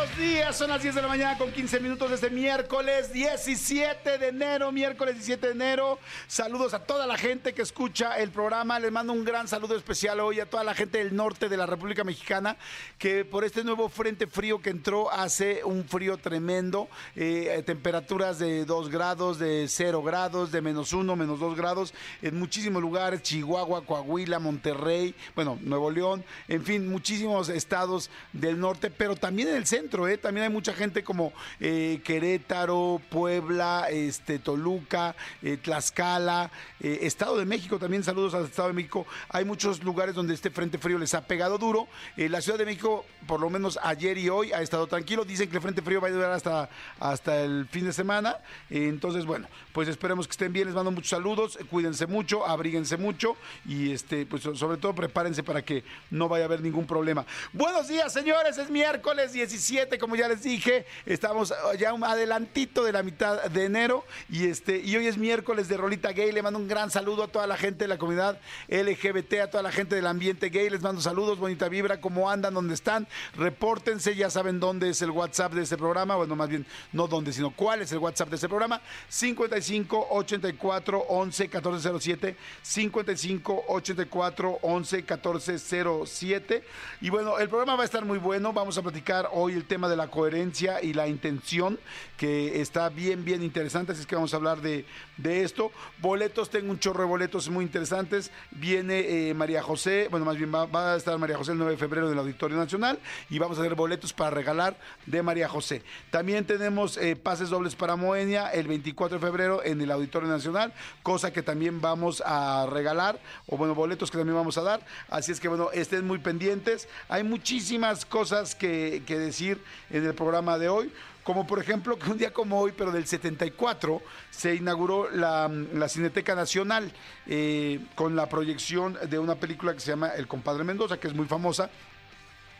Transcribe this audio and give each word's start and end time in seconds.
Buenos 0.00 0.18
días, 0.18 0.56
son 0.56 0.70
las 0.70 0.82
10 0.82 0.94
de 0.94 1.02
la 1.02 1.08
mañana 1.08 1.36
con 1.36 1.52
15 1.52 1.78
minutos 1.80 2.10
desde 2.10 2.30
miércoles 2.30 3.12
17 3.12 4.16
de 4.16 4.28
enero, 4.28 4.72
miércoles 4.72 5.16
17 5.16 5.48
de 5.48 5.52
enero. 5.52 5.98
Saludos 6.26 6.72
a 6.72 6.78
toda 6.78 7.06
la 7.06 7.18
gente 7.18 7.52
que 7.52 7.60
escucha 7.60 8.18
el 8.18 8.30
programa, 8.30 8.78
les 8.78 8.90
mando 8.90 9.12
un 9.12 9.24
gran 9.24 9.46
saludo 9.46 9.76
especial 9.76 10.20
hoy 10.20 10.40
a 10.40 10.48
toda 10.48 10.64
la 10.64 10.74
gente 10.74 10.98
del 10.98 11.14
norte 11.14 11.50
de 11.50 11.56
la 11.58 11.66
República 11.66 12.02
Mexicana 12.02 12.56
que 12.96 13.26
por 13.26 13.44
este 13.44 13.62
nuevo 13.62 13.90
frente 13.90 14.26
frío 14.26 14.62
que 14.62 14.70
entró 14.70 15.12
hace 15.12 15.64
un 15.64 15.84
frío 15.84 16.16
tremendo, 16.16 16.88
eh, 17.14 17.62
temperaturas 17.66 18.38
de 18.38 18.64
2 18.64 18.88
grados, 18.88 19.38
de 19.38 19.66
0 19.68 20.02
grados, 20.02 20.50
de 20.50 20.62
menos 20.62 20.94
1, 20.94 21.14
menos 21.14 21.40
2 21.40 21.56
grados 21.56 21.92
en 22.22 22.38
muchísimos 22.38 22.80
lugares, 22.80 23.22
Chihuahua, 23.22 23.84
Coahuila, 23.84 24.38
Monterrey, 24.38 25.14
bueno, 25.34 25.58
Nuevo 25.60 25.90
León, 25.90 26.24
en 26.48 26.64
fin, 26.64 26.88
muchísimos 26.88 27.50
estados 27.50 28.08
del 28.32 28.58
norte 28.58 28.90
pero 28.90 29.14
también 29.14 29.48
en 29.48 29.56
el 29.56 29.66
centro, 29.66 29.89
¿eh? 29.90 30.16
También 30.16 30.44
hay 30.44 30.52
mucha 30.52 30.72
gente 30.72 31.02
como 31.02 31.32
eh, 31.58 32.00
Querétaro, 32.04 33.00
Puebla, 33.10 33.88
este, 33.90 34.38
Toluca, 34.38 35.16
eh, 35.42 35.56
Tlaxcala, 35.56 36.50
Estado 36.80 37.36
de 37.36 37.44
México, 37.44 37.78
también 37.78 38.02
saludos 38.02 38.32
al 38.34 38.44
Estado 38.44 38.68
de 38.68 38.74
México. 38.74 39.06
Hay 39.28 39.44
muchos 39.44 39.82
lugares 39.82 40.14
donde 40.14 40.32
este 40.32 40.50
Frente 40.50 40.78
Frío 40.78 40.98
les 40.98 41.12
ha 41.14 41.26
pegado 41.26 41.58
duro. 41.58 41.88
la 42.16 42.40
Ciudad 42.40 42.58
de 42.58 42.64
México, 42.64 43.04
por 43.26 43.40
lo 43.40 43.50
menos 43.50 43.78
ayer 43.82 44.16
y 44.16 44.28
hoy, 44.30 44.52
ha 44.52 44.62
estado 44.62 44.86
tranquilo. 44.86 45.24
Dicen 45.24 45.50
que 45.50 45.56
el 45.56 45.62
Frente 45.62 45.82
Frío 45.82 46.00
va 46.00 46.08
a 46.08 46.10
durar 46.10 46.32
hasta, 46.32 46.70
hasta 46.98 47.42
el 47.42 47.66
fin 47.68 47.84
de 47.84 47.92
semana. 47.92 48.38
entonces, 48.70 49.26
bueno, 49.26 49.48
pues 49.72 49.88
esperemos 49.88 50.26
que 50.26 50.32
estén 50.32 50.52
bien. 50.52 50.66
Les 50.66 50.74
mando 50.74 50.90
muchos 50.90 51.10
saludos. 51.10 51.58
Cuídense 51.70 52.06
mucho, 52.06 52.46
abríguense 52.46 52.96
mucho 52.96 53.36
y 53.66 53.92
este, 53.92 54.24
pues 54.24 54.42
sobre 54.42 54.78
todo 54.78 54.94
prepárense 54.94 55.42
para 55.42 55.62
que 55.62 55.84
no 56.10 56.28
vaya 56.28 56.44
a 56.44 56.46
haber 56.46 56.62
ningún 56.62 56.86
problema. 56.86 57.26
Buenos 57.52 57.88
días, 57.88 58.12
señores. 58.12 58.56
Es 58.58 58.70
miércoles 58.70 59.32
17, 59.32 59.79
como 59.98 60.16
ya 60.16 60.28
les 60.28 60.42
dije, 60.42 60.86
estamos 61.06 61.54
ya 61.78 61.92
un 61.92 62.04
adelantito 62.04 62.84
de 62.84 62.92
la 62.92 63.02
mitad 63.02 63.42
de 63.44 63.64
enero 63.64 64.04
y 64.28 64.46
este 64.46 64.78
y 64.78 64.96
hoy 64.96 65.06
es 65.06 65.16
miércoles 65.16 65.68
de 65.68 65.76
Rolita 65.76 66.12
Gay. 66.12 66.32
Le 66.32 66.42
mando 66.42 66.58
un 66.58 66.68
gran 66.68 66.90
saludo 66.90 67.24
a 67.24 67.28
toda 67.28 67.46
la 67.46 67.56
gente 67.56 67.84
de 67.84 67.88
la 67.88 67.98
comunidad 67.98 68.38
LGBT, 68.68 69.34
a 69.42 69.50
toda 69.50 69.62
la 69.62 69.72
gente 69.72 69.94
del 69.94 70.06
ambiente 70.06 70.48
gay. 70.48 70.70
Les 70.70 70.82
mando 70.82 71.00
saludos, 71.00 71.38
bonita 71.38 71.68
vibra, 71.68 72.00
cómo 72.00 72.30
andan, 72.30 72.54
dónde 72.54 72.74
están. 72.74 73.06
Repórtense, 73.36 74.14
ya 74.14 74.30
saben 74.30 74.60
dónde 74.60 74.90
es 74.90 75.02
el 75.02 75.10
WhatsApp 75.10 75.52
de 75.52 75.62
este 75.62 75.76
programa, 75.76 76.16
bueno, 76.16 76.36
más 76.36 76.48
bien 76.48 76.66
no 76.92 77.06
dónde, 77.06 77.32
sino 77.32 77.50
cuál 77.50 77.82
es 77.82 77.92
el 77.92 77.98
WhatsApp 77.98 78.28
de 78.30 78.36
este 78.36 78.48
programa. 78.48 78.80
55 79.08 80.08
84 80.10 81.06
11 81.08 81.42
1407 81.44 82.36
55 82.62 83.64
84 83.68 84.58
11 84.62 84.96
1407 84.96 86.64
y 87.00 87.10
bueno, 87.10 87.38
el 87.38 87.48
programa 87.48 87.76
va 87.76 87.82
a 87.82 87.84
estar 87.86 88.04
muy 88.04 88.18
bueno. 88.18 88.52
Vamos 88.52 88.76
a 88.78 88.82
platicar 88.82 89.28
hoy 89.32 89.54
el 89.54 89.64
tema 89.70 89.88
de 89.88 89.96
la 89.96 90.08
coherencia 90.08 90.82
y 90.82 90.94
la 90.94 91.06
intención, 91.06 91.78
que 92.16 92.60
está 92.60 92.88
bien, 92.88 93.24
bien 93.24 93.40
interesante, 93.40 93.92
así 93.92 94.00
es 94.00 94.06
que 94.08 94.16
vamos 94.16 94.34
a 94.34 94.36
hablar 94.36 94.60
de, 94.60 94.84
esto. 95.28 95.70
Boletos, 95.98 96.50
tengo 96.50 96.70
un 96.70 96.78
chorro 96.78 97.02
de 97.02 97.08
boletos 97.08 97.48
muy 97.48 97.64
interesantes. 97.64 98.30
Viene 98.50 99.28
eh, 99.30 99.34
María 99.34 99.62
José, 99.62 100.08
bueno, 100.10 100.26
más 100.26 100.36
bien 100.36 100.52
va, 100.52 100.92
a 100.92 100.96
estar 100.96 101.16
María 101.18 101.36
José 101.36 101.52
el 101.52 101.58
9 101.58 101.72
de 101.72 101.78
febrero 101.78 102.06
en 102.06 102.12
el 102.12 102.18
Auditorio 102.18 102.56
Nacional 102.56 102.98
y 103.28 103.38
vamos 103.38 103.58
a 103.58 103.62
tener 103.62 103.76
boletos 103.76 104.12
para 104.12 104.30
regalar 104.30 104.76
de 105.06 105.22
María 105.22 105.48
José. 105.48 105.82
También 106.10 106.44
tenemos 106.44 106.96
eh, 106.96 107.16
pases 107.16 107.50
dobles 107.50 107.76
para 107.76 107.96
Moenia 107.96 108.48
el 108.48 108.66
24 108.66 109.18
de 109.18 109.26
febrero 109.26 109.62
en 109.64 109.80
el 109.80 109.90
Auditorio 109.90 110.28
Nacional, 110.28 110.72
cosa 111.02 111.32
que 111.32 111.42
también 111.42 111.80
vamos 111.80 112.22
a 112.24 112.66
regalar, 112.70 113.18
o 113.46 113.56
bueno, 113.56 113.74
boletos 113.74 114.10
que 114.10 114.18
también 114.18 114.36
vamos 114.36 114.56
a 114.58 114.62
dar. 114.62 114.80
Así 115.08 115.32
es 115.32 115.40
que 115.40 115.48
bueno, 115.48 115.70
estén 115.72 116.06
muy 116.06 116.18
pendientes. 116.18 116.88
Hay 117.08 117.22
muchísimas 117.22 118.04
cosas 118.04 118.54
que, 118.54 119.02
decir 119.06 119.60
en 119.90 120.06
el 120.06 120.14
programa 120.14 120.58
de 120.58 120.68
hoy 120.68 120.92
como 121.30 121.46
por 121.46 121.60
ejemplo 121.60 121.96
que 121.96 122.10
un 122.10 122.18
día 122.18 122.32
como 122.32 122.58
hoy, 122.58 122.72
pero 122.76 122.90
del 122.90 123.06
74, 123.06 124.02
se 124.30 124.56
inauguró 124.56 125.08
la, 125.10 125.48
Cineteca 125.88 126.34
Nacional 126.34 126.90
eh, 127.28 127.78
con 127.94 128.16
la 128.16 128.28
proyección 128.28 128.98
de 129.08 129.16
una 129.16 129.36
película 129.36 129.72
que 129.72 129.78
se 129.78 129.92
llama 129.92 130.08
El 130.08 130.26
Compadre 130.26 130.64
Mendoza, 130.64 130.98
que 130.98 131.06
es 131.06 131.14
muy 131.14 131.26
famosa, 131.26 131.70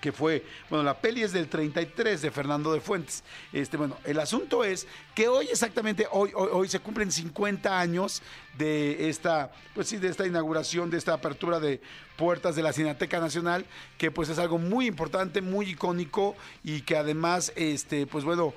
que 0.01 0.13
fue, 0.13 0.45
bueno, 0.69 0.85
la 0.85 0.99
peli 0.99 1.23
es 1.23 1.33
del 1.33 1.49
33 1.49 2.23
de 2.23 2.31
Fernando 2.31 2.73
de 2.73 2.81
Fuentes. 2.81 3.23
Este, 3.53 3.77
bueno, 3.77 3.97
el 4.05 4.19
asunto 4.19 4.65
es 4.65 4.87
que 5.15 5.29
hoy 5.29 5.49
exactamente, 5.51 6.07
hoy, 6.11 6.33
hoy, 6.35 6.69
se 6.69 6.81
cumplen 6.81 7.13
50 7.13 7.79
años 7.79 8.23
de 8.57 9.09
esta, 9.09 9.53
pues 9.75 9.89
sí, 9.89 9.99
de 9.99 10.09
esta 10.09 10.27
inauguración, 10.27 10.91
de 10.91 10.99
esta 10.99 11.15
apertura 11.15 11.61
de 11.61 11.81
puertas 12.17 12.57
de 12.57 12.63
la 12.63 12.73
Cineteca 12.73 13.21
Nacional, 13.21 13.65
que 13.99 14.11
pues 14.11 14.29
es 14.29 14.39
algo 14.39 14.59
muy 14.59 14.87
importante, 14.87 15.43
muy 15.43 15.71
icónico 15.71 16.37
y 16.65 16.83
que 16.83 16.97
además, 16.97 17.53
este, 17.57 18.07
pues 18.07 18.25
bueno, 18.25 18.55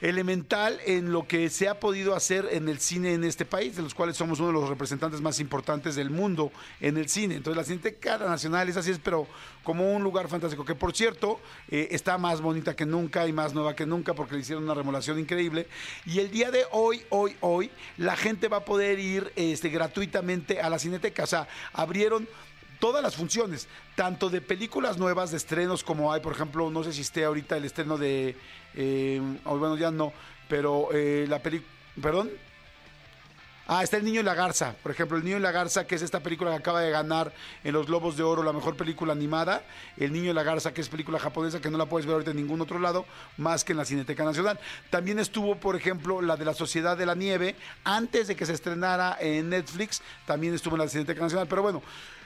elemental 0.00 0.78
en 0.86 1.12
lo 1.12 1.26
que 1.26 1.50
se 1.50 1.68
ha 1.68 1.78
podido 1.78 2.14
hacer 2.14 2.48
en 2.52 2.68
el 2.68 2.80
cine 2.80 3.12
en 3.12 3.24
este 3.24 3.44
país, 3.44 3.76
de 3.76 3.82
los 3.82 3.94
cuales 3.94 4.16
somos 4.16 4.40
uno 4.40 4.48
de 4.48 4.54
los 4.54 4.68
representantes 4.68 5.20
más 5.20 5.40
importantes 5.40 5.94
del 5.94 6.10
mundo 6.10 6.52
en 6.80 6.96
el 6.96 7.08
cine. 7.08 7.36
Entonces 7.36 7.56
la 7.56 7.64
Cineteca 7.64 8.18
Nacional 8.18 8.68
es 8.68 8.76
así, 8.76 8.90
es, 8.90 8.98
pero 8.98 9.26
como 9.62 9.94
un 9.94 10.02
lugar 10.02 10.28
fantástico, 10.28 10.64
que 10.64 10.74
por 10.74 10.94
cierto 10.94 11.40
eh, 11.68 11.88
está 11.90 12.16
más 12.18 12.40
bonita 12.40 12.74
que 12.74 12.86
nunca 12.86 13.26
y 13.26 13.32
más 13.32 13.52
nueva 13.52 13.76
que 13.76 13.86
nunca 13.86 14.14
porque 14.14 14.34
le 14.34 14.40
hicieron 14.40 14.64
una 14.64 14.74
remodelación 14.74 15.18
increíble. 15.18 15.66
Y 16.06 16.20
el 16.20 16.30
día 16.30 16.50
de 16.50 16.64
hoy, 16.72 17.02
hoy, 17.10 17.36
hoy, 17.40 17.70
la 17.98 18.16
gente 18.16 18.48
va 18.48 18.58
a 18.58 18.64
poder 18.64 18.98
ir 18.98 19.32
este, 19.36 19.68
gratuitamente 19.68 20.60
a 20.60 20.70
la 20.70 20.78
Cineteca. 20.78 21.24
O 21.24 21.26
sea, 21.26 21.46
abrieron 21.72 22.26
todas 22.78 23.02
las 23.02 23.14
funciones, 23.14 23.68
tanto 23.94 24.30
de 24.30 24.40
películas 24.40 24.96
nuevas, 24.96 25.30
de 25.30 25.36
estrenos 25.36 25.84
como 25.84 26.12
hay, 26.12 26.20
por 26.20 26.32
ejemplo, 26.32 26.70
no 26.70 26.82
sé 26.82 26.94
si 26.94 27.02
esté 27.02 27.24
ahorita 27.24 27.58
el 27.58 27.66
estreno 27.66 27.98
de, 27.98 28.36
eh, 28.74 29.20
bueno, 29.44 29.76
ya 29.76 29.90
no, 29.90 30.12
pero 30.48 30.88
eh, 30.92 31.26
la 31.28 31.40
película, 31.40 31.70
perdón. 32.00 32.30
Ah, 33.72 33.84
está 33.84 33.98
El 33.98 34.04
Niño 34.04 34.18
y 34.18 34.24
la 34.24 34.34
Garza, 34.34 34.74
por 34.82 34.90
ejemplo, 34.90 35.16
El 35.16 35.22
Niño 35.22 35.36
y 35.36 35.40
la 35.40 35.52
Garza, 35.52 35.86
que 35.86 35.94
es 35.94 36.02
esta 36.02 36.18
película 36.18 36.50
que 36.50 36.56
acaba 36.56 36.80
de 36.80 36.90
ganar 36.90 37.32
en 37.62 37.72
los 37.72 37.86
Globos 37.86 38.16
de 38.16 38.24
Oro 38.24 38.42
la 38.42 38.52
mejor 38.52 38.76
película 38.76 39.12
animada. 39.12 39.62
El 39.96 40.12
Niño 40.12 40.32
y 40.32 40.34
la 40.34 40.42
Garza, 40.42 40.74
que 40.74 40.80
es 40.80 40.88
película 40.88 41.20
japonesa 41.20 41.60
que 41.60 41.70
no 41.70 41.78
la 41.78 41.86
puedes 41.86 42.04
ver 42.04 42.14
ahorita 42.14 42.32
en 42.32 42.38
ningún 42.38 42.60
otro 42.60 42.80
lado, 42.80 43.06
más 43.36 43.62
que 43.62 43.70
en 43.70 43.78
la 43.78 43.84
Cineteca 43.84 44.24
Nacional. 44.24 44.58
También 44.90 45.20
estuvo, 45.20 45.54
por 45.54 45.76
ejemplo, 45.76 46.20
la 46.20 46.36
de 46.36 46.46
la 46.46 46.54
Sociedad 46.54 46.96
de 46.96 47.06
la 47.06 47.14
Nieve, 47.14 47.54
antes 47.84 48.26
de 48.26 48.34
que 48.34 48.44
se 48.44 48.54
estrenara 48.54 49.16
en 49.20 49.50
Netflix, 49.50 50.02
también 50.26 50.52
estuvo 50.52 50.74
en 50.74 50.80
la 50.80 50.88
Cineteca 50.88 51.20
Nacional. 51.20 51.46
Pero 51.46 51.62
bueno, 51.62 51.80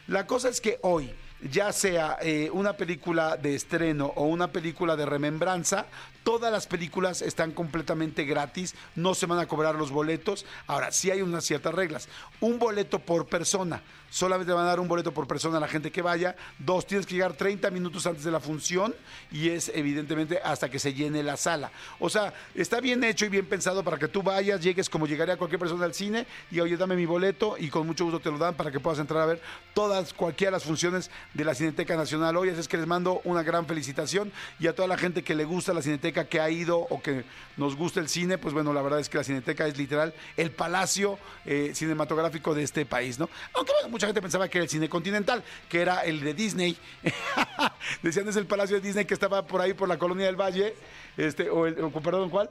la 0.06 0.26
cosa 0.26 0.48
es 0.48 0.62
que 0.62 0.78
hoy, 0.80 1.12
ya 1.42 1.74
sea 1.74 2.16
eh, 2.22 2.48
una 2.54 2.72
película 2.72 3.36
de 3.36 3.54
estreno 3.54 4.12
o 4.16 4.24
una 4.24 4.48
película 4.48 4.96
de 4.96 5.04
remembranza, 5.04 5.84
todas 6.24 6.50
las 6.50 6.66
películas 6.66 7.22
están 7.22 7.52
completamente 7.52 8.24
gratis, 8.24 8.74
no 8.96 9.14
se 9.14 9.26
van 9.26 9.38
a 9.38 9.46
cobrar 9.46 9.76
los 9.76 9.92
boletos. 9.92 10.44
Ahora, 10.66 10.90
sí 10.90 11.10
hay 11.10 11.22
unas 11.22 11.44
ciertas 11.44 11.74
reglas. 11.74 12.08
Un 12.40 12.58
boleto 12.58 12.98
por 12.98 13.26
persona, 13.26 13.82
solamente 14.14 14.52
van 14.52 14.64
a 14.64 14.68
dar 14.68 14.80
un 14.80 14.86
boleto 14.86 15.12
por 15.12 15.26
persona 15.26 15.58
a 15.58 15.60
la 15.60 15.66
gente 15.66 15.90
que 15.90 16.00
vaya. 16.00 16.36
Dos, 16.58 16.86
tienes 16.86 17.04
que 17.04 17.14
llegar 17.14 17.34
30 17.34 17.68
minutos 17.70 18.06
antes 18.06 18.22
de 18.22 18.30
la 18.30 18.38
función 18.38 18.94
y 19.32 19.48
es 19.48 19.72
evidentemente 19.74 20.38
hasta 20.42 20.70
que 20.70 20.78
se 20.78 20.94
llene 20.94 21.22
la 21.24 21.36
sala. 21.36 21.72
O 21.98 22.08
sea, 22.08 22.32
está 22.54 22.80
bien 22.80 23.02
hecho 23.02 23.26
y 23.26 23.28
bien 23.28 23.46
pensado 23.46 23.82
para 23.82 23.98
que 23.98 24.06
tú 24.06 24.22
vayas, 24.22 24.60
llegues 24.60 24.88
como 24.88 25.08
llegaría 25.08 25.36
cualquier 25.36 25.58
persona 25.58 25.84
al 25.84 25.94
cine 25.94 26.28
y 26.52 26.60
oye, 26.60 26.76
dame 26.76 26.94
mi 26.94 27.06
boleto 27.06 27.56
y 27.58 27.68
con 27.68 27.88
mucho 27.88 28.04
gusto 28.04 28.20
te 28.20 28.30
lo 28.30 28.38
dan 28.38 28.54
para 28.54 28.70
que 28.70 28.78
puedas 28.78 29.00
entrar 29.00 29.20
a 29.20 29.26
ver 29.26 29.42
todas, 29.74 30.14
cualquiera 30.14 30.52
de 30.52 30.56
las 30.58 30.64
funciones 30.64 31.10
de 31.34 31.44
la 31.44 31.54
Cineteca 31.56 31.96
Nacional 31.96 32.36
hoy. 32.36 32.50
Así 32.50 32.60
es 32.60 32.68
que 32.68 32.76
les 32.76 32.86
mando 32.86 33.20
una 33.24 33.42
gran 33.42 33.66
felicitación 33.66 34.30
y 34.60 34.68
a 34.68 34.76
toda 34.76 34.86
la 34.86 34.96
gente 34.96 35.24
que 35.24 35.34
le 35.34 35.44
gusta 35.44 35.74
la 35.74 35.82
Cineteca, 35.82 36.13
que 36.22 36.40
ha 36.40 36.48
ido 36.48 36.78
o 36.78 37.02
que 37.02 37.24
nos 37.56 37.74
gusta 37.74 37.98
el 37.98 38.08
cine, 38.08 38.38
pues 38.38 38.54
bueno, 38.54 38.72
la 38.72 38.80
verdad 38.80 39.00
es 39.00 39.08
que 39.08 39.18
la 39.18 39.24
Cineteca 39.24 39.66
es 39.66 39.76
literal 39.76 40.14
el 40.36 40.52
palacio 40.52 41.18
eh, 41.44 41.72
cinematográfico 41.74 42.54
de 42.54 42.62
este 42.62 42.86
país, 42.86 43.18
¿no? 43.18 43.28
Aunque 43.54 43.72
bueno, 43.72 43.88
mucha 43.88 44.06
gente 44.06 44.22
pensaba 44.22 44.48
que 44.48 44.58
era 44.58 44.62
el 44.62 44.70
cine 44.70 44.88
continental, 44.88 45.42
que 45.68 45.80
era 45.80 46.04
el 46.04 46.20
de 46.20 46.34
Disney. 46.34 46.76
Decían 48.02 48.28
es 48.28 48.36
el 48.36 48.46
palacio 48.46 48.76
de 48.76 48.82
Disney 48.82 49.04
que 49.04 49.14
estaba 49.14 49.44
por 49.44 49.60
ahí 49.60 49.74
por 49.74 49.88
la 49.88 49.98
colonia 49.98 50.26
del 50.26 50.36
Valle, 50.40 50.74
este, 51.16 51.50
o 51.50 51.66
el, 51.66 51.74
perdón, 51.74 52.30
¿cuál? 52.30 52.48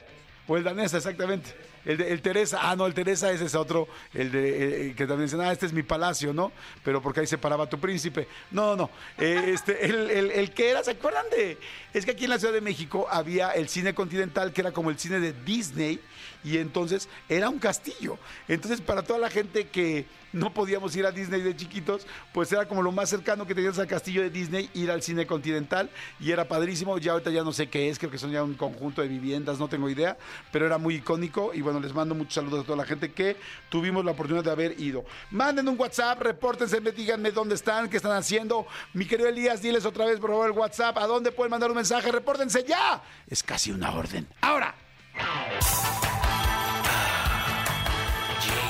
O 0.47 0.57
el 0.57 0.63
danés, 0.65 0.93
exactamente. 0.93 1.55
El, 1.85 1.97
de, 1.97 2.11
el 2.11 2.21
Teresa, 2.21 2.59
ah, 2.61 2.75
no, 2.75 2.85
el 2.85 2.93
Teresa 2.93 3.31
ese 3.31 3.45
es 3.45 3.55
otro, 3.55 3.87
el 4.13 4.31
de 4.31 4.89
eh, 4.89 4.95
que 4.95 5.05
también 5.05 5.27
dicen, 5.27 5.41
ah, 5.41 5.51
este 5.51 5.65
es 5.65 5.73
mi 5.73 5.83
palacio, 5.83 6.33
¿no? 6.33 6.51
Pero 6.83 7.01
porque 7.01 7.21
ahí 7.21 7.27
se 7.27 7.37
paraba 7.37 7.67
tu 7.67 7.79
príncipe. 7.79 8.27
No, 8.51 8.75
no, 8.75 8.89
eh, 9.17 9.51
este, 9.53 9.85
el, 9.85 10.31
el, 10.31 10.51
que 10.51 10.69
era, 10.69 10.83
¿se 10.83 10.91
acuerdan 10.91 11.25
de? 11.29 11.57
Es 11.93 12.05
que 12.05 12.11
aquí 12.11 12.23
en 12.23 12.29
la 12.29 12.39
Ciudad 12.39 12.53
de 12.53 12.61
México 12.61 13.07
había 13.09 13.51
el 13.51 13.67
cine 13.67 13.93
continental, 13.93 14.53
que 14.53 14.61
era 14.61 14.71
como 14.71 14.89
el 14.89 14.97
cine 14.97 15.19
de 15.19 15.33
Disney, 15.33 15.99
y 16.43 16.57
entonces 16.57 17.09
era 17.29 17.49
un 17.49 17.59
castillo. 17.59 18.17
Entonces, 18.47 18.81
para 18.81 19.03
toda 19.03 19.19
la 19.19 19.29
gente 19.29 19.67
que 19.67 20.05
no 20.33 20.51
podíamos 20.51 20.95
ir 20.95 21.05
a 21.05 21.11
Disney 21.11 21.41
de 21.41 21.55
chiquitos, 21.55 22.07
pues 22.33 22.51
era 22.51 22.67
como 22.67 22.81
lo 22.81 22.91
más 22.91 23.09
cercano 23.09 23.45
que 23.45 23.53
tenías 23.53 23.77
al 23.77 23.87
castillo 23.87 24.23
de 24.23 24.29
Disney, 24.29 24.69
ir 24.73 24.89
al 24.89 25.01
cine 25.01 25.27
continental, 25.27 25.89
y 26.19 26.31
era 26.31 26.47
padrísimo. 26.47 26.97
Ya 26.97 27.13
ahorita 27.13 27.29
ya 27.29 27.43
no 27.43 27.53
sé 27.53 27.69
qué 27.69 27.89
es, 27.89 27.99
creo 27.99 28.11
que 28.11 28.17
son 28.17 28.31
ya 28.31 28.43
un 28.43 28.55
conjunto 28.55 29.01
de 29.01 29.07
viviendas, 29.07 29.59
no 29.59 29.67
tengo 29.67 29.89
idea, 29.89 30.17
pero 30.51 30.65
era 30.65 30.77
muy 30.77 30.95
icónico, 30.95 31.53
y 31.53 31.61
bueno, 31.61 31.72
bueno, 31.73 31.87
les 31.87 31.95
mando 31.95 32.13
muchos 32.13 32.35
saludos 32.35 32.61
a 32.61 32.65
toda 32.65 32.77
la 32.77 32.85
gente 32.85 33.11
que 33.11 33.35
tuvimos 33.69 34.05
la 34.05 34.11
oportunidad 34.11 34.43
de 34.43 34.51
haber 34.51 34.79
ido. 34.79 35.03
Manden 35.31 35.67
un 35.67 35.79
WhatsApp, 35.79 36.21
repórtense, 36.21 36.79
díganme 36.79 37.31
dónde 37.31 37.55
están, 37.55 37.89
qué 37.89 37.97
están 37.97 38.11
haciendo. 38.11 38.67
Mi 38.93 39.05
querido 39.05 39.29
Elías, 39.29 39.61
diles 39.61 39.85
otra 39.85 40.05
vez, 40.05 40.19
por 40.19 40.29
favor, 40.29 40.47
el 40.47 40.57
WhatsApp, 40.57 40.97
a 40.97 41.07
dónde 41.07 41.31
pueden 41.31 41.51
mandar 41.51 41.71
un 41.71 41.75
mensaje, 41.75 42.11
repórtense 42.11 42.63
ya. 42.63 43.01
Es 43.27 43.41
casi 43.41 43.71
una 43.71 43.91
orden. 43.91 44.27
Ahora. 44.41 44.75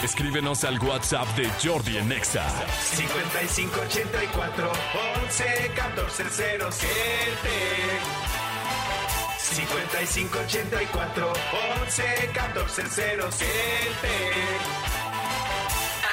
Escríbenos 0.01 0.63
al 0.63 0.79
WhatsApp 0.79 1.27
de 1.35 1.49
Jordi 1.61 1.97
en 1.97 2.11
Exa. 2.11 2.45
5584 2.95 4.71
11 5.25 5.71
14 5.75 6.23
07 6.29 8.32
5584 9.53 11.33
11 11.83 12.03
14 12.33 12.83
07 12.89 13.47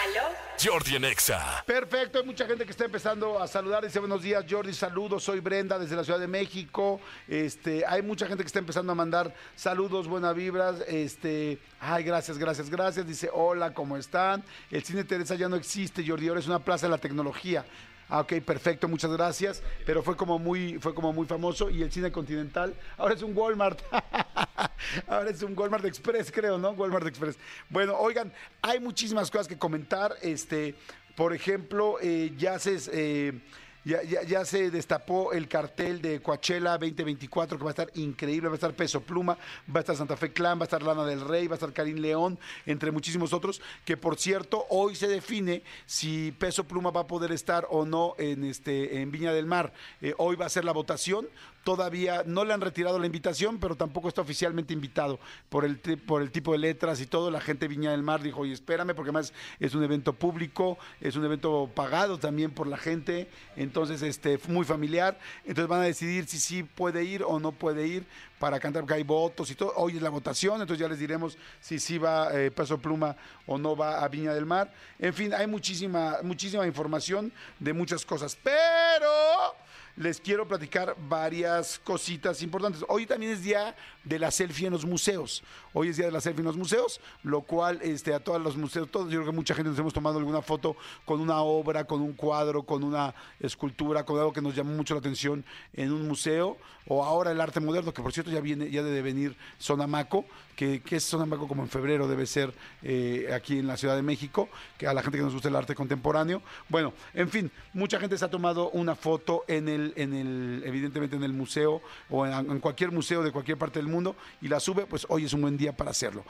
¿Aló? 0.04 0.28
Jordi 0.62 0.96
en 0.96 1.06
Exa. 1.06 1.64
Perfecto, 1.66 2.19
hay 2.19 2.26
mucha 2.26 2.44
gente 2.44 2.66
que 2.66 2.70
está 2.70 2.84
empezando 2.84 3.42
a 3.42 3.48
saludar. 3.48 3.82
Dice 3.82 3.98
buenos 3.98 4.20
días, 4.20 4.44
Jordi, 4.48 4.75
saludos. 4.75 5.25
Soy 5.25 5.40
Brenda 5.40 5.78
desde 5.78 5.96
la 5.96 6.04
Ciudad 6.04 6.20
de 6.20 6.28
México. 6.28 7.00
Este, 7.26 7.82
hay 7.87 8.02
mucha 8.02 8.26
gente 8.26 8.42
que 8.42 8.48
está 8.48 8.58
empezando 8.58 8.92
a 8.92 8.94
mandar 8.94 9.34
saludos, 9.56 10.06
buenas 10.06 10.34
vibras. 10.34 10.84
Este, 10.86 11.58
ay, 11.81 12.04
gracias, 12.04 12.36
gracias, 12.36 12.69
gracias. 12.69 13.06
Dice, 13.06 13.31
hola, 13.32 13.72
¿cómo 13.72 13.96
están? 13.96 14.44
El 14.70 14.84
cine 14.84 15.04
Teresa 15.04 15.34
ya 15.34 15.48
no 15.48 15.56
existe, 15.56 16.06
Jordi, 16.06 16.28
ahora 16.28 16.40
es 16.40 16.46
una 16.46 16.58
plaza 16.58 16.86
de 16.86 16.90
la 16.90 16.98
tecnología. 16.98 17.64
Ah, 18.10 18.20
ok, 18.20 18.40
perfecto, 18.44 18.88
muchas 18.88 19.12
gracias. 19.12 19.62
Pero 19.86 20.02
fue 20.02 20.16
como 20.16 20.38
muy, 20.38 20.78
fue 20.80 20.94
como 20.94 21.12
muy 21.12 21.26
famoso. 21.26 21.70
Y 21.70 21.82
el 21.82 21.92
cine 21.92 22.10
continental, 22.10 22.74
ahora 22.98 23.14
es 23.14 23.22
un 23.22 23.36
Walmart. 23.36 23.80
ahora 25.06 25.30
es 25.30 25.42
un 25.42 25.56
Walmart 25.56 25.84
Express, 25.84 26.32
creo, 26.32 26.58
¿no? 26.58 26.70
Walmart 26.72 27.06
Express. 27.06 27.38
Bueno, 27.68 27.96
oigan, 27.96 28.32
hay 28.62 28.80
muchísimas 28.80 29.30
cosas 29.30 29.46
que 29.46 29.56
comentar. 29.56 30.16
Este, 30.22 30.74
por 31.14 31.32
ejemplo, 31.32 31.98
eh, 32.02 32.32
ya 32.36 32.58
se. 32.58 32.78
eh, 32.92 33.40
ya, 33.85 34.03
ya- 34.03 34.23
ya 34.23 34.44
se 34.44 34.71
destapó 34.71 35.32
el 35.32 35.49
cartel 35.49 36.03
de 36.03 36.21
Coachella 36.21 36.79
2024 36.79 37.56
que 37.59 37.65
va 37.65 37.71
a 37.71 37.73
estar 37.73 37.91
increíble, 37.94 38.49
va 38.49 38.55
a 38.55 38.56
estar 38.56 38.75
Peso 38.75 39.00
Pluma, 39.00 39.35
va 39.75 39.79
a 39.79 39.81
estar 39.81 39.97
Santa 39.97 40.17
Fe 40.17 40.32
Clan, 40.32 40.59
va 40.59 40.62
a 40.62 40.65
estar 40.65 40.82
Lana 40.82 41.05
del 41.05 41.21
Rey, 41.21 41.47
va 41.47 41.55
a 41.55 41.56
estar 41.56 41.73
Karim 41.73 41.99
León, 41.99 42.38
entre 42.67 42.91
muchísimos 42.91 43.32
otros, 43.32 43.61
que 43.85 43.97
por 43.97 44.17
cierto 44.19 44.67
hoy 44.69 44.94
se 44.94 45.09
define 45.09 45.62
si 45.87 46.32
Peso 46.38 46.65
Pluma 46.65 46.91
va 46.91 47.03
a 47.03 47.06
poder 47.06 47.32
estar 47.32 47.67
o 47.71 47.85
no 47.85 48.15
en, 48.19 48.44
este, 48.44 49.00
en 49.00 49.11
Viña 49.11 49.32
del 49.32 49.47
Mar. 49.47 49.73
Eh, 50.00 50.15
hoy 50.19 50.37
va 50.37 50.47
a 50.47 50.50
ser 50.50 50.65
la 50.65 50.73
votación, 50.73 51.27
todavía 51.65 52.23
no 52.27 52.44
le 52.44 52.53
han 52.55 52.61
retirado 52.61 52.99
la 52.99 53.06
invitación, 53.06 53.59
pero 53.59 53.77
tampoco 53.77 54.09
está 54.09 54.23
oficialmente 54.23 54.73
invitado 54.73 55.21
por 55.50 55.65
el, 55.65 55.79
por 55.79 56.23
el 56.23 56.31
tipo 56.31 56.53
de 56.53 56.59
letras 56.59 57.00
y 57.00 57.06
todo. 57.06 57.31
La 57.31 57.41
gente 57.41 57.67
de 57.67 57.69
Viña 57.69 57.91
del 57.91 58.03
Mar 58.03 58.23
dijo, 58.23 58.41
oye, 58.41 58.53
espérame, 58.53 58.94
porque 58.94 59.11
además 59.11 59.32
es 59.59 59.75
un 59.75 59.85
evento 59.85 60.12
público, 60.15 60.79
es 61.00 61.17
un 61.17 61.25
evento 61.25 61.71
pagado 61.75 62.19
también 62.19 62.50
por 62.50 62.67
la 62.67 62.77
gente, 62.79 63.29
entonces 63.70 64.02
este, 64.02 64.37
muy 64.49 64.64
familiar. 64.64 65.17
Entonces 65.44 65.69
van 65.69 65.82
a 65.82 65.84
decidir 65.84 66.26
si 66.26 66.40
sí 66.40 66.64
puede 66.64 67.05
ir 67.05 67.22
o 67.22 67.38
no 67.38 67.52
puede 67.52 67.87
ir 67.87 68.05
para 68.40 68.58
cantar, 68.58 68.82
porque 68.82 68.94
hay 68.94 69.05
votos 69.05 69.49
y 69.50 69.55
todo. 69.55 69.72
Hoy 69.76 69.96
es 69.96 70.02
la 70.02 70.11
votación, 70.11 70.61
entonces 70.61 70.81
ya 70.81 70.88
les 70.88 70.99
diremos 70.99 71.38
si 71.61 71.78
sí 71.78 71.96
va 71.96 72.31
eh, 72.32 72.50
Peso 72.50 72.78
Pluma 72.78 73.17
o 73.46 73.58
no 73.58 73.76
va 73.76 74.02
a 74.02 74.08
Viña 74.08 74.34
del 74.34 74.44
Mar. 74.44 74.72
En 74.99 75.14
fin, 75.14 75.32
hay 75.32 75.46
muchísima, 75.46 76.19
muchísima 76.25 76.67
información 76.67 77.32
de 77.61 77.72
muchas 77.72 78.05
cosas, 78.05 78.37
pero 78.43 79.55
les 79.96 80.20
quiero 80.20 80.49
platicar 80.49 80.96
varias 80.99 81.78
cositas 81.78 82.43
importantes. 82.43 82.84
Hoy 82.88 83.06
también 83.06 83.32
es 83.32 83.43
día 83.43 83.76
de 84.05 84.19
la 84.19 84.31
selfie 84.31 84.67
en 84.67 84.73
los 84.73 84.85
museos. 84.85 85.43
Hoy 85.73 85.88
es 85.88 85.97
día 85.97 86.06
de 86.06 86.12
la 86.12 86.20
selfie 86.20 86.41
en 86.41 86.47
los 86.47 86.56
museos, 86.56 87.00
lo 87.23 87.43
cual 87.43 87.81
este, 87.82 88.14
a 88.14 88.20
todos 88.20 88.41
los 88.41 88.56
museos, 88.56 88.91
todos, 88.91 89.11
yo 89.11 89.20
creo 89.20 89.31
que 89.31 89.37
mucha 89.37 89.55
gente 89.55 89.70
nos 89.70 89.79
hemos 89.79 89.93
tomado 89.93 90.19
alguna 90.19 90.43
foto 90.43 90.76
con 91.05 91.20
una 91.20 91.41
obra, 91.43 91.85
con 91.85 92.00
un 92.00 92.14
cuadro, 92.14 92.62
con 92.62 92.82
una 92.82 93.14
escultura, 93.38 94.05
con 94.05 94.19
algo 94.19 94.32
que 94.32 94.43
nos 94.43 94.55
llamó 94.55 94.73
mucho 94.73 94.94
la 94.94 95.00
atención 95.00 95.44
en 95.75 95.93
un 95.93 96.08
museo. 96.08 96.56
O 96.87 97.05
ahora 97.05 97.31
el 97.31 97.41
arte 97.41 97.61
moderno, 97.61 97.93
que 97.93 98.02
por 98.02 98.12
cierto 98.12 98.32
ya 98.32 98.41
viene, 98.41 98.70
ya 98.70 98.82
debe 98.82 99.02
venir 99.02 99.37
Sonamaco, 99.58 100.25
que, 100.56 100.81
que 100.81 100.96
es 100.96 101.05
Sonamaco 101.05 101.46
como 101.46 101.62
en 101.62 101.69
febrero 101.69 102.08
debe 102.08 102.26
ser 102.26 102.53
eh, 102.82 103.31
aquí 103.32 103.58
en 103.58 103.67
la 103.67 103.76
Ciudad 103.76 103.94
de 103.94 104.03
México, 104.03 104.49
que 104.76 104.88
a 104.88 104.94
la 104.94 105.03
gente 105.03 105.19
que 105.19 105.25
nos 105.25 105.32
gusta 105.32 105.49
el 105.49 105.56
arte 105.56 105.75
contemporáneo. 105.75 106.43
Bueno, 106.69 106.93
en 107.14 107.29
fin, 107.29 107.50
mucha 107.75 108.00
gente 108.00 108.19
se 108.19 108.25
ha 108.25 108.31
tomado 108.31 108.70
una 108.70 108.96
foto 108.96 109.44
en 109.46 109.69
el, 109.69 109.93
en 109.96 110.14
el, 110.14 110.62
evidentemente 110.64 111.14
en 111.14 111.23
el 111.23 111.32
museo 111.32 111.81
o 112.08 112.26
en, 112.26 112.32
en 112.32 112.58
cualquier 112.58 112.91
museo 112.91 113.23
de 113.23 113.31
cualquier 113.31 113.58
parte 113.58 113.79
del 113.79 113.88
mundo 113.90 114.16
y 114.40 114.48
la 114.48 114.60
sube, 114.60 114.87
pues 114.87 115.06
hoy 115.08 115.25
es 115.25 115.32
un 115.32 115.42
buen 115.42 115.56
día 115.56 115.76
para 115.76 115.90
hacerlo. 115.90 116.25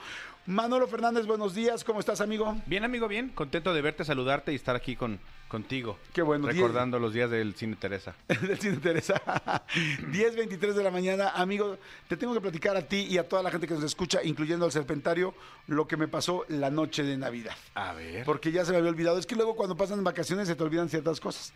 Manolo 0.46 0.88
Fernández, 0.88 1.26
buenos 1.26 1.54
días, 1.54 1.84
¿cómo 1.84 2.00
estás, 2.00 2.20
amigo? 2.20 2.56
Bien, 2.66 2.82
amigo, 2.82 3.06
bien. 3.06 3.28
Contento 3.28 3.74
de 3.74 3.82
verte, 3.82 4.04
saludarte 4.04 4.52
y 4.52 4.56
estar 4.56 4.74
aquí 4.74 4.96
con, 4.96 5.20
contigo. 5.48 5.98
Qué 6.14 6.22
bueno, 6.22 6.46
Recordando 6.46 6.98
los 6.98 7.12
días 7.12 7.30
del 7.30 7.54
cine 7.54 7.76
Teresa. 7.76 8.14
del 8.28 8.58
Cine 8.58 8.78
Teresa. 8.78 9.14
10.23 9.74 10.72
de 10.72 10.82
la 10.82 10.90
mañana. 10.90 11.30
Amigo, 11.30 11.76
te 12.08 12.16
tengo 12.16 12.32
que 12.32 12.40
platicar 12.40 12.76
a 12.76 12.82
ti 12.82 13.06
y 13.10 13.18
a 13.18 13.28
toda 13.28 13.42
la 13.42 13.50
gente 13.50 13.66
que 13.66 13.74
nos 13.74 13.84
escucha, 13.84 14.22
incluyendo 14.24 14.64
al 14.64 14.72
Serpentario, 14.72 15.34
lo 15.66 15.86
que 15.86 15.96
me 15.96 16.08
pasó 16.08 16.44
la 16.48 16.70
noche 16.70 17.02
de 17.02 17.18
Navidad. 17.18 17.54
A 17.74 17.92
ver. 17.92 18.24
Porque 18.24 18.50
ya 18.50 18.64
se 18.64 18.72
me 18.72 18.78
había 18.78 18.90
olvidado. 18.90 19.18
Es 19.18 19.26
que 19.26 19.36
luego 19.36 19.54
cuando 19.56 19.76
pasan 19.76 20.02
vacaciones 20.02 20.48
se 20.48 20.56
te 20.56 20.62
olvidan 20.62 20.88
ciertas 20.88 21.20
cosas. 21.20 21.52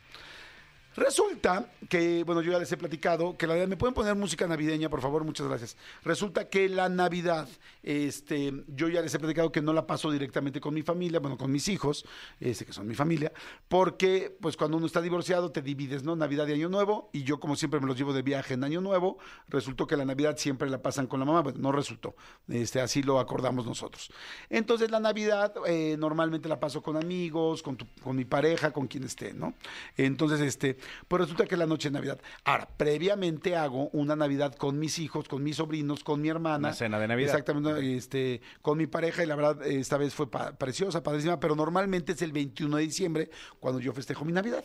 Resulta 0.96 1.66
que, 1.88 2.22
bueno, 2.24 2.40
yo 2.40 2.52
ya 2.52 2.58
les 2.58 2.70
he 2.70 2.76
platicado 2.76 3.36
que 3.36 3.46
la 3.46 3.54
Navidad, 3.54 3.68
¿me 3.68 3.76
pueden 3.76 3.94
poner 3.94 4.14
música 4.14 4.46
navideña, 4.46 4.88
por 4.88 5.00
favor? 5.00 5.24
Muchas 5.24 5.46
gracias. 5.48 5.76
Resulta 6.04 6.48
que 6.48 6.68
la 6.68 6.88
Navidad, 6.88 7.48
este, 7.82 8.52
yo 8.68 8.88
ya 8.88 9.02
les 9.02 9.12
he 9.12 9.18
platicado 9.18 9.50
que 9.50 9.60
no 9.60 9.72
la 9.72 9.86
paso 9.86 10.10
directamente 10.10 10.60
con 10.60 10.72
mi 10.72 10.82
familia, 10.82 11.18
bueno, 11.18 11.36
con 11.36 11.50
mis 11.50 11.66
hijos, 11.68 12.04
este, 12.38 12.64
que 12.64 12.72
son 12.72 12.86
mi 12.86 12.94
familia, 12.94 13.32
porque, 13.68 14.36
pues, 14.40 14.56
cuando 14.56 14.76
uno 14.76 14.86
está 14.86 15.00
divorciado, 15.00 15.50
te 15.50 15.62
divides, 15.62 16.04
¿no? 16.04 16.14
Navidad 16.14 16.46
y 16.46 16.52
Año 16.52 16.68
Nuevo, 16.68 17.10
y 17.12 17.24
yo, 17.24 17.40
como 17.40 17.56
siempre, 17.56 17.80
me 17.80 17.86
los 17.86 17.98
llevo 17.98 18.12
de 18.12 18.22
viaje 18.22 18.54
en 18.54 18.62
Año 18.62 18.80
Nuevo, 18.80 19.18
resultó 19.48 19.86
que 19.88 19.96
la 19.96 20.04
Navidad 20.04 20.36
siempre 20.36 20.70
la 20.70 20.80
pasan 20.80 21.08
con 21.08 21.18
la 21.18 21.26
mamá, 21.26 21.40
bueno, 21.42 21.58
no 21.60 21.72
resultó, 21.72 22.14
este, 22.48 22.80
así 22.80 23.02
lo 23.02 23.18
acordamos 23.18 23.66
nosotros. 23.66 24.10
Entonces, 24.48 24.90
la 24.92 25.00
Navidad, 25.00 25.52
eh, 25.66 25.96
normalmente 25.98 26.48
la 26.48 26.60
paso 26.60 26.82
con 26.82 26.96
amigos, 26.96 27.62
con, 27.62 27.76
tu- 27.76 27.88
con 28.02 28.14
mi 28.14 28.24
pareja, 28.24 28.70
con 28.70 28.86
quien 28.86 29.02
esté, 29.04 29.34
¿no? 29.34 29.54
Entonces, 29.96 30.40
este, 30.40 30.78
pues 31.08 31.20
resulta 31.22 31.46
que 31.46 31.54
es 31.54 31.58
la 31.58 31.66
noche 31.66 31.88
de 31.88 31.92
Navidad. 31.94 32.20
Ahora, 32.44 32.68
previamente 32.76 33.56
hago 33.56 33.88
una 33.92 34.16
Navidad 34.16 34.54
con 34.54 34.78
mis 34.78 34.98
hijos, 34.98 35.28
con 35.28 35.42
mis 35.42 35.56
sobrinos, 35.56 36.04
con 36.04 36.20
mi 36.20 36.28
hermana. 36.28 36.68
Una 36.68 36.72
cena 36.74 36.98
de 36.98 37.08
Navidad. 37.08 37.30
Exactamente, 37.30 37.96
este, 37.96 38.40
con 38.62 38.78
mi 38.78 38.86
pareja 38.86 39.22
y 39.22 39.26
la 39.26 39.36
verdad 39.36 39.66
esta 39.66 39.96
vez 39.96 40.14
fue 40.14 40.30
pa- 40.30 40.52
preciosa, 40.52 41.02
padrísima, 41.02 41.40
pero 41.40 41.54
normalmente 41.56 42.12
es 42.12 42.22
el 42.22 42.32
21 42.32 42.76
de 42.76 42.82
diciembre 42.82 43.30
cuando 43.60 43.80
yo 43.80 43.92
festejo 43.92 44.24
mi 44.24 44.32
Navidad. 44.32 44.64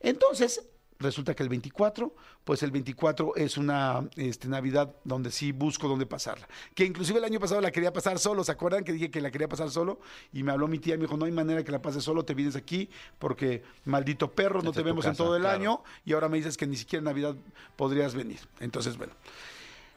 Entonces, 0.00 0.66
resulta 0.98 1.34
que 1.34 1.42
el 1.42 1.48
24, 1.48 2.14
pues 2.44 2.62
el 2.62 2.70
24 2.70 3.36
es 3.36 3.56
una 3.56 4.08
este, 4.16 4.48
Navidad 4.48 4.94
donde 5.04 5.30
sí 5.30 5.52
busco 5.52 5.88
dónde 5.88 6.06
pasarla. 6.06 6.48
Que 6.74 6.84
inclusive 6.84 7.18
el 7.18 7.24
año 7.24 7.40
pasado 7.40 7.60
la 7.60 7.70
quería 7.70 7.92
pasar 7.92 8.18
solo, 8.18 8.44
¿se 8.44 8.52
acuerdan 8.52 8.84
que 8.84 8.92
dije 8.92 9.10
que 9.10 9.20
la 9.20 9.30
quería 9.30 9.48
pasar 9.48 9.70
solo? 9.70 10.00
Y 10.32 10.42
me 10.42 10.52
habló 10.52 10.68
mi 10.68 10.78
tía 10.78 10.94
y 10.94 10.98
me 10.98 11.04
dijo, 11.04 11.16
no 11.16 11.24
hay 11.24 11.32
manera 11.32 11.62
que 11.64 11.72
la 11.72 11.82
pases 11.82 12.04
solo, 12.04 12.24
te 12.24 12.34
vienes 12.34 12.56
aquí 12.56 12.88
porque 13.18 13.62
maldito 13.84 14.32
perro, 14.32 14.62
no 14.62 14.72
te 14.72 14.82
vemos 14.82 15.04
en 15.06 15.16
todo 15.16 15.36
el 15.36 15.42
claro. 15.42 15.58
año 15.58 15.82
y 16.04 16.12
ahora 16.12 16.28
me 16.28 16.36
dices 16.36 16.56
que 16.56 16.66
ni 16.66 16.76
siquiera 16.76 17.00
en 17.00 17.04
Navidad 17.04 17.36
podrías 17.76 18.14
venir. 18.14 18.40
Entonces, 18.60 18.96
bueno. 18.96 19.12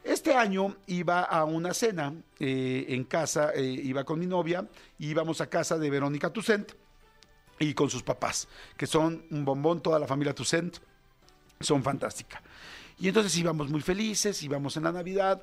Este 0.04 0.34
año 0.34 0.76
iba 0.86 1.22
a 1.22 1.44
una 1.44 1.74
cena 1.74 2.14
eh, 2.38 2.86
en 2.88 3.04
casa, 3.04 3.50
eh, 3.54 3.62
iba 3.62 4.04
con 4.04 4.18
mi 4.18 4.26
novia, 4.26 4.66
y 4.98 5.10
íbamos 5.10 5.42
a 5.42 5.50
casa 5.50 5.76
de 5.76 5.90
Verónica 5.90 6.32
Tucent 6.32 6.72
y 7.58 7.74
con 7.74 7.90
sus 7.90 8.02
papás, 8.02 8.48
que 8.76 8.86
son 8.86 9.26
un 9.30 9.44
bombón, 9.44 9.82
toda 9.82 9.98
la 9.98 10.06
familia 10.06 10.34
Tucent, 10.34 10.78
son 11.60 11.82
fantástica. 11.82 12.42
Y 12.98 13.08
entonces 13.08 13.36
íbamos 13.36 13.70
muy 13.70 13.80
felices, 13.80 14.42
íbamos 14.42 14.76
en 14.76 14.84
la 14.84 14.92
Navidad 14.92 15.42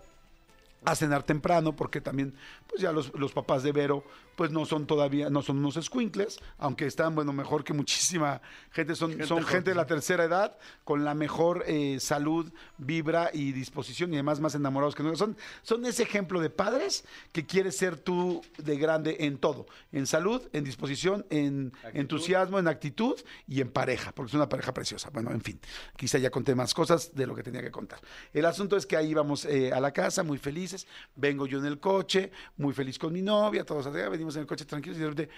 a 0.83 0.95
cenar 0.95 1.23
temprano, 1.23 1.75
porque 1.75 2.01
también, 2.01 2.33
pues 2.67 2.81
ya 2.81 2.91
los, 2.91 3.13
los 3.15 3.31
papás 3.31 3.63
de 3.63 3.71
Vero, 3.71 4.03
pues 4.35 4.51
no 4.51 4.65
son 4.65 4.85
todavía, 4.85 5.29
no 5.29 5.41
son 5.41 5.57
unos 5.57 5.77
escuincles, 5.77 6.39
aunque 6.57 6.85
están, 6.85 7.15
bueno, 7.15 7.33
mejor 7.33 7.63
que 7.63 7.73
muchísima 7.73 8.41
gente, 8.71 8.95
son, 8.95 9.25
son 9.25 9.43
gente 9.43 9.71
de 9.71 9.75
la 9.75 9.85
tercera 9.85 10.25
edad, 10.25 10.57
con 10.83 11.03
la 11.03 11.13
mejor 11.13 11.63
eh, 11.67 11.97
salud, 11.99 12.51
vibra 12.77 13.29
y 13.33 13.51
disposición, 13.51 14.11
y 14.11 14.15
además 14.17 14.39
más 14.39 14.55
enamorados 14.55 14.95
que 14.95 15.03
nunca. 15.03 15.17
Son, 15.17 15.37
son 15.63 15.85
ese 15.85 16.03
ejemplo 16.03 16.41
de 16.41 16.49
padres 16.49 17.05
que 17.31 17.45
quieres 17.45 17.77
ser 17.77 17.97
tú 17.97 18.41
de 18.57 18.77
grande 18.77 19.17
en 19.21 19.37
todo, 19.37 19.65
en 19.91 20.07
salud, 20.07 20.41
en 20.53 20.63
disposición, 20.63 21.25
en 21.29 21.73
entusiasmo, 21.93 22.59
en 22.59 22.67
actitud 22.67 23.15
y 23.47 23.61
en 23.61 23.71
pareja, 23.71 24.11
porque 24.11 24.31
es 24.31 24.33
una 24.33 24.49
pareja 24.49 24.73
preciosa. 24.73 25.09
Bueno, 25.11 25.31
en 25.31 25.41
fin, 25.41 25.59
quizá 25.95 26.17
ya 26.17 26.29
conté 26.29 26.55
más 26.55 26.73
cosas 26.73 27.15
de 27.15 27.25
lo 27.25 27.35
que 27.35 27.43
tenía 27.43 27.61
que 27.61 27.71
contar. 27.71 27.99
El 28.33 28.45
asunto 28.45 28.75
es 28.75 28.85
que 28.85 28.97
ahí 28.97 29.09
íbamos 29.09 29.45
eh, 29.45 29.71
a 29.71 29.79
la 29.79 29.91
casa, 29.91 30.23
muy 30.23 30.37
felices, 30.37 30.87
vengo 31.15 31.47
yo 31.47 31.59
en 31.59 31.65
el 31.65 31.79
coche, 31.79 32.31
muy 32.57 32.73
feliz 32.73 32.99
con 32.99 33.13
mi 33.13 33.21
novia, 33.21 33.63
todos 33.63 33.85
venimos 33.91 34.24
en 34.33 34.41
el 34.41 34.47
coche 34.47 34.65
tranquilos 34.65 34.97
y 34.97 35.01
de 35.01 35.09
repente 35.09 35.29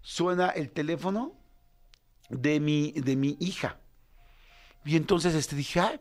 suena 0.00 0.48
el 0.48 0.70
teléfono 0.70 1.36
de 2.30 2.58
mi, 2.60 2.92
de 2.92 3.16
mi 3.16 3.36
hija. 3.40 3.78
Y 4.84 4.96
entonces 4.96 5.34
este, 5.34 5.56
dije, 5.56 5.80
"Ay, 5.80 5.98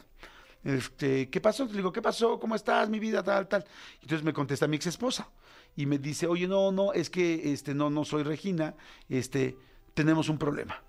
este, 0.63 1.29
¿qué 1.29 1.41
pasó? 1.41 1.65
Le 1.65 1.73
digo, 1.73 1.91
¿qué 1.91 2.01
pasó? 2.01 2.39
¿Cómo 2.39 2.55
estás, 2.55 2.89
mi 2.89 2.99
vida? 2.99 3.23
Tal, 3.23 3.47
tal. 3.47 3.65
Entonces 4.01 4.23
me 4.23 4.33
contesta 4.33 4.67
mi 4.67 4.75
ex 4.75 4.87
esposa. 4.87 5.29
y 5.75 5.85
me 5.85 5.97
dice, 5.97 6.27
oye, 6.27 6.47
no, 6.47 6.71
no, 6.71 6.93
es 6.93 7.09
que 7.09 7.53
este, 7.53 7.73
no, 7.73 7.89
no 7.89 8.03
soy 8.03 8.23
Regina, 8.23 8.75
este, 9.07 9.55
tenemos 9.93 10.27
un 10.27 10.37
problema. 10.37 10.83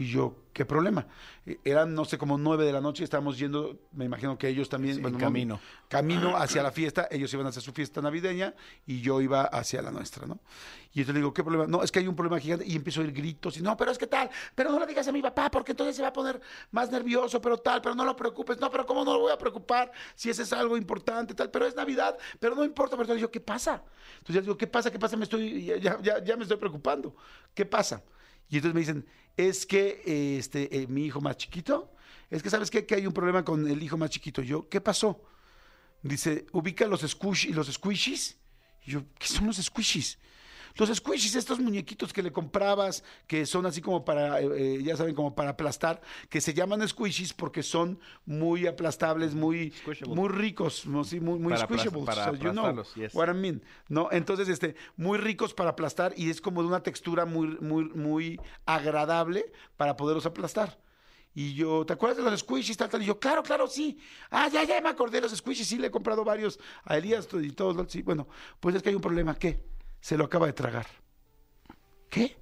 Y 0.00 0.06
yo, 0.06 0.36
¿qué 0.52 0.64
problema? 0.64 1.08
Eh, 1.44 1.58
Eran, 1.64 1.92
no 1.92 2.04
sé, 2.04 2.18
como 2.18 2.38
nueve 2.38 2.64
de 2.64 2.72
la 2.72 2.80
noche, 2.80 3.02
estábamos 3.02 3.36
yendo, 3.36 3.80
me 3.90 4.04
imagino 4.04 4.38
que 4.38 4.46
ellos 4.46 4.68
también... 4.68 4.94
Sí, 4.94 5.00
bueno, 5.02 5.16
en 5.18 5.20
camino. 5.24 5.60
Camino 5.88 6.36
hacia 6.36 6.62
la 6.62 6.70
fiesta, 6.70 7.08
ellos 7.10 7.34
iban 7.34 7.48
hacia 7.48 7.60
su 7.60 7.72
fiesta 7.72 8.00
navideña 8.00 8.54
y 8.86 9.00
yo 9.00 9.20
iba 9.20 9.42
hacia 9.42 9.82
la 9.82 9.90
nuestra, 9.90 10.24
¿no? 10.26 10.38
Y 10.94 11.00
entonces 11.00 11.14
le 11.14 11.20
digo, 11.20 11.34
¿qué 11.34 11.42
problema? 11.42 11.66
No, 11.66 11.82
es 11.82 11.90
que 11.90 11.98
hay 11.98 12.06
un 12.06 12.14
problema 12.14 12.38
gigante 12.38 12.64
y 12.64 12.76
empiezo 12.76 13.00
a 13.00 13.04
oír 13.04 13.12
gritos 13.12 13.56
y 13.56 13.60
no, 13.62 13.76
pero 13.76 13.90
es 13.90 13.98
que 13.98 14.06
tal, 14.06 14.30
pero 14.54 14.70
no 14.70 14.78
le 14.78 14.86
digas 14.86 15.08
a 15.08 15.12
mi 15.12 15.20
papá 15.20 15.50
porque 15.50 15.72
entonces 15.72 15.96
se 15.96 16.02
va 16.02 16.08
a 16.08 16.12
poner 16.12 16.40
más 16.70 16.92
nervioso, 16.92 17.40
pero 17.40 17.58
tal, 17.58 17.80
pero 17.82 17.96
no 17.96 18.04
lo 18.04 18.14
preocupes, 18.14 18.60
no, 18.60 18.70
pero 18.70 18.86
¿cómo 18.86 19.04
no 19.04 19.14
lo 19.14 19.20
voy 19.20 19.32
a 19.32 19.38
preocupar 19.38 19.90
si 20.14 20.30
ese 20.30 20.44
es 20.44 20.52
algo 20.52 20.76
importante, 20.76 21.34
tal, 21.34 21.50
pero 21.50 21.66
es 21.66 21.74
Navidad, 21.74 22.16
pero 22.38 22.54
no 22.54 22.64
importa, 22.64 22.96
pero 22.96 23.16
yo, 23.16 23.30
¿qué 23.32 23.40
pasa? 23.40 23.82
Entonces 24.18 24.36
yo 24.36 24.40
digo, 24.42 24.56
¿qué 24.56 24.68
pasa? 24.68 24.92
¿Qué 24.92 24.98
pasa? 24.98 25.16
Me 25.16 25.24
estoy, 25.24 25.64
ya, 25.64 26.00
ya- 26.00 26.22
ya 26.22 26.36
me 26.36 26.42
estoy 26.44 26.56
preocupando, 26.58 27.16
¿qué 27.52 27.66
pasa? 27.66 28.00
Y 28.48 28.56
entonces 28.56 28.74
me 28.74 28.80
dicen, 28.80 29.06
es 29.36 29.66
que 29.66 30.38
este, 30.38 30.76
eh, 30.76 30.86
mi 30.86 31.04
hijo 31.06 31.20
más 31.20 31.36
chiquito, 31.36 31.92
es 32.30 32.42
que 32.42 32.50
sabes 32.50 32.70
qué? 32.70 32.84
que 32.84 32.94
hay 32.94 33.06
un 33.06 33.12
problema 33.12 33.44
con 33.44 33.68
el 33.68 33.82
hijo 33.82 33.96
más 33.96 34.10
chiquito. 34.10 34.42
Yo, 34.42 34.68
¿qué 34.68 34.80
pasó? 34.80 35.22
Dice, 36.02 36.46
ubica 36.52 36.86
los 36.86 37.00
squish 37.00 37.46
y 37.46 37.52
los 37.52 37.68
squishies. 37.68 38.36
Y 38.86 38.92
yo, 38.92 39.02
¿qué 39.18 39.26
son 39.26 39.46
los 39.46 39.56
squishies? 39.56 40.18
Los 40.76 40.88
squishies, 40.94 41.34
estos 41.34 41.58
muñequitos 41.60 42.12
que 42.12 42.22
le 42.22 42.30
comprabas, 42.32 43.02
que 43.26 43.46
son 43.46 43.66
así 43.66 43.80
como 43.80 44.04
para, 44.04 44.40
eh, 44.40 44.48
eh, 44.78 44.82
ya 44.82 44.96
saben, 44.96 45.14
como 45.14 45.34
para 45.34 45.50
aplastar, 45.50 46.00
que 46.28 46.40
se 46.40 46.54
llaman 46.54 46.86
squishies 46.88 47.32
porque 47.32 47.62
son 47.62 47.98
muy 48.26 48.66
aplastables, 48.66 49.34
muy, 49.34 49.72
muy 50.06 50.28
ricos, 50.28 50.86
muy, 50.86 51.04
muy 51.20 51.52
Para 51.52 51.64
squishables. 51.66 52.04
para 52.04 52.24
so 52.26 52.32
you 52.34 52.52
know 52.52 52.66
aplastarlos, 52.66 52.94
yes. 52.94 53.14
what 53.14 53.28
I 53.28 53.34
mean, 53.34 53.62
¿no? 53.88 54.08
Entonces, 54.12 54.48
este, 54.48 54.74
muy 54.96 55.18
ricos 55.18 55.54
para 55.54 55.70
aplastar 55.70 56.12
y 56.16 56.30
es 56.30 56.40
como 56.40 56.62
de 56.62 56.68
una 56.68 56.82
textura 56.82 57.24
muy, 57.24 57.56
muy, 57.60 57.84
muy 57.84 58.40
agradable 58.66 59.52
para 59.76 59.96
poderlos 59.96 60.26
aplastar. 60.26 60.78
Y 61.34 61.54
yo, 61.54 61.84
¿te 61.86 61.92
acuerdas 61.92 62.16
de 62.24 62.28
los 62.30 62.40
squishies? 62.40 62.76
Tal, 62.76 62.88
tal? 62.88 63.02
Y 63.02 63.06
yo, 63.06 63.20
claro, 63.20 63.42
claro, 63.44 63.68
sí. 63.68 63.96
Ah, 64.30 64.48
ya, 64.48 64.64
ya 64.64 64.80
me 64.80 64.88
acordé 64.88 65.18
de 65.18 65.22
los 65.22 65.36
squishies. 65.36 65.68
Sí, 65.68 65.78
le 65.78 65.86
he 65.86 65.90
comprado 65.90 66.24
varios 66.24 66.58
a 66.84 66.96
Elías 66.96 67.28
y 67.32 67.50
todos. 67.52 67.76
los- 67.76 67.92
Sí, 67.92 68.02
bueno, 68.02 68.26
pues 68.58 68.74
es 68.74 68.82
que 68.82 68.88
hay 68.88 68.94
un 68.96 69.00
problema. 69.00 69.36
¿Qué? 69.38 69.60
Se 70.00 70.16
lo 70.16 70.24
acaba 70.24 70.46
de 70.46 70.52
tragar. 70.52 70.86
¿Qué? 72.08 72.36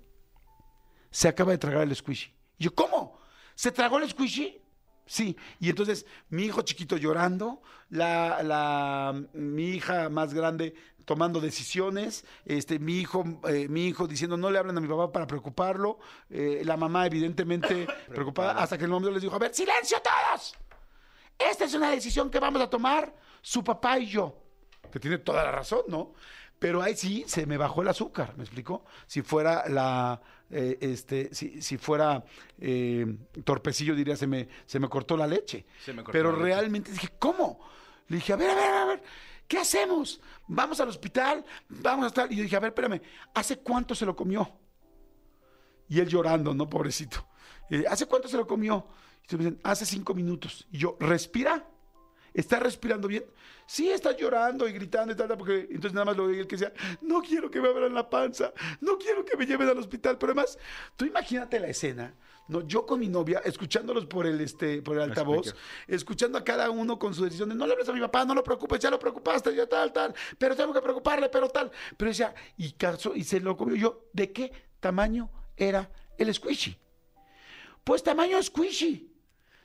Se 1.11 1.29
acaba 1.29 1.53
de 1.53 1.59
tragar 1.59 1.83
el 1.83 1.95
squishy. 1.95 2.33
Y 2.59 2.65
yo, 2.65 2.75
¿cómo? 2.75 3.19
¿Se 3.55 3.73
tragó 3.73 3.99
el 3.99 4.09
squishy? 4.09 4.61
Sí. 5.07 5.37
Y 5.61 5.71
entonces 5.71 6.05
mi 6.29 6.45
hijo 6.45 6.63
chiquito 6.63 6.97
llorando, 6.97 7.63
la, 7.89 8.43
la, 8.43 9.15
mi 9.33 9.71
hija 9.71 10.09
más 10.09 10.35
grande 10.35 10.75
tomando 11.07 11.41
decisiones, 11.41 12.25
este, 12.45 12.79
mi 12.81 12.99
hijo, 12.99 13.25
eh, 13.49 13.69
mi 13.69 13.87
hijo 13.87 14.09
diciendo 14.09 14.37
no 14.37 14.51
le 14.51 14.59
hablen 14.59 14.77
a 14.77 14.81
mi 14.81 14.89
papá 14.89 15.13
para 15.13 15.27
preocuparlo, 15.27 15.99
eh, 16.29 16.63
la 16.65 16.77
mamá 16.77 17.07
evidentemente 17.07 17.87
preocupada, 18.09 18.61
hasta 18.61 18.77
que 18.77 18.85
el 18.85 18.93
hombre 18.93 19.13
les 19.13 19.23
dijo, 19.23 19.37
a 19.37 19.39
ver, 19.39 19.55
silencio 19.55 19.99
todos. 20.03 20.55
Esta 21.39 21.65
es 21.65 21.75
una 21.75 21.91
decisión 21.91 22.29
que 22.29 22.41
vamos 22.41 22.61
a 22.61 22.69
tomar 22.69 23.15
su 23.41 23.63
papá 23.63 23.99
y 23.99 24.07
yo. 24.07 24.37
Que 24.91 24.99
tiene 24.99 25.19
toda 25.19 25.45
la 25.45 25.53
razón, 25.53 25.83
¿no? 25.89 26.15
Pero 26.59 26.83
ahí 26.83 26.97
sí 26.97 27.25
se 27.27 27.45
me 27.47 27.57
bajó 27.59 27.83
el 27.83 27.89
azúcar, 27.89 28.35
¿me 28.37 28.45
explicó? 28.45 28.85
Si 29.07 29.21
fuera 29.23 29.69
la, 29.69 30.21
eh, 30.51 30.79
este, 30.81 31.35
si, 31.35 31.61
si 31.61 31.77
fuera 31.77 32.25
eh, 32.59 33.07
torpecillo, 33.45 33.95
diría, 33.95 34.17
se 34.17 34.27
me, 34.27 34.49
se 34.65 34.81
me 34.81 34.89
cortó 34.89 35.17
la 35.17 35.27
leche. 35.27 35.67
Se 35.85 35.93
me 35.93 36.03
cortó 36.03 36.13
Pero 36.13 36.33
la 36.33 36.39
leche. 36.39 36.45
realmente 36.47 36.93
dije, 36.93 37.11
¿cómo? 37.19 37.61
Le 38.09 38.17
dije, 38.17 38.33
a 38.33 38.37
ver, 38.37 38.51
a 38.51 38.55
ver, 38.55 38.75
a 38.75 38.85
ver, 38.87 39.03
¿qué 39.47 39.59
hacemos? 39.59 40.21
Vamos 40.47 40.81
al 40.81 40.89
hospital, 40.89 41.45
vamos 41.69 42.05
a 42.05 42.09
estar. 42.09 42.33
Y 42.33 42.37
yo 42.37 42.43
dije, 42.43 42.57
a 42.57 42.61
ver, 42.61 42.69
espérame, 42.69 43.03
¿hace 43.35 43.59
cuánto 43.59 43.95
se 43.95 44.07
lo 44.07 44.17
comió? 44.17 44.51
Y 45.89 46.01
él 46.01 46.09
llorando, 46.09 46.55
¿no? 46.55 46.69
Pobrecito. 46.69 47.29
Eh, 47.69 47.85
¿Hace 47.89 48.07
cuánto 48.07 48.29
se 48.29 48.37
lo 48.37 48.47
comió? 48.47 48.87
Y 49.29 49.37
me 49.37 49.45
dicen, 49.45 49.61
hace 49.63 49.85
cinco 49.85 50.15
minutos. 50.15 50.67
Y 50.71 50.79
yo, 50.79 50.97
¿respira? 51.01 51.69
¿Está 52.37 52.61
respirando 52.61 53.09
bien? 53.09 53.25
Sí, 53.65 53.89
está 53.89 54.15
llorando 54.15 54.69
y 54.69 54.73
gritando 54.73 55.11
y 55.11 55.17
tal, 55.17 55.27
tal, 55.27 55.39
porque 55.39 55.61
entonces 55.71 55.95
nada 55.95 56.05
más 56.05 56.19
lo 56.19 56.25
oí 56.25 56.39
el 56.39 56.47
que 56.47 56.57
decía, 56.57 56.71
no 57.01 57.23
quiero 57.23 57.51
que 57.51 57.63
me 57.63 57.69
abran 57.69 57.95
la 57.95 58.11
panza, 58.11 58.53
no 58.83 58.99
quiero 58.99 59.25
que 59.25 59.39
me 59.39 59.47
lleven 59.47 59.67
al 59.67 59.79
hospital. 59.79 60.19
Pero 60.19 60.33
además, 60.33 60.59
tú 60.97 61.07
imagínate 61.07 61.59
la 61.59 61.69
escena, 61.69 62.15
¿no? 62.49 62.61
Yo 62.67 62.85
con 62.85 63.01
mi 63.01 63.09
novia, 63.09 63.41
escuchándolos 63.43 64.05
por 64.05 64.27
el, 64.27 64.39
este, 64.43 64.83
por 64.83 64.97
el 64.97 65.05
altavoz, 65.05 65.55
escuchando 65.87 66.37
a 66.37 66.45
cada 66.45 66.69
uno 66.69 66.99
con 66.99 67.15
su 67.15 67.25
decisión 67.25 67.49
de 67.49 67.55
no 67.55 67.67
le 67.67 67.73
hables 67.73 67.89
a 67.89 67.95
mi 67.95 68.01
papá, 68.01 68.27
no 68.27 68.35
lo 68.35 68.45
preocupes, 68.45 68.81
ya 68.81 68.91
lo 68.91 68.99
preocupaste, 68.99 69.55
ya 69.55 69.67
tal, 69.67 69.91
tal, 69.95 70.15
pero 70.37 70.55
tengo 70.55 70.75
que 70.75 70.83
preocuparle, 70.83 71.31
pero 71.31 71.49
tal. 71.49 71.71
Pero 71.97 72.11
decía, 72.11 72.35
y, 72.59 72.73
caso, 72.73 73.15
y 73.15 73.25
se 73.25 73.41
lo 73.41 73.57
comió 73.57 73.77
yo, 73.77 74.11
¿de 74.13 74.31
qué 74.31 74.53
tamaño 74.79 75.31
era 75.57 75.91
el 76.19 76.35
squishy? 76.35 76.77
Pues 77.83 78.03
tamaño 78.03 78.43
squishy. 78.43 79.11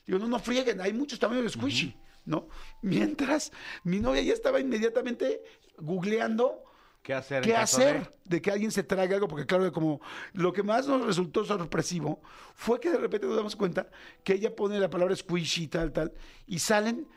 Digo, 0.06 0.20
no, 0.20 0.30
no 0.30 0.40
frieguen, 0.40 0.80
hay 0.80 0.94
muchos 0.94 1.20
tamaños 1.20 1.44
de 1.44 1.50
squishy, 1.50 1.98
¿no? 2.25 2.48
Mientras 2.82 3.51
mi 3.84 4.00
novia 4.00 4.22
ya 4.22 4.34
estaba 4.34 4.60
inmediatamente 4.60 5.42
googleando 5.78 6.63
¿Qué 7.01 7.16
hacer? 7.16 7.42
qué 7.44 7.50
de- 7.51 7.56
hacer 7.58 8.13
de... 8.25 8.42
que 8.42 8.51
alguien 8.51 8.72
se 8.72 8.84
trague 8.84 9.16
algo, 9.16 9.28
porque 9.28 9.48
claro 9.48 9.72
como 9.72 10.01
lo 10.34 10.54
que 10.54 10.62
más 10.62 10.88
nos 10.88 11.04
resultó 11.04 11.44
sorpresivo 11.44 12.22
fue 12.54 12.80
que 12.80 12.92
de 12.92 12.98
repente 12.98 13.25
nos 13.25 13.36
damos 13.36 13.56
cuenta 13.56 13.90
que 14.24 14.34
ella 14.34 14.56
pone 14.56 14.80
la 14.80 14.90
palabra 14.90 15.16
squishy, 15.16 15.68
tal, 15.68 15.92
tal, 15.92 16.13
y 16.46 16.60
salen 16.60 17.08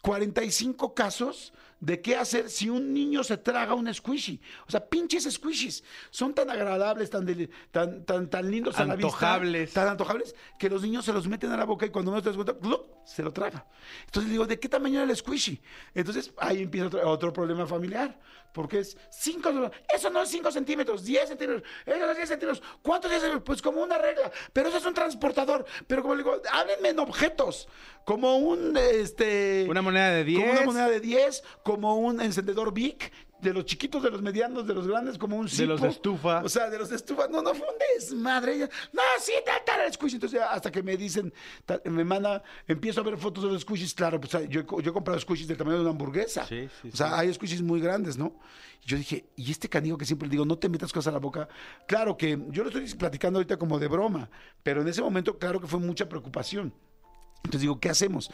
45 0.00 0.94
casos 0.94 1.52
de 1.80 2.00
qué 2.00 2.16
hacer 2.16 2.48
si 2.48 2.68
un 2.70 2.92
niño 2.94 3.22
se 3.22 3.36
traga 3.36 3.74
un 3.74 3.92
squishy. 3.92 4.40
O 4.66 4.70
sea, 4.70 4.84
pinches 4.86 5.24
squishies. 5.30 5.84
Son 6.10 6.34
tan 6.34 6.48
agradables, 6.50 7.10
tan, 7.10 7.26
deli- 7.26 7.50
tan, 7.70 8.04
tan, 8.04 8.28
tan 8.30 8.50
lindos 8.50 8.78
a 8.78 8.84
la 8.84 8.96
vista. 8.96 9.06
Antojables. 9.08 9.72
Tan 9.72 9.88
antojables 9.88 10.34
que 10.58 10.70
los 10.70 10.82
niños 10.82 11.04
se 11.04 11.12
los 11.12 11.28
meten 11.28 11.50
a 11.52 11.56
la 11.56 11.64
boca 11.64 11.86
y 11.86 11.90
cuando 11.90 12.10
no 12.12 12.22
te 12.22 12.30
das 12.30 12.36
cuenta, 12.36 12.52
¡glup! 12.54 12.96
se 13.04 13.22
lo 13.22 13.32
traga. 13.32 13.64
Entonces 14.06 14.30
digo, 14.32 14.46
¿de 14.46 14.58
qué 14.58 14.68
tamaño 14.68 15.00
era 15.00 15.08
el 15.10 15.16
squishy? 15.16 15.60
Entonces 15.94 16.32
ahí 16.38 16.62
empieza 16.62 16.86
otro, 16.88 17.08
otro 17.08 17.32
problema 17.32 17.66
familiar. 17.66 18.18
Porque 18.52 18.78
es 18.78 18.96
5, 19.10 19.70
eso 19.94 20.08
no 20.08 20.22
es 20.22 20.30
5 20.30 20.50
centímetros, 20.50 21.04
10 21.04 21.28
centímetros, 21.28 21.62
eso 21.84 21.98
no 21.98 22.10
es 22.10 22.16
10 22.16 22.28
centímetros. 22.30 22.62
¿Cuántos 22.80 23.10
10 23.10 23.20
centímetros? 23.20 23.44
Pues 23.44 23.60
como 23.60 23.82
una 23.82 23.98
regla. 23.98 24.32
Pero 24.50 24.70
eso 24.70 24.78
es 24.78 24.86
un 24.86 24.94
transportador. 24.94 25.66
Pero 25.86 26.00
como 26.00 26.14
le 26.14 26.22
digo, 26.22 26.40
háblenme 26.50 26.88
en 26.88 26.98
objetos. 26.98 27.68
Como 28.06 28.38
un, 28.38 28.74
este... 28.78 29.66
Una 29.68 29.82
moneda 29.82 30.10
de 30.10 30.24
10. 30.24 30.40
Como 30.40 30.52
una 30.52 30.62
moneda 30.64 30.88
de 30.88 31.00
10, 31.00 31.44
como 31.66 31.96
un 31.96 32.20
encendedor 32.20 32.72
Bic, 32.72 33.10
de 33.40 33.52
los 33.52 33.64
chiquitos, 33.64 34.00
de 34.00 34.08
los 34.08 34.22
medianos, 34.22 34.68
de 34.68 34.72
los 34.72 34.86
grandes, 34.86 35.18
como 35.18 35.36
un 35.36 35.46
De 35.46 35.66
los 35.66 35.80
de 35.80 35.88
estufa. 35.88 36.44
O 36.44 36.48
sea, 36.48 36.70
de 36.70 36.78
los 36.78 36.90
de 36.90 36.94
estufa. 36.94 37.26
No, 37.26 37.42
no 37.42 37.54
fue 37.56 37.66
un 37.66 37.74
desmadre. 37.96 38.56
No, 38.92 39.02
sí, 39.18 39.32
tal, 39.44 39.58
tal, 39.66 39.80
el 39.80 39.92
squishy. 39.92 40.14
Entonces, 40.14 40.40
hasta 40.48 40.70
que 40.70 40.80
me 40.80 40.96
dicen, 40.96 41.34
tal, 41.64 41.82
me 41.86 42.04
manda, 42.04 42.40
empiezo 42.68 43.00
a 43.00 43.02
ver 43.02 43.18
fotos 43.18 43.42
de 43.42 43.50
los 43.50 43.62
squishies. 43.62 43.94
Claro, 43.94 44.20
pues 44.20 44.30
yo, 44.48 44.62
yo 44.80 44.90
he 44.90 44.92
comprado 44.92 45.18
squishies 45.18 45.48
del 45.48 45.56
tamaño 45.56 45.78
de 45.78 45.82
una 45.82 45.90
hamburguesa. 45.90 46.46
Sí, 46.46 46.68
sí, 46.82 46.90
o 46.92 46.96
sea, 46.96 47.08
sí. 47.08 47.14
hay 47.16 47.34
squishies 47.34 47.62
muy 47.62 47.80
grandes, 47.80 48.16
¿no? 48.16 48.38
Y 48.84 48.86
yo 48.86 48.96
dije, 48.96 49.26
y 49.34 49.50
este 49.50 49.68
canijo 49.68 49.98
que 49.98 50.04
siempre 50.04 50.28
le 50.28 50.32
digo, 50.32 50.44
no 50.44 50.56
te 50.56 50.68
metas 50.68 50.92
cosas 50.92 51.08
a 51.08 51.14
la 51.14 51.18
boca. 51.18 51.48
Claro 51.88 52.16
que 52.16 52.38
yo 52.50 52.62
lo 52.62 52.70
estoy 52.70 52.88
platicando 52.94 53.40
ahorita 53.40 53.56
como 53.56 53.80
de 53.80 53.88
broma, 53.88 54.30
pero 54.62 54.82
en 54.82 54.86
ese 54.88 55.02
momento, 55.02 55.36
claro 55.36 55.60
que 55.60 55.66
fue 55.66 55.80
mucha 55.80 56.08
preocupación. 56.08 56.72
Entonces 57.38 57.62
digo, 57.62 57.80
¿qué 57.80 57.88
hacemos? 57.88 58.30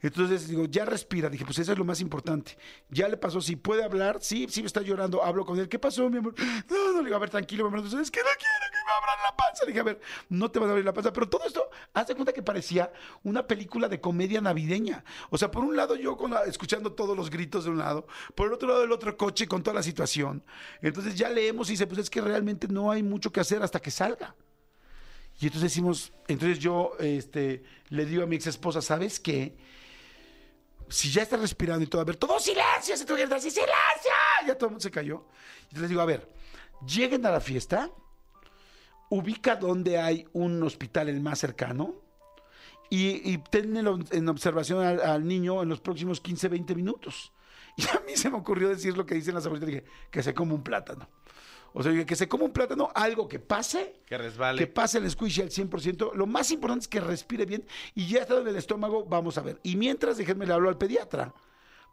Entonces 0.00 0.48
digo, 0.48 0.66
ya 0.66 0.84
respira. 0.84 1.28
Dije, 1.28 1.44
pues 1.44 1.58
eso 1.58 1.72
es 1.72 1.78
lo 1.78 1.84
más 1.84 2.00
importante. 2.00 2.56
Ya 2.88 3.08
le 3.08 3.16
pasó, 3.16 3.40
si 3.40 3.56
puede 3.56 3.82
hablar, 3.82 4.18
sí, 4.20 4.46
sí 4.48 4.62
me 4.62 4.66
está 4.66 4.80
llorando, 4.80 5.22
hablo 5.22 5.44
con 5.44 5.58
él. 5.58 5.68
¿Qué 5.68 5.78
pasó, 5.78 6.08
mi 6.08 6.18
amor? 6.18 6.34
No, 6.68 6.92
no, 6.92 6.98
le 6.98 7.04
digo, 7.04 7.16
a 7.16 7.20
ver, 7.20 7.30
tranquilo, 7.30 7.64
mi 7.64 7.68
amor. 7.68 7.80
Entonces, 7.80 8.02
es 8.02 8.10
que 8.10 8.20
no 8.20 8.28
quiero 8.38 8.66
que 8.70 8.78
me 8.86 8.92
abran 8.92 9.18
la 9.24 9.36
panza. 9.36 9.66
Dije, 9.66 9.80
a 9.80 9.82
ver, 9.82 10.00
no 10.28 10.50
te 10.50 10.58
van 10.58 10.68
a 10.68 10.72
abrir 10.72 10.84
la 10.84 10.92
panza. 10.92 11.12
Pero 11.12 11.28
todo 11.28 11.44
esto, 11.46 11.68
haz 11.94 12.06
de 12.06 12.14
cuenta 12.14 12.32
que 12.32 12.42
parecía 12.42 12.92
una 13.22 13.46
película 13.46 13.88
de 13.88 14.00
comedia 14.00 14.40
navideña. 14.40 15.04
O 15.30 15.38
sea, 15.38 15.50
por 15.50 15.64
un 15.64 15.76
lado 15.76 15.96
yo 15.96 16.16
escuchando 16.46 16.92
todos 16.92 17.16
los 17.16 17.30
gritos 17.30 17.64
de 17.64 17.70
un 17.70 17.78
lado, 17.78 18.06
por 18.34 18.48
el 18.48 18.52
otro 18.52 18.68
lado 18.68 18.84
el 18.84 18.92
otro 18.92 19.16
coche 19.16 19.46
con 19.48 19.62
toda 19.62 19.74
la 19.74 19.82
situación. 19.82 20.44
Entonces 20.82 21.14
ya 21.14 21.28
leemos 21.28 21.68
y 21.68 21.72
dice, 21.72 21.86
pues 21.86 22.00
es 22.00 22.10
que 22.10 22.20
realmente 22.20 22.68
no 22.68 22.90
hay 22.90 23.02
mucho 23.02 23.32
que 23.32 23.40
hacer 23.40 23.62
hasta 23.62 23.80
que 23.80 23.90
salga. 23.90 24.34
Y 25.40 25.46
entonces 25.46 25.70
decimos, 25.70 26.12
entonces 26.26 26.58
yo 26.58 26.92
este, 26.98 27.62
le 27.90 28.04
digo 28.04 28.24
a 28.24 28.26
mi 28.26 28.36
ex 28.36 28.48
esposa, 28.48 28.82
¿sabes 28.82 29.20
qué? 29.20 29.56
Si 30.88 31.10
ya 31.10 31.22
está 31.22 31.36
respirando 31.36 31.84
y 31.84 31.86
todo, 31.86 32.00
a 32.00 32.04
ver, 32.04 32.16
todo 32.16 32.38
silencio, 32.40 32.96
se 32.96 33.04
gritar 33.04 33.34
así, 33.34 33.50
silencio, 33.50 34.12
ya 34.46 34.54
todo 34.54 34.66
el 34.66 34.70
mundo 34.72 34.82
se 34.82 34.90
cayó. 34.90 35.24
Y 35.70 35.78
les 35.78 35.88
digo, 35.88 36.00
a 36.00 36.06
ver, 36.06 36.28
lleguen 36.86 37.24
a 37.26 37.30
la 37.30 37.40
fiesta, 37.40 37.90
ubica 39.10 39.56
donde 39.56 39.98
hay 39.98 40.26
un 40.32 40.62
hospital 40.62 41.08
el 41.08 41.20
más 41.20 41.38
cercano 41.38 41.94
y, 42.90 43.32
y 43.32 43.38
tenlo 43.38 43.98
en 44.10 44.28
observación 44.28 44.84
al, 44.84 45.00
al 45.00 45.26
niño 45.26 45.62
en 45.62 45.68
los 45.68 45.80
próximos 45.80 46.20
15, 46.20 46.48
20 46.48 46.74
minutos. 46.74 47.32
Y 47.78 47.86
a 47.86 48.02
mí 48.04 48.16
se 48.16 48.28
me 48.28 48.36
ocurrió 48.36 48.68
decir 48.68 48.96
lo 48.96 49.06
que 49.06 49.14
dicen 49.14 49.36
las 49.36 49.46
abuelitas, 49.46 49.72
dije, 49.72 49.84
que 50.10 50.20
se 50.20 50.34
coma 50.34 50.54
un 50.54 50.64
plátano. 50.64 51.08
O 51.78 51.82
sea, 51.84 52.04
que 52.04 52.16
se 52.16 52.26
coma 52.28 52.44
un 52.44 52.52
plátano, 52.52 52.90
algo 52.92 53.28
que 53.28 53.38
pase, 53.38 54.00
Que 54.04 54.18
resbale. 54.18 54.58
que 54.58 54.66
pase 54.66 54.98
el 54.98 55.08
squishy 55.08 55.42
al 55.42 55.50
100%. 55.50 56.12
Lo 56.14 56.26
más 56.26 56.50
importante 56.50 56.82
es 56.82 56.88
que 56.88 56.98
respire 57.00 57.46
bien 57.46 57.64
y 57.94 58.08
ya 58.08 58.22
está 58.22 58.40
en 58.40 58.48
el 58.48 58.56
estómago, 58.56 59.04
vamos 59.04 59.38
a 59.38 59.42
ver. 59.42 59.60
Y 59.62 59.76
mientras, 59.76 60.16
déjenme 60.16 60.44
le 60.44 60.54
hablo 60.54 60.68
al 60.68 60.76
pediatra 60.76 61.32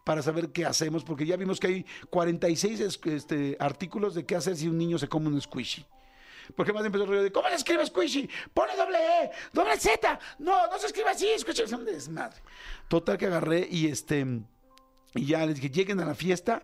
para 0.04 0.24
saber 0.24 0.50
qué 0.52 0.66
hacemos, 0.66 1.04
porque 1.04 1.28
ya 1.28 1.36
vimos 1.38 1.60
que 1.60 1.68
hay 1.68 1.86
46 2.10 2.80
es- 2.80 3.00
este, 3.06 3.58
artículos 3.60 4.16
de 4.16 4.26
qué 4.26 4.36
hacer 4.36 4.56
si 4.58 4.68
un 4.68 4.78
niño 4.78 4.98
se 4.98 5.08
come 5.08 5.28
un 5.28 5.40
squishy. 5.40 5.86
Porque 6.56 6.74
más 6.74 6.84
empezó 6.86 7.04
el 7.04 7.10
rollo 7.10 7.24
de, 7.24 7.32
¿cómo 7.32 7.48
se 7.50 7.56
escribe 7.56 7.86
squishy? 7.86 8.28
Pone 8.56 8.76
doble 8.76 8.98
E, 8.98 9.32
doble 9.54 9.78
Z. 9.80 10.20
No, 10.40 10.66
no 10.68 10.78
se 10.80 10.88
escribe 10.88 11.10
así, 11.10 11.28
squishy. 11.38 11.62
Es 11.64 11.72
un 11.72 11.86
desmadre. 11.86 12.38
Total 12.88 13.18
que 13.20 13.28
agarré 13.28 13.68
y 13.70 13.88
este... 13.88 14.26
Y 15.18 15.28
ya 15.28 15.46
les 15.46 15.56
dije, 15.56 15.70
lleguen 15.70 16.00
a 16.02 16.06
la 16.06 16.14
fiesta, 16.14 16.62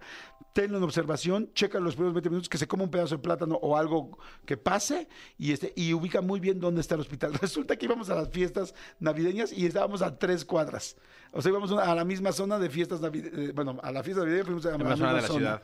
tenlo 0.54 0.78
en 0.78 0.84
observación, 0.84 1.50
checan 1.54 1.84
los 1.84 1.96
primeros 1.96 2.14
20 2.14 2.30
minutos, 2.30 2.50
que 2.50 2.58
se 2.58 2.68
coma 2.68 2.84
un 2.84 2.92
pedazo 2.92 3.16
de 3.16 3.22
plátano 3.22 3.56
o 3.62 3.78
algo 3.78 4.18
que 4.46 4.58
pase, 4.58 5.08
y, 5.38 5.52
este, 5.52 5.74
y 5.76 5.94
ubica 5.94 6.22
muy 6.22 6.40
bien 6.40 6.60
dónde 6.60 6.82
está 6.82 6.96
el 6.96 7.02
hospital. 7.02 7.34
Resulta 7.42 7.76
que 7.76 7.86
íbamos 7.86 8.10
a 8.10 8.16
las 8.16 8.30
fiestas 8.30 8.74
navideñas 9.00 9.54
y 9.54 9.66
estábamos 9.66 10.02
a 10.02 10.18
tres 10.18 10.46
cuadras. 10.46 10.98
O 11.32 11.42
sea, 11.42 11.50
íbamos 11.50 11.72
a 11.72 11.96
la 11.96 12.04
misma 12.04 12.32
zona 12.32 12.60
de 12.60 12.70
fiestas 12.70 13.02
navideñas. 13.02 13.54
Bueno, 13.54 13.80
a 13.82 13.92
la 13.92 14.04
fiesta 14.04 14.22
navideña 14.22 14.46
fuimos 14.46 14.66
a 14.66 14.72
la, 14.72 14.78
la 14.78 14.84
misma 14.84 14.98
zona 14.98 15.14
de 15.14 15.22
la 15.22 15.28
zona. 15.28 15.40
ciudad. 15.40 15.62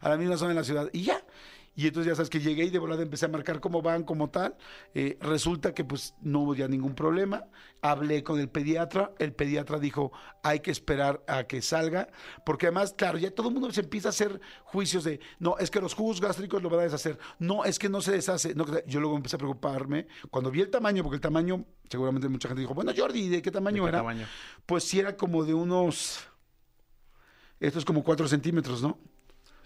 A 0.00 0.08
la 0.08 0.16
misma 0.16 0.36
zona 0.36 0.48
de 0.50 0.54
la 0.54 0.64
ciudad. 0.64 0.90
Y 0.92 1.02
ya. 1.02 1.22
Y 1.78 1.86
entonces 1.86 2.10
ya 2.10 2.16
sabes 2.16 2.28
que 2.28 2.40
llegué 2.40 2.64
y 2.64 2.70
de 2.70 2.80
volada 2.80 3.02
empecé 3.02 3.26
a 3.26 3.28
marcar 3.28 3.60
cómo 3.60 3.82
van, 3.82 4.02
como 4.02 4.30
tal. 4.30 4.56
Eh, 4.94 5.16
resulta 5.20 5.74
que 5.74 5.84
pues 5.84 6.12
no 6.20 6.40
hubo 6.40 6.56
ya 6.56 6.66
ningún 6.66 6.96
problema. 6.96 7.44
Hablé 7.82 8.24
con 8.24 8.40
el 8.40 8.48
pediatra. 8.48 9.12
El 9.20 9.32
pediatra 9.32 9.78
dijo, 9.78 10.10
hay 10.42 10.58
que 10.58 10.72
esperar 10.72 11.22
a 11.28 11.44
que 11.44 11.62
salga. 11.62 12.08
Porque 12.44 12.66
además, 12.66 12.94
claro, 12.98 13.16
ya 13.16 13.30
todo 13.30 13.46
el 13.46 13.54
mundo 13.54 13.70
se 13.70 13.82
empieza 13.82 14.08
a 14.08 14.10
hacer 14.10 14.40
juicios 14.64 15.04
de, 15.04 15.20
no, 15.38 15.56
es 15.58 15.70
que 15.70 15.80
los 15.80 15.94
jugos 15.94 16.20
gástricos 16.20 16.60
lo 16.64 16.68
van 16.68 16.80
a 16.80 16.82
deshacer. 16.82 17.16
No, 17.38 17.64
es 17.64 17.78
que 17.78 17.88
no 17.88 18.00
se 18.00 18.10
deshace. 18.10 18.56
No, 18.56 18.66
yo 18.88 18.98
luego 18.98 19.16
empecé 19.16 19.36
a 19.36 19.38
preocuparme. 19.38 20.08
Cuando 20.32 20.50
vi 20.50 20.62
el 20.62 20.70
tamaño, 20.70 21.04
porque 21.04 21.14
el 21.14 21.22
tamaño, 21.22 21.64
seguramente 21.88 22.28
mucha 22.28 22.48
gente 22.48 22.62
dijo, 22.62 22.74
bueno, 22.74 22.90
Jordi, 22.96 23.28
¿de 23.28 23.40
qué 23.40 23.52
tamaño 23.52 23.84
qué 23.84 23.90
era? 23.90 23.98
tamaño? 23.98 24.26
Pues 24.66 24.82
sí 24.82 24.98
era 24.98 25.16
como 25.16 25.44
de 25.44 25.54
unos... 25.54 26.26
Esto 27.60 27.78
es 27.78 27.84
como 27.84 28.02
4 28.02 28.26
centímetros, 28.26 28.82
¿no? 28.82 28.98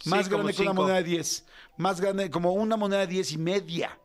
Más 0.07 0.29
grande 0.29 0.53
que 0.53 0.63
una 0.63 0.73
moneda 0.73 0.97
de 0.97 1.05
10. 1.05 1.47
Más 1.77 2.01
grande, 2.01 2.31
como 2.31 2.53
una 2.53 2.77
moneda 2.77 3.01
de 3.01 3.07
10 3.07 3.33
y 3.33 3.39
media. 3.39 3.99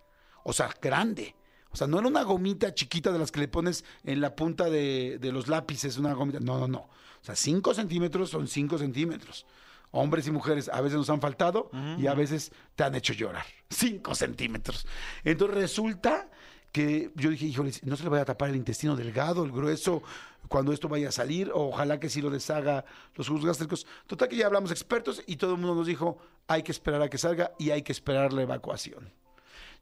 O 0.43 0.53
sea, 0.53 0.69
grande. 0.81 1.35
O 1.71 1.75
sea, 1.77 1.87
no 1.87 1.99
era 1.99 2.07
una 2.07 2.23
gomita 2.23 2.73
chiquita 2.73 3.11
de 3.11 3.19
las 3.19 3.31
que 3.31 3.39
le 3.39 3.47
pones 3.47 3.83
en 4.03 4.21
la 4.21 4.35
punta 4.35 4.69
de, 4.69 5.17
de 5.19 5.31
los 5.31 5.47
lápices, 5.47 5.97
una 5.97 6.13
gomita. 6.13 6.39
No, 6.39 6.59
no, 6.59 6.67
no. 6.67 6.79
O 6.79 7.23
sea, 7.23 7.35
5 7.35 7.73
centímetros 7.73 8.29
son 8.29 8.47
5 8.47 8.77
centímetros. 8.77 9.45
Hombres 9.91 10.27
y 10.27 10.31
mujeres 10.31 10.69
a 10.69 10.81
veces 10.81 10.97
nos 10.97 11.09
han 11.09 11.21
faltado 11.21 11.71
y 11.97 12.07
a 12.07 12.13
veces 12.13 12.51
te 12.75 12.83
han 12.83 12.93
hecho 12.95 13.13
llorar. 13.13 13.45
5 13.69 14.15
centímetros. 14.15 14.85
Entonces 15.23 15.57
resulta 15.57 16.26
que 16.71 17.11
yo 17.15 17.29
dije, 17.29 17.45
híjole, 17.45 17.71
no 17.83 17.95
se 17.95 18.03
le 18.03 18.09
vaya 18.09 18.23
a 18.23 18.25
tapar 18.25 18.49
el 18.49 18.55
intestino 18.55 18.95
delgado, 18.95 19.43
el 19.43 19.51
grueso, 19.51 20.03
cuando 20.47 20.71
esto 20.71 20.87
vaya 20.87 21.09
a 21.09 21.11
salir, 21.11 21.51
o 21.51 21.69
ojalá 21.69 21.99
que 21.99 22.09
sí 22.09 22.21
lo 22.21 22.29
deshaga 22.29 22.85
los 23.15 23.27
jugos 23.27 23.45
gástricos. 23.45 23.85
Total 24.05 24.27
que 24.27 24.35
ya 24.35 24.45
hablamos 24.45 24.71
expertos 24.71 25.21
y 25.25 25.37
todo 25.37 25.53
el 25.53 25.57
mundo 25.57 25.75
nos 25.75 25.87
dijo, 25.87 26.17
hay 26.47 26.63
que 26.63 26.71
esperar 26.71 27.01
a 27.01 27.09
que 27.09 27.17
salga 27.17 27.51
y 27.57 27.71
hay 27.71 27.81
que 27.81 27.91
esperar 27.91 28.33
la 28.33 28.43
evacuación. 28.43 29.11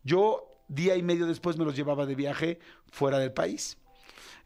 Yo 0.03 0.55
día 0.67 0.95
y 0.95 1.03
medio 1.03 1.27
después 1.27 1.57
me 1.57 1.65
los 1.65 1.75
llevaba 1.75 2.05
de 2.05 2.15
viaje 2.15 2.59
fuera 2.91 3.19
del 3.19 3.31
país. 3.31 3.77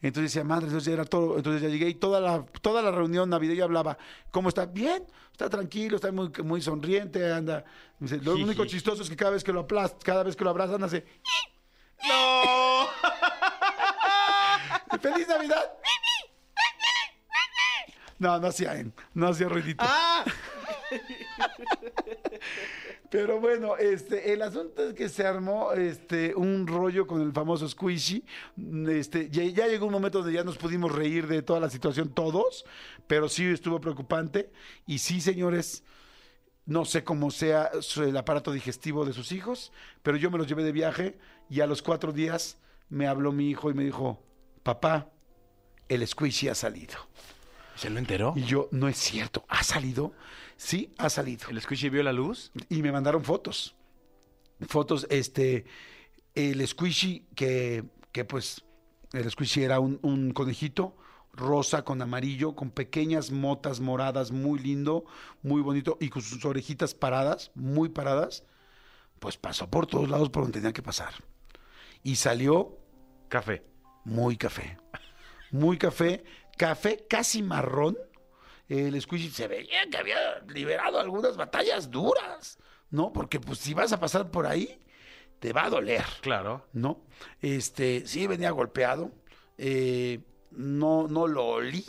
Entonces 0.02 0.34
decía, 0.34 0.46
madre, 0.46 0.68
entonces 0.68 0.88
ya 0.88 0.94
era 0.94 1.06
todo. 1.06 1.38
Entonces 1.38 1.62
ya 1.62 1.68
llegué 1.68 1.90
y 1.90 1.96
toda 1.96 2.22
la, 2.22 2.46
toda 2.62 2.82
la 2.82 2.92
reunión 2.92 3.30
navideña 3.30 3.66
hablaba, 3.66 3.98
¿cómo 4.32 4.50
está? 4.50 4.66
Bien, 4.66 5.04
está 5.32 5.50
tranquilo, 5.50 5.98
está 5.98 6.12
muy, 6.12 6.32
muy 6.44 6.62
sonriente, 6.62 7.32
anda. 7.32 7.66
Dice, 8.00 8.18
lo 8.22 8.36
único 8.36 8.66
chistoso 8.66 9.04
es 9.04 9.10
que 9.10 9.18
cada 9.18 9.32
vez 9.32 9.44
que 9.44 9.52
lo 9.52 9.62
aplas, 9.62 9.96
cada 10.02 10.24
vez 10.24 10.38
que 10.38 10.46
lo 10.46 10.52
abrazan 10.52 10.84
hace, 10.84 11.06
¡No! 12.08 12.88
¡Feliz 15.02 15.28
Navidad! 15.28 15.72
No, 18.20 18.38
no 18.38 18.48
hacía, 18.48 18.86
no 19.14 19.28
hacía 19.30 19.48
ruidito. 19.48 19.84
¡Ah! 19.88 20.26
Pero 23.10 23.40
bueno, 23.40 23.76
este, 23.78 24.34
el 24.34 24.42
asunto 24.42 24.84
es 24.88 24.94
que 24.94 25.10
se 25.10 25.26
armó 25.26 25.72
este, 25.72 26.36
un 26.36 26.68
rollo 26.68 27.08
con 27.08 27.22
el 27.22 27.32
famoso 27.32 27.68
squishy. 27.68 28.24
Este, 28.88 29.30
ya, 29.30 29.44
ya 29.46 29.68
llegó 29.68 29.88
un 29.88 29.94
momento 29.94 30.20
donde 30.20 30.34
ya 30.34 30.44
nos 30.44 30.58
pudimos 30.58 30.94
reír 30.94 31.26
de 31.28 31.42
toda 31.42 31.60
la 31.60 31.70
situación 31.70 32.10
todos, 32.10 32.66
pero 33.08 33.28
sí 33.28 33.46
estuvo 33.46 33.82
preocupante. 33.82 34.52
Y 34.86 35.00
sí, 35.00 35.22
señores, 35.22 35.84
no 36.70 36.86
sé 36.86 37.04
cómo 37.04 37.32
sea 37.32 37.72
el 37.98 38.16
aparato 38.16 38.52
digestivo 38.52 39.04
de 39.04 39.12
sus 39.12 39.32
hijos, 39.32 39.72
pero 40.04 40.18
yo 40.18 40.30
me 40.30 40.38
los 40.38 40.48
llevé 40.48 40.64
de 40.64 40.72
viaje 40.72 41.18
y 41.50 41.62
a 41.62 41.68
los 41.68 41.82
cuatro 41.82 42.14
días 42.14 42.60
me 42.90 43.08
habló 43.08 43.32
mi 43.32 43.50
hijo 43.50 43.72
y 43.72 43.74
me 43.74 43.84
dijo, 43.84 44.24
papá, 44.62 45.10
el 45.88 46.08
squishy 46.08 46.48
ha 46.48 46.54
salido. 46.54 46.94
¿Se 47.76 47.90
lo 47.90 47.98
enteró? 47.98 48.34
Y 48.36 48.44
yo, 48.44 48.70
no 48.72 48.88
es 48.88 48.98
cierto, 48.98 49.46
¿ha 49.50 49.64
salido? 49.64 50.14
Sí, 50.58 50.94
ha 50.98 51.10
salido 51.10 51.50
¿El 51.50 51.60
squishy 51.60 51.90
vio 51.90 52.04
la 52.04 52.14
luz? 52.14 52.52
y 52.70 52.84
me 52.84 52.92
mandaron 52.92 53.24
fotos. 53.24 53.76
Fotos, 54.68 55.08
este, 55.10 55.66
el 56.36 56.66
squishy, 56.68 57.26
que, 57.36 57.84
que 58.12 58.26
pues, 58.26 58.64
el 59.14 59.28
squishy 59.32 59.64
era 59.64 59.80
un, 59.80 59.98
un 60.04 60.34
conejito 60.34 60.96
rosa 61.34 61.84
con 61.84 62.02
amarillo, 62.02 62.56
con 62.56 62.72
pequeñas 62.72 63.32
motas 63.32 63.80
moradas, 63.80 64.32
muy 64.32 64.60
lindo, 64.60 65.06
muy 65.42 65.62
bonito, 65.62 65.98
y 66.02 66.10
con 66.10 66.22
sus 66.22 66.44
orejitas 66.46 66.94
paradas, 66.94 67.52
muy 67.56 67.90
paradas, 67.90 68.44
pues 69.20 69.38
pasó 69.38 69.70
por 69.70 69.88
todos 69.88 70.10
lados 70.10 70.30
por 70.30 70.44
donde 70.44 70.60
tenía 70.60 70.74
que 70.74 70.82
pasar. 70.84 71.14
Y 72.04 72.16
salió 72.16 72.78
Café. 73.30 73.64
muy 74.06 74.38
café. 74.38 74.78
Muy 75.52 75.78
café, 75.78 76.24
café 76.58 77.06
casi 77.10 77.42
marrón. 77.44 77.98
El 78.68 79.00
squishy 79.02 79.30
se 79.30 79.48
veía 79.48 79.88
que 79.90 79.98
había 79.98 80.40
liberado 80.48 81.00
algunas 81.00 81.36
batallas 81.38 81.90
duras, 81.90 82.60
¿no? 82.92 83.12
Porque 83.12 83.40
pues 83.40 83.60
si 83.60 83.74
vas 83.74 83.92
a 83.92 84.00
pasar 84.00 84.30
por 84.30 84.46
ahí, 84.46 84.80
te 85.40 85.54
va 85.54 85.66
a 85.66 85.70
doler, 85.70 86.04
Claro. 86.22 86.66
¿no? 86.74 87.02
Este, 87.42 88.06
sí 88.06 88.28
venía 88.28 88.52
golpeado, 88.52 89.12
eh, 89.58 90.20
no, 90.52 91.08
no 91.08 91.28
lo 91.28 91.46
olí, 91.46 91.86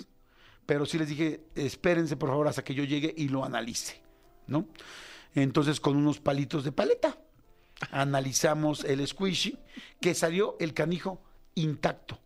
pero 0.66 0.86
sí 0.86 0.98
les 0.98 1.08
dije, 1.08 1.44
espérense 1.54 2.16
por 2.16 2.28
favor 2.28 2.48
hasta 2.48 2.64
que 2.64 2.74
yo 2.74 2.84
llegue 2.84 3.12
y 3.16 3.28
lo 3.28 3.44
analice, 3.44 4.00
¿no? 4.46 4.68
Entonces 5.34 5.80
con 5.80 5.96
unos 5.96 6.20
palitos 6.20 6.64
de 6.64 6.72
paleta 6.72 7.18
analizamos 7.90 8.84
el 8.84 9.06
squishy, 9.06 9.58
que 10.00 10.14
salió 10.14 10.56
el 10.60 10.74
canijo 10.74 11.22
intacto. 11.54 12.18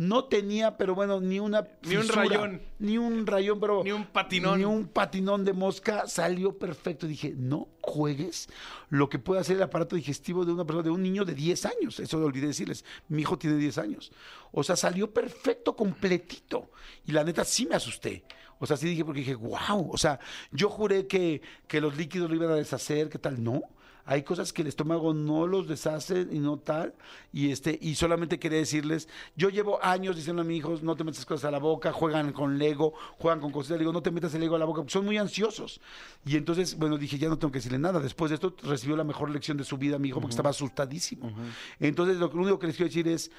No 0.00 0.24
tenía, 0.24 0.78
pero 0.78 0.94
bueno, 0.94 1.20
ni 1.20 1.40
una 1.40 1.68
Ni 1.82 1.96
un 1.96 2.08
rayón. 2.08 2.62
Ni 2.78 2.96
un 2.96 3.26
rayón, 3.26 3.60
pero... 3.60 3.84
Ni 3.84 3.92
un 3.92 4.06
patinón. 4.06 4.58
Ni 4.58 4.64
un 4.64 4.86
patinón 4.86 5.44
de 5.44 5.52
mosca. 5.52 6.06
Salió 6.06 6.58
perfecto. 6.58 7.06
Dije, 7.06 7.34
no 7.36 7.68
juegues 7.82 8.48
lo 8.88 9.10
que 9.10 9.18
puede 9.18 9.42
hacer 9.42 9.56
el 9.56 9.62
aparato 9.62 9.96
digestivo 9.96 10.46
de 10.46 10.52
una 10.52 10.64
persona, 10.64 10.84
de 10.84 10.90
un 10.90 11.02
niño 11.02 11.26
de 11.26 11.34
10 11.34 11.66
años. 11.66 12.00
Eso 12.00 12.18
lo 12.18 12.24
olvidé 12.24 12.46
decirles. 12.46 12.82
Mi 13.08 13.20
hijo 13.20 13.36
tiene 13.36 13.58
10 13.58 13.76
años. 13.76 14.10
O 14.52 14.64
sea, 14.64 14.74
salió 14.74 15.12
perfecto, 15.12 15.76
completito. 15.76 16.70
Y 17.04 17.12
la 17.12 17.22
neta 17.22 17.44
sí 17.44 17.66
me 17.66 17.74
asusté. 17.74 18.24
O 18.58 18.64
sea, 18.66 18.78
sí 18.78 18.86
dije, 18.88 19.04
porque 19.04 19.20
dije, 19.20 19.34
wow. 19.34 19.90
O 19.92 19.98
sea, 19.98 20.18
yo 20.50 20.70
juré 20.70 21.08
que, 21.08 21.42
que 21.68 21.82
los 21.82 21.98
líquidos 21.98 22.30
lo 22.30 22.36
iban 22.36 22.48
a 22.48 22.54
deshacer, 22.54 23.10
¿qué 23.10 23.18
tal? 23.18 23.44
No. 23.44 23.64
Hay 24.04 24.22
cosas 24.22 24.52
que 24.52 24.62
el 24.62 24.68
estómago 24.68 25.14
no 25.14 25.46
los 25.46 25.68
deshace 25.68 26.26
y 26.30 26.38
no 26.38 26.58
tal. 26.58 26.94
Y 27.32 27.50
este, 27.50 27.78
y 27.80 27.94
solamente 27.94 28.38
quería 28.38 28.58
decirles, 28.58 29.08
yo 29.36 29.48
llevo 29.50 29.82
años 29.82 30.16
diciendo 30.16 30.42
a 30.42 30.44
mis 30.44 30.58
hijos, 30.58 30.82
no 30.82 30.96
te 30.96 31.04
metas 31.04 31.24
cosas 31.24 31.46
a 31.46 31.50
la 31.50 31.58
boca, 31.58 31.92
juegan 31.92 32.32
con 32.32 32.58
Lego, 32.58 32.94
juegan 33.18 33.40
con 33.40 33.52
cositas, 33.52 33.78
le 33.78 33.84
digo, 33.84 33.92
no 33.92 34.02
te 34.02 34.10
metas 34.10 34.34
el 34.34 34.40
Lego 34.40 34.56
a 34.56 34.58
la 34.58 34.64
boca, 34.64 34.80
porque 34.80 34.92
son 34.92 35.04
muy 35.04 35.18
ansiosos. 35.18 35.80
Y 36.24 36.36
entonces, 36.36 36.76
bueno, 36.76 36.98
dije, 36.98 37.18
ya 37.18 37.28
no 37.28 37.38
tengo 37.38 37.52
que 37.52 37.58
decirle 37.58 37.78
nada. 37.78 38.00
Después 38.00 38.30
de 38.30 38.34
esto 38.36 38.54
recibió 38.62 38.96
la 38.96 39.04
mejor 39.04 39.30
lección 39.30 39.56
de 39.56 39.64
su 39.64 39.78
vida 39.78 39.98
mi 39.98 40.08
hijo, 40.08 40.20
porque 40.20 40.32
estaba 40.32 40.50
asustadísimo. 40.50 41.32
Entonces, 41.78 42.16
lo 42.16 42.30
único 42.30 42.58
que 42.58 42.66
les 42.66 42.76
quiero 42.76 42.88
decir 42.88 43.08
es, 43.08 43.30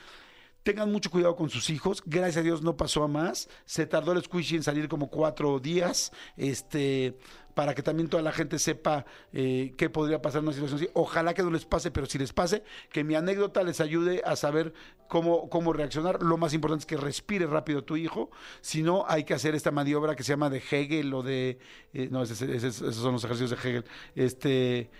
Tengan 0.63 0.91
mucho 0.91 1.09
cuidado 1.09 1.35
con 1.35 1.49
sus 1.49 1.69
hijos. 1.71 2.03
Gracias 2.05 2.37
a 2.37 2.41
Dios 2.43 2.61
no 2.61 2.77
pasó 2.77 3.03
a 3.03 3.07
más. 3.07 3.49
Se 3.65 3.87
tardó 3.87 4.11
el 4.11 4.21
squishy 4.23 4.57
en 4.57 4.63
salir 4.63 4.87
como 4.87 5.09
cuatro 5.09 5.59
días. 5.59 6.11
Este, 6.37 7.17
para 7.55 7.73
que 7.73 7.81
también 7.81 8.09
toda 8.09 8.21
la 8.21 8.31
gente 8.31 8.59
sepa 8.59 9.05
eh, 9.33 9.73
qué 9.75 9.89
podría 9.89 10.21
pasar 10.21 10.39
en 10.39 10.45
una 10.45 10.53
situación 10.53 10.79
así. 10.79 10.89
Ojalá 10.93 11.33
que 11.33 11.41
no 11.41 11.49
les 11.49 11.65
pase, 11.65 11.89
pero 11.89 12.05
si 12.05 12.19
les 12.19 12.31
pase, 12.31 12.63
que 12.91 13.03
mi 13.03 13.15
anécdota 13.15 13.63
les 13.63 13.81
ayude 13.81 14.21
a 14.23 14.35
saber 14.35 14.71
cómo, 15.07 15.49
cómo 15.49 15.73
reaccionar. 15.73 16.21
Lo 16.21 16.37
más 16.37 16.53
importante 16.53 16.83
es 16.83 16.85
que 16.85 16.95
respire 16.97 17.47
rápido 17.47 17.83
tu 17.83 17.97
hijo. 17.97 18.29
Si 18.61 18.83
no, 18.83 19.03
hay 19.07 19.23
que 19.23 19.33
hacer 19.33 19.55
esta 19.55 19.71
maniobra 19.71 20.15
que 20.15 20.21
se 20.23 20.29
llama 20.33 20.51
de 20.51 20.61
Hegel 20.69 21.11
o 21.15 21.23
de. 21.23 21.57
eh, 21.93 22.07
no, 22.11 22.21
ese- 22.21 22.55
esos 22.55 22.95
son 22.95 23.13
los 23.13 23.23
ejercicios 23.23 23.49
de 23.49 23.55
Hegel. 23.69 23.85
Este. 24.13 24.91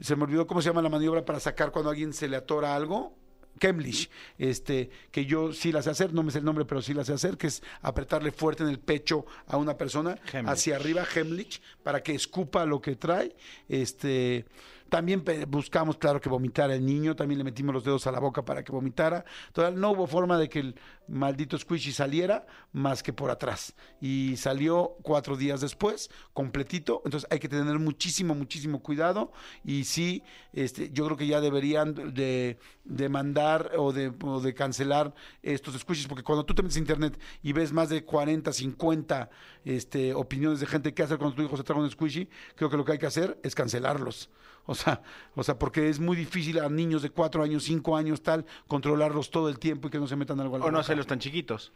Se 0.00 0.14
me 0.16 0.24
olvidó 0.24 0.46
cómo 0.46 0.60
se 0.60 0.68
llama 0.68 0.82
la 0.82 0.90
maniobra 0.90 1.24
para 1.24 1.40
sacar 1.40 1.72
cuando 1.72 1.90
alguien 1.90 2.12
se 2.12 2.28
le 2.28 2.36
atora 2.36 2.76
algo. 2.76 3.16
Kemlich, 3.58 4.08
este, 4.38 4.90
que 5.10 5.26
yo 5.26 5.52
sí 5.52 5.72
la 5.72 5.82
sé 5.82 5.90
hacer, 5.90 6.12
no 6.12 6.22
me 6.22 6.30
sé 6.30 6.38
el 6.38 6.44
nombre, 6.44 6.64
pero 6.64 6.82
sí 6.82 6.94
la 6.94 7.04
sé 7.04 7.12
hacer, 7.12 7.36
que 7.36 7.48
es 7.48 7.62
apretarle 7.82 8.32
fuerte 8.32 8.62
en 8.62 8.68
el 8.68 8.78
pecho 8.78 9.26
a 9.46 9.56
una 9.56 9.76
persona 9.76 10.18
hacia 10.46 10.76
arriba, 10.76 11.04
Hemlich, 11.14 11.60
para 11.82 12.02
que 12.02 12.14
escupa 12.14 12.64
lo 12.64 12.80
que 12.80 12.96
trae. 12.96 13.34
Este, 13.68 14.46
También 14.88 15.24
buscamos, 15.48 15.96
claro, 15.96 16.20
que 16.20 16.28
vomitara 16.28 16.74
el 16.74 16.84
niño. 16.84 17.14
También 17.14 17.38
le 17.38 17.44
metimos 17.44 17.74
los 17.74 17.84
dedos 17.84 18.06
a 18.06 18.12
la 18.12 18.20
boca 18.20 18.44
para 18.44 18.62
que 18.62 18.72
vomitara. 18.72 19.24
Total, 19.52 19.78
no 19.78 19.90
hubo 19.92 20.06
forma 20.06 20.38
de 20.38 20.48
que 20.48 20.60
el 20.60 20.74
maldito 21.08 21.58
squishy 21.58 21.92
saliera 21.92 22.46
más 22.72 23.02
que 23.02 23.12
por 23.12 23.30
atrás. 23.30 23.74
Y 24.00 24.36
salió 24.36 24.96
cuatro 25.02 25.36
días 25.36 25.60
después, 25.60 26.10
completito. 26.32 27.02
Entonces 27.04 27.28
hay 27.30 27.38
que 27.38 27.48
tener 27.48 27.78
muchísimo, 27.78 28.34
muchísimo 28.34 28.82
cuidado. 28.82 29.32
Y 29.64 29.84
sí, 29.84 30.22
este, 30.52 30.90
yo 30.90 31.04
creo 31.06 31.16
que 31.16 31.26
ya 31.26 31.40
deberían 31.40 32.14
de, 32.14 32.58
de 32.84 33.08
mandar 33.08 33.72
o 33.76 33.92
de, 33.92 34.12
o 34.22 34.40
de 34.40 34.54
cancelar 34.54 35.14
estos 35.42 35.78
squishies. 35.78 36.06
Porque 36.06 36.24
cuando 36.24 36.44
tú 36.44 36.54
te 36.54 36.62
metes 36.62 36.76
a 36.76 36.80
internet 36.80 37.20
y 37.42 37.52
ves 37.52 37.72
más 37.72 37.88
de 37.88 38.04
40, 38.04 38.52
50 38.52 39.30
este, 39.64 40.14
opiniones 40.14 40.60
de 40.60 40.66
gente 40.66 40.94
que 40.94 41.02
hacer 41.02 41.18
cuando 41.18 41.36
tu 41.36 41.42
hijo 41.42 41.56
se 41.56 41.62
traga 41.62 41.80
un 41.80 41.90
squishy, 41.90 42.28
creo 42.54 42.70
que 42.70 42.76
lo 42.76 42.84
que 42.84 42.92
hay 42.92 42.98
que 42.98 43.06
hacer 43.06 43.38
es 43.42 43.54
cancelarlos. 43.54 44.30
O 44.70 44.74
sea, 44.74 45.00
o 45.34 45.42
sea, 45.42 45.58
porque 45.58 45.88
es 45.88 45.98
muy 45.98 46.14
difícil 46.14 46.60
a 46.60 46.68
niños 46.68 47.00
de 47.00 47.08
4 47.08 47.42
años, 47.42 47.64
5 47.64 47.96
años, 47.96 48.22
tal, 48.22 48.44
controlarlos 48.66 49.30
todo 49.30 49.48
el 49.48 49.58
tiempo 49.58 49.88
y 49.88 49.90
que 49.90 49.98
no 49.98 50.06
se 50.06 50.14
metan 50.14 50.38
algo 50.40 50.56
a 50.56 50.58
la 50.58 50.66
O 50.66 50.70
no 50.70 50.78
hacerlos 50.78 51.06
tan 51.06 51.18
chiquitos. 51.18 51.72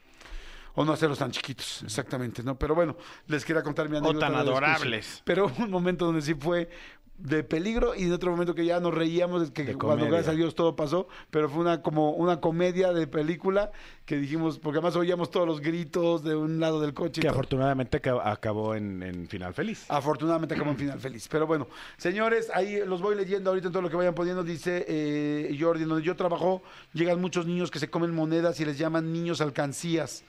O 0.74 0.84
no 0.84 0.92
hacerlos 0.92 1.18
tan 1.18 1.30
chiquitos, 1.30 1.82
exactamente, 1.84 2.42
¿no? 2.42 2.58
Pero 2.58 2.74
bueno, 2.74 2.98
les 3.28 3.46
quería 3.46 3.62
contar 3.62 3.88
mi 3.88 3.96
anécdota. 3.96 4.26
tan 4.26 4.32
de 4.32 4.38
los 4.44 4.48
adorables. 4.48 5.22
Pero 5.24 5.50
un 5.58 5.70
momento 5.70 6.04
donde 6.04 6.20
sí 6.20 6.34
fue 6.34 6.68
de 7.18 7.44
peligro 7.44 7.94
y 7.94 8.02
en 8.04 8.12
otro 8.12 8.32
momento 8.32 8.52
que 8.54 8.64
ya 8.64 8.80
nos 8.80 8.92
reíamos 8.92 9.46
de 9.46 9.52
que 9.52 9.62
De 9.64 9.74
cuando 9.74 9.90
comedia. 10.04 10.10
gracias 10.10 10.34
a 10.34 10.36
Dios 10.36 10.56
todo 10.56 10.74
pasó, 10.74 11.06
pero 11.30 11.48
fue 11.48 11.60
una 11.60 11.80
como 11.80 12.10
una 12.12 12.40
comedia 12.40 12.92
de 12.92 13.06
película 13.06 13.70
que 14.06 14.16
dijimos, 14.16 14.58
porque 14.58 14.78
además 14.78 14.96
oíamos 14.96 15.30
todos 15.30 15.46
los 15.46 15.60
gritos 15.60 16.24
de 16.24 16.34
un 16.34 16.58
lado 16.58 16.80
del 16.80 16.94
coche. 16.94 17.20
Que 17.20 17.28
afortunadamente 17.28 18.02
acab- 18.02 18.22
acabó 18.24 18.74
en, 18.74 19.04
en 19.04 19.28
final 19.28 19.54
feliz. 19.54 19.84
Afortunadamente 19.88 20.56
acabó 20.56 20.70
en 20.72 20.78
final 20.78 20.98
feliz. 20.98 21.28
Pero 21.28 21.46
bueno, 21.46 21.68
señores, 21.96 22.50
ahí 22.52 22.80
los 22.84 23.00
voy 23.00 23.14
leyendo 23.14 23.50
ahorita 23.50 23.68
en 23.68 23.72
todo 23.72 23.82
lo 23.82 23.90
que 23.90 23.96
vayan 23.96 24.14
poniendo. 24.16 24.42
Dice 24.42 24.84
eh, 24.88 25.56
Jordi, 25.60 25.84
donde 25.84 26.02
yo 26.04 26.16
trabajo, 26.16 26.62
llegan 26.92 27.20
muchos 27.20 27.46
niños 27.46 27.70
que 27.70 27.78
se 27.78 27.88
comen 27.88 28.12
monedas 28.12 28.58
y 28.58 28.64
les 28.64 28.78
llaman 28.78 29.12
niños 29.12 29.40
alcancías. 29.40 30.24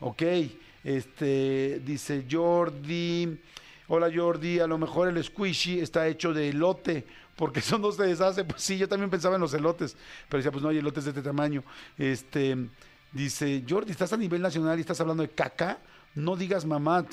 Ok, 0.00 0.22
este, 0.84 1.80
dice 1.86 2.26
Jordi. 2.30 3.38
Hola 3.88 4.10
Jordi, 4.14 4.60
a 4.60 4.66
lo 4.66 4.78
mejor 4.78 5.08
el 5.08 5.22
squishy 5.22 5.80
está 5.80 6.06
hecho 6.08 6.32
de 6.32 6.48
elote, 6.50 7.04
porque 7.36 7.60
eso 7.60 7.78
no 7.78 7.92
se 7.92 8.04
deshace. 8.04 8.44
Pues 8.44 8.62
sí, 8.62 8.78
yo 8.78 8.88
también 8.88 9.10
pensaba 9.10 9.34
en 9.34 9.40
los 9.42 9.52
elotes, 9.54 9.96
pero 10.28 10.38
decía, 10.38 10.50
pues 10.52 10.62
no 10.62 10.70
hay 10.70 10.78
elotes 10.78 11.04
de 11.04 11.10
este 11.10 11.22
tamaño. 11.22 11.62
Este, 11.98 12.56
dice 13.12 13.62
Jordi, 13.68 13.90
estás 13.92 14.12
a 14.12 14.16
nivel 14.16 14.40
nacional 14.42 14.78
y 14.78 14.80
estás 14.80 15.00
hablando 15.00 15.22
de 15.22 15.30
caca. 15.30 15.78
No 16.14 16.36
digas 16.36 16.64
mamá, 16.64 17.04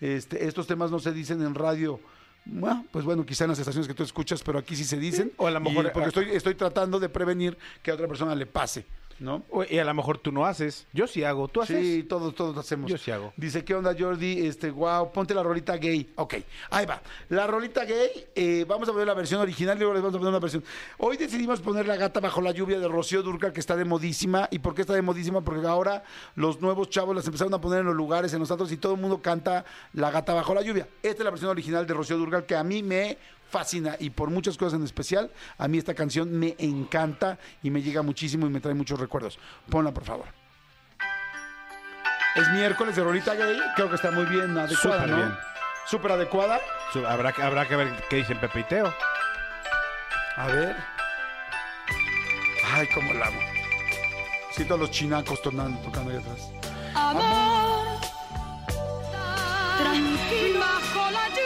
este, 0.00 0.46
estos 0.46 0.66
temas 0.66 0.90
no 0.90 0.98
se 0.98 1.12
dicen 1.12 1.40
en 1.42 1.54
radio. 1.54 1.98
Bueno, 2.44 2.86
pues 2.90 3.04
bueno, 3.04 3.24
quizá 3.24 3.44
en 3.44 3.50
las 3.50 3.58
estaciones 3.58 3.88
que 3.88 3.94
tú 3.94 4.02
escuchas, 4.02 4.42
pero 4.42 4.58
aquí 4.58 4.76
sí 4.76 4.84
se 4.84 4.98
dicen. 4.98 5.32
o 5.36 5.46
a 5.46 5.50
lo 5.50 5.58
Y 5.60 5.62
mejor- 5.62 5.92
porque 5.92 6.08
estoy, 6.08 6.30
estoy 6.30 6.54
tratando 6.54 7.00
de 7.00 7.08
prevenir 7.08 7.56
que 7.82 7.90
a 7.90 7.94
otra 7.94 8.06
persona 8.06 8.34
le 8.34 8.46
pase, 8.46 8.84
¿no? 9.20 9.44
Y 9.68 9.78
a 9.78 9.84
lo 9.84 9.94
mejor 9.94 10.18
tú 10.18 10.32
no 10.32 10.46
haces. 10.46 10.86
Yo 10.92 11.06
sí 11.06 11.22
hago. 11.22 11.46
¿Tú 11.46 11.60
haces? 11.60 11.78
Sí, 11.78 12.02
todos, 12.02 12.34
todos 12.34 12.56
hacemos. 12.56 12.90
Yo 12.90 12.98
sí 12.98 13.10
hago. 13.10 13.32
Dice, 13.36 13.64
¿qué 13.64 13.74
onda, 13.74 13.94
Jordi? 13.96 14.46
Este, 14.46 14.70
wow, 14.70 15.12
ponte 15.12 15.34
la 15.34 15.42
rolita 15.42 15.76
gay. 15.76 16.10
Ok, 16.16 16.36
ahí 16.70 16.86
va. 16.86 17.00
La 17.28 17.46
rolita 17.46 17.84
gay, 17.84 18.08
eh, 18.34 18.64
vamos 18.66 18.88
a 18.88 18.92
poner 18.92 19.06
la 19.06 19.14
versión 19.14 19.40
original 19.40 19.76
y 19.76 19.80
luego 19.80 19.94
les 19.94 20.02
vamos 20.02 20.16
a 20.16 20.18
poner 20.18 20.30
una 20.30 20.40
versión. 20.40 20.64
Hoy 20.98 21.16
decidimos 21.16 21.60
poner 21.60 21.86
la 21.86 21.96
gata 21.96 22.18
bajo 22.20 22.40
la 22.40 22.50
lluvia 22.52 22.80
de 22.80 22.88
Rocío 22.88 23.22
Durcal, 23.22 23.52
que 23.52 23.60
está 23.60 23.76
de 23.76 23.84
modísima. 23.84 24.48
¿Y 24.50 24.58
por 24.58 24.74
qué 24.74 24.80
está 24.80 24.94
de 24.94 25.02
modísima? 25.02 25.42
Porque 25.42 25.66
ahora 25.66 26.02
los 26.34 26.60
nuevos 26.60 26.88
chavos 26.88 27.14
las 27.14 27.26
empezaron 27.26 27.52
a 27.52 27.60
poner 27.60 27.80
en 27.80 27.86
los 27.86 27.94
lugares, 27.94 28.32
en 28.32 28.40
los 28.40 28.48
santos, 28.48 28.72
y 28.72 28.78
todo 28.78 28.94
el 28.94 29.00
mundo 29.00 29.20
canta 29.20 29.64
la 29.92 30.10
gata 30.10 30.32
bajo 30.32 30.54
la 30.54 30.62
lluvia. 30.62 30.88
Esta 31.02 31.18
es 31.18 31.24
la 31.24 31.30
versión 31.30 31.50
original 31.50 31.86
de 31.86 31.94
Rocío 31.94 32.16
Durcal, 32.16 32.46
que 32.46 32.56
a 32.56 32.64
mí 32.64 32.82
me 32.82 33.18
fascina 33.50 33.96
y 33.98 34.10
por 34.10 34.30
muchas 34.30 34.56
cosas 34.56 34.78
en 34.78 34.84
especial, 34.84 35.30
a 35.58 35.68
mí 35.68 35.76
esta 35.78 35.94
canción 35.94 36.30
me 36.38 36.54
encanta 36.58 37.38
y 37.62 37.70
me 37.70 37.82
llega 37.82 38.02
muchísimo 38.02 38.46
y 38.46 38.50
me 38.50 38.60
trae 38.60 38.74
muchos 38.74 38.98
recuerdos. 39.00 39.38
Ponla, 39.68 39.92
por 39.92 40.04
favor. 40.04 40.26
Es 42.36 42.48
miércoles 42.50 42.94
de 42.96 43.02
Rolita 43.02 43.34
Gay. 43.34 43.58
Creo 43.74 43.88
que 43.88 43.96
está 43.96 44.10
muy 44.12 44.24
bien 44.26 44.56
adecuada, 44.56 44.76
Súper 45.02 45.08
¿no? 45.08 45.16
bien. 45.16 45.34
Súper 45.86 46.12
adecuada. 46.12 46.60
Su- 46.92 47.04
Habrá, 47.06 47.32
que- 47.32 47.42
habrá 47.42 47.66
que 47.66 47.74
ver 47.76 47.92
qué 48.08 48.16
dicen 48.16 48.38
Pepe 48.38 48.60
y 48.60 48.64
Teo. 48.64 48.94
A 50.36 50.46
ver. 50.46 50.76
Ay, 52.72 52.86
cómo 52.94 53.12
la 53.14 53.26
amo. 53.26 53.40
Siento 54.52 54.74
a 54.74 54.78
los 54.78 54.90
chinacos 54.92 55.42
tonando, 55.42 55.80
tocando 55.82 56.10
ahí 56.12 56.18
atrás. 56.18 56.50
Amor, 56.94 57.98
tranquilo 59.78 60.60
bajo 60.60 61.10
la 61.10 61.28
lluvia. 61.30 61.39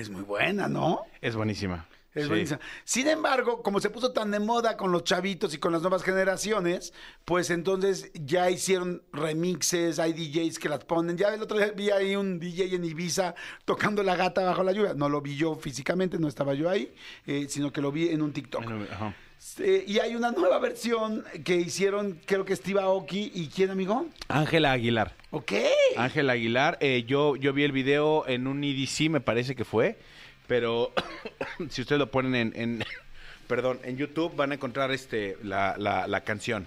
Es 0.00 0.08
muy 0.10 0.22
buena, 0.22 0.68
¿no? 0.68 1.02
Es 1.20 1.36
buenísima. 1.36 1.86
Es 2.12 2.24
Sí. 2.24 2.28
buenísima. 2.28 2.58
Sin 2.84 3.06
embargo, 3.06 3.62
como 3.62 3.78
se 3.78 3.88
puso 3.88 4.12
tan 4.12 4.32
de 4.32 4.40
moda 4.40 4.76
con 4.76 4.90
los 4.90 5.04
chavitos 5.04 5.54
y 5.54 5.58
con 5.58 5.72
las 5.72 5.82
nuevas 5.82 6.02
generaciones, 6.02 6.92
pues 7.24 7.50
entonces 7.50 8.10
ya 8.14 8.50
hicieron 8.50 9.02
remixes, 9.12 10.00
hay 10.00 10.12
DJs 10.12 10.58
que 10.58 10.68
las 10.68 10.84
ponen. 10.84 11.16
Ya 11.16 11.32
el 11.32 11.40
otro 11.42 11.56
día 11.58 11.70
vi 11.70 11.90
ahí 11.90 12.16
un 12.16 12.40
DJ 12.40 12.74
en 12.74 12.84
Ibiza 12.84 13.34
tocando 13.64 14.02
la 14.02 14.16
gata 14.16 14.42
bajo 14.42 14.64
la 14.64 14.72
lluvia. 14.72 14.94
No 14.94 15.08
lo 15.08 15.20
vi 15.20 15.36
yo 15.36 15.54
físicamente, 15.54 16.18
no 16.18 16.26
estaba 16.26 16.54
yo 16.54 16.68
ahí, 16.68 16.92
eh, 17.26 17.46
sino 17.48 17.72
que 17.72 17.80
lo 17.80 17.92
vi 17.92 18.08
en 18.08 18.22
un 18.22 18.32
TikTok. 18.32 18.64
Ajá. 18.90 19.14
Eh, 19.58 19.84
y 19.86 19.98
hay 19.98 20.14
una 20.16 20.30
nueva 20.32 20.58
versión 20.58 21.24
que 21.44 21.56
hicieron, 21.56 22.20
creo 22.26 22.44
que 22.44 22.54
Steve 22.54 22.80
Aoki 22.80 23.30
y 23.34 23.48
quién, 23.48 23.70
amigo. 23.70 24.06
Ángela 24.28 24.72
Aguilar. 24.72 25.14
Ok. 25.30 25.52
Ángela 25.96 26.34
Aguilar, 26.34 26.76
eh, 26.80 27.04
yo, 27.06 27.36
yo 27.36 27.52
vi 27.52 27.64
el 27.64 27.72
video 27.72 28.26
en 28.28 28.46
un 28.46 28.62
EDC, 28.62 29.08
me 29.10 29.20
parece 29.20 29.54
que 29.56 29.64
fue, 29.64 29.98
pero 30.46 30.92
si 31.70 31.80
ustedes 31.82 31.98
lo 31.98 32.10
ponen 32.10 32.34
en, 32.34 32.52
en- 32.54 32.84
perdón, 33.46 33.80
en 33.82 33.96
YouTube 33.96 34.36
van 34.36 34.52
a 34.52 34.54
encontrar 34.56 34.90
este 34.90 35.38
la, 35.42 35.74
la, 35.78 36.06
la 36.06 36.20
canción. 36.22 36.66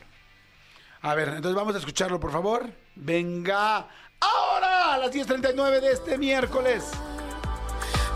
A 1.01 1.13
ver, 1.15 1.27
entonces 1.29 1.53
vamos 1.55 1.75
a 1.75 1.79
escucharlo, 1.79 2.19
por 2.19 2.31
favor. 2.31 2.69
Venga. 2.95 3.87
Ahora, 4.19 4.93
a 4.93 4.97
las 4.97 5.11
10.39 5.13 5.81
de 5.81 5.91
este 5.91 6.17
miércoles. 6.17 6.85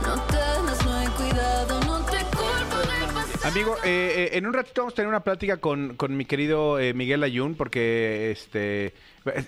No 0.02 0.14
temas, 0.24 0.86
no 0.86 0.94
hay 0.94 1.08
cuidado, 1.10 1.77
Amigo, 3.48 3.78
eh, 3.86 4.30
eh, 4.34 4.38
en 4.38 4.46
un 4.46 4.54
ratito 4.54 4.82
vamos 4.82 4.94
a 4.94 4.96
tener 4.98 5.08
una 5.08 5.22
plática 5.22 5.58
con, 5.58 5.96
con 5.96 6.18
mi 6.18 6.26
querido 6.26 6.80
eh, 6.80 6.94
Miguel 6.94 7.24
Ayun, 7.24 7.56
porque 7.56 8.32
este 8.32 8.94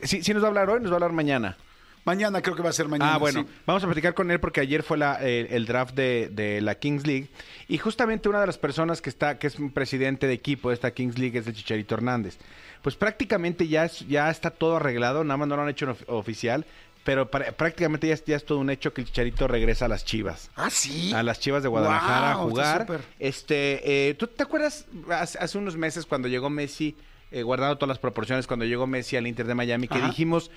sí, 0.04 0.24
sí 0.24 0.34
nos 0.34 0.42
va 0.42 0.48
a 0.48 0.50
hablar 0.50 0.70
hoy, 0.70 0.80
nos 0.80 0.90
va 0.90 0.94
a 0.94 0.98
hablar 0.98 1.12
mañana. 1.12 1.58
Mañana 2.06 2.42
creo 2.42 2.56
que 2.56 2.64
va 2.64 2.70
a 2.70 2.74
ser 2.74 2.88
mañana. 2.88 3.16
Ah, 3.16 3.18
bueno, 3.18 3.42
sí. 3.42 3.48
vamos 3.66 3.84
a 3.84 3.88
platicar 3.88 4.14
con 4.14 4.32
él 4.32 4.40
porque 4.40 4.62
ayer 4.62 4.84
fue 4.84 4.98
la, 4.98 5.16
el 5.16 5.66
draft 5.66 5.94
de, 5.96 6.30
de 6.32 6.62
la 6.62 6.76
Kings 6.76 7.06
League 7.06 7.28
y 7.68 7.78
justamente 7.78 8.30
una 8.30 8.40
de 8.40 8.48
las 8.48 8.58
personas 8.58 9.02
que 9.02 9.10
está, 9.10 9.38
que 9.38 9.48
es 9.48 9.60
un 9.60 9.70
presidente 9.72 10.26
de 10.28 10.34
equipo 10.34 10.70
de 10.70 10.76
esta 10.76 10.92
Kings 10.92 11.18
League 11.20 11.38
es 11.38 11.46
el 11.48 11.54
Chicharito 11.54 11.96
Hernández. 11.96 12.38
Pues 12.82 12.96
prácticamente 12.96 13.68
ya, 13.68 13.84
es- 13.86 14.08
ya 14.08 14.30
está 14.32 14.50
todo 14.50 14.78
arreglado, 14.78 15.26
nada 15.26 15.36
más 15.38 15.50
no 15.50 15.58
lo 15.58 15.64
han 15.64 15.70
hecho 15.70 15.96
oficial, 16.08 16.66
pero 17.10 17.28
prácticamente 17.28 18.08
ya 18.08 18.14
es, 18.14 18.24
ya 18.24 18.36
es 18.36 18.46
todo 18.46 18.60
un 18.60 18.70
hecho 18.70 18.94
que 18.94 19.02
el 19.02 19.08
Chicharito 19.08 19.48
regresa 19.48 19.86
a 19.86 19.88
las 19.88 20.06
Chivas. 20.06 20.52
Ah, 20.56 20.70
sí. 20.70 21.12
A 21.12 21.24
las 21.24 21.40
Chivas 21.40 21.64
de 21.64 21.70
Guadalajara 21.70 22.34
a 22.34 22.36
jugar. 22.36 22.86
Este, 23.18 24.10
eh, 24.10 24.14
¿tú 24.14 24.28
te 24.28 24.44
acuerdas 24.44 24.86
hace, 25.10 25.40
hace 25.40 25.58
unos 25.58 25.76
meses 25.76 26.06
cuando 26.06 26.28
llegó 26.28 26.52
Messi, 26.52 26.96
eh, 27.32 27.44
guardando 27.44 27.78
todas 27.78 27.90
las 27.90 28.00
proporciones, 28.00 28.48
cuando 28.48 28.66
llegó 28.66 28.88
Messi 28.88 29.16
al 29.18 29.28
Inter 29.28 29.46
de 29.46 29.56
Miami, 29.56 29.88
que 29.88 29.98
Ajá. 30.00 30.08
dijimos 30.08 30.50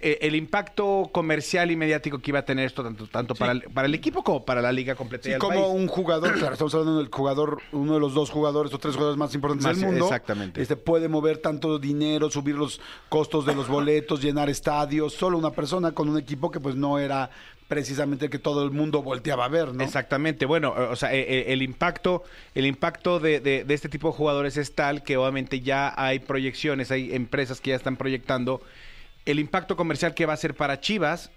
eh, 0.00 0.18
el 0.20 0.34
impacto 0.34 1.08
comercial 1.12 1.70
y 1.70 1.76
mediático 1.76 2.18
que 2.18 2.30
iba 2.30 2.40
a 2.40 2.44
tener 2.44 2.66
esto 2.66 2.82
tanto, 2.84 3.06
tanto 3.06 3.34
para, 3.34 3.52
el, 3.52 3.62
para 3.62 3.86
el 3.86 3.94
equipo 3.94 4.22
como 4.22 4.44
para 4.44 4.60
la 4.62 4.70
liga 4.70 4.94
completa 4.94 5.24
Sí, 5.24 5.34
y 5.34 5.38
como 5.38 5.54
país? 5.60 5.66
un 5.74 5.88
jugador, 5.88 6.34
claro, 6.38 6.52
estamos 6.52 6.74
hablando 6.74 6.98
del 6.98 7.08
jugador, 7.08 7.60
uno 7.72 7.94
de 7.94 8.00
los 8.00 8.14
dos 8.14 8.30
jugadores 8.30 8.72
o 8.74 8.78
tres 8.78 8.94
jugadores 8.94 9.18
más 9.18 9.34
importantes 9.34 9.66
Más- 9.66 9.76
del 9.80 9.86
mundo. 9.90 10.04
exactamente. 10.04 10.60
Este 10.62 10.76
puede 10.76 11.08
mover 11.08 11.38
tanto 11.38 11.78
dinero, 11.78 12.30
subir 12.30 12.54
los 12.56 12.80
costos 13.08 13.46
de 13.46 13.54
los 13.54 13.66
boletos, 13.68 14.22
llenar 14.22 14.48
estadios, 14.50 15.14
solo 15.14 15.38
una 15.38 15.50
persona 15.50 15.92
con 15.92 16.08
un 16.08 16.18
equipo 16.18 16.50
que 16.50 16.60
pues 16.60 16.76
no 16.76 16.98
era 16.98 17.30
precisamente 17.68 18.24
el 18.24 18.30
que 18.30 18.38
todo 18.38 18.64
el 18.64 18.70
mundo 18.70 19.02
volteaba 19.02 19.44
a 19.44 19.48
ver, 19.48 19.74
¿no? 19.74 19.84
Exactamente, 19.84 20.46
bueno, 20.46 20.74
o 20.90 20.96
sea, 20.96 21.14
eh, 21.14 21.20
eh, 21.20 21.44
el 21.52 21.62
impacto, 21.62 22.24
el 22.54 22.64
impacto 22.66 23.20
de, 23.20 23.40
de- 23.40 23.64
de 23.64 23.74
este 23.74 23.88
tipo 23.90 24.08
de 24.08 24.14
jugadores 24.14 24.56
es 24.56 24.74
tal 24.74 25.02
que 25.02 25.16
obviamente 25.18 25.60
ya 25.60 25.92
hay 25.96 26.18
proyecciones, 26.18 26.90
hay 26.90 27.14
empresas 27.14 27.60
que 27.60 27.70
ya 27.70 27.76
están 27.76 27.96
proyectando 27.96 28.62
el 29.26 29.38
impacto 29.38 29.76
comercial 29.76 30.14
que 30.14 30.24
va 30.24 30.32
a 30.32 30.36
ser 30.38 30.54
para 30.54 30.80
Chivas 30.80 31.30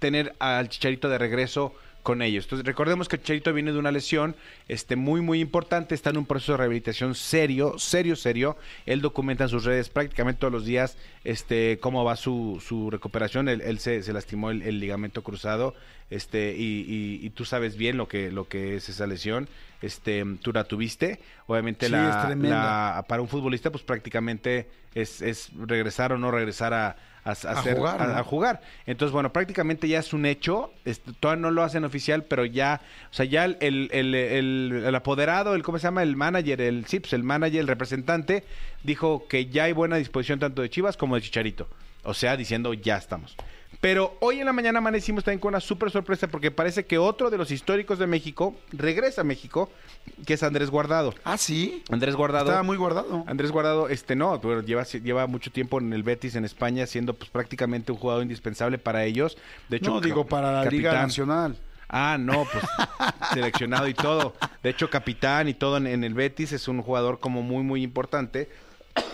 tener 0.00 0.34
al 0.40 0.68
Chicharito 0.68 1.08
de 1.08 1.18
regreso 1.18 1.72
con 2.06 2.22
ellos. 2.22 2.44
Entonces, 2.44 2.64
recordemos 2.64 3.08
que 3.08 3.16
el 3.16 3.22
Chicharito 3.22 3.52
viene 3.52 3.72
de 3.72 3.78
una 3.80 3.90
lesión 3.90 4.36
este, 4.68 4.94
muy, 4.94 5.20
muy 5.20 5.40
importante, 5.40 5.92
está 5.96 6.10
en 6.10 6.18
un 6.18 6.24
proceso 6.24 6.52
de 6.52 6.58
rehabilitación 6.58 7.16
serio, 7.16 7.80
serio, 7.80 8.14
serio. 8.14 8.56
Él 8.86 9.00
documenta 9.00 9.42
en 9.42 9.50
sus 9.50 9.64
redes 9.64 9.88
prácticamente 9.88 10.38
todos 10.38 10.52
los 10.52 10.64
días 10.64 10.96
este, 11.24 11.78
cómo 11.80 12.04
va 12.04 12.14
su, 12.14 12.62
su 12.64 12.90
recuperación. 12.92 13.48
Él, 13.48 13.60
él 13.60 13.80
se, 13.80 14.04
se 14.04 14.12
lastimó 14.12 14.52
el, 14.52 14.62
el 14.62 14.78
ligamento 14.78 15.24
cruzado 15.24 15.74
este, 16.08 16.54
y, 16.56 16.84
y- 16.86 17.26
y 17.26 17.30
tú 17.30 17.44
sabes 17.44 17.76
bien 17.76 17.96
lo 17.96 18.06
que, 18.06 18.30
lo 18.30 18.46
que 18.46 18.76
es 18.76 18.88
esa 18.88 19.08
lesión. 19.08 19.48
Este, 19.82 20.24
tú 20.42 20.52
la 20.52 20.62
tuviste. 20.62 21.18
Obviamente 21.48 21.86
Sí, 21.86 21.92
la, 21.92 22.28
la- 22.96 23.04
para 23.08 23.20
un 23.20 23.26
futbolista, 23.28 23.70
pues 23.72 23.82
prácticamente 23.82 24.68
es, 24.94 25.22
es 25.22 25.50
regresar 25.58 26.12
o 26.12 26.18
no 26.18 26.30
regresar 26.30 26.72
a, 26.72 26.96
a, 27.26 27.30
a 27.30 27.32
hacer- 27.32 27.76
jugar, 27.76 28.00
a- 28.02 28.06
¿no? 28.06 28.16
a 28.18 28.22
jugar. 28.22 28.60
Entonces, 28.86 29.12
bueno, 29.12 29.32
prácticamente 29.32 29.88
ya 29.88 29.98
es 29.98 30.12
un 30.12 30.24
hecho. 30.26 30.72
Este, 30.84 31.12
todavía 31.12 31.42
no 31.42 31.50
lo 31.50 31.62
hacen 31.62 31.84
oficial, 31.84 32.24
pero 32.24 32.44
ya, 32.44 32.80
o 33.10 33.14
sea, 33.14 33.24
ya 33.26 33.44
el, 33.44 33.56
el, 33.60 33.90
el- 33.92 34.14
el- 34.14 34.82
el 34.86 34.94
apoderado, 34.94 35.54
el 35.54 35.62
cómo 35.62 35.78
se 35.78 35.84
llama, 35.84 36.02
el 36.02 36.16
manager, 36.16 36.60
el 36.60 36.86
SIPS, 36.86 37.12
el 37.12 37.22
manager, 37.24 37.60
el 37.60 37.68
representante, 37.68 38.44
dijo 38.84 39.26
que 39.28 39.46
ya 39.46 39.64
hay 39.64 39.72
buena 39.72 39.96
disposición 39.96 40.38
tanto 40.38 40.62
de 40.62 40.70
Chivas 40.70 40.96
como 40.96 41.16
de 41.16 41.22
Chicharito. 41.22 41.68
O 42.04 42.14
sea, 42.14 42.36
diciendo 42.36 42.72
ya 42.72 42.96
estamos. 42.96 43.34
Pero 43.86 44.16
hoy 44.18 44.40
en 44.40 44.46
la 44.46 44.52
mañana 44.52 44.80
amanecimos 44.80 45.22
también 45.22 45.38
con 45.38 45.50
una 45.50 45.60
súper 45.60 45.92
sorpresa 45.92 46.26
porque 46.26 46.50
parece 46.50 46.86
que 46.86 46.98
otro 46.98 47.30
de 47.30 47.38
los 47.38 47.52
históricos 47.52 48.00
de 48.00 48.08
México 48.08 48.56
regresa 48.72 49.20
a 49.20 49.24
México, 49.24 49.70
que 50.26 50.34
es 50.34 50.42
Andrés 50.42 50.70
Guardado. 50.70 51.14
Ah, 51.22 51.38
sí. 51.38 51.84
Andrés 51.92 52.16
Guardado. 52.16 52.46
Estaba 52.46 52.64
muy 52.64 52.76
guardado. 52.76 53.22
Andrés 53.28 53.52
Guardado, 53.52 53.88
este 53.88 54.16
no, 54.16 54.40
pero 54.40 54.60
lleva, 54.60 54.82
lleva 54.82 55.28
mucho 55.28 55.52
tiempo 55.52 55.78
en 55.78 55.92
el 55.92 56.02
Betis 56.02 56.34
en 56.34 56.44
España, 56.44 56.84
siendo 56.88 57.14
pues 57.14 57.30
prácticamente 57.30 57.92
un 57.92 57.98
jugador 57.98 58.24
indispensable 58.24 58.76
para 58.78 59.04
ellos. 59.04 59.38
De 59.68 59.76
hecho, 59.76 59.92
no, 59.92 60.00
digo, 60.00 60.26
para 60.26 60.50
la 60.50 60.64
Liga 60.64 60.90
capitán. 60.90 61.06
Nacional. 61.06 61.56
Ah, 61.88 62.16
no, 62.18 62.44
pues 62.50 62.64
seleccionado 63.34 63.86
y 63.86 63.94
todo. 63.94 64.34
De 64.64 64.70
hecho, 64.70 64.90
capitán 64.90 65.48
y 65.48 65.54
todo 65.54 65.76
en, 65.76 65.86
en 65.86 66.02
el 66.02 66.14
Betis 66.14 66.50
es 66.50 66.66
un 66.66 66.82
jugador 66.82 67.20
como 67.20 67.42
muy, 67.42 67.62
muy 67.62 67.84
importante. 67.84 68.48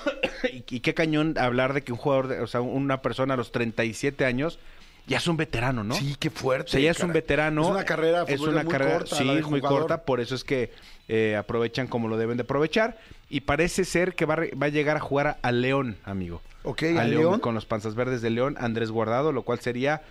y, 0.53 0.65
y 0.77 0.81
qué 0.81 0.95
cañón 0.95 1.37
hablar 1.39 1.73
de 1.73 1.83
que 1.83 1.93
un 1.93 1.99
jugador, 1.99 2.29
de- 2.29 2.41
o 2.41 2.47
sea, 2.47 2.61
una 2.61 3.03
persona 3.03 3.35
a 3.35 3.37
los 3.37 3.53
37 3.53 4.25
años 4.25 4.59
ya 5.07 5.17
es 5.17 5.27
un 5.27 5.37
veterano, 5.37 5.83
¿no? 5.83 5.95
Sí, 5.97 6.15
qué 6.19 6.31
fuerte. 6.31 6.69
O 6.69 6.71
sea, 6.73 6.81
ya 6.81 6.93
es 6.93 7.01
un 7.01 7.13
veterano. 7.13 7.63
Es 7.63 7.69
una 7.69 7.85
carrera 7.85 8.25
es 8.29 8.41
una 8.41 8.63
muy 8.63 8.71
carrera, 8.71 8.99
corta. 8.99 9.17
sí, 9.17 9.29
es 9.31 9.47
muy 9.47 9.61
corta, 9.61 10.05
por 10.05 10.21
eso 10.21 10.35
es 10.37 10.45
que 10.45 10.71
eh, 11.09 11.35
aprovechan 11.37 11.89
como 11.89 12.07
lo 12.07 12.17
deben 12.17 12.37
de 12.37 12.45
aprovechar. 12.45 12.97
Y 13.29 13.41
parece 13.41 13.85
ser 13.85 14.15
que 14.15 14.27
va, 14.27 14.35
a 14.35 14.37
re- 14.37 14.53
va 14.55 14.67
a 14.67 14.69
llegar 14.69 14.97
a 14.97 15.01
jugar 15.01 15.27
a, 15.27 15.39
a 15.43 15.51
León, 15.51 15.97
amigo. 16.05 16.41
Ok, 16.63 16.85
¿a 16.97 17.03
León? 17.05 17.41
Con 17.41 17.55
los 17.57 17.65
panzas 17.67 17.97
verdes 17.97 18.23
de 18.23 18.31
León, 18.31 18.57
Andrés 18.61 18.93
Guardado, 18.93 19.33
lo 19.33 19.43
cual 19.43 19.59
sería 19.59 20.03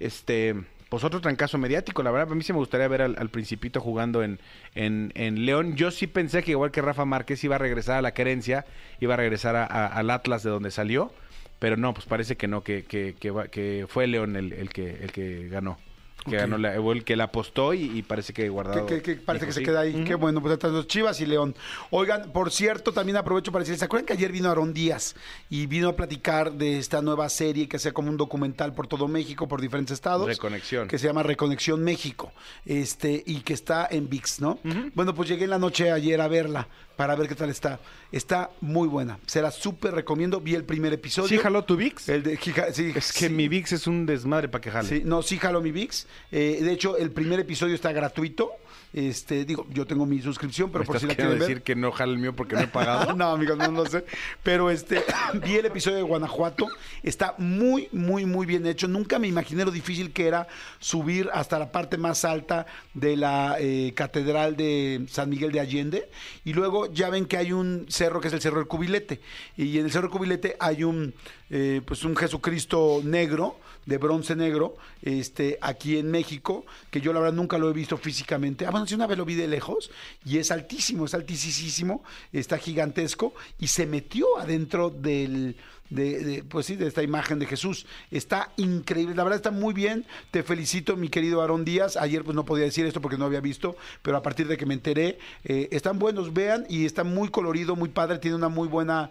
este 0.00 0.56
pues 0.90 1.02
otro 1.04 1.22
trancazo 1.22 1.56
mediático. 1.56 2.02
La 2.02 2.10
verdad, 2.10 2.30
a 2.30 2.34
mí 2.34 2.42
sí 2.42 2.52
me 2.52 2.58
gustaría 2.58 2.86
ver 2.88 3.00
al, 3.00 3.30
Principito 3.30 3.80
jugando 3.80 4.22
en, 4.22 4.38
en, 4.74 5.12
en 5.14 5.46
León. 5.46 5.76
Yo 5.76 5.90
sí 5.90 6.06
pensé 6.06 6.42
que 6.42 6.50
igual 6.50 6.70
que 6.72 6.82
Rafa 6.82 7.06
Márquez 7.06 7.42
iba 7.44 7.54
a 7.54 7.58
regresar 7.58 7.96
a 7.96 8.02
la 8.02 8.12
querencia, 8.12 8.66
iba 9.00 9.14
a 9.14 9.16
regresar 9.16 9.56
a- 9.56 9.64
al 9.86 10.10
Atlas 10.10 10.42
de 10.42 10.50
donde 10.50 10.70
salió. 10.70 11.12
Pero 11.60 11.76
no, 11.76 11.94
pues 11.94 12.06
parece 12.06 12.36
que 12.36 12.48
no, 12.48 12.62
que, 12.64 12.84
que, 12.84 13.14
que, 13.20 13.32
que 13.50 13.86
fue 13.88 14.06
León 14.06 14.34
el, 14.36 14.52
el 14.52 14.70
que 14.70 14.90
el 15.02 15.12
que 15.12 15.48
ganó. 15.48 15.78
Que 16.24 16.36
Ok. 16.36 16.40
ganó 16.42 16.58
la- 16.58 16.74
que 17.04 17.16
la 17.16 17.24
apostó 17.24 17.72
y, 17.72 17.96
y 17.98 18.02
parece 18.02 18.32
que 18.32 18.48
guardado. 18.48 18.84
Que, 18.86 18.96
que- 18.96 19.16
que 19.16 19.16
parece 19.22 19.46
que 19.46 19.52
se 19.52 19.62
queda 19.62 19.80
ahí. 19.80 20.04
Qué 20.04 20.14
bueno, 20.14 20.40
pues 20.42 20.52
están 20.52 20.72
los 20.72 20.86
Chivas 20.86 21.20
y 21.20 21.26
León. 21.26 21.54
Oigan, 21.90 22.30
por 22.32 22.50
cierto, 22.50 22.92
también 22.92 23.16
aprovecho 23.16 23.50
para 23.52 23.60
decirles, 23.62 23.78
¿se 23.78 23.84
acuerdan 23.86 24.06
que 24.06 24.12
ayer 24.12 24.30
vino 24.30 24.48
Aarón 24.48 24.74
Díaz 24.74 25.14
y 25.48 25.66
vino 25.66 25.88
a 25.88 25.96
platicar 25.96 26.52
de 26.52 26.78
esta 26.78 27.00
nueva 27.00 27.28
serie 27.28 27.68
que 27.68 27.78
sea 27.78 27.92
como 27.92 28.10
un 28.10 28.16
documental 28.16 28.74
por 28.74 28.86
todo 28.86 29.08
México, 29.08 29.48
por 29.48 29.60
diferentes 29.60 29.94
estados? 29.94 30.26
Reconexión. 30.26 30.88
Que 30.88 30.98
se 30.98 31.06
llama 31.06 31.22
Reconexión 31.22 31.82
México. 31.82 32.32
Este, 32.66 33.22
y 33.26 33.40
que 33.40 33.52
está 33.54 33.88
en 33.90 34.08
VIX, 34.08 34.40
¿no? 34.40 34.58
Bueno, 34.94 35.14
pues 35.14 35.28
llegué 35.28 35.44
en 35.44 35.50
la 35.50 35.58
noche 35.58 35.90
ayer 35.90 36.20
a 36.20 36.28
verla 36.28 36.68
para 37.00 37.14
ver 37.16 37.28
qué 37.28 37.34
tal 37.34 37.48
está. 37.48 37.80
Está 38.12 38.50
muy 38.60 38.86
buena. 38.86 39.18
Se 39.24 39.40
la 39.40 39.50
súper 39.50 39.94
recomiendo. 39.94 40.38
Vi 40.38 40.54
el 40.54 40.64
primer 40.64 40.92
episodio. 40.92 41.30
¿Sí 41.30 41.38
jaló 41.38 41.64
tu 41.64 41.74
VIX? 41.74 42.06
El 42.10 42.22
de, 42.22 42.36
jija- 42.36 42.74
sí, 42.74 42.92
Es 42.94 43.10
que 43.14 43.28
sí. 43.28 43.30
mi 43.30 43.48
VIX 43.48 43.72
es 43.72 43.86
un 43.86 44.04
desmadre 44.04 44.48
para 44.50 44.60
que 44.60 44.70
jale. 44.70 44.86
Sí, 44.86 45.00
no, 45.02 45.22
sí 45.22 45.38
jalo 45.38 45.62
mi 45.62 45.70
VIX. 45.72 46.06
Eh, 46.30 46.58
de 46.60 46.70
hecho, 46.70 46.98
el 46.98 47.10
primer 47.10 47.40
episodio 47.40 47.74
está 47.74 47.90
gratuito. 47.92 48.50
Este, 48.92 49.44
digo, 49.44 49.66
yo 49.70 49.86
tengo 49.86 50.04
mi 50.04 50.20
suscripción, 50.20 50.70
pero 50.72 50.80
¿Me 50.82 50.86
por 50.86 50.98
si 50.98 51.06
la 51.06 51.14
quieren 51.14 51.38
ver. 51.38 51.40
decir 51.40 51.62
que 51.62 51.76
no 51.76 51.92
jala 51.92 52.12
el 52.12 52.18
mío 52.18 52.34
porque 52.34 52.56
no 52.56 52.62
he 52.62 52.66
pagado? 52.66 53.12
no, 53.16 53.30
amigos, 53.30 53.56
no 53.56 53.70
lo 53.70 53.86
sé. 53.86 54.04
Pero 54.42 54.68
este, 54.68 55.04
vi 55.44 55.56
el 55.56 55.66
episodio 55.66 55.98
de 55.98 56.02
Guanajuato. 56.02 56.66
Está 57.02 57.34
muy, 57.38 57.88
muy, 57.92 58.26
muy 58.26 58.46
bien 58.46 58.66
hecho. 58.66 58.88
Nunca 58.88 59.20
me 59.20 59.28
imaginé 59.28 59.64
lo 59.64 59.70
difícil 59.70 60.12
que 60.12 60.26
era 60.26 60.48
subir 60.80 61.30
hasta 61.32 61.58
la 61.58 61.70
parte 61.70 61.98
más 61.98 62.24
alta 62.24 62.66
de 62.94 63.16
la 63.16 63.56
eh, 63.60 63.92
Catedral 63.94 64.56
de 64.56 65.04
San 65.08 65.30
Miguel 65.30 65.52
de 65.52 65.60
Allende. 65.60 66.10
Y 66.44 66.52
luego 66.52 66.92
ya 66.92 67.10
ven 67.10 67.26
que 67.26 67.36
hay 67.36 67.52
un 67.52 67.86
cerro 67.88 68.20
que 68.20 68.26
es 68.28 68.34
el 68.34 68.40
Cerro 68.40 68.58
del 68.58 68.66
Cubilete. 68.66 69.20
Y 69.56 69.78
en 69.78 69.84
el 69.84 69.92
Cerro 69.92 70.08
del 70.08 70.16
Cubilete 70.16 70.56
hay 70.58 70.82
un, 70.82 71.14
eh, 71.48 71.80
pues 71.84 72.04
un 72.04 72.16
Jesucristo 72.16 73.02
negro 73.04 73.60
de 73.86 73.98
bronce 73.98 74.36
negro, 74.36 74.76
este, 75.02 75.58
aquí 75.60 75.98
en 75.98 76.10
México, 76.10 76.64
que 76.90 77.00
yo 77.00 77.12
la 77.12 77.20
verdad 77.20 77.34
nunca 77.34 77.58
lo 77.58 77.70
he 77.70 77.72
visto 77.72 77.96
físicamente. 77.96 78.66
Ah, 78.66 78.70
bueno, 78.70 78.86
sí, 78.86 78.94
una 78.94 79.06
vez 79.06 79.18
lo 79.18 79.24
vi 79.24 79.34
de 79.34 79.48
lejos 79.48 79.90
y 80.24 80.38
es 80.38 80.50
altísimo, 80.50 81.06
es 81.06 81.14
altísimo, 81.14 82.02
está 82.32 82.58
gigantesco 82.58 83.34
y 83.58 83.68
se 83.68 83.86
metió 83.86 84.38
adentro 84.38 84.90
del, 84.90 85.56
de, 85.90 86.18
de, 86.24 86.44
pues 86.44 86.66
sí, 86.66 86.76
de 86.76 86.86
esta 86.86 87.02
imagen 87.02 87.38
de 87.38 87.46
Jesús. 87.46 87.86
Está 88.10 88.52
increíble, 88.56 89.14
la 89.14 89.24
verdad 89.24 89.38
está 89.38 89.50
muy 89.50 89.74
bien. 89.74 90.06
Te 90.30 90.42
felicito, 90.42 90.96
mi 90.96 91.08
querido 91.08 91.40
Aarón 91.40 91.64
Díaz. 91.64 91.96
Ayer 91.96 92.24
pues 92.24 92.34
no 92.34 92.44
podía 92.44 92.64
decir 92.64 92.86
esto 92.86 93.00
porque 93.00 93.18
no 93.18 93.24
había 93.24 93.40
visto, 93.40 93.76
pero 94.02 94.16
a 94.16 94.22
partir 94.22 94.46
de 94.48 94.56
que 94.56 94.66
me 94.66 94.74
enteré, 94.74 95.18
eh, 95.44 95.68
están 95.72 95.98
buenos, 95.98 96.32
vean, 96.32 96.66
y 96.68 96.86
está 96.86 97.04
muy 97.04 97.28
colorido, 97.28 97.76
muy 97.76 97.88
padre, 97.88 98.18
tiene 98.18 98.36
una 98.36 98.48
muy 98.48 98.68
buena 98.68 99.10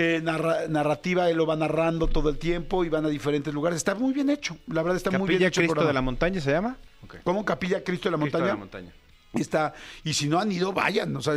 eh, 0.00 0.20
narra- 0.22 0.66
narrativa, 0.68 1.28
él 1.30 1.36
lo 1.36 1.46
va 1.46 1.56
narrando 1.56 2.06
todo 2.06 2.28
el 2.30 2.38
tiempo 2.38 2.84
y 2.84 2.88
van 2.88 3.04
a 3.04 3.08
diferentes 3.08 3.52
lugares. 3.52 3.76
Está 3.76 3.94
muy 3.94 4.12
bien 4.12 4.30
hecho, 4.30 4.56
la 4.68 4.82
verdad 4.82 4.96
está 4.96 5.10
muy 5.10 5.28
bien 5.28 5.38
¿Capilla 5.38 5.48
hecho. 5.48 5.60
el 5.60 5.66
Cristo 5.68 5.86
de 5.86 5.92
la 5.92 6.00
Montaña 6.02 6.40
se 6.40 6.50
llama? 6.50 6.76
¿Cómo 7.24 7.44
Capilla 7.44 7.82
Cristo 7.84 8.08
de 8.08 8.16
la 8.16 8.20
Cristo 8.22 8.38
de 8.38 8.46
la 8.46 8.56
Montaña. 8.56 8.92
Está, 9.32 9.74
y 10.04 10.14
si 10.14 10.28
no 10.28 10.40
han 10.40 10.50
ido, 10.50 10.72
vayan. 10.72 11.14
O 11.16 11.22
sea, 11.22 11.34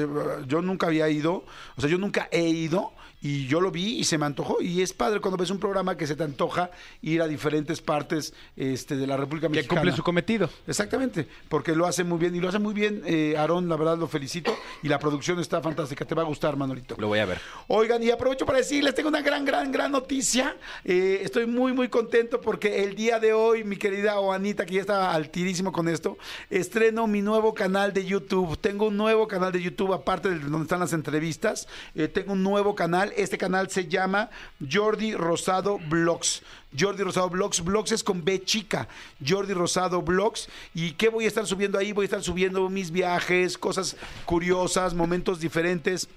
yo, 0.47 0.61
nunca 0.61 0.87
había 0.87 1.09
ido, 1.09 1.45
o 1.75 1.81
sea, 1.81 1.89
yo 1.89 1.97
nunca 1.97 2.27
he 2.31 2.47
ido 2.47 2.91
y 3.21 3.47
yo 3.47 3.61
lo 3.61 3.71
vi 3.71 3.99
y 3.99 4.03
se 4.03 4.17
me 4.17 4.25
antojó. 4.25 4.61
Y 4.61 4.81
es 4.81 4.93
padre 4.93 5.21
cuando 5.21 5.37
ves 5.37 5.49
un 5.49 5.59
programa 5.59 5.95
que 5.95 6.07
se 6.07 6.15
te 6.15 6.23
antoja 6.23 6.71
ir 7.01 7.21
a 7.21 7.27
diferentes 7.27 7.81
partes 7.81 8.33
este, 8.57 8.97
de 8.97 9.07
la 9.07 9.15
República 9.15 9.47
Que 9.47 9.57
Mexicana. 9.57 9.81
cumple 9.81 9.95
su 9.95 10.03
cometido. 10.03 10.49
Exactamente, 10.67 11.27
porque 11.49 11.75
lo 11.75 11.85
hace 11.85 12.03
muy 12.03 12.17
bien 12.17 12.35
y 12.35 12.39
lo 12.39 12.49
hace 12.49 12.59
muy 12.59 12.73
bien, 12.73 13.01
eh, 13.05 13.35
Aarón, 13.37 13.69
la 13.69 13.77
verdad 13.77 13.97
lo 13.97 14.07
felicito 14.07 14.53
y 14.81 14.87
la 14.87 14.99
producción 14.99 15.39
está 15.39 15.61
fantástica, 15.61 16.03
te 16.03 16.15
va 16.15 16.23
a 16.23 16.25
gustar, 16.25 16.57
Manolito. 16.57 16.95
Lo 16.97 17.07
voy 17.07 17.19
a 17.19 17.25
ver. 17.25 17.39
Oigan, 17.67 18.01
y 18.03 18.09
aprovecho 18.09 18.45
para 18.45 18.57
decirles, 18.57 18.93
tengo 18.95 19.09
una 19.09 19.21
gran, 19.21 19.45
gran, 19.45 19.71
gran 19.71 19.91
noticia. 19.91 20.57
Eh, 20.83 21.19
estoy 21.21 21.45
muy, 21.45 21.73
muy 21.73 21.89
contento 21.89 22.41
porque 22.41 22.83
el 22.83 22.95
día 22.95 23.19
de 23.19 23.33
hoy, 23.33 23.63
mi 23.63 23.77
querida 23.77 24.15
Juanita, 24.15 24.65
que 24.65 24.75
ya 24.75 24.81
está 24.81 25.11
altirísimo 25.11 25.71
con 25.71 25.87
esto, 25.87 26.17
estreno 26.49 27.07
mi 27.07 27.21
nuevo 27.21 27.53
canal 27.53 27.82
de 27.91 28.05
YouTube. 28.05 28.55
Tengo 28.59 28.87
un 28.87 28.97
nuevo 28.97 29.27
canal 29.27 29.51
de 29.51 29.61
YouTube, 29.61 29.93
aparte 29.93 30.29
de 30.29 30.39
donde 30.39 30.61
están 30.61 30.79
las 30.79 30.93
entrevistas. 30.93 31.67
Eh, 31.95 32.07
tengo 32.07 32.33
un 32.33 32.43
nuevo 32.43 32.75
canal. 32.75 33.11
Este 33.17 33.37
canal 33.37 33.71
se 33.71 33.87
llama 33.87 34.29
Jordi 34.71 35.15
Rosado 35.15 35.79
Blogs. 35.89 36.43
Jordi 36.79 37.01
Rosado 37.01 37.29
Blogs. 37.29 37.63
Blogs 37.63 37.91
es 37.91 38.03
con 38.03 38.23
B 38.23 38.43
chica. 38.43 38.87
Jordi 39.27 39.53
Rosado 39.53 40.03
Blogs. 40.03 40.47
¿Y 40.75 40.91
qué 40.91 41.09
voy 41.09 41.25
a 41.25 41.27
estar 41.27 41.47
subiendo 41.47 41.79
ahí? 41.79 41.91
Voy 41.91 42.03
a 42.03 42.05
estar 42.05 42.21
subiendo 42.21 42.69
mis 42.69 42.91
viajes, 42.91 43.57
cosas 43.57 43.97
curiosas, 44.25 44.93
momentos 44.93 45.39
diferentes 45.39 46.07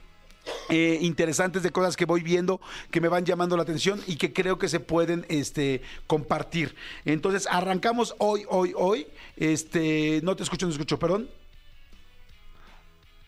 eh, 0.69 0.99
interesantes 1.01 1.63
de 1.63 1.71
cosas 1.71 1.97
que 1.97 2.05
voy 2.05 2.23
viendo 2.23 2.61
que 2.91 3.01
me 3.01 3.09
van 3.09 3.25
llamando 3.25 3.57
la 3.57 3.63
atención 3.63 4.01
y 4.07 4.17
que 4.17 4.33
creo 4.33 4.59
que 4.59 4.69
se 4.69 4.81
pueden 4.81 5.25
este, 5.29 5.83
compartir. 6.07 6.75
Entonces, 7.05 7.47
arrancamos 7.51 8.15
hoy, 8.19 8.45
hoy, 8.49 8.73
hoy. 8.77 9.07
Este, 9.37 10.21
no 10.23 10.37
te 10.37 10.43
escucho, 10.43 10.67
no 10.67 10.73
escucho, 10.73 10.99
perdón. 10.99 11.29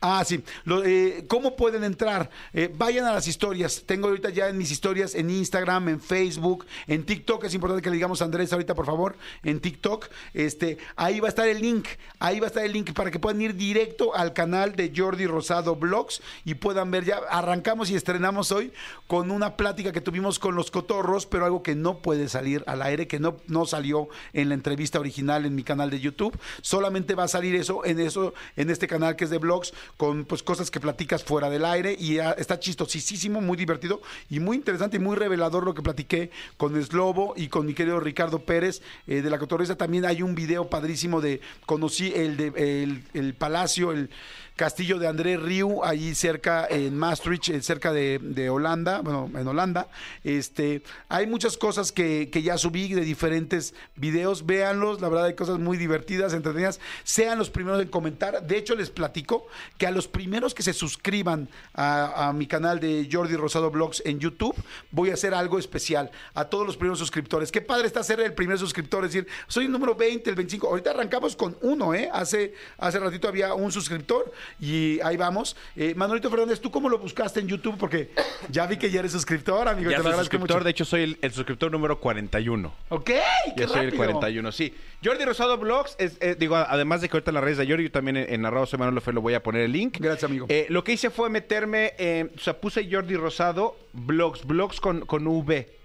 Ah, 0.01 0.23
sí. 0.25 0.45
Lo, 0.65 0.85
eh, 0.85 1.25
¿Cómo 1.27 1.57
pueden 1.57 1.83
entrar? 1.83 2.31
Eh, 2.53 2.73
vayan 2.73 3.05
a 3.05 3.13
las 3.13 3.27
historias. 3.27 3.83
Tengo 3.85 4.07
ahorita 4.07 4.31
ya 4.31 4.49
en 4.49 4.57
mis 4.57 4.71
historias 4.71 5.17
en 5.17 5.29
Instagram, 5.29 5.89
en 5.89 6.01
Facebook, 6.01 6.67
en 6.87 7.05
TikTok. 7.05 7.45
Es 7.45 7.55
importante 7.55 7.83
que 7.83 7.91
le 7.91 7.97
digamos 7.97 8.23
a 8.23 8.25
Andrés 8.25 8.53
ahorita, 8.53 8.77
por 8.77 8.87
favor, 8.87 9.17
en 9.43 9.59
TikTok. 9.59 10.07
Este, 10.35 10.79
ahí 10.95 11.19
va 11.19 11.27
a 11.27 11.31
estar 11.31 11.49
el 11.49 11.61
link. 11.61 11.89
Ahí 12.21 12.39
va 12.39 12.47
a 12.47 12.49
estar 12.49 12.65
el 12.65 12.73
link 12.73 12.93
para 12.93 13.11
que 13.11 13.19
puedan 13.19 13.41
ir 13.41 13.57
directo 13.57 14.15
al 14.15 14.35
canal 14.35 14.77
de 14.77 14.93
Jordi 14.95 15.27
Rosado 15.27 15.75
Blogs 15.75 16.23
y 16.45 16.55
puedan 16.55 16.93
ver 16.93 17.05
ya. 17.05 17.17
Arrancamos 17.31 17.91
y 17.91 17.97
estrenamos 17.97 18.53
hoy 18.53 18.73
con 19.09 19.33
una 19.33 19.57
plática 19.57 19.91
que 19.91 20.01
tuvimos 20.01 20.39
con 20.39 20.55
los 20.55 20.71
cotorros, 20.71 21.27
pero 21.27 21.45
algo 21.45 21.65
que 21.65 21.75
no 21.75 21.99
puede 21.99 22.29
salir 22.29 22.63
al 22.69 22.83
aire, 22.83 23.09
que 23.09 23.19
no, 23.19 23.37
no 23.49 23.67
salió 23.67 24.09
en 24.33 24.49
la 24.49 24.55
entrevista 24.55 25.01
original 25.01 25.45
en 25.45 25.57
mi 25.57 25.65
canal 25.65 25.91
de 25.91 25.99
YouTube. 25.99 26.39
Solamente 26.63 27.17
va 27.17 27.25
a 27.25 27.29
salir 27.29 27.57
eso 27.57 27.85
en 27.85 27.99
eso, 27.99 28.33
en 28.55 28.71
este 28.71 28.87
canal 28.87 29.17
que 29.17 29.25
es 29.25 29.31
de 29.31 29.39
blogs 29.39 29.73
con 29.97 30.25
pues 30.25 30.43
cosas 30.43 30.71
que 30.71 30.81
platicas 30.81 31.25
fuera 31.25 31.51
del 31.51 31.65
aire 31.65 31.97
y 31.99 32.19
ah, 32.19 32.35
está 32.39 32.59
chistosísimo, 32.59 33.41
muy 33.41 33.57
divertido 33.57 34.01
y 34.31 34.41
muy 34.41 34.57
interesante 34.57 34.97
y 34.97 35.01
muy 35.01 35.17
revelador 35.17 35.65
lo 35.65 35.75
que 35.75 35.83
platiqué 35.83 36.31
con 36.57 36.81
Slobo 36.83 37.35
y 37.37 37.49
con 37.49 37.67
mi 37.67 37.75
querido 37.75 38.01
Ricardo 38.01 38.41
Pérez 38.41 38.83
eh, 39.07 39.23
de 39.23 39.31
la 39.31 39.39
Cotorreza. 39.39 39.77
También 39.77 40.05
hay 40.05 40.23
un 40.23 40.35
video 40.35 40.69
padrísimo 40.69 41.21
de 41.21 41.41
conocí 41.67 42.13
el 42.15 42.37
de 42.37 42.83
el, 42.83 43.03
el 43.15 43.35
palacio, 43.35 43.93
el 43.93 44.11
castillo 44.59 44.99
de 44.99 45.07
André 45.07 45.37
Rieu, 45.37 45.85
ahí 45.85 46.15
cerca 46.15 46.67
en 46.69 46.99
Maastricht, 46.99 47.49
eh, 47.49 47.63
cerca 47.63 47.93
de, 47.93 48.51
Holanda, 48.51 49.01
bueno, 49.01 49.31
en 49.35 49.47
Holanda. 49.47 49.89
Este, 50.25 50.83
hay 51.09 51.27
muchas 51.27 51.57
cosas 51.57 51.93
que, 51.93 52.29
que 52.31 52.43
ya 52.43 52.59
subí 52.59 52.93
de 52.93 53.03
diferentes 53.03 53.75
videos, 53.95 54.45
véanlos, 54.45 55.01
la 55.01 55.09
verdad 55.09 55.27
hay 55.27 55.35
cosas 55.35 55.59
muy 55.59 55.79
divertidas, 55.79 56.35
entretenidas, 56.35 56.81
sean 57.05 57.39
los 57.39 57.51
primeros 57.51 57.81
en 57.81 57.89
comentar. 57.89 58.47
De 58.47 58.59
hecho, 58.59 58.75
les 58.75 58.91
platico 58.91 59.47
que 59.79 59.87
a 59.87 59.93
los 59.93 60.09
primeros 60.09 60.55
que 60.55 60.65
se 60.65 60.73
suscriban 60.73 61.49
a, 61.73 62.29
a 62.29 62.33
mi 62.33 62.47
canal 62.47 62.81
de 62.81 63.09
Jordi 63.11 63.37
Rosado 63.37 63.71
Blogs 63.71 64.03
en 64.05 64.19
YouTube, 64.19 64.57
voy 64.91 65.11
a 65.11 65.15
hacer 65.15 65.35
algo 65.35 65.59
especial 65.59 66.11
a 66.35 66.47
todos 66.47 66.67
los 66.67 66.77
primeros 66.77 66.99
suscriptores. 66.99 67.53
Qué 67.53 67.63
padre 67.63 67.87
está 67.87 68.03
ser 68.03 68.21
el 68.21 68.35
primer 68.35 68.59
suscriptor, 68.59 69.05
es 69.05 69.13
decir, 69.13 69.29
soy 69.47 69.67
el 69.67 69.73
número 69.73 69.95
20, 69.95 70.29
el 70.29 70.37
25. 70.37 70.67
Ahorita 70.67 70.91
arrancamos 70.91 71.37
con 71.37 71.57
uno, 71.63 71.95
¿eh? 71.95 72.11
Hace, 72.13 72.55
hace 72.77 72.99
ratito 72.99 73.29
había 73.29 73.55
un 73.55 73.71
suscriptor 73.71 74.33
y 74.61 75.01
ahí 75.01 75.17
vamos. 75.17 75.57
Eh, 75.77 75.95
Manolito 75.95 76.31
Fernández, 76.31 76.61
¿tú 76.61 76.71
cómo 76.71 76.89
lo 76.89 76.99
buscaste 76.99 77.41
en 77.41 77.49
YouTube? 77.49 77.77
Porque 77.79 78.11
ya 78.51 78.67
vi 78.67 78.77
que 78.77 78.91
ya 78.91 79.01
eres 79.01 79.13
suscriptor, 79.13 79.69
amigo. 79.69 79.91
Ya 79.91 79.99
te 79.99 80.03
soy 80.03 80.13
suscriptor, 80.15 80.57
mucho. 80.57 80.65
de 80.65 80.71
hecho 80.71 80.85
soy 80.85 81.03
el, 81.03 81.19
el 81.23 81.33
suscriptor 81.33 81.71
número 81.71 82.01
41. 82.01 82.75
Ok, 82.89 83.05
qué 83.05 83.23
Ya 83.57 83.69
soy 83.69 83.81
el 83.81 83.85
rápido. 83.87 83.97
41, 83.97 84.53
sí. 84.53 84.75
Jordi 85.05 85.25
Rosado 85.25 85.59
Blogs, 85.59 85.97
es, 85.99 86.17
eh, 86.21 86.37
digo, 86.39 86.57
además 86.57 87.01
de 87.01 87.09
que 87.09 87.17
ahorita 87.17 87.31
en 87.31 87.35
las 87.37 87.45
redes 87.45 87.59
de 87.59 87.67
Jordi, 87.67 87.85
yo 87.85 87.91
también 87.91 88.17
en, 88.17 88.33
en 88.35 88.47
arroba 88.47 88.67
soy 88.67 88.79
López 88.79 89.15
lo 89.15 89.21
voy 89.21 89.35
a 89.35 89.43
poner 89.43 89.63
el 89.63 89.73
link. 89.73 89.99
Gracias, 90.01 90.25
amigo. 90.25 90.47
Eh, 90.49 90.67
lo 90.71 90.85
que 90.85 90.93
hice 90.93 91.11
fue 91.11 91.31
meterme, 91.31 91.95
o 92.37 92.41
sea, 92.41 92.61
puse 92.61 92.89
Jordi 92.91 93.17
Rosado 93.17 93.77
Blogs, 93.93 94.45
Blogs 94.45 94.81
con, 94.81 95.07
con 95.07 95.27
V. 95.27 95.78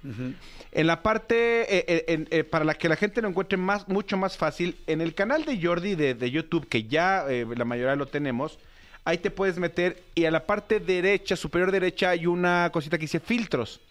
En 0.72 0.88
la 0.88 1.02
parte, 1.02 1.78
eh, 1.78 1.86
eh, 2.08 2.26
eh, 2.30 2.44
para 2.44 2.74
que 2.74 2.90
la 2.90 2.96
gente 2.96 3.22
lo 3.22 3.30
encuentre 3.30 3.58
más, 3.58 3.88
mucho 3.88 4.18
más 4.18 4.38
fácil, 4.38 4.78
en 4.88 5.02
el 5.02 5.14
canal 5.14 5.46
de 5.46 5.62
Jordi 5.62 5.96
de, 5.96 6.14
de 6.14 6.32
YouTube, 6.32 6.68
que 6.68 6.84
ya 6.84 7.26
eh, 7.30 7.46
la 7.56 7.66
mayoría 7.66 7.96
lo 7.96 8.08
tenemos, 8.08 8.60
ahí 9.06 9.18
te 9.18 9.32
puedes 9.32 9.58
meter 9.58 10.02
y 10.16 10.26
a 10.26 10.32
la 10.32 10.46
parte 10.46 10.80
derecha, 10.80 11.36
superior 11.36 11.72
derecha, 11.72 12.10
hay 12.12 12.26
una 12.26 12.70
cosita 12.72 12.98
que 12.98 13.04
dice 13.04 13.20
filtros. 13.20 13.82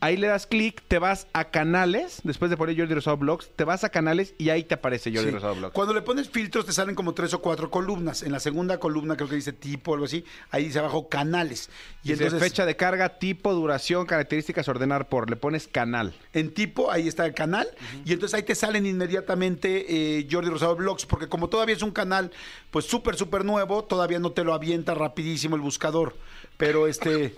Ahí 0.00 0.16
le 0.16 0.26
das 0.26 0.46
clic, 0.46 0.82
te 0.88 0.98
vas 0.98 1.28
a 1.32 1.44
canales, 1.46 2.20
después 2.24 2.50
de 2.50 2.56
poner 2.56 2.76
Jordi 2.76 2.94
Rosado 2.94 3.16
Blogs, 3.16 3.50
te 3.54 3.64
vas 3.64 3.84
a 3.84 3.90
canales 3.90 4.34
y 4.36 4.50
ahí 4.50 4.64
te 4.64 4.74
aparece 4.74 5.10
Jordi 5.12 5.28
Sí. 5.28 5.34
Rosado 5.34 5.54
Blogs. 5.54 5.74
Cuando 5.74 5.94
le 5.94 6.02
pones 6.02 6.28
filtros 6.28 6.66
te 6.66 6.72
salen 6.72 6.94
como 6.94 7.14
tres 7.14 7.32
o 7.34 7.40
cuatro 7.40 7.70
columnas. 7.70 8.22
En 8.22 8.32
la 8.32 8.40
segunda 8.40 8.78
columna 8.78 9.16
creo 9.16 9.28
que 9.28 9.36
dice 9.36 9.52
tipo 9.52 9.92
o 9.92 9.94
algo 9.94 10.06
así. 10.06 10.24
Ahí 10.50 10.64
dice 10.64 10.78
abajo 10.80 11.08
canales. 11.08 11.70
Y 12.02 12.10
Dice 12.10 12.24
entonces 12.24 12.48
fecha 12.48 12.66
de 12.66 12.76
carga, 12.76 13.18
tipo, 13.18 13.52
duración, 13.54 14.06
características, 14.06 14.68
ordenar 14.68 15.08
por. 15.08 15.30
Le 15.30 15.36
pones 15.36 15.68
canal. 15.68 16.14
en 16.32 16.52
tipo 16.52 16.90
ahí 16.90 17.06
está 17.06 17.24
el 17.26 17.34
canal. 17.34 17.68
Y 18.04 18.12
entonces 18.12 18.34
ahí 18.36 18.42
te 18.42 18.54
salen 18.54 18.86
inmediatamente 18.86 20.18
eh, 20.18 20.26
Jordi 20.30 20.50
Rosado 20.50 20.74
Blogs. 20.76 21.06
Porque 21.06 21.28
como 21.28 21.48
todavía 21.48 21.76
es 21.76 21.82
un 21.82 21.92
canal 21.92 22.32
pues 22.70 22.86
súper, 22.86 23.16
súper 23.16 23.44
nuevo, 23.44 23.84
todavía 23.84 24.18
no 24.18 24.32
te 24.32 24.44
lo 24.44 24.52
avienta 24.52 24.94
rapidísimo 24.94 25.54
el 25.54 25.62
buscador. 25.62 26.16
Pero 26.56 26.86
este... 26.86 27.34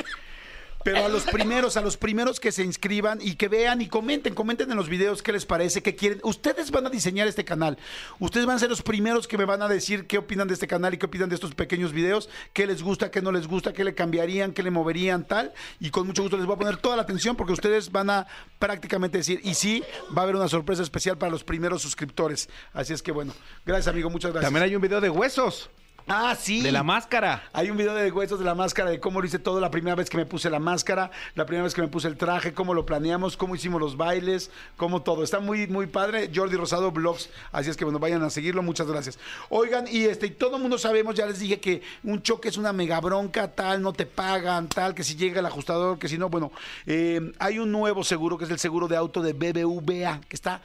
Pero 0.85 1.05
a 1.05 1.09
los 1.09 1.25
primeros, 1.25 1.77
a 1.77 1.83
los 1.83 1.97
primeros 1.97 2.41
que 2.41 2.53
se 2.53 2.65
inscriban 2.65 3.19
y 3.21 3.35
que 3.35 3.49
vean 3.49 3.83
y 3.83 3.89
comenten, 3.89 4.35
comenten 4.35 4.71
en 4.71 4.77
los 4.77 4.89
videos 4.89 5.23
qué 5.23 5.33
les 5.33 5.45
parece, 5.45 5.83
qué 5.83 5.95
quieren. 5.95 6.21
Ustedes 6.23 6.71
van 6.71 6.87
a 6.87 6.91
diseñar 6.91 7.29
este 7.29 7.45
canal. 7.45 7.79
Ustedes 8.19 8.47
van 8.47 8.57
a 8.57 8.59
ser 8.59 8.71
los 8.71 8.83
primeros 8.83 9.29
que 9.29 9.37
me 9.37 9.45
van 9.45 9.63
a 9.63 9.69
decir 9.69 10.07
qué 10.07 10.19
opinan 10.19 10.49
de 10.49 10.55
este 10.55 10.67
canal 10.67 10.95
y 10.95 10.99
qué 10.99 11.07
opinan 11.07 11.29
de 11.29 11.35
estos 11.35 11.55
pequeños 11.55 11.93
videos, 11.93 12.31
qué 12.53 12.67
les 12.67 12.83
gusta, 12.83 13.11
qué 13.11 13.21
no 13.21 13.31
les 13.33 13.47
gusta, 13.47 13.73
qué 13.73 13.85
le 13.85 13.95
cambiarían, 13.95 14.53
qué 14.53 14.63
le 14.63 14.71
moverían, 14.71 15.25
tal. 15.27 15.53
Y 15.81 15.91
con 15.91 16.07
mucho 16.07 16.23
gusto 16.23 16.37
les 16.37 16.47
voy 16.47 16.55
a 16.55 16.59
poner 16.59 16.77
toda 16.79 16.97
la 16.97 17.03
atención 17.03 17.37
porque 17.37 17.53
ustedes 17.53 17.93
van 17.93 18.11
a 18.11 18.27
prácticamente 18.59 19.19
decir, 19.19 19.41
y 19.45 19.55
sí, 19.55 19.83
va 20.17 20.23
a 20.23 20.25
haber 20.25 20.37
una 20.37 20.49
sorpresa 20.49 20.83
especial 20.83 21.19
para 21.19 21.31
los 21.31 21.45
primeros 21.45 21.83
suscriptores. 21.83 22.49
Así 22.73 22.93
es 22.93 23.03
que 23.03 23.13
bueno, 23.13 23.35
gracias 23.67 23.89
amigo, 23.89 24.09
muchas 24.11 24.33
gracias. 24.33 24.47
También 24.47 24.65
hay 24.65 24.77
un 24.77 24.83
video 24.83 25.01
de 25.01 25.11
huesos, 25.11 25.71
Ah, 26.07 26.37
sí. 26.39 26.61
de 26.63 26.73
la 26.73 26.83
máscara. 26.83 27.49
Hay 27.53 27.71
un 27.71 27.77
video 27.77 27.95
de 27.95 28.11
huesos 28.11 28.39
de 28.39 28.45
la 28.45 28.55
máscara, 28.55 28.91
de 28.91 29.01
cómo 29.01 29.21
lo 29.21 29.27
hice 29.27 29.39
todo, 29.39 29.61
la 29.61 29.71
primera 29.71 29.95
vez 29.95 30.11
que 30.11 30.17
me 30.17 30.27
puse 30.27 30.51
la 30.51 30.59
máscara, 30.59 31.11
la 31.35 31.47
primera 31.47 31.65
vez 31.65 31.75
que 31.75 31.83
me 31.83 31.89
puse 31.89 32.09
el 32.09 32.17
traje, 32.17 32.53
cómo 32.53 32.75
lo 32.75 32.87
planeamos, 32.87 33.37
cómo 33.37 33.55
hicimos 33.55 33.81
los 33.81 33.97
bailes, 33.97 34.51
cómo 34.77 35.03
todo. 35.03 35.23
Está 35.23 35.41
muy, 35.41 35.67
muy 35.67 35.87
padre. 35.87 36.31
Jordi 36.35 36.57
Rosado 36.57 36.91
Blogs. 36.91 37.31
Así 37.53 37.71
es 37.71 37.77
que 37.77 37.85
bueno, 37.85 37.99
vayan 37.99 38.23
a 38.23 38.31
seguirlo. 38.31 38.63
Muchas 38.63 38.87
gracias. 38.87 39.19
Oigan, 39.49 39.87
y 39.89 40.05
este, 40.05 40.27
y 40.27 40.31
todo 40.31 40.57
el 40.57 40.63
mundo 40.63 40.79
sabemos, 40.79 41.15
ya 41.15 41.27
les 41.27 41.39
dije 41.39 41.61
que 41.61 41.83
un 42.03 42.23
choque 42.23 42.49
es 42.49 42.57
una 42.57 42.73
mega 42.73 43.01
bronca, 43.01 43.53
tal, 43.53 43.83
no 43.83 43.93
te 43.93 44.07
pagan, 44.07 44.69
tal, 44.69 44.95
que 44.95 45.05
si 45.05 45.17
llega 45.17 45.41
el 45.41 45.47
ajustador, 45.47 45.99
que 45.99 46.09
si 46.09 46.19
no, 46.19 46.29
bueno, 46.29 46.53
eh, 46.87 47.33
hay 47.39 47.59
un 47.59 47.73
nuevo 47.73 48.05
seguro 48.05 48.39
que 48.39 48.45
es 48.45 48.51
el 48.51 48.59
seguro 48.59 48.89
de 48.89 48.97
auto 48.97 49.23
de 49.23 49.33
BBVA, 49.33 50.21
que 50.29 50.37
está 50.37 50.63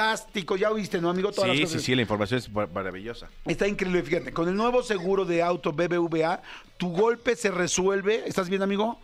fantástico. 0.00 0.56
Ya 0.56 0.70
oíste, 0.70 1.00
¿no, 1.00 1.08
amigo? 1.10 1.32
Todas 1.32 1.48
las 1.48 1.56
Sí, 1.56 1.62
cosas. 1.64 1.80
sí, 1.80 1.86
sí, 1.86 1.94
la 1.94 2.02
información 2.02 2.38
es 2.38 2.50
mar- 2.50 2.68
maravillosa. 2.72 3.28
Está 3.46 3.66
increíble, 3.66 4.02
fíjate, 4.02 4.32
con 4.32 4.48
el 4.48 4.54
nuevo 4.54 4.82
seguro 4.82 5.24
de 5.24 5.42
auto 5.42 5.72
BBVA, 5.72 6.42
tu 6.76 6.90
golpe 6.90 7.34
se 7.34 7.50
resuelve. 7.50 8.22
¿Estás 8.26 8.48
bien, 8.48 8.62
amigo? 8.62 9.00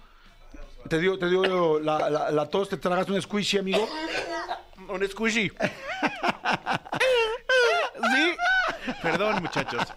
Te 0.88 0.98
digo, 0.98 1.18
te 1.18 1.28
digo 1.28 1.78
la, 1.80 2.10
la- 2.10 2.30
la 2.30 2.46
tos, 2.48 2.68
te 2.68 2.76
tragas 2.76 3.08
un 3.08 3.20
squishy, 3.20 3.58
amigo. 3.58 3.88
Un 4.88 5.08
squishy. 5.08 5.50
Perdón, 9.02 9.42
muchachos. 9.42 9.82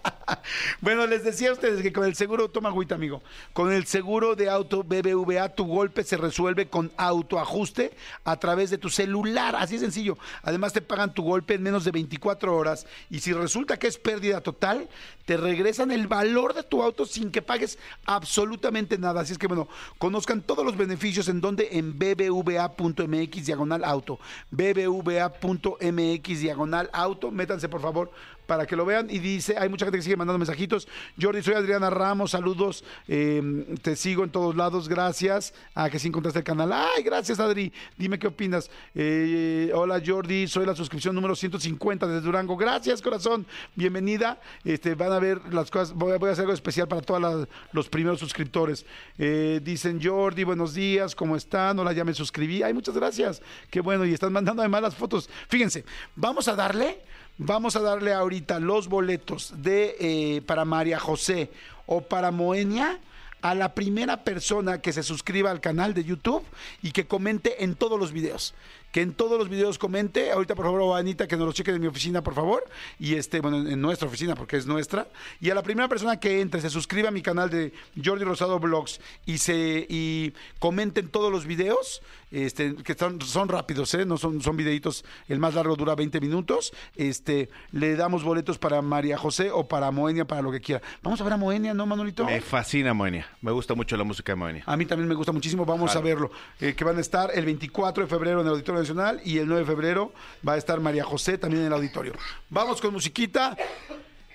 Bueno, 0.80 1.06
les 1.06 1.24
decía 1.24 1.50
a 1.50 1.52
ustedes 1.52 1.82
que 1.82 1.92
con 1.92 2.04
el 2.04 2.14
seguro, 2.14 2.48
toma 2.48 2.68
agüita, 2.68 2.94
amigo. 2.94 3.22
Con 3.52 3.72
el 3.72 3.86
seguro 3.86 4.34
de 4.34 4.50
auto 4.50 4.82
BBVA, 4.82 5.50
tu 5.50 5.64
golpe 5.64 6.04
se 6.04 6.16
resuelve 6.16 6.68
con 6.68 6.92
autoajuste 6.96 7.92
a 8.24 8.36
través 8.36 8.70
de 8.70 8.78
tu 8.78 8.90
celular. 8.90 9.54
Así 9.56 9.74
de 9.74 9.80
sencillo. 9.80 10.18
Además, 10.42 10.72
te 10.72 10.82
pagan 10.82 11.14
tu 11.14 11.22
golpe 11.22 11.54
en 11.54 11.62
menos 11.62 11.84
de 11.84 11.92
24 11.92 12.56
horas. 12.56 12.86
Y 13.10 13.20
si 13.20 13.32
resulta 13.32 13.78
que 13.78 13.86
es 13.86 13.98
pérdida 13.98 14.40
total, 14.40 14.88
te 15.24 15.36
regresan 15.36 15.90
el 15.90 16.06
valor 16.06 16.54
de 16.54 16.62
tu 16.62 16.82
auto 16.82 17.06
sin 17.06 17.30
que 17.30 17.42
pagues 17.42 17.78
absolutamente 18.04 18.98
nada. 18.98 19.20
Así 19.20 19.32
es 19.32 19.38
que, 19.38 19.46
bueno, 19.46 19.68
conozcan 19.98 20.42
todos 20.42 20.64
los 20.64 20.76
beneficios 20.76 21.28
en 21.28 21.40
donde 21.40 21.68
en 21.72 21.98
bbva.mx 21.98 23.46
diagonal 23.46 23.84
auto. 23.84 24.18
bbva.mx 24.50 26.40
diagonal 26.40 26.90
auto. 26.92 27.30
Métanse, 27.30 27.68
por 27.68 27.80
favor, 27.80 28.10
para 28.46 28.66
que 28.66 28.76
lo 28.76 28.84
vean. 28.84 29.08
Y 29.10 29.18
dice, 29.18 29.56
hay 29.58 29.68
mucha 29.68 29.84
gente 29.86 29.98
que 29.98 30.02
sigue 30.02 30.16
mandando 30.16 30.38
mensajitos. 30.38 30.88
Jordi, 31.20 31.42
soy 31.42 31.54
Adriana 31.54 31.90
Ramos, 31.90 32.30
saludos. 32.30 32.84
eh, 33.08 33.76
te 33.82 33.96
sigo 33.96 34.24
en 34.24 34.30
todos 34.30 34.56
lados, 34.56 34.88
gracias. 34.88 35.54
Ah, 35.74 35.90
que 35.90 35.98
sí 35.98 36.08
encontraste 36.08 36.38
el 36.40 36.44
canal. 36.44 36.72
Ay, 36.72 37.02
gracias, 37.02 37.40
Adri. 37.40 37.72
Dime 37.96 38.18
qué 38.18 38.26
opinas. 38.28 38.70
Eh, 38.94 39.70
hola, 39.74 40.00
Jordi, 40.04 40.46
soy 40.48 40.66
la 40.66 40.74
suscripción 40.74 41.14
número 41.14 41.34
150 41.34 42.06
desde 42.06 42.20
Durango. 42.20 42.56
Gracias, 42.56 43.02
corazón. 43.02 43.46
Bienvenida. 43.74 44.40
Este, 44.64 44.94
van 44.94 45.12
a 45.12 45.18
ver 45.18 45.40
las 45.52 45.70
cosas. 45.70 45.94
Voy 45.94 46.12
a, 46.12 46.18
voy 46.18 46.30
a 46.30 46.32
hacer 46.32 46.42
algo 46.42 46.54
especial 46.54 46.88
para 46.88 47.02
todos 47.02 47.48
los 47.72 47.88
primeros 47.88 48.20
suscriptores. 48.20 48.86
Eh, 49.18 49.60
dicen, 49.62 50.00
Jordi, 50.02 50.44
buenos 50.44 50.74
días, 50.74 51.14
¿cómo 51.14 51.36
están? 51.36 51.78
Hola, 51.78 51.92
ya 51.92 52.04
me 52.04 52.14
suscribí. 52.14 52.62
Ay, 52.62 52.72
muchas 52.74 52.94
gracias. 52.94 53.42
Qué 53.70 53.80
bueno. 53.80 54.04
Y 54.04 54.12
están 54.12 54.32
mandando 54.32 54.62
además 54.62 54.82
las 54.82 54.94
fotos. 54.94 55.28
Fíjense, 55.48 55.84
vamos 56.14 56.48
a 56.48 56.54
darle. 56.54 57.00
Vamos 57.38 57.76
a 57.76 57.80
darle 57.80 58.14
ahorita 58.14 58.60
los 58.60 58.88
boletos 58.88 59.52
de 59.58 59.96
eh, 60.00 60.42
para 60.46 60.64
María 60.64 60.98
José 60.98 61.50
o 61.84 62.00
para 62.00 62.30
Moenia 62.30 62.98
a 63.42 63.54
la 63.54 63.74
primera 63.74 64.24
persona 64.24 64.80
que 64.80 64.94
se 64.94 65.02
suscriba 65.02 65.50
al 65.50 65.60
canal 65.60 65.92
de 65.92 66.04
YouTube 66.04 66.42
y 66.82 66.92
que 66.92 67.06
comente 67.06 67.62
en 67.62 67.74
todos 67.74 68.00
los 68.00 68.12
videos. 68.12 68.54
Que 68.96 69.02
en 69.02 69.12
todos 69.12 69.38
los 69.38 69.50
videos 69.50 69.76
comente. 69.76 70.32
Ahorita, 70.32 70.54
por 70.54 70.64
favor, 70.64 70.98
Anita, 70.98 71.28
que 71.28 71.36
nos 71.36 71.44
lo 71.44 71.52
cheque 71.52 71.70
en 71.70 71.82
mi 71.82 71.86
oficina, 71.86 72.22
por 72.22 72.32
favor. 72.32 72.64
Y 72.98 73.16
este, 73.16 73.42
bueno, 73.42 73.58
en 73.58 73.78
nuestra 73.78 74.08
oficina, 74.08 74.34
porque 74.34 74.56
es 74.56 74.64
nuestra. 74.66 75.06
Y 75.38 75.50
a 75.50 75.54
la 75.54 75.62
primera 75.62 75.86
persona 75.86 76.18
que 76.18 76.40
entre, 76.40 76.62
se 76.62 76.70
suscriba 76.70 77.08
a 77.08 77.10
mi 77.10 77.20
canal 77.20 77.50
de 77.50 77.74
Jordi 78.02 78.24
Rosado 78.24 78.58
Blogs 78.58 78.98
y 79.26 79.36
se 79.36 79.86
y 79.90 80.32
comente 80.58 81.00
en 81.00 81.08
todos 81.08 81.30
los 81.30 81.44
videos, 81.44 82.00
este, 82.30 82.74
que 82.76 82.92
están, 82.92 83.20
son 83.20 83.50
rápidos, 83.50 83.92
¿eh? 83.92 84.06
No 84.06 84.16
son, 84.16 84.40
son 84.40 84.56
videitos. 84.56 85.04
El 85.28 85.40
más 85.40 85.52
largo 85.52 85.76
dura 85.76 85.94
20 85.94 86.18
minutos. 86.18 86.72
Este, 86.94 87.50
le 87.72 87.96
damos 87.96 88.24
boletos 88.24 88.56
para 88.56 88.80
María 88.80 89.18
José 89.18 89.50
o 89.50 89.68
para 89.68 89.90
Moenia, 89.90 90.24
para 90.24 90.40
lo 90.40 90.50
que 90.50 90.62
quiera. 90.62 90.80
Vamos 91.02 91.20
a 91.20 91.24
ver 91.24 91.34
a 91.34 91.36
Moenia, 91.36 91.74
¿no, 91.74 91.84
Manolito? 91.84 92.24
Me 92.24 92.40
fascina 92.40 92.94
Moenia. 92.94 93.28
Me 93.42 93.52
gusta 93.52 93.74
mucho 93.74 93.94
la 93.98 94.04
música 94.04 94.32
de 94.32 94.36
Moenia. 94.36 94.62
A 94.64 94.74
mí 94.74 94.86
también 94.86 95.06
me 95.06 95.14
gusta 95.14 95.32
muchísimo, 95.32 95.66
vamos 95.66 95.94
a 95.94 96.00
verlo. 96.00 96.30
Eh, 96.60 96.72
que 96.74 96.82
van 96.82 96.96
a 96.96 97.02
estar 97.02 97.30
el 97.34 97.44
24 97.44 98.04
de 98.04 98.08
febrero 98.08 98.40
en 98.40 98.46
el 98.46 98.52
Auditorio 98.54 98.85
Y 99.24 99.38
el 99.38 99.46
9 99.46 99.60
de 99.60 99.66
febrero 99.66 100.12
va 100.46 100.54
a 100.54 100.56
estar 100.56 100.80
María 100.80 101.04
José 101.04 101.38
también 101.38 101.62
en 101.62 101.68
el 101.68 101.72
auditorio. 101.72 102.12
Vamos 102.50 102.80
con 102.80 102.92
musiquita. 102.92 103.56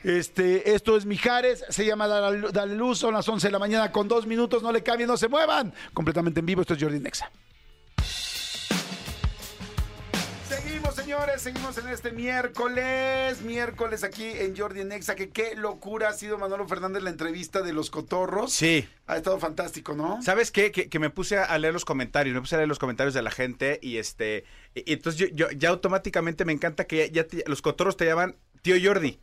Este, 0.03 0.73
esto 0.73 0.97
es 0.97 1.05
Mijares, 1.05 1.63
se 1.69 1.85
llama 1.85 2.07
Dale 2.07 2.75
Luz, 2.75 2.97
son 2.97 3.13
las 3.13 3.29
11 3.29 3.47
de 3.47 3.51
la 3.51 3.59
mañana 3.59 3.91
con 3.91 4.07
dos 4.07 4.25
minutos, 4.25 4.63
no 4.63 4.71
le 4.71 4.81
cambien, 4.81 5.07
no 5.07 5.15
se 5.15 5.27
muevan. 5.27 5.73
Completamente 5.93 6.39
en 6.39 6.45
vivo, 6.47 6.61
esto 6.61 6.73
es 6.73 6.81
Jordi 6.81 6.99
Nexa. 6.99 7.29
Señores, 11.11 11.41
seguimos 11.41 11.77
en 11.77 11.89
este 11.89 12.11
miércoles, 12.13 13.41
miércoles 13.41 14.05
aquí 14.05 14.23
en 14.23 14.55
Jordi 14.55 14.85
Nexa, 14.85 15.13
que 15.15 15.29
qué 15.29 15.55
locura 15.57 16.07
ha 16.07 16.13
sido 16.13 16.37
Manolo 16.37 16.65
Fernández 16.69 17.03
la 17.03 17.09
entrevista 17.09 17.61
de 17.61 17.73
los 17.73 17.89
cotorros. 17.89 18.53
Sí. 18.53 18.87
Ha 19.07 19.17
estado 19.17 19.37
fantástico, 19.37 19.93
¿no? 19.93 20.21
¿Sabes 20.21 20.51
qué? 20.51 20.71
Que, 20.71 20.87
que 20.87 20.99
me 20.99 21.09
puse 21.09 21.37
a 21.37 21.57
leer 21.57 21.73
los 21.73 21.83
comentarios, 21.83 22.33
me 22.33 22.39
puse 22.39 22.55
a 22.55 22.59
leer 22.59 22.69
los 22.69 22.79
comentarios 22.79 23.13
de 23.13 23.21
la 23.23 23.31
gente 23.31 23.77
y 23.81 23.97
este, 23.97 24.45
y, 24.73 24.89
y 24.89 24.93
entonces 24.93 25.19
yo, 25.19 25.27
yo- 25.35 25.51
ya 25.51 25.67
automáticamente 25.67 26.45
me 26.45 26.53
encanta 26.53 26.85
que 26.85 27.09
ya, 27.11 27.23
ya 27.23 27.27
te- 27.27 27.43
los 27.45 27.61
cotorros 27.61 27.97
te 27.97 28.05
llaman 28.05 28.37
tío 28.61 28.75
Jordi. 28.81 29.19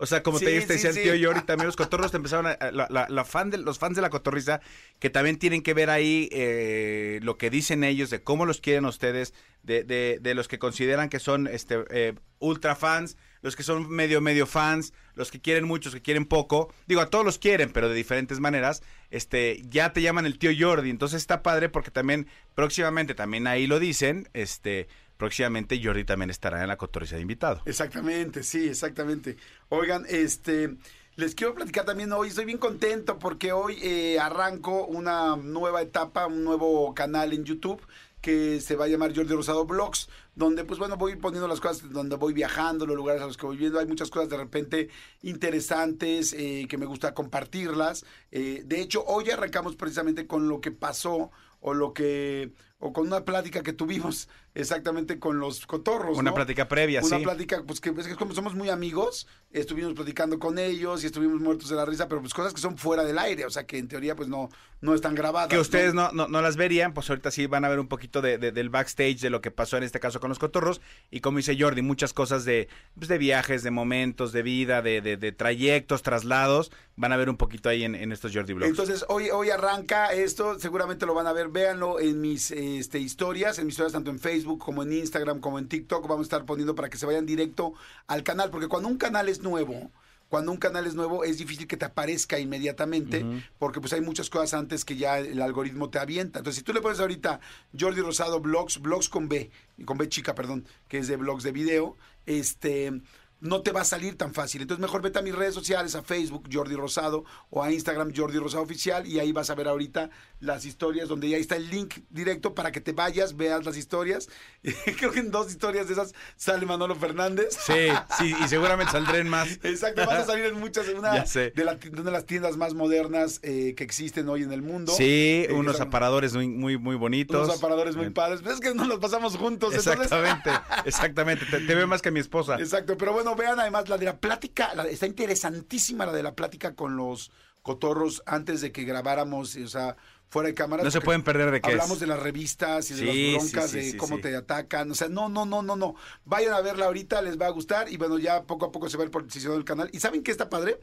O 0.00 0.06
sea, 0.06 0.22
como 0.22 0.38
Sí, 0.38 0.46
te, 0.46 0.52
te 0.62 0.78
sí, 0.78 0.86
decía 0.86 0.90
el 0.90 1.18
tío 1.18 1.28
Jordi, 1.28 1.42
también 1.46 1.66
los 1.66 1.76
cotorros 1.76 2.10
te 2.10 2.16
empezaron 2.16 2.46
a, 2.46 2.56
la, 2.72 2.86
la- 2.90 3.06
la 3.08 3.24
fan 3.24 3.50
de, 3.50 3.58
los 3.58 3.78
fans 3.78 3.94
de 3.96 4.02
la 4.02 4.10
cotorriza, 4.10 4.60
que 4.98 5.10
también 5.10 5.38
tienen 5.38 5.62
que 5.62 5.74
ver 5.74 5.90
ahí 5.90 6.28
eh, 6.32 7.20
lo 7.22 7.36
que 7.38 7.50
dicen 7.50 7.84
ellos, 7.84 8.10
de 8.10 8.22
cómo 8.22 8.46
los 8.46 8.60
quieren 8.60 8.84
ustedes, 8.86 9.34
de, 9.62 9.84
de, 9.84 10.18
de 10.20 10.34
los 10.34 10.48
que 10.48 10.58
consideran 10.58 11.10
que 11.10 11.18
son 11.20 11.46
este 11.46 11.84
eh, 11.90 12.14
ultra 12.38 12.74
fans, 12.76 13.16
los 13.42 13.56
que 13.56 13.62
son 13.62 13.90
medio 13.90 14.20
medio 14.22 14.46
fans, 14.46 14.92
los 15.14 15.30
que 15.30 15.40
quieren 15.40 15.64
mucho, 15.66 15.88
los 15.90 15.94
que 15.94 16.02
quieren 16.02 16.24
poco. 16.24 16.72
Digo, 16.86 17.02
a 17.02 17.10
todos 17.10 17.24
los 17.24 17.38
quieren, 17.38 17.70
pero 17.70 17.88
de 17.90 17.94
diferentes 17.94 18.40
maneras. 18.40 18.82
Este, 19.10 19.60
ya 19.68 19.92
te 19.92 20.00
llaman 20.02 20.24
el 20.24 20.38
tío 20.38 20.50
Jordi, 20.58 20.88
entonces 20.88 21.20
está 21.20 21.42
padre 21.42 21.68
porque 21.68 21.90
también 21.90 22.26
próximamente 22.54 23.14
también 23.14 23.46
ahí 23.46 23.66
lo 23.66 23.78
dicen, 23.80 24.28
este, 24.34 24.88
próximamente 25.20 25.78
Jordi 25.84 26.04
también 26.04 26.30
estará 26.30 26.62
en 26.62 26.68
la 26.68 26.78
cotorriza 26.78 27.16
de 27.16 27.22
invitado. 27.22 27.60
Exactamente, 27.66 28.42
sí, 28.42 28.66
exactamente. 28.68 29.36
Oigan, 29.68 30.06
este, 30.08 30.76
les 31.16 31.34
quiero 31.34 31.54
platicar 31.54 31.84
también 31.84 32.10
hoy, 32.12 32.28
estoy 32.28 32.46
bien 32.46 32.56
contento 32.56 33.18
porque 33.18 33.52
hoy 33.52 33.78
eh, 33.82 34.18
arranco 34.18 34.86
una 34.86 35.36
nueva 35.36 35.82
etapa, 35.82 36.26
un 36.26 36.42
nuevo 36.42 36.94
canal 36.94 37.34
en 37.34 37.44
YouTube 37.44 37.82
que 38.22 38.62
se 38.62 38.76
va 38.76 38.86
a 38.86 38.88
llamar 38.88 39.14
Jordi 39.14 39.34
Rosado 39.34 39.66
Blogs, 39.66 40.08
donde 40.34 40.64
pues 40.64 40.78
bueno, 40.78 40.96
voy 40.96 41.16
poniendo 41.16 41.46
las 41.46 41.60
cosas, 41.60 41.92
donde 41.92 42.16
voy 42.16 42.32
viajando, 42.32 42.86
los 42.86 42.96
lugares 42.96 43.20
a 43.20 43.26
los 43.26 43.36
que 43.36 43.44
voy 43.44 43.58
viendo, 43.58 43.78
hay 43.78 43.86
muchas 43.86 44.08
cosas 44.08 44.30
de 44.30 44.38
repente 44.38 44.88
interesantes 45.20 46.32
eh, 46.32 46.66
que 46.66 46.78
me 46.78 46.86
gusta 46.86 47.12
compartirlas. 47.12 48.06
Eh, 48.30 48.62
de 48.64 48.80
hecho, 48.80 49.04
hoy 49.04 49.28
arrancamos 49.28 49.76
precisamente 49.76 50.26
con 50.26 50.48
lo 50.48 50.62
que 50.62 50.70
pasó 50.70 51.30
o 51.60 51.74
lo 51.74 51.92
que 51.92 52.52
o 52.80 52.92
con 52.92 53.06
una 53.06 53.24
plática 53.24 53.62
que 53.62 53.72
tuvimos 53.72 54.28
exactamente 54.54 55.18
con 55.18 55.38
los 55.38 55.66
cotorros. 55.66 56.18
Una 56.18 56.30
¿no? 56.30 56.34
plática 56.34 56.68
previa, 56.68 57.00
Una 57.02 57.18
sí. 57.18 57.22
plática, 57.22 57.62
pues 57.66 57.80
que 57.80 57.90
es 57.90 58.06
que 58.06 58.16
como 58.16 58.34
somos 58.34 58.54
muy 58.54 58.68
amigos, 58.68 59.26
estuvimos 59.52 59.94
platicando 59.94 60.38
con 60.38 60.58
ellos 60.58 61.02
y 61.02 61.06
estuvimos 61.06 61.40
muertos 61.40 61.68
de 61.70 61.76
la 61.76 61.84
risa, 61.84 62.08
pero 62.08 62.20
pues 62.20 62.34
cosas 62.34 62.52
que 62.54 62.60
son 62.60 62.76
fuera 62.78 63.04
del 63.04 63.18
aire, 63.18 63.44
o 63.44 63.50
sea 63.50 63.64
que 63.66 63.78
en 63.78 63.88
teoría 63.88 64.14
pues 64.16 64.28
no, 64.28 64.48
no 64.80 64.94
están 64.94 65.14
grabadas. 65.14 65.48
que 65.48 65.58
ustedes 65.58 65.94
¿no? 65.94 66.10
no, 66.12 66.28
no, 66.28 66.40
las 66.42 66.56
verían, 66.56 66.94
pues 66.94 67.08
ahorita 67.10 67.30
sí 67.30 67.46
van 67.46 67.64
a 67.64 67.68
ver 67.68 67.78
un 67.80 67.88
poquito 67.88 68.20
de, 68.22 68.38
de- 68.38 68.52
del 68.52 68.70
backstage 68.70 69.20
de 69.20 69.30
lo 69.30 69.40
que 69.40 69.50
pasó 69.50 69.76
en 69.76 69.82
este 69.84 70.00
caso 70.00 70.20
con 70.20 70.28
los 70.28 70.38
cotorros. 70.38 70.80
Y 71.10 71.20
como 71.20 71.38
dice 71.38 71.56
Jordi, 71.58 71.82
muchas 71.82 72.12
cosas 72.12 72.44
de, 72.44 72.68
pues, 72.96 73.08
de 73.08 73.18
viajes, 73.18 73.62
de 73.62 73.70
momentos, 73.70 74.32
de 74.32 74.42
vida, 74.42 74.82
de, 74.82 75.00
de- 75.00 75.32
trayectos, 75.32 76.02
traslados. 76.02 76.70
Van 76.96 77.12
a 77.12 77.16
ver 77.16 77.30
un 77.30 77.36
poquito 77.36 77.68
ahí 77.68 77.84
en, 77.84 77.94
en 77.94 78.12
estos 78.12 78.32
Jordi 78.34 78.52
Vlogs. 78.52 78.70
Entonces 78.70 79.04
hoy, 79.08 79.30
hoy 79.30 79.50
arranca 79.50 80.12
esto, 80.12 80.58
seguramente 80.58 81.06
lo 81.06 81.14
van 81.14 81.26
a 81.26 81.32
ver, 81.32 81.48
véanlo 81.48 81.98
en 82.00 82.20
mis 82.20 82.50
este, 82.50 82.98
historias, 82.98 83.58
en 83.58 83.66
mis 83.66 83.74
historias 83.74 83.92
tanto 83.92 84.10
en 84.10 84.18
Facebook 84.18 84.39
como 84.44 84.82
en 84.82 84.92
Instagram 84.92 85.40
como 85.40 85.58
en 85.58 85.68
TikTok, 85.68 86.02
vamos 86.02 86.20
a 86.20 86.28
estar 86.28 86.44
poniendo 86.44 86.74
para 86.74 86.88
que 86.88 86.98
se 86.98 87.06
vayan 87.06 87.26
directo 87.26 87.74
al 88.06 88.22
canal, 88.22 88.50
porque 88.50 88.68
cuando 88.68 88.88
un 88.88 88.96
canal 88.96 89.28
es 89.28 89.42
nuevo, 89.42 89.90
cuando 90.28 90.52
un 90.52 90.58
canal 90.58 90.86
es 90.86 90.94
nuevo 90.94 91.24
es 91.24 91.38
difícil 91.38 91.66
que 91.66 91.76
te 91.76 91.84
aparezca 91.84 92.38
inmediatamente, 92.38 93.26
porque 93.58 93.80
pues 93.80 93.92
hay 93.92 94.00
muchas 94.00 94.30
cosas 94.30 94.54
antes 94.54 94.84
que 94.84 94.96
ya 94.96 95.18
el 95.18 95.42
algoritmo 95.42 95.90
te 95.90 95.98
avienta. 95.98 96.38
Entonces 96.38 96.58
si 96.58 96.62
tú 96.62 96.72
le 96.72 96.80
pones 96.80 97.00
ahorita 97.00 97.40
Jordi 97.78 98.00
Rosado 98.00 98.40
Blogs, 98.40 98.80
Blogs 98.80 99.08
con 99.08 99.28
B, 99.28 99.50
con 99.84 99.98
B 99.98 100.08
chica, 100.08 100.34
perdón, 100.36 100.64
que 100.88 100.98
es 100.98 101.08
de 101.08 101.16
blogs 101.16 101.42
de 101.42 101.50
video, 101.50 101.96
este 102.26 102.92
no 103.40 103.62
te 103.62 103.72
va 103.72 103.80
a 103.80 103.84
salir 103.84 104.16
tan 104.16 104.34
fácil. 104.34 104.62
Entonces 104.62 104.80
mejor 104.82 105.02
vete 105.02 105.18
a 105.18 105.22
mis 105.22 105.34
redes 105.34 105.54
sociales, 105.54 105.94
a 105.94 106.02
Facebook 106.02 106.48
Jordi 106.52 106.74
Rosado 106.76 107.24
o 107.50 107.62
a 107.62 107.72
Instagram 107.72 108.12
Jordi 108.14 108.38
Rosado 108.38 108.62
Oficial 108.62 109.06
y 109.06 109.18
ahí 109.18 109.32
vas 109.32 109.50
a 109.50 109.54
ver 109.54 109.68
ahorita 109.68 110.10
las 110.40 110.64
historias 110.64 111.08
donde 111.08 111.28
ya 111.28 111.36
está 111.36 111.56
el 111.56 111.68
link 111.70 111.98
directo 112.10 112.54
para 112.54 112.72
que 112.72 112.80
te 112.80 112.92
vayas, 112.92 113.36
veas 113.36 113.64
las 113.64 113.76
historias. 113.76 114.28
Creo 114.98 115.10
que 115.12 115.20
en 115.20 115.30
dos 115.30 115.50
historias 115.50 115.86
de 115.86 115.94
esas 115.94 116.14
sale 116.36 116.66
Manolo 116.66 116.94
Fernández. 116.96 117.56
Sí, 117.66 117.88
sí, 118.18 118.34
y 118.44 118.48
seguramente 118.48 118.92
saldrán 118.92 119.28
más. 119.28 119.48
Exacto, 119.62 120.04
vas 120.06 120.20
a 120.20 120.26
salir 120.26 120.44
en 120.46 120.58
muchas, 120.60 120.86
en 120.88 120.98
una 120.98 121.12
de, 121.54 121.64
la- 121.64 121.74
de 121.76 121.88
una 121.90 122.02
de 122.02 122.10
las 122.10 122.26
tiendas 122.26 122.56
más 122.56 122.74
modernas 122.74 123.40
eh, 123.42 123.74
que 123.76 123.84
existen 123.84 124.28
hoy 124.28 124.42
en 124.42 124.52
el 124.52 124.62
mundo. 124.62 124.92
Sí, 124.92 125.46
Eh, 125.48 125.52
unos 125.52 125.80
aparadores 125.80 126.34
muy, 126.34 126.48
muy, 126.48 126.76
muy 126.78 126.96
bonitos. 126.96 127.44
Unos 127.46 127.58
aparadores 127.58 127.96
muy 127.96 128.10
padres. 128.10 128.40
Pero 128.42 128.54
es 128.54 128.60
que 128.60 128.74
nos 128.74 128.86
los 128.86 128.98
pasamos 128.98 129.36
juntos. 129.36 129.74
entonces- 129.74 129.92
Exactamente, 130.04 130.50
exactamente. 130.84 131.46
Te, 131.46 131.60
te 131.60 131.74
veo 131.74 131.86
más 131.86 132.02
que 132.02 132.10
mi 132.10 132.20
esposa. 132.20 132.56
Exacto, 132.58 132.96
pero 132.96 133.12
bueno, 133.12 133.29
vean 133.36 133.58
además 133.60 133.88
la 133.88 133.98
de 133.98 134.04
la 134.06 134.18
plática, 134.20 134.74
la- 134.74 134.84
está 134.86 135.06
interesantísima 135.06 136.06
la 136.06 136.12
de 136.12 136.22
la 136.22 136.34
plática 136.34 136.74
con 136.74 136.96
los 136.96 137.30
cotorros 137.62 138.22
antes 138.26 138.60
de 138.60 138.72
que 138.72 138.84
grabáramos, 138.84 139.56
o 139.56 139.68
sea, 139.68 139.96
fuera 140.30 140.48
de 140.48 140.54
cámara. 140.54 140.82
No 140.82 140.90
se 140.90 141.00
pueden 141.00 141.22
perder 141.22 141.50
de 141.50 141.60
qué 141.60 141.70
Hablamos 141.72 141.94
es. 141.94 142.00
de 142.00 142.06
las 142.06 142.20
revistas 142.20 142.90
y 142.90 142.94
de 142.94 143.12
Sí, 143.12 143.32
las 143.34 143.42
broncas, 143.52 143.70
sí, 143.70 143.76
de 143.78 143.90
sí, 143.92 143.96
cómo 143.96 144.16
sí. 144.16 144.22
te 144.22 144.36
atacan, 144.36 144.90
o 144.90 144.94
sea, 144.94 145.08
no, 145.08 145.28
no, 145.28 145.44
no, 145.44 145.62
no, 145.62 145.76
no. 145.76 145.94
Vayan 146.24 146.54
a 146.54 146.60
verla 146.60 146.86
ahorita, 146.86 147.20
les 147.22 147.38
va 147.38 147.46
a 147.46 147.50
gustar 147.50 147.90
y 147.92 147.96
bueno, 147.96 148.18
ya 148.18 148.44
poco 148.44 148.66
a 148.66 148.72
poco 148.72 148.88
se 148.88 148.96
va 148.96 149.02
a 149.02 149.06
ir 149.06 149.10
posicionando 149.10 149.58
el 149.58 149.64
canal. 149.64 149.90
¿Y 149.92 150.00
saben 150.00 150.22
qué 150.22 150.30
está 150.30 150.48
padre? 150.48 150.80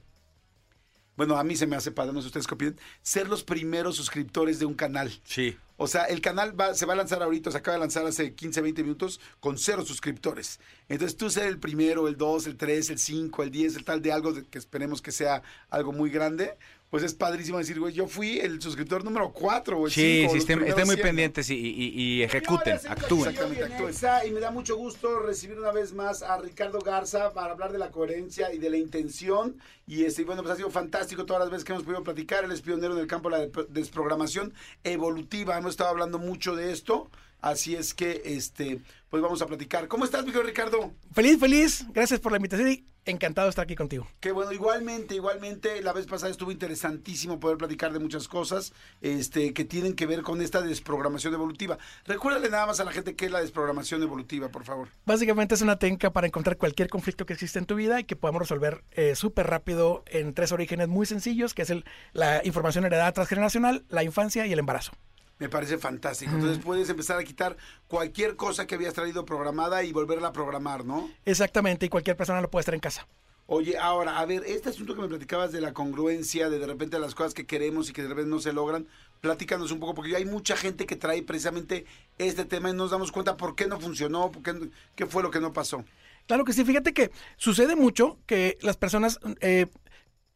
Bueno, 1.18 1.38
a 1.38 1.44
mí 1.44 1.56
se 1.58 1.68
me 1.68 1.76
hace 1.76 1.92
padre, 1.92 2.14
no 2.14 2.22
sé 2.22 2.28
ustedes 2.28 2.48
qué 2.48 2.54
opinan, 2.54 2.78
ser 3.02 3.28
los 3.28 3.44
primeros 3.44 3.96
suscriptores 3.98 4.60
de 4.60 4.66
un 4.66 4.76
canal. 4.76 5.12
Sí. 5.26 5.58
O 5.80 5.86
sea, 5.88 6.06
el 6.06 6.22
canal 6.22 6.60
va, 6.60 6.74
se 6.74 6.86
va 6.86 6.94
a 6.94 6.96
lanzar 6.96 7.22
ahorita, 7.22 7.52
se 7.52 7.58
acaba 7.58 7.76
de 7.76 7.82
lanzar 7.82 8.06
hace 8.06 8.34
15, 8.34 8.62
20 8.62 8.82
minutos 8.84 9.20
con 9.40 9.58
cero 9.60 9.84
suscriptores. 9.86 10.60
Entonces 10.90 11.18
tú 11.18 11.30
ser 11.30 11.46
el 11.48 11.60
primero, 11.60 12.08
el 12.08 12.18
2, 12.18 12.48
el 12.48 12.56
3, 12.58 12.90
el 12.92 12.98
5, 13.00 13.44
el 13.44 13.52
10, 13.52 13.76
el 13.76 13.84
tal 13.84 14.02
de 14.02 14.12
algo 14.12 14.34
de- 14.34 14.44
que 14.46 14.58
esperemos 14.58 15.02
que 15.04 15.12
sea 15.12 15.44
algo 15.70 15.92
muy 15.92 16.10
grande, 16.10 16.58
pues 16.90 17.04
es 17.04 17.14
padrísimo 17.14 17.58
decir, 17.58 17.80
güey, 17.80 17.94
yo 17.94 18.08
fui 18.08 18.40
el 18.40 18.62
suscriptor 18.62 19.04
número 19.04 19.32
4 19.34 19.80
o 19.82 19.90
Sí, 19.90 20.20
5. 20.22 20.32
sí, 20.32 20.38
estén, 20.38 20.64
estén 20.64 20.86
muy 20.86 20.96
pendientes 20.96 21.50
y, 21.50 21.56
y- 21.56 21.90
y 22.02 22.24
ejecuten, 22.24 22.80
Señores, 22.80 22.86
actúen. 23.04 23.30
Exactamente, 23.30 23.64
actúen. 23.66 23.94
Y 24.28 24.32
me 24.32 24.40
da 24.40 24.52
mucho 24.52 24.78
gusto 24.78 25.20
recibir 25.20 25.60
una 25.60 25.72
vez 25.72 25.94
más 25.94 26.24
a 26.24 26.38
Ricardo 26.38 26.80
Garza 26.80 27.34
para 27.34 27.52
hablar 27.52 27.74
de 27.74 27.78
la 27.80 27.92
coherencia 27.92 28.54
y 28.54 28.58
de 28.58 28.70
la 28.70 28.78
intención. 28.78 29.58
Y 29.86 30.06
este, 30.06 30.24
bueno, 30.24 30.44
pues 30.44 30.54
ha 30.54 30.58
sido 30.58 30.70
fantástico 30.70 31.26
todas 31.26 31.42
las 31.42 31.50
veces 31.50 31.66
que 31.66 31.74
hemos 31.74 31.84
podido 31.84 32.04
platicar. 32.04 32.46
Él 32.46 32.52
es 32.54 32.62
pionero 32.62 32.94
en 32.94 33.00
el 33.02 33.08
campo 33.08 33.30
de 33.30 33.38
la 33.38 33.46
de- 33.48 33.66
desprogramación 33.70 34.54
evolutiva. 34.86 35.58
Hemos 35.58 35.72
estado 35.72 35.90
hablando 35.90 36.20
mucho 36.20 36.56
de 36.56 36.72
esto. 36.72 37.10
Así 37.48 37.76
es 37.76 37.94
que, 37.94 38.22
este, 38.26 38.82
pues 39.10 39.24
vamos 39.24 39.42
a 39.42 39.48
platicar. 39.48 39.88
¿Cómo 39.88 40.04
estás, 40.04 40.26
mi 40.26 40.32
querido 40.32 40.46
Ricardo? 40.46 40.92
Feliz, 41.14 41.40
feliz. 41.40 41.86
Gracias 41.94 42.20
por 42.20 42.34
la 42.34 42.38
invitación 42.38 42.70
y 42.70 42.86
encantado 43.06 43.46
de 43.48 43.52
estar 43.52 43.64
aquí 43.64 43.76
contigo. 43.76 44.06
Que 44.20 44.34
bueno, 44.34 44.52
igualmente, 44.52 45.16
igualmente, 45.16 45.82
la 45.82 45.94
vez 45.94 46.06
pasada 46.08 46.30
estuvo 46.30 46.52
interesantísimo 46.52 47.40
poder 47.40 47.58
platicar 47.58 47.94
de 47.94 48.00
muchas 48.00 48.28
cosas 48.28 48.74
este, 49.00 49.54
que 49.54 49.64
tienen 49.64 49.94
que 49.94 50.06
ver 50.06 50.24
con 50.24 50.42
esta 50.42 50.62
desprogramación 50.62 51.34
evolutiva. 51.34 51.78
Recuérdale 52.06 52.50
nada 52.50 52.66
más 52.66 52.82
a 52.82 52.84
la 52.84 52.92
gente 52.92 53.16
qué 53.16 53.28
es 53.28 53.32
la 53.32 53.40
desprogramación 53.40 54.04
evolutiva, 54.04 54.50
por 54.50 54.66
favor. 54.66 54.90
Básicamente 55.06 55.56
es 55.56 55.62
una 55.62 55.80
técnica 55.80 56.12
para 56.12 56.28
encontrar 56.28 56.58
cualquier 56.58 56.90
conflicto 56.90 57.26
que 57.26 57.32
existe 57.32 57.60
en 57.60 57.66
tu 57.66 57.76
vida 57.76 58.02
y 58.02 58.04
que 58.04 58.18
podamos 58.18 58.42
resolver 58.42 58.84
eh, 58.92 59.16
súper 59.16 59.48
rápido 59.48 60.04
en 60.08 60.34
tres 60.34 60.52
orígenes 60.52 60.90
muy 60.90 61.06
sencillos, 61.06 61.54
que 61.54 61.62
es 61.62 61.70
el, 61.70 61.86
la 62.12 62.42
información 62.44 62.84
heredada 62.84 63.14
transgeneracional, 63.14 63.86
la 63.88 64.04
infancia 64.04 64.46
y 64.46 64.52
el 64.52 64.60
embarazo. 64.60 64.92
Me 65.40 65.50
parece 65.50 65.78
fantástico. 65.78 66.32
Entonces 66.34 66.64
puedes 66.64 66.90
empezar 66.90 67.20
a 67.20 67.24
quitar 67.24 67.58
cualquier 67.88 68.36
cosa 68.36 68.66
que 68.66 68.76
habías 68.76 68.94
traído 68.94 69.26
programada 69.26 69.84
y 69.84 69.92
volverla 69.92 70.30
a 70.30 70.34
programar, 70.34 70.86
¿no? 70.86 71.10
Exactamente, 71.26 71.86
y 71.86 71.90
cualquier 71.90 72.18
persona 72.18 72.42
lo 72.42 72.50
puede 72.50 72.62
estar 72.62 72.74
en 72.74 72.82
casa. 72.82 73.08
Oye, 73.50 73.78
ahora, 73.78 74.20
a 74.20 74.26
ver, 74.26 74.44
este 74.46 74.70
asunto 74.70 74.94
que 74.94 75.02
me 75.02 75.08
platicabas 75.08 75.54
de 75.54 75.62
la 75.62 75.74
congruencia, 75.74 76.50
de 76.50 76.60
de 76.60 76.68
repente 76.68 77.00
las 77.00 77.16
cosas 77.16 77.34
que 77.34 77.46
queremos 77.46 77.90
y 77.90 77.94
que 77.94 78.02
de 78.02 78.10
repente 78.10 78.30
no 78.30 78.40
se 78.40 78.52
logran, 78.52 78.88
platícanos 79.22 79.72
un 79.72 79.80
poco, 79.80 79.94
porque 79.94 80.16
hay 80.18 80.26
mucha 80.26 80.58
gente 80.58 80.86
que 80.86 80.98
trae 80.98 81.24
precisamente 81.24 81.86
este 82.18 82.44
tema 82.44 82.70
y 82.70 82.74
nos 82.74 82.92
damos 82.92 83.14
cuenta 83.14 83.38
por 83.38 83.56
qué 83.56 83.68
no 83.68 83.80
funcionó, 83.80 84.34
por 84.34 84.44
qué, 84.44 84.70
qué 84.96 85.06
fue 85.06 85.24
lo 85.24 85.32
que 85.32 85.40
no 85.40 85.54
pasó. 85.54 85.86
Claro 86.28 86.44
que 86.44 86.52
sí, 86.52 86.66
fíjate 86.66 86.94
que 86.94 87.10
sucede 87.38 87.78
mucho 87.78 88.18
que 88.26 88.58
las 88.62 88.76
personas 88.76 89.18
eh, 89.40 89.68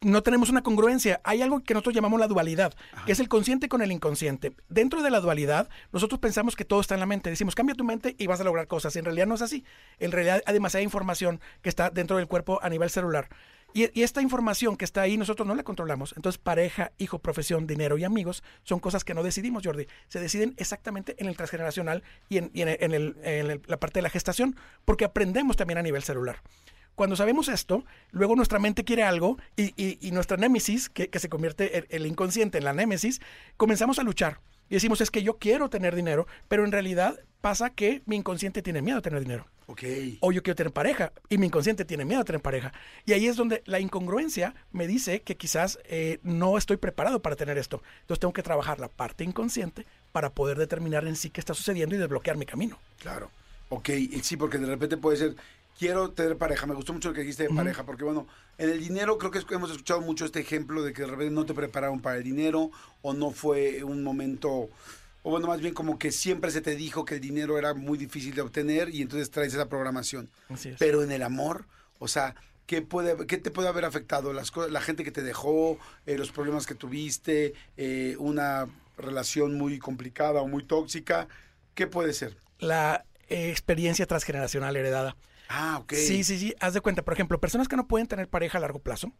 no 0.02 0.22
tenemos 0.22 0.50
una 0.50 0.62
congruencia. 0.62 1.20
Hay 1.24 1.42
algo 1.42 1.60
que 1.62 1.74
nosotros 1.74 1.94
llamamos 1.94 2.20
la 2.20 2.26
dualidad, 2.26 2.74
que 3.06 3.12
es 3.12 3.20
el 3.20 3.28
consciente 3.28 3.68
con 3.68 3.82
el 3.82 3.92
inconsciente. 3.92 4.52
Dentro 4.68 5.02
de 5.02 5.10
la 5.10 5.20
dualidad, 5.20 5.68
nosotros 5.92 6.20
pensamos 6.20 6.56
que 6.56 6.64
todo 6.64 6.80
está 6.80 6.94
en 6.94 7.00
la 7.00 7.06
mente. 7.06 7.30
Decimos, 7.30 7.54
cambia 7.54 7.74
tu 7.74 7.84
mente 7.84 8.14
y 8.18 8.26
vas 8.26 8.40
a 8.40 8.44
lograr 8.44 8.66
cosas. 8.66 8.94
Y 8.96 8.98
en 8.98 9.04
realidad 9.04 9.26
no 9.26 9.34
es 9.34 9.42
así. 9.42 9.64
En 9.98 10.12
realidad 10.12 10.42
hay 10.46 10.54
demasiada 10.54 10.82
información 10.82 11.40
que 11.62 11.68
está 11.68 11.90
dentro 11.90 12.16
del 12.16 12.26
cuerpo 12.26 12.58
a 12.62 12.68
nivel 12.68 12.90
celular. 12.90 13.28
Y, 13.74 13.88
y 13.98 14.02
esta 14.02 14.20
información 14.20 14.76
que 14.76 14.84
está 14.84 15.00
ahí 15.00 15.16
nosotros 15.16 15.48
no 15.48 15.54
la 15.54 15.62
controlamos. 15.62 16.12
Entonces, 16.16 16.36
pareja, 16.38 16.92
hijo, 16.98 17.20
profesión, 17.20 17.66
dinero 17.66 17.96
y 17.96 18.04
amigos 18.04 18.42
son 18.64 18.80
cosas 18.80 19.02
que 19.02 19.14
no 19.14 19.22
decidimos, 19.22 19.62
Jordi. 19.64 19.86
Se 20.08 20.20
deciden 20.20 20.54
exactamente 20.58 21.16
en 21.18 21.26
el 21.26 21.36
transgeneracional 21.38 22.02
y 22.28 22.36
en, 22.36 22.50
y 22.52 22.60
en 22.62 22.68
el- 22.68 22.76
en 22.80 22.92
el- 22.92 23.16
en 23.22 23.50
el- 23.50 23.62
la 23.66 23.78
parte 23.78 23.98
de 24.00 24.02
la 24.02 24.10
gestación, 24.10 24.56
porque 24.84 25.06
aprendemos 25.06 25.56
también 25.56 25.78
a 25.78 25.82
nivel 25.82 26.02
celular. 26.02 26.42
Cuando 26.94 27.16
sabemos 27.16 27.48
esto, 27.48 27.84
luego 28.10 28.36
nuestra 28.36 28.58
mente 28.58 28.84
quiere 28.84 29.02
algo 29.02 29.38
y, 29.56 29.72
y- 29.82 29.98
y 30.00 30.10
nuestra 30.10 30.36
némesis, 30.36 30.88
que, 30.88 31.08
que 31.08 31.18
se 31.18 31.28
convierte 31.28 31.78
el, 31.78 31.86
el 31.90 32.06
inconsciente 32.06 32.58
en 32.58 32.64
la 32.64 32.72
némesis, 32.72 33.20
comenzamos 33.56 33.98
a 33.98 34.02
luchar. 34.02 34.40
Y 34.68 34.74
decimos, 34.74 35.00
es 35.00 35.10
que 35.10 35.22
yo 35.22 35.38
quiero 35.38 35.68
tener 35.68 35.94
dinero, 35.94 36.26
pero 36.48 36.64
en 36.64 36.72
realidad 36.72 37.18
pasa 37.40 37.70
que 37.70 38.02
mi 38.06 38.16
inconsciente 38.16 38.62
tiene 38.62 38.80
miedo 38.82 38.98
a 38.98 39.02
tener 39.02 39.20
dinero. 39.20 39.46
Ok. 39.66 39.82
O 40.20 40.32
yo 40.32 40.42
quiero 40.42 40.54
tener 40.56 40.72
pareja 40.72 41.12
y 41.28 41.38
mi 41.38 41.46
inconsciente 41.46 41.84
tiene 41.84 42.04
miedo 42.04 42.20
a 42.20 42.24
tener 42.24 42.40
pareja. 42.42 42.72
Y 43.06 43.12
ahí 43.12 43.26
es 43.26 43.36
donde 43.36 43.62
la 43.64 43.80
incongruencia 43.80 44.54
me 44.70 44.86
dice 44.86 45.20
que 45.22 45.36
quizás 45.36 45.78
eh, 45.84 46.18
no 46.22 46.58
estoy 46.58 46.76
preparado 46.76 47.20
para 47.22 47.36
tener 47.36 47.58
esto. 47.58 47.82
Entonces 48.02 48.20
tengo 48.20 48.32
que 48.32 48.42
trabajar 48.42 48.80
la 48.80 48.88
parte 48.88 49.24
inconsciente 49.24 49.86
para 50.12 50.30
poder 50.30 50.58
determinar 50.58 51.06
en 51.06 51.16
sí 51.16 51.30
qué 51.30 51.40
está 51.40 51.54
sucediendo 51.54 51.94
y 51.94 51.98
desbloquear 51.98 52.36
mi 52.36 52.46
camino. 52.46 52.78
Claro. 53.00 53.30
Ok, 53.70 53.88
sí, 54.22 54.36
porque 54.36 54.58
de 54.58 54.66
repente 54.66 54.96
puede 54.98 55.16
ser 55.16 55.34
quiero 55.82 56.12
tener 56.12 56.36
pareja. 56.38 56.64
Me 56.66 56.74
gustó 56.74 56.92
mucho 56.92 57.08
lo 57.08 57.14
que 57.14 57.22
dijiste 57.22 57.42
de 57.48 57.54
pareja, 57.54 57.84
porque 57.84 58.04
bueno, 58.04 58.28
en 58.56 58.70
el 58.70 58.78
dinero 58.78 59.18
creo 59.18 59.32
que 59.32 59.40
hemos 59.52 59.70
escuchado 59.72 60.00
mucho 60.00 60.24
este 60.24 60.38
ejemplo 60.38 60.82
de 60.84 60.92
que 60.92 61.02
de 61.02 61.08
repente 61.08 61.32
no 61.34 61.44
te 61.44 61.54
prepararon 61.54 62.00
para 62.00 62.18
el 62.18 62.22
dinero 62.22 62.70
o 63.02 63.12
no 63.14 63.32
fue 63.32 63.82
un 63.82 64.04
momento, 64.04 64.48
o 65.24 65.30
bueno, 65.30 65.48
más 65.48 65.60
bien 65.60 65.74
como 65.74 65.98
que 65.98 66.12
siempre 66.12 66.52
se 66.52 66.60
te 66.60 66.76
dijo 66.76 67.04
que 67.04 67.16
el 67.16 67.20
dinero 67.20 67.58
era 67.58 67.74
muy 67.74 67.98
difícil 67.98 68.32
de 68.36 68.42
obtener 68.42 68.90
y 68.94 69.02
entonces 69.02 69.30
traes 69.32 69.54
esa 69.54 69.68
programación. 69.68 70.30
Así 70.48 70.68
es. 70.68 70.76
Pero 70.78 71.02
en 71.02 71.10
el 71.10 71.22
amor, 71.24 71.64
o 71.98 72.06
sea, 72.06 72.36
¿qué, 72.66 72.80
puede, 72.82 73.26
qué 73.26 73.38
te 73.38 73.50
puede 73.50 73.66
haber 73.68 73.84
afectado? 73.84 74.32
Las, 74.32 74.52
co- 74.52 74.68
la 74.68 74.80
gente 74.80 75.02
que 75.02 75.10
te 75.10 75.22
dejó, 75.22 75.78
eh, 76.06 76.16
los 76.16 76.30
problemas 76.30 76.64
que 76.64 76.76
tuviste, 76.76 77.54
eh, 77.76 78.14
una 78.20 78.68
relación 78.98 79.58
muy 79.58 79.80
complicada 79.80 80.42
o 80.42 80.46
muy 80.46 80.62
tóxica. 80.62 81.26
¿Qué 81.74 81.88
puede 81.88 82.12
ser? 82.12 82.36
La 82.60 83.04
eh, 83.28 83.50
experiencia 83.50 84.06
transgeneracional 84.06 84.76
heredada. 84.76 85.16
Ah, 85.48 85.78
ok. 85.80 85.92
Sí, 85.94 86.24
sí, 86.24 86.38
sí. 86.38 86.54
Haz 86.60 86.74
de 86.74 86.80
cuenta, 86.80 87.02
por 87.02 87.14
ejemplo, 87.14 87.40
personas 87.40 87.68
que 87.68 87.76
no 87.76 87.88
pueden 87.88 88.06
tener 88.06 88.28
pareja 88.28 88.58
a 88.58 88.60
largo 88.60 88.80
plazo, 88.80 89.12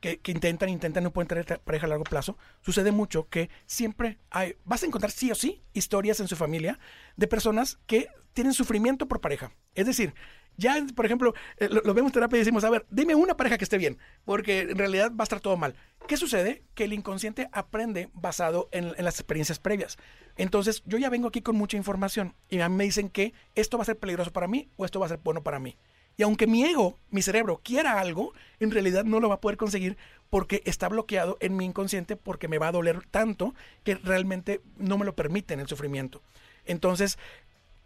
que, 0.00 0.20
intentan, 0.26 0.68
intentan, 0.68 1.04
no 1.04 1.12
pueden 1.12 1.28
tener 1.28 1.60
pareja 1.60 1.86
a 1.86 1.88
largo 1.88 2.04
plazo, 2.04 2.36
sucede 2.62 2.92
mucho 2.92 3.28
que 3.28 3.50
siempre 3.66 4.18
hay, 4.30 4.56
vas 4.64 4.82
a 4.82 4.86
encontrar 4.86 5.10
sí 5.10 5.30
o 5.30 5.34
sí 5.34 5.62
historias 5.72 6.20
en 6.20 6.28
su 6.28 6.36
familia 6.36 6.78
de 7.16 7.26
personas 7.26 7.78
que 7.86 8.08
tienen 8.32 8.52
sufrimiento 8.52 9.08
por 9.08 9.20
pareja. 9.20 9.52
Es 9.74 9.86
decir, 9.86 10.14
ya, 10.56 10.84
por 10.94 11.06
ejemplo, 11.06 11.34
eh, 11.58 11.68
lo, 11.70 11.82
lo 11.82 11.94
vemos 11.94 12.10
en 12.10 12.14
terapia 12.14 12.36
y 12.36 12.40
decimos, 12.40 12.64
a 12.64 12.70
ver, 12.70 12.86
dime 12.90 13.14
una 13.14 13.36
pareja 13.36 13.58
que 13.58 13.64
esté 13.64 13.78
bien, 13.78 13.98
porque 14.24 14.60
en 14.60 14.78
realidad 14.78 15.10
va 15.10 15.22
a 15.22 15.24
estar 15.24 15.40
todo 15.40 15.56
mal. 15.56 15.74
¿Qué 16.06 16.16
sucede? 16.16 16.62
Que 16.74 16.84
el 16.84 16.92
inconsciente 16.92 17.48
aprende 17.50 18.10
basado 18.14 18.68
en, 18.70 18.92
las 18.98 19.18
experiencias 19.18 19.58
previas. 19.58 19.98
Entonces, 20.36 20.82
yo 20.86 20.98
ya 20.98 21.10
vengo 21.10 21.28
aquí 21.28 21.42
con 21.42 21.56
mucha 21.56 21.76
información 21.76 22.34
y 22.48 22.58
me 22.58 22.84
dicen 22.84 23.08
que 23.08 23.34
esto 23.56 23.76
va 23.76 23.82
a 23.82 23.86
ser 23.86 23.98
peligroso 23.98 24.32
para 24.32 24.46
mí 24.46 24.68
o 24.76 24.84
esto 24.84 25.00
va 25.00 25.06
a 25.06 25.08
ser 25.08 25.18
bueno 25.24 25.42
para 25.42 25.58
mí. 25.58 25.76
Y 26.16 26.22
aunque 26.22 26.46
mi 26.46 26.64
ego, 26.64 26.98
mi 27.10 27.22
cerebro, 27.22 27.60
quiera 27.62 28.00
algo, 28.00 28.32
en 28.60 28.70
realidad 28.70 29.04
no 29.04 29.20
lo 29.20 29.28
va 29.28 29.34
a 29.34 29.40
poder 29.40 29.58
conseguir 29.58 29.98
porque 30.30 30.62
está 30.64 30.88
bloqueado 30.88 31.36
en 31.40 31.56
mi 31.56 31.64
inconsciente 31.64 32.16
porque 32.16 32.48
me 32.48 32.58
va 32.58 32.68
a 32.68 32.72
doler 32.72 33.04
tanto 33.10 33.54
que 33.82 33.96
realmente 33.96 34.60
no 34.78 34.98
me 34.98 35.04
lo 35.04 35.14
permiten 35.14 35.60
el 35.60 35.66
sufrimiento. 35.66 36.22
Entonces, 36.64 37.18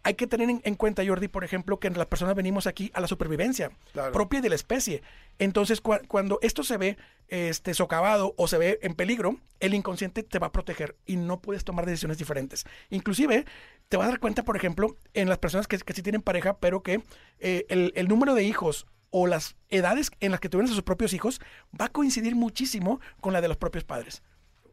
hay 0.03 0.15
que 0.15 0.27
tener 0.27 0.49
en, 0.49 0.61
en 0.63 0.75
cuenta, 0.75 1.03
Jordi, 1.05 1.27
por 1.27 1.43
ejemplo, 1.43 1.79
que 1.79 1.89
las 1.89 2.07
personas 2.07 2.35
venimos 2.35 2.65
aquí 2.67 2.91
a 2.93 3.01
la 3.01 3.07
supervivencia 3.07 3.71
Claro. 3.93 4.11
propia 4.13 4.41
de 4.41 4.49
la 4.49 4.55
especie. 4.55 5.01
Entonces, 5.39 5.81
cua- 5.83 6.05
cuando 6.07 6.39
esto 6.41 6.63
se 6.63 6.77
ve 6.77 6.97
este, 7.27 7.73
socavado 7.73 8.33
o 8.37 8.47
se 8.47 8.57
ve 8.57 8.79
en 8.81 8.95
peligro, 8.95 9.37
el 9.59 9.73
inconsciente 9.73 10.23
te 10.23 10.39
va 10.39 10.47
a 10.47 10.51
proteger 10.51 10.95
y 11.05 11.15
no 11.17 11.39
puedes 11.39 11.63
tomar 11.63 11.85
decisiones 11.85 12.17
diferentes. 12.17 12.65
Inclusive, 12.89 13.45
te 13.89 13.97
vas 13.97 14.07
a 14.07 14.09
dar 14.11 14.19
cuenta, 14.19 14.43
por 14.43 14.55
ejemplo, 14.55 14.97
en 15.13 15.29
las 15.29 15.37
personas 15.37 15.67
que, 15.67 15.77
que 15.77 15.93
sí 15.93 16.01
tienen 16.01 16.21
pareja, 16.21 16.57
pero 16.57 16.81
que 16.83 17.03
eh, 17.39 17.65
el, 17.69 17.93
el 17.95 18.07
número 18.07 18.33
de 18.35 18.43
hijos 18.43 18.87
o 19.11 19.27
las 19.27 19.55
edades 19.69 20.09
en 20.19 20.31
las 20.31 20.39
que 20.39 20.47
tuvieron 20.49 20.71
a 20.71 20.73
sus 20.73 20.83
propios 20.83 21.13
hijos 21.13 21.41
va 21.79 21.85
a 21.85 21.89
coincidir 21.89 22.35
muchísimo 22.35 23.01
con 23.19 23.33
la 23.33 23.41
de 23.41 23.49
los 23.49 23.57
propios 23.57 23.83
padres. 23.83 24.23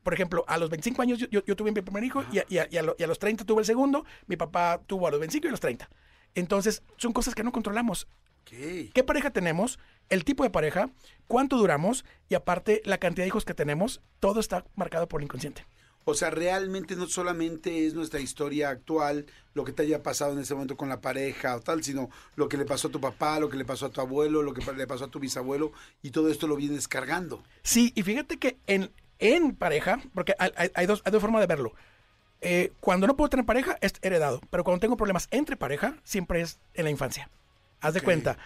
Por 0.09 0.15
ejemplo, 0.15 0.43
a 0.49 0.57
los 0.57 0.71
25 0.71 1.03
años 1.03 1.19
yo, 1.19 1.27
yo- 1.31 1.45
yo 1.45 1.55
tuve 1.55 1.71
mi 1.71 1.83
primer 1.83 2.03
hijo 2.03 2.25
y 2.33 2.39
a, 2.39 2.47
y 2.49 2.57
a- 2.57 2.67
y 2.71 2.79
a 2.79 2.83
lo- 2.83 2.97
y 2.99 3.03
a 3.03 3.07
los 3.07 3.19
30 3.19 3.45
tuve 3.45 3.61
el 3.61 3.67
segundo. 3.67 4.07
Mi 4.27 4.37
papá 4.39 4.81
tuvo 4.87 5.07
a 5.07 5.11
los 5.11 5.21
25 5.21 5.47
y 5.47 5.49
a 5.49 5.51
los 5.51 5.61
30. 5.61 5.91
Entonces, 6.35 6.83
son 6.97 7.13
cosas 7.13 7.35
que 7.35 7.45
no 7.45 7.53
controlamos. 7.53 8.09
¿Qué 8.47 9.05
pareja 9.05 9.31
tenemos? 9.33 9.79
El 10.09 10.25
tipo 10.25 10.45
de 10.45 10.49
pareja, 10.49 10.89
cuánto 11.27 11.59
duramos 11.59 12.07
y 12.31 12.37
aparte 12.37 12.81
la 12.87 12.97
cantidad 12.97 13.25
de 13.25 13.29
hijos 13.29 13.45
que 13.45 13.53
tenemos, 13.53 14.01
todo 14.19 14.41
está 14.41 14.65
marcado 14.77 15.09
por 15.09 15.21
el 15.21 15.25
inconsciente. 15.27 15.67
O 16.07 16.15
sea, 16.15 16.31
realmente 16.31 16.97
no 16.97 17.07
solamente 17.07 17.87
es 17.87 17.93
nuestra 17.93 18.19
historia 18.19 18.71
actual, 18.71 19.27
lo 19.53 19.67
que 19.67 19.73
te 19.75 19.83
haya 19.83 20.03
pasado 20.03 20.33
en 20.33 20.39
ese 20.39 20.55
momento 20.55 20.75
con 20.79 20.89
la 20.89 21.03
pareja 21.03 21.55
o 21.55 21.61
tal, 21.61 21.85
sino 21.85 22.09
lo 22.35 22.49
que 22.49 22.57
le 22.57 22.65
pasó 22.65 22.89
a 22.89 22.91
tu 22.91 22.99
papá, 22.99 23.39
lo 23.41 23.51
que 23.51 23.59
le 23.59 23.67
pasó 23.67 23.85
a 23.85 23.91
tu 23.91 24.01
abuelo, 24.01 24.43
lo 24.43 24.55
que 24.55 24.63
le 24.73 24.87
pasó 24.87 25.05
a 25.05 25.11
tu 25.11 25.21
bisabuelo, 25.21 25.73
y 26.01 26.13
todo 26.13 26.31
esto 26.31 26.47
lo 26.47 26.57
vienes 26.57 26.89
cargando. 26.89 27.43
Sí, 27.63 27.93
y 27.95 28.03
fíjate 28.05 28.39
que 28.39 28.57
en, 28.67 28.91
en 29.19 29.55
pareja, 29.55 30.01
porque 30.15 30.35
hay, 30.39 30.51
hay- 30.57 30.71
hay 30.75 30.87
dos, 30.87 31.03
hay 31.05 31.13
dos 31.13 31.21
formas 31.21 31.41
de 31.41 31.47
verlo. 31.47 31.73
Eh, 32.41 32.73
cuando 32.81 33.07
no 33.07 33.17
puedo 33.17 33.29
tener 33.31 33.45
pareja 33.47 33.77
es 33.81 33.95
heredado, 34.01 34.41
pero 34.51 34.63
cuando 34.65 34.81
tengo 34.81 34.97
problemas 34.97 35.27
entre 35.33 35.57
pareja, 35.57 35.97
siempre 36.05 36.41
es 36.41 36.59
en 36.75 36.85
la 36.85 36.91
infancia. 36.91 37.29
Haz 37.81 37.95
de 37.95 38.01
cuenta, 38.01 38.39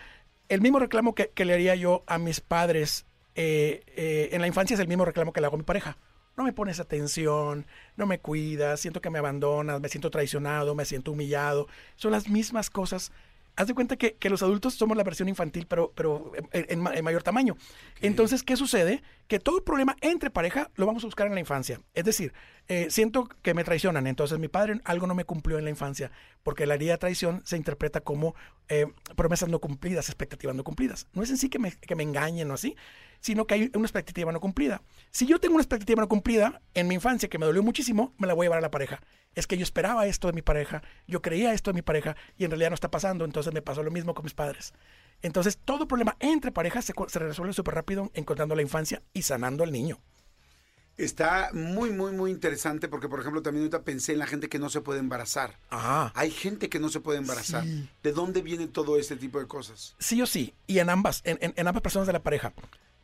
el 0.48 0.60
mismo 0.62 0.78
reclamo 0.78 1.14
que, 1.14 1.28
que 1.28 1.44
le 1.44 1.54
haría 1.54 1.74
yo 1.74 2.02
a 2.06 2.18
mis 2.18 2.40
padres 2.40 3.04
eh, 3.34 3.82
eh, 3.96 4.30
en 4.32 4.40
la 4.40 4.46
infancia 4.46 4.74
es 4.74 4.80
el 4.80 4.88
mismo 4.88 5.04
reclamo 5.04 5.32
que 5.32 5.40
le 5.40 5.46
hago 5.46 5.56
a 5.56 5.58
mi 5.58 5.64
pareja. 5.64 5.96
No 6.36 6.44
me 6.44 6.52
pones 6.54 6.80
atención, 6.80 7.66
no 7.96 8.06
me 8.06 8.18
cuidas, 8.18 8.80
siento 8.80 9.02
que 9.02 9.10
me 9.10 9.18
abandonas, 9.18 9.80
me 9.80 9.88
siento 9.90 10.10
traicionado, 10.10 10.74
me 10.74 10.86
siento 10.86 11.12
humillado. 11.12 11.68
Son 11.96 12.12
las 12.12 12.28
mismas 12.28 12.70
cosas. 12.70 13.12
Haz 13.56 13.66
de 13.68 13.74
cuenta 13.74 13.96
que, 13.96 14.14
que 14.14 14.30
los 14.30 14.42
adultos 14.42 14.72
somos 14.74 14.96
la 14.96 15.04
versión 15.04 15.28
infantil, 15.28 15.66
pero, 15.68 15.92
pero 15.94 16.32
en, 16.52 16.66
en 16.70 16.80
ma- 16.80 16.94
en 16.94 17.04
mayor 17.04 17.22
tamaño. 17.22 17.56
Entonces, 18.00 18.42
¿qué 18.42 18.56
sucede? 18.56 19.02
Que 19.32 19.40
todo 19.40 19.64
problema 19.64 19.96
entre 20.02 20.28
pareja 20.28 20.70
lo 20.74 20.84
vamos 20.84 21.04
a 21.04 21.06
buscar 21.06 21.26
en 21.26 21.32
la 21.32 21.40
infancia. 21.40 21.80
Es 21.94 22.04
decir, 22.04 22.34
eh, 22.68 22.88
siento 22.90 23.30
que 23.40 23.54
me 23.54 23.64
traicionan, 23.64 24.06
entonces 24.06 24.38
mi 24.38 24.48
padre 24.48 24.82
algo 24.84 25.06
no 25.06 25.14
me 25.14 25.24
cumplió 25.24 25.56
en 25.56 25.64
la 25.64 25.70
infancia, 25.70 26.10
porque 26.42 26.66
la 26.66 26.74
herida 26.74 26.92
de 26.92 26.98
traición 26.98 27.40
se 27.46 27.56
interpreta 27.56 28.02
como 28.02 28.34
eh, 28.68 28.88
promesas 29.16 29.48
no 29.48 29.58
cumplidas, 29.58 30.10
expectativas 30.10 30.54
no 30.54 30.64
cumplidas. 30.64 31.06
No 31.14 31.22
es 31.22 31.30
en 31.30 31.38
sí 31.38 31.48
que 31.48 31.58
me, 31.58 31.72
que 31.72 31.96
me 31.96 32.02
engañen 32.02 32.50
o 32.50 32.52
así, 32.52 32.76
sino 33.20 33.46
que 33.46 33.54
hay 33.54 33.70
una 33.72 33.86
expectativa 33.86 34.30
no 34.32 34.40
cumplida. 34.40 34.82
Si 35.10 35.24
yo 35.24 35.40
tengo 35.40 35.54
una 35.54 35.62
expectativa 35.62 36.02
no 36.02 36.08
cumplida 36.10 36.60
en 36.74 36.88
mi 36.88 36.96
infancia 36.96 37.30
que 37.30 37.38
me 37.38 37.46
dolió 37.46 37.62
muchísimo, 37.62 38.12
me 38.18 38.26
la 38.26 38.34
voy 38.34 38.44
a 38.44 38.46
llevar 38.48 38.58
a 38.58 38.60
la 38.60 38.70
pareja. 38.70 39.00
Es 39.34 39.46
que 39.46 39.56
yo 39.56 39.62
esperaba 39.62 40.06
esto 40.06 40.26
de 40.26 40.34
mi 40.34 40.42
pareja, 40.42 40.82
yo 41.06 41.22
creía 41.22 41.54
esto 41.54 41.70
de 41.70 41.76
mi 41.76 41.82
pareja 41.82 42.16
y 42.36 42.44
en 42.44 42.50
realidad 42.50 42.68
no 42.68 42.74
está 42.74 42.90
pasando, 42.90 43.24
entonces 43.24 43.54
me 43.54 43.62
pasó 43.62 43.82
lo 43.82 43.90
mismo 43.90 44.12
con 44.12 44.24
mis 44.24 44.34
padres. 44.34 44.74
Entonces 45.22 45.58
todo 45.64 45.86
problema 45.88 46.16
entre 46.20 46.52
parejas 46.52 46.84
se, 46.84 47.18
resuelve 47.18 47.52
súper 47.52 47.74
rápido 47.74 48.10
encontrando 48.14 48.54
la 48.54 48.62
infancia 48.62 49.02
y 49.14 49.22
sanando 49.22 49.64
al 49.64 49.72
niño. 49.72 49.98
Está 50.98 51.50
muy, 51.54 51.90
muy, 51.90 52.12
muy 52.12 52.30
interesante 52.30 52.86
porque, 52.86 53.08
por 53.08 53.18
ejemplo, 53.20 53.40
también 53.40 53.62
ahorita 53.62 53.82
pensé 53.82 54.12
en 54.12 54.18
la 54.18 54.26
gente 54.26 54.50
que 54.50 54.58
no 54.58 54.68
se 54.68 54.82
puede 54.82 55.00
embarazar. 55.00 55.58
Ah. 55.70 56.12
Hay 56.14 56.30
gente 56.30 56.68
que 56.68 56.78
no 56.78 56.90
se 56.90 57.00
puede 57.00 57.18
embarazar. 57.18 57.64
Sí. 57.64 57.88
¿De 58.02 58.12
dónde 58.12 58.42
viene 58.42 58.66
todo 58.66 58.98
este 58.98 59.16
tipo 59.16 59.38
de 59.40 59.46
cosas? 59.46 59.96
Sí 59.98 60.20
o 60.20 60.26
sí, 60.26 60.54
y 60.66 60.80
en 60.80 60.90
ambas, 60.90 61.22
en, 61.24 61.38
en- 61.40 61.54
en 61.56 61.66
ambas 61.66 61.82
personas 61.82 62.06
de 62.06 62.12
la 62.12 62.22
pareja, 62.22 62.52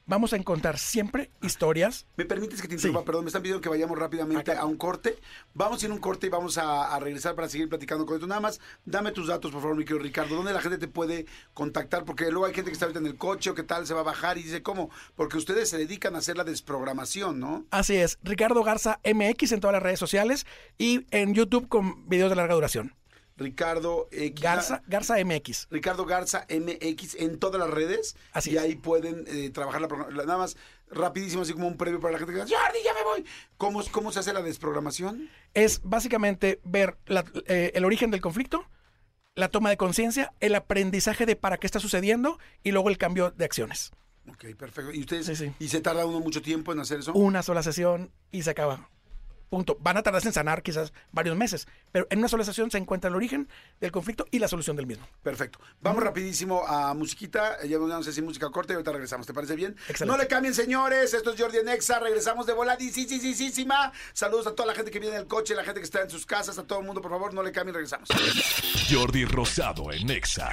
vamos 0.09 0.33
a 0.33 0.37
encontrar 0.37 0.79
siempre 0.79 1.31
historias. 1.43 2.07
¿Me 2.17 2.25
permites 2.25 2.61
que 2.61 2.67
te 2.67 2.75
interrumpa? 2.75 3.01
Sí. 3.01 3.07
Perdón, 3.07 3.25
me 3.25 3.29
están 3.29 3.43
pidiendo 3.43 3.61
que 3.61 3.69
vayamos 3.69 3.97
rápidamente 3.97 4.51
Acá. 4.51 4.61
a 4.61 4.65
un 4.65 4.77
corte. 4.77 5.17
Vamos 5.55 5.81
a 5.83 5.87
ir 5.87 5.93
a 5.93 5.95
un 5.95 6.01
corte 6.01 6.27
y 6.27 6.31
vamos 6.31 6.59
a, 6.59 6.93
a 6.95 6.99
regresar 6.99 7.37
para 7.37 7.49
seguir 7.49 7.69
platicando 7.69 8.05
con 8.07 8.17
esto. 8.17 8.27
Nada 8.27 8.41
más, 8.41 8.61
dame 8.85 9.13
tus 9.13 9.29
datos, 9.29 9.53
por 9.53 9.61
favor, 9.61 9.77
mi 9.77 9.85
querido 9.85 10.03
Ricardo. 10.03 10.35
¿Dónde 10.35 10.53
la 10.53 10.61
gente 10.61 10.79
te 10.79 10.89
puede 10.89 11.27
contactar? 11.55 12.05
Porque 12.05 12.31
luego 12.31 12.47
hay 12.47 12.55
gente 12.55 12.71
que 12.71 12.73
está 12.75 12.87
ahorita 12.87 12.99
en 13.01 13.07
el 13.07 13.17
coche 13.17 13.51
o 13.51 13.55
qué 13.55 13.63
tal, 13.63 13.87
se 13.87 13.95
va 13.95 14.01
a 14.01 14.05
bajar 14.05 14.39
y 14.39 14.43
dice, 14.43 14.63
¿cómo? 14.63 14.91
Porque 15.15 15.37
ustedes 15.37 15.69
se 15.69 15.79
dedican 15.79 16.17
a 16.17 16.19
hacer 16.19 16.37
la 16.37 16.45
desprogramación, 16.45 17.39
¿no? 17.39 17.67
Así 17.71 17.97
es, 17.97 18.19
Ricardo 18.23 18.65
Garza 18.65 19.01
MX 19.05 19.53
en 19.53 19.61
todas 19.61 19.75
las 19.75 19.83
redes 19.83 19.99
sociales 20.01 20.47
y 20.79 21.07
en 21.11 21.35
YouTube 21.35 21.69
con 21.69 22.09
videos 22.09 22.31
de 22.31 22.37
larga 22.37 22.55
duración. 22.55 22.95
Ricardo 23.39 24.09
X. 24.11 24.43
Garza, 24.43 24.82
Garza 24.86 25.14
MX. 25.24 25.68
Ricardo 25.70 26.05
Garza 26.05 26.47
MX 26.51 27.14
en 27.14 27.39
todas 27.39 27.59
las 27.61 27.70
redes. 27.70 28.16
Así 28.32 28.51
y 28.51 28.57
es. 28.57 28.62
ahí 28.62 28.74
pueden 28.74 29.24
eh, 29.28 29.49
trabajar 29.51 29.80
la, 29.80 29.89
programa- 29.89 30.14
la- 30.14 30.24
Nada 30.26 30.39
más 30.39 30.57
rapidísimo, 30.91 31.43
así 31.43 31.53
como 31.53 31.66
un 31.68 31.76
previo 31.76 32.01
para 32.01 32.12
la 32.12 32.18
gente 32.18 32.32
que 32.34 32.45
diga, 32.45 32.59
Jordi, 32.59 32.78
ya 32.84 32.93
me 32.95 33.03
voy. 33.05 33.24
¿Cómo, 33.57 33.82
¿Cómo 33.91 34.12
se 34.12 34.18
hace 34.20 34.32
la 34.32 34.43
desprogramación? 34.43 35.30
Es 35.55 35.80
básicamente 35.84 36.61
ver 36.64 36.99
la- 37.07 37.24
eh, 37.47 37.72
el 37.74 37.84
origen 37.84 38.11
del 38.11 38.20
conflicto, 38.20 38.66
la 39.34 39.49
toma 39.49 39.70
de 39.70 39.76
conciencia, 39.76 40.32
el 40.41 40.55
aprendizaje 40.55 41.24
de 41.24 41.36
para 41.36 41.59
qué 41.59 41.66
está 41.66 41.78
sucediendo 41.80 42.39
y 42.64 42.72
luego 42.72 42.89
el 42.91 42.99
cambio 42.99 43.30
de 43.30 43.45
acciones. 43.45 43.93
Ok, 44.28 44.45
perfecto. 44.59 44.93
¿Y 44.93 45.01
ustedes? 45.01 45.26
Sí, 45.26 45.36
sí. 45.36 45.53
¿Y 45.59 45.68
se 45.68 45.80
tarda 45.80 46.05
uno 46.05 46.20
mucho 46.20 46.43
tiempo 46.43 46.72
en 46.72 46.80
hacer 46.80 46.99
eso? 46.99 47.12
Una 47.14 47.43
sola 47.43 47.62
sesión 47.62 48.11
y 48.30 48.43
se 48.43 48.51
acaba. 48.51 48.91
Punto. 49.49 49.76
Van 49.80 49.96
a 49.96 50.03
tardarse 50.03 50.28
en 50.28 50.34
sanar 50.34 50.62
quizás 50.62 50.92
varios 51.12 51.36
meses, 51.36 51.66
pero 51.92 52.07
en 52.11 52.18
una 52.18 52.28
sola 52.28 52.44
sesión 52.44 52.70
se 52.70 52.78
encuentra 52.78 53.09
el 53.09 53.16
origen 53.16 53.49
del 53.80 53.92
conflicto 53.92 54.26
y 54.30 54.38
la 54.38 54.49
solución 54.49 54.76
del 54.76 54.86
mismo. 54.86 55.07
Perfecto. 55.22 55.59
Vamos 55.80 56.03
rapidísimo 56.03 56.66
a 56.66 56.94
musiquita. 56.94 57.64
Ya 57.64 57.78
no 57.78 58.03
sé 58.03 58.12
si 58.12 58.22
música 58.22 58.51
corta 58.51 58.72
y 58.72 58.76
ahorita 58.76 58.92
regresamos. 58.92 59.26
¿Te 59.26 59.34
parece 59.34 59.57
bien? 59.57 59.76
Excelente. 59.88 60.07
No 60.07 60.16
le 60.16 60.28
cambien, 60.28 60.55
señores. 60.55 61.14
Esto 61.14 61.32
es 61.32 61.40
Jordi 61.40 61.59
Nexa. 61.64 61.99
Regresamos 61.99 62.46
de 62.46 62.53
voladísima. 62.53 63.92
Saludos 64.12 64.46
a 64.46 64.55
toda 64.55 64.66
la 64.66 64.74
gente 64.74 64.90
que 64.90 64.99
viene 64.99 65.16
en 65.16 65.22
el 65.22 65.28
coche, 65.28 65.55
la 65.55 65.64
gente 65.64 65.80
que 65.80 65.84
está 65.84 66.03
en 66.03 66.11
sus 66.11 66.26
casas, 66.26 66.59
a 66.59 66.64
todo 66.64 66.80
el 66.80 66.86
mundo, 66.86 67.01
por 67.01 67.11
favor, 67.11 67.32
no 67.34 67.42
le 67.42 67.53
cambien. 67.53 67.74
Regresamos. 67.74 68.09
Jordi 68.90 69.24
Rosado 69.24 69.92
en 69.92 70.07
Nexa. 70.07 70.51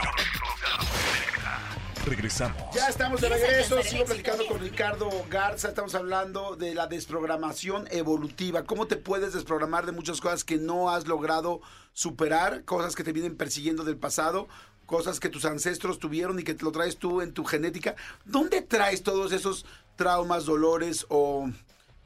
Regresamos. 2.06 2.58
Ya 2.74 2.88
estamos 2.88 3.20
de 3.20 3.30
regreso, 3.30 3.82
sigo 3.82 4.06
platicando 4.06 4.45
con 4.45 4.60
Ricardo 4.60 5.10
Garza, 5.30 5.70
estamos 5.70 5.95
hablando 5.95 6.56
de 6.56 6.76
la 6.76 6.86
desprogramación 6.86 7.88
evolutiva, 7.89 8.64
cómo 8.64 8.86
te 8.86 8.95
puedes 8.95 9.34
desprogramar 9.34 9.88
de 9.88 9.91
muchas 9.91 10.22
cosas 10.22 10.43
que 10.43 10.58
no 10.58 10.91
has 10.91 11.08
logrado 11.08 11.62
superar, 11.93 12.64
cosas 12.64 12.95
que 12.95 13.03
te 13.03 13.12
vienen 13.12 13.36
persiguiendo 13.36 13.84
del 13.84 13.97
pasado, 13.97 14.47
cosas 14.86 15.20
que 15.20 15.30
tus 15.30 15.45
ancestros 15.45 15.97
tuvieron 15.97 16.39
y 16.39 16.43
que 16.43 16.53
te 16.53 16.64
lo 16.64 16.72
traes 16.72 16.97
tú 16.97 17.22
en 17.22 17.34
tu 17.34 17.43
genética. 17.43 17.95
¿Dónde 18.24 18.62
traes 18.62 19.01
todos 19.01 19.32
esos 19.32 19.66
traumas, 19.95 20.45
dolores 20.45 21.08
o 21.10 21.49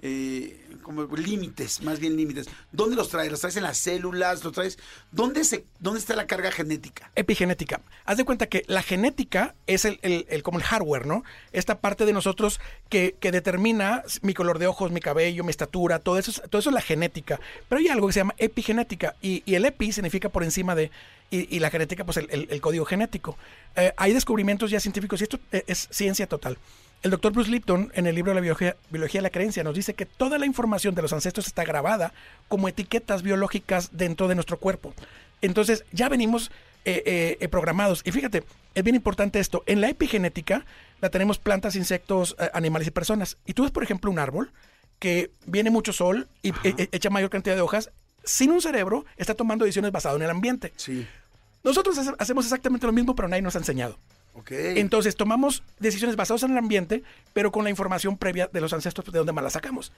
eh, 0.02 0.66
como 0.82 1.04
límites, 1.16 1.82
más 1.82 2.00
bien 2.00 2.16
límites. 2.16 2.48
¿Dónde 2.72 2.96
los 2.96 3.10
traes? 3.10 3.30
¿Los 3.32 3.42
traes 3.42 3.58
en 3.58 3.64
las 3.64 3.78
células? 3.78 4.44
¿Los 4.44 4.54
traes? 4.54 4.80
¿Dónde, 5.12 5.44
se, 5.44 5.66
dónde 5.80 6.00
está 6.00 6.16
la 6.16 6.26
carga 6.26 6.52
genética? 6.52 7.12
Epigenética. 7.16 7.82
Haz 8.06 8.18
de 8.18 8.26
cuenta 8.26 8.48
que 8.48 8.64
la 8.68 8.82
genética 8.82 9.56
es 9.68 9.86
el, 9.86 10.00
el- 10.02 10.42
como 10.44 10.58
el 10.58 10.64
hardware, 10.64 11.06
¿no? 11.06 11.24
Esta 11.52 11.80
parte 11.80 12.06
de 12.06 12.14
nosotros 12.14 12.60
que, 12.90 13.16
que 13.20 13.32
determina 13.32 14.04
mi 14.22 14.34
color 14.34 14.58
de 14.58 14.68
ojos, 14.68 14.92
mi 14.92 15.00
cabello, 15.02 15.44
mi 15.44 15.52
estatura, 15.52 16.00
todo 16.00 16.18
eso, 16.18 16.32
es, 16.32 16.42
todo 16.50 16.60
eso 16.60 16.70
es 16.70 16.74
la 16.74 16.82
genética. 16.82 17.40
Pero 17.68 17.80
hay 17.80 17.90
algo 17.90 18.08
que 18.08 18.14
se 18.14 18.20
llama 18.22 18.36
epigenética 18.38 19.16
y, 19.22 19.44
y 19.46 19.56
el 19.56 19.66
epi 19.66 19.92
significa 19.92 20.30
por 20.30 20.44
encima 20.44 20.76
de 20.76 20.92
y, 21.32 21.60
la 21.60 21.70
genética, 21.70 22.04
pues 22.06 22.18
el 22.18 22.60
código 22.60 22.86
genético. 22.86 23.38
Eh, 23.76 23.94
hay 23.98 24.14
descubrimientos 24.14 24.72
ya 24.72 24.80
científicos 24.80 25.22
y 25.22 25.26
esto 25.26 25.40
eh, 25.52 25.64
es 25.68 25.88
ciencia 25.92 26.26
total. 26.26 26.58
El 27.02 27.12
doctor 27.12 27.32
Bruce 27.32 27.50
Lipton, 27.50 27.92
en 27.96 28.08
el 28.08 28.16
libro 28.16 28.34
La 28.34 28.42
biología, 28.42 28.76
biología 28.90 29.20
de 29.20 29.24
la 29.24 29.30
creencia, 29.30 29.64
nos 29.64 29.74
dice 29.76 29.94
que 29.94 30.06
toda 30.06 30.38
la 30.38 30.46
información 30.46 30.96
de 30.96 31.02
los 31.02 31.14
ancestros 31.14 31.48
está 31.48 31.64
grabada 31.64 32.14
como 32.50 32.68
etiquetas 32.68 33.24
biológicas 33.24 33.92
dentro 33.94 34.28
de 34.28 34.36
nuestro 34.36 34.58
cuerpo. 34.58 34.94
Entonces, 35.42 35.86
ya 35.94 36.10
venimos 36.10 36.52
eh, 36.84 37.02
eh, 37.06 37.38
eh, 37.40 37.48
programados. 37.48 38.02
Y 38.04 38.12
fíjate, 38.12 38.44
es 38.76 38.84
bien 38.84 38.96
importante 38.98 39.40
esto. 39.40 39.64
En 39.66 39.80
la 39.80 39.90
epigenética 39.90 40.66
la 41.00 41.10
tenemos 41.10 41.38
plantas, 41.40 41.78
insectos, 41.78 42.36
eh, 42.38 42.50
animales 42.54 42.88
y 42.90 42.92
personas. 42.92 43.38
Y 43.46 43.54
tú 43.54 43.64
ves, 43.64 43.72
por 43.72 43.84
ejemplo, 43.84 44.12
un 44.12 44.20
árbol 44.20 44.52
que 45.00 45.32
viene 45.46 45.70
mucho 45.70 45.94
sol 45.94 46.28
y 46.42 46.50
eh, 46.66 46.90
echa 46.92 47.10
mayor 47.10 47.30
cantidad 47.30 47.56
de 47.56 47.62
hojas. 47.62 47.92
Sin 48.26 48.52
un 48.52 48.62
cerebro, 48.62 49.06
está 49.16 49.34
tomando 49.36 49.64
decisiones 49.64 49.94
basadas 49.94 50.18
en 50.18 50.24
el 50.24 50.30
ambiente. 50.30 50.74
Sí. 50.76 51.08
Nosotros 51.64 51.98
hace- 51.98 52.12
hacemos 52.20 52.44
exactamente 52.46 52.86
lo 52.86 52.92
mismo, 52.92 53.16
pero 53.16 53.30
nadie 53.30 53.42
nos 53.42 53.56
ha 53.56 53.60
enseñado. 53.60 53.98
Entonces 54.50 55.16
tomamos 55.16 55.64
decisiones 55.80 56.16
basadas 56.16 56.44
en 56.44 56.52
el 56.52 56.58
ambiente, 56.58 57.04
pero 57.34 57.52
con 57.52 57.64
la 57.64 57.70
información 57.70 58.18
previa 58.18 58.50
de 58.52 58.62
los 58.62 58.74
ancestros, 58.74 59.06
pues, 59.06 59.14
de 59.14 59.20
dónde 59.20 59.34
más 59.34 59.44
la 59.44 59.50
sacamos. 59.50 59.92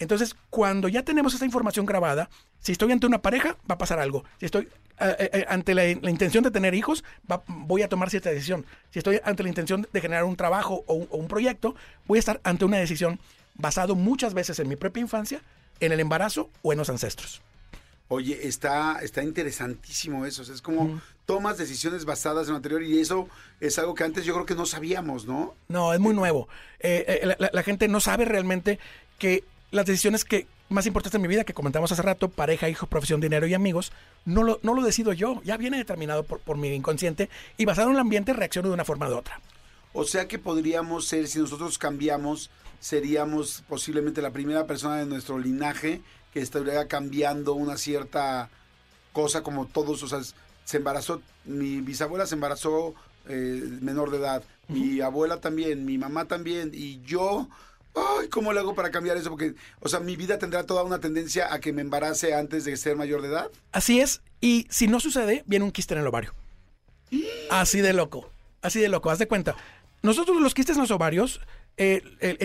Entonces, 0.00 0.34
cuando 0.50 0.88
ya 0.88 1.04
tenemos 1.04 1.34
esa 1.34 1.44
información 1.44 1.86
grabada, 1.86 2.28
si 2.60 2.72
estoy 2.72 2.90
ante 2.90 3.06
una 3.06 3.22
pareja, 3.22 3.56
va 3.70 3.76
a 3.76 3.78
pasar 3.78 4.00
algo. 4.00 4.24
Si 4.40 4.46
estoy 4.46 4.68
eh, 5.00 5.30
eh, 5.32 5.44
ante 5.48 5.74
la, 5.74 5.88
intención 5.88 6.42
de 6.42 6.50
tener 6.50 6.74
hijos, 6.74 7.04
voy 7.46 7.82
a 7.82 7.88
tomar 7.88 8.10
cierta 8.10 8.30
decisión. 8.30 8.66
Si 8.90 8.98
estoy 8.98 9.20
ante 9.24 9.42
la 9.44 9.48
intención 9.48 9.86
de 9.92 10.00
generar 10.00 10.24
un 10.24 10.36
trabajo 10.36 10.82
o 10.86 10.94
un, 10.94 11.08
o 11.10 11.16
un 11.16 11.28
proyecto, 11.28 11.76
voy 12.06 12.18
a 12.18 12.20
estar 12.20 12.40
ante 12.42 12.64
una 12.64 12.78
decisión 12.78 13.20
basado 13.54 13.94
muchas 13.94 14.34
veces 14.34 14.58
en 14.58 14.68
mi 14.68 14.74
propia 14.74 15.00
infancia, 15.00 15.40
en 15.78 15.92
el 15.92 16.00
embarazo 16.00 16.50
o 16.62 16.72
en 16.72 16.78
los 16.78 16.90
ancestros. 16.90 17.40
Oye, 18.08 18.46
está, 18.46 19.00
está 19.02 19.22
interesantísimo 19.22 20.26
eso. 20.26 20.42
O 20.42 20.44
sea, 20.44 20.54
es 20.54 20.60
como 20.60 21.00
tomas 21.24 21.56
decisiones 21.56 22.04
basadas 22.04 22.46
en 22.46 22.50
lo 22.50 22.56
anterior 22.56 22.82
y 22.82 22.98
eso 23.00 23.28
es 23.60 23.78
algo 23.78 23.94
que 23.94 24.04
antes 24.04 24.24
yo 24.24 24.34
creo 24.34 24.46
que 24.46 24.54
no 24.54 24.66
sabíamos, 24.66 25.26
¿no? 25.26 25.54
No, 25.68 25.94
es 25.94 26.00
muy 26.00 26.14
nuevo. 26.14 26.48
Eh, 26.80 27.20
eh, 27.22 27.48
la, 27.50 27.62
gente 27.62 27.88
no 27.88 28.00
sabe 28.00 28.26
realmente 28.26 28.78
que 29.18 29.42
las 29.70 29.86
decisiones 29.86 30.24
que 30.24 30.46
más 30.68 30.86
importantes 30.86 31.14
en 31.14 31.22
mi 31.22 31.28
vida, 31.28 31.44
que 31.44 31.54
comentamos 31.54 31.92
hace 31.92 32.02
rato, 32.02 32.28
pareja, 32.28 32.68
hijo, 32.68 32.86
profesión, 32.86 33.20
dinero 33.20 33.46
y 33.46 33.54
amigos, 33.54 33.90
no 34.26 34.42
lo, 34.42 34.60
no 34.62 34.74
lo 34.74 34.82
decido 34.82 35.14
yo. 35.14 35.40
Ya 35.42 35.56
viene 35.56 35.78
determinado 35.78 36.24
por, 36.24 36.40
por 36.40 36.58
mi 36.58 36.68
inconsciente 36.74 37.30
y 37.56 37.64
basado 37.64 37.88
en 37.88 37.94
el 37.94 38.00
ambiente 38.00 38.34
reacciono 38.34 38.68
de 38.68 38.74
una 38.74 38.84
forma 38.84 39.06
o 39.06 39.10
de 39.10 39.16
otra. 39.16 39.40
O 39.94 40.04
sea 40.04 40.28
que 40.28 40.38
podríamos 40.38 41.06
ser, 41.06 41.26
si 41.28 41.38
nosotros 41.38 41.78
cambiamos, 41.78 42.50
seríamos 42.80 43.62
posiblemente 43.68 44.20
la 44.20 44.32
primera 44.32 44.66
persona 44.66 44.96
de 44.96 45.06
nuestro 45.06 45.38
linaje 45.38 46.02
que 46.34 46.40
estaría 46.40 46.86
cambiando 46.88 47.54
una 47.54 47.78
cierta 47.78 48.50
cosa 49.12 49.42
como 49.44 49.66
todos, 49.66 50.02
o 50.02 50.08
sea, 50.08 50.20
se 50.64 50.76
embarazó, 50.76 51.22
mi 51.44 51.80
bisabuela 51.80 52.26
se 52.26 52.34
embarazó 52.34 52.94
eh, 53.28 53.62
menor 53.80 54.10
de 54.10 54.18
edad, 54.18 54.42
mi 54.66 55.00
abuela 55.00 55.40
también, 55.40 55.84
mi 55.84 55.96
mamá 55.96 56.24
también, 56.26 56.72
y 56.74 57.00
yo, 57.02 57.48
ay, 57.94 58.28
¿cómo 58.28 58.52
le 58.52 58.58
hago 58.58 58.74
para 58.74 58.90
cambiar 58.90 59.16
eso? 59.16 59.30
Porque, 59.30 59.54
o 59.80 59.88
sea, 59.88 60.00
mi 60.00 60.16
vida 60.16 60.38
tendrá 60.38 60.66
toda 60.66 60.82
una 60.82 60.98
tendencia 60.98 61.54
a 61.54 61.60
que 61.60 61.72
me 61.72 61.82
embarace 61.82 62.34
antes 62.34 62.64
de 62.64 62.76
ser 62.76 62.96
mayor 62.96 63.22
de 63.22 63.28
edad. 63.28 63.50
Así 63.70 64.00
es. 64.00 64.20
Y 64.40 64.66
si 64.70 64.88
no 64.88 64.98
sucede, 64.98 65.44
viene 65.46 65.64
un 65.64 65.70
quiste 65.70 65.94
en 65.94 66.00
el 66.00 66.06
ovario. 66.06 66.34
Así 67.50 67.80
de 67.80 67.92
loco. 67.92 68.28
Así 68.60 68.80
de 68.80 68.88
loco. 68.88 69.10
Haz 69.10 69.20
de 69.20 69.28
cuenta. 69.28 69.54
Nosotros 70.02 70.40
los 70.40 70.52
quistes 70.52 70.76
en 70.76 70.82
los 70.82 70.90
ovarios, 70.90 71.40
eh, 71.76 72.02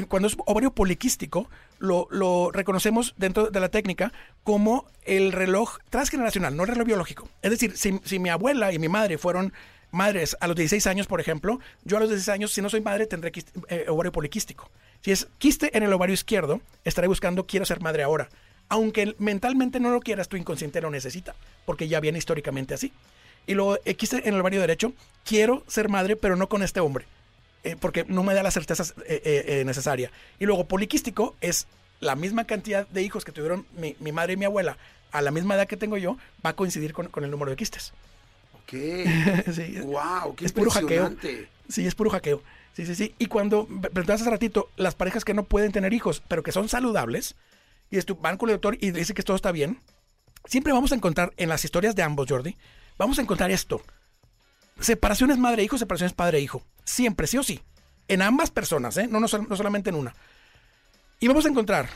cuando 0.08 0.28
es 0.28 0.38
ovario 0.46 0.72
poliquístico, 0.72 1.50
lo, 1.80 2.52
reconocemos 2.52 3.14
dentro 3.18 3.50
de 3.50 3.60
la 3.60 3.70
técnica 3.70 4.14
como 4.44 4.86
el 5.04 5.32
reloj 5.32 5.78
transgeneracional, 5.90 6.56
no 6.56 6.64
el 6.64 6.70
reloj 6.70 6.88
biológico. 6.88 7.30
Es 7.42 7.52
decir, 7.52 7.76
si, 7.76 8.20
mi 8.20 8.30
abuela 8.30 8.72
y 8.72 8.80
mi 8.80 8.90
madre 8.90 9.18
fueron 9.18 9.54
madres 9.92 10.38
a 10.40 10.48
los 10.48 10.56
16 10.56 10.86
años, 10.88 11.08
por 11.08 11.20
ejemplo, 11.20 11.60
yo 11.84 11.98
a 11.98 12.00
los 12.00 12.10
16 12.10 12.30
años, 12.30 12.52
si 12.52 12.62
no 12.62 12.70
soy 12.70 12.82
madre, 12.82 13.08
tendré 13.08 13.32
eh, 13.70 13.86
ovario 13.88 14.12
poliquístico. 14.12 14.70
Si 15.02 15.12
es 15.12 15.28
quiste 15.38 15.76
en 15.76 15.84
el 15.84 15.94
ovario 15.94 16.14
izquierdo, 16.14 16.62
estaré 16.84 17.08
buscando 17.08 17.48
quiero 17.48 17.66
ser 17.66 17.80
madre 17.82 18.04
ahora. 18.04 18.30
Aunque 18.68 19.16
mentalmente 19.18 19.80
no 19.80 19.90
lo 19.90 20.00
quieras, 20.00 20.28
tu 20.28 20.38
inconsciente 20.38 20.82
lo 20.82 20.92
necesita, 20.92 21.36
porque 21.66 21.88
ya 21.88 22.00
viene 22.00 22.20
históricamente 22.20 22.76
así. 22.76 22.92
Y 23.48 23.56
luego 23.56 23.80
eh, 23.84 23.96
quiste 23.96 24.28
en 24.28 24.36
el 24.36 24.42
ovario 24.42 24.62
derecho, 24.62 24.94
quiero 25.26 25.64
ser 25.68 25.90
madre, 25.90 26.16
pero 26.16 26.36
no 26.36 26.50
con 26.50 26.62
este 26.62 26.82
hombre, 26.82 27.06
eh, 27.64 27.76
porque 27.80 28.06
no 28.08 28.24
me 28.24 28.34
da 28.34 28.44
la 28.44 28.52
certeza 28.52 28.84
eh, 29.06 29.22
eh, 29.26 29.64
necesaria. 29.66 30.12
Y 30.40 30.46
luego 30.46 30.68
poliquístico 30.68 31.36
es 31.42 31.68
la 32.00 32.16
misma 32.16 32.46
cantidad 32.46 32.88
de 32.88 33.02
hijos 33.04 33.26
que 33.26 33.32
tuvieron 33.32 33.66
mi, 33.78 33.96
mi 34.00 34.12
madre 34.12 34.34
y 34.34 34.38
mi 34.38 34.46
abuela 34.46 34.78
a 35.12 35.22
la 35.22 35.32
misma 35.32 35.56
edad 35.56 35.68
que 35.68 35.78
tengo 35.78 35.98
yo, 35.98 36.18
va 36.46 36.52
a 36.52 36.56
coincidir 36.56 36.94
con, 36.94 37.08
con 37.08 37.24
el 37.24 37.32
número 37.32 37.52
de 37.52 37.58
quistes. 37.58 37.94
Ok. 38.54 38.74
Sí, 39.54 39.80
wow, 39.82 40.36
qué 40.36 40.46
es 40.46 40.52
puro 40.52 40.70
hackeo. 40.70 41.16
Sí, 41.68 41.86
es 41.86 41.96
puro 41.96 42.10
hackeo. 42.10 42.42
Sí, 42.74 42.86
sí, 42.86 42.96
sí. 42.96 43.16
Y 43.18 43.26
cuando 43.26 43.66
preguntabas 43.68 44.22
hace 44.22 44.30
ratito, 44.30 44.70
las 44.78 44.96
parejas 44.96 45.26
que 45.26 45.34
no 45.34 45.44
pueden 45.44 45.72
tener 45.72 45.94
hijos, 45.94 46.22
pero 46.28 46.44
que 46.44 46.52
son 46.52 46.70
saludables, 46.70 47.36
y 47.90 47.98
es 47.98 48.06
tu, 48.06 48.16
van 48.16 48.38
con 48.38 48.50
el 48.50 48.56
doctor 48.56 48.78
y 48.80 48.92
dice 48.92 49.14
que 49.14 49.24
todo 49.24 49.36
está 49.36 49.52
bien, 49.52 49.80
siempre 50.46 50.72
vamos 50.72 50.92
a 50.92 50.96
encontrar 50.96 51.34
en 51.38 51.50
las 51.50 51.66
historias 51.66 51.96
de 51.96 52.04
ambos, 52.04 52.28
Jordi, 52.30 52.56
vamos 52.98 53.20
a 53.20 53.22
encontrar 53.22 53.52
esto. 53.52 53.82
Separaciones 54.80 55.38
madre-hijo, 55.38 55.78
separaciones 55.78 56.14
padre-hijo. 56.14 56.64
Siempre, 56.90 57.28
sí 57.28 57.38
o 57.38 57.44
sí. 57.44 57.62
En 58.08 58.24
ambas 58.24 58.50
personas, 58.50 58.98
¿eh? 58.98 59.08
No, 59.08 59.20
no, 59.20 59.28
sol- 59.28 59.46
no 59.48 59.56
solamente 59.56 59.92
en 59.92 59.96
una. 59.96 60.16
Y 61.20 61.28
vamos 61.28 61.46
a 61.46 61.50
encontrar 61.50 61.88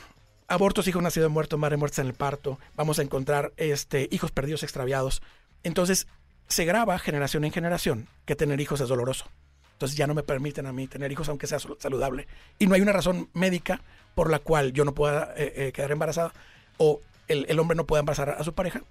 abortos, 0.46 0.86
hijos 0.86 1.02
nacidos 1.02 1.32
muertos, 1.32 1.58
madre 1.58 1.76
muerta 1.76 2.00
en 2.00 2.06
el 2.06 2.14
parto. 2.14 2.60
Vamos 2.76 3.00
a 3.00 3.02
encontrar 3.02 3.52
este, 3.56 4.08
hijos 4.12 4.30
perdidos, 4.30 4.62
extraviados. 4.62 5.20
Entonces, 5.64 6.06
se 6.46 6.64
graba 6.64 6.96
generación 7.00 7.44
en 7.44 7.50
generación 7.50 8.06
que 8.24 8.36
tener 8.36 8.60
hijos 8.60 8.80
es 8.80 8.88
doloroso. 8.88 9.26
Entonces 9.72 9.98
ya 9.98 10.06
no 10.06 10.14
me 10.14 10.22
permiten 10.22 10.66
a 10.66 10.72
mí 10.72 10.86
tener 10.86 11.10
hijos 11.10 11.28
aunque 11.28 11.48
sea 11.48 11.58
sal- 11.58 11.76
saludable. 11.80 12.28
Y 12.60 12.68
no 12.68 12.76
hay 12.76 12.80
una 12.80 12.92
razón 12.92 13.28
médica 13.32 13.80
por 14.14 14.30
la 14.30 14.38
cual 14.38 14.72
yo 14.72 14.84
no 14.84 14.94
pueda 14.94 15.34
eh, 15.36 15.52
eh, 15.56 15.72
quedar 15.72 15.90
embarazada 15.90 16.32
o 16.78 17.00
el, 17.26 17.58
hombre 17.58 17.76
no 17.76 17.84
pueda 17.84 17.98
embarazar 17.98 18.30
a 18.30 18.44
su 18.44 18.52
pareja. 18.52 18.82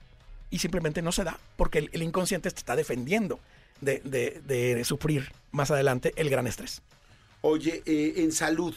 Y 0.49 0.59
simplemente 0.59 1.01
no 1.01 1.13
se 1.13 1.23
da 1.23 1.39
porque 1.55 1.89
el, 1.93 2.03
inconsciente 2.03 2.51
te 2.51 2.57
está 2.57 2.75
defendiendo 2.75 3.39
de, 3.81 3.99
de- 3.99 4.41
de 4.75 4.83
sufrir 4.83 5.31
más 5.51 5.71
adelante 5.71 6.13
el 6.15 6.29
gran 6.29 6.47
estrés. 6.47 6.81
Oye, 7.41 7.83
eh, 7.85 8.13
en 8.17 8.31
salud, 8.31 8.73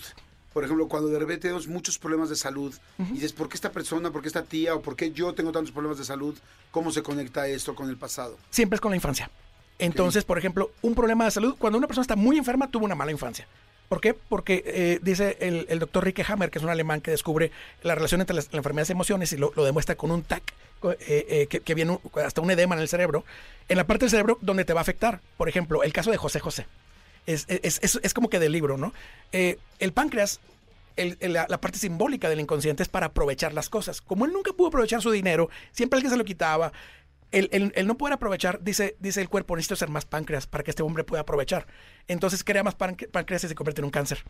por 0.53 0.65
ejemplo, 0.65 0.89
cuando 0.89 1.09
de 1.09 1.19
repente 1.19 1.43
tenemos 1.43 1.69
muchos 1.69 1.99
problemas 1.99 2.29
de 2.29 2.37
salud 2.37 2.75
y 2.99 3.13
dices, 3.13 3.33
¿por 3.33 3.49
qué 3.49 3.55
esta 3.55 3.71
persona, 3.71 4.11
por 4.11 4.23
qué 4.23 4.29
esta 4.29 4.43
tía 4.43 4.75
o 4.75 4.83
por 4.83 4.97
qué 4.97 5.13
yo 5.13 5.33
tengo 5.35 5.53
tantos 5.53 5.71
problemas 5.73 5.99
de 5.99 6.05
salud? 6.05 6.37
¿Cómo 6.71 6.91
se 6.91 7.03
conecta 7.03 7.47
esto 7.47 7.75
con 7.75 7.89
el 7.89 7.97
pasado? 7.97 8.37
siempre 8.51 8.75
es 8.77 8.81
con 8.81 8.91
la 8.91 8.97
infancia. 8.97 9.31
Entonces, 9.79 10.25
por 10.25 10.39
ejemplo, 10.39 10.71
un 10.83 10.95
problema 10.95 11.25
de 11.27 11.31
salud, 11.31 11.55
cuando 11.59 11.77
una 11.79 11.87
persona 11.87 12.03
está 12.03 12.17
muy 12.17 12.39
enferma, 12.39 12.71
tuvo 12.71 12.87
una 12.87 12.95
mala 12.95 13.13
infancia. 13.13 13.47
¿Por 13.89 14.01
qué? 14.01 14.15
Porque 14.15 14.65
eh, 14.67 14.99
dice 15.03 15.37
el, 15.41 15.67
el 15.69 15.79
doctor 15.79 16.03
Rike 16.05 16.25
Hammer, 16.27 16.51
que 16.51 16.59
es 16.59 16.65
un 16.65 16.71
alemán 16.71 17.01
que 17.03 17.11
descubre 17.13 17.53
la 17.83 17.95
relación 17.95 18.21
entre 18.21 18.35
las, 18.35 18.47
las 18.47 18.55
enfermedades 18.55 18.89
y 18.89 18.93
emociones 18.93 19.33
y 19.33 19.37
lo, 19.37 19.53
lo 19.55 19.65
demuestra 19.65 19.95
con 19.95 20.11
un 20.11 20.23
TAC, 20.25 20.43
eh, 20.83 21.47
eh, 21.51 21.61
que, 21.61 21.75
viene 21.75 21.99
hasta 22.25 22.41
un 22.41 22.51
edema 22.51 22.75
en 22.75 22.81
el 22.83 22.89
cerebro, 22.89 23.25
en 23.69 23.77
la 23.77 23.87
parte 23.87 24.05
del 24.05 24.11
cerebro 24.11 24.39
donde 24.41 24.65
te 24.65 24.73
va 24.73 24.81
a 24.81 24.83
afectar. 24.83 25.21
Por 25.37 25.49
ejemplo, 25.49 25.83
el 25.83 25.93
caso 25.93 26.11
de 26.11 26.17
José 26.17 26.41
José. 26.41 26.67
Es, 27.27 27.45
es, 27.49 27.81
es- 27.83 27.99
es 28.03 28.15
como 28.15 28.29
que 28.31 28.39
del 28.39 28.53
libro, 28.53 28.77
¿no? 28.77 28.93
Eh, 29.33 29.59
el 29.81 29.93
páncreas 29.93 30.41
la, 31.21 31.47
parte 31.61 31.79
simbólica 31.79 32.29
del 32.29 32.41
inconsciente 32.41 32.83
es 32.83 32.89
para 32.89 33.07
aprovechar 33.07 33.53
las 33.53 33.69
cosas. 33.69 34.01
Como 34.01 34.25
él 34.25 34.33
nunca 34.33 34.53
pudo 34.53 34.69
aprovechar 34.69 35.03
su 35.03 35.11
dinero, 35.11 35.51
siempre 35.73 35.99
alguien 35.99 36.11
se 36.11 36.17
lo 36.17 36.25
quitaba. 36.25 36.73
El, 37.33 37.73
no 37.87 37.99
poder 37.99 38.15
aprovechar, 38.15 38.63
dice, 38.63 38.97
dice 38.99 39.21
el 39.21 39.29
cuerpo, 39.29 39.57
necesito 39.57 39.77
ser 39.77 39.91
más 39.91 40.07
páncreas 40.07 40.47
para 40.47 40.65
que 40.65 40.71
este 40.71 40.83
hombre 40.83 41.05
pueda 41.05 41.21
aprovechar. 41.23 41.67
Entonces 42.09 42.43
crea 42.45 42.63
más 42.63 42.79
pánc- 42.79 43.11
páncreas 43.11 43.45
y 43.45 43.49
se 43.49 43.55
convierte 43.55 43.83
en 43.83 43.87
un 43.87 43.91
cáncer. 43.91 44.23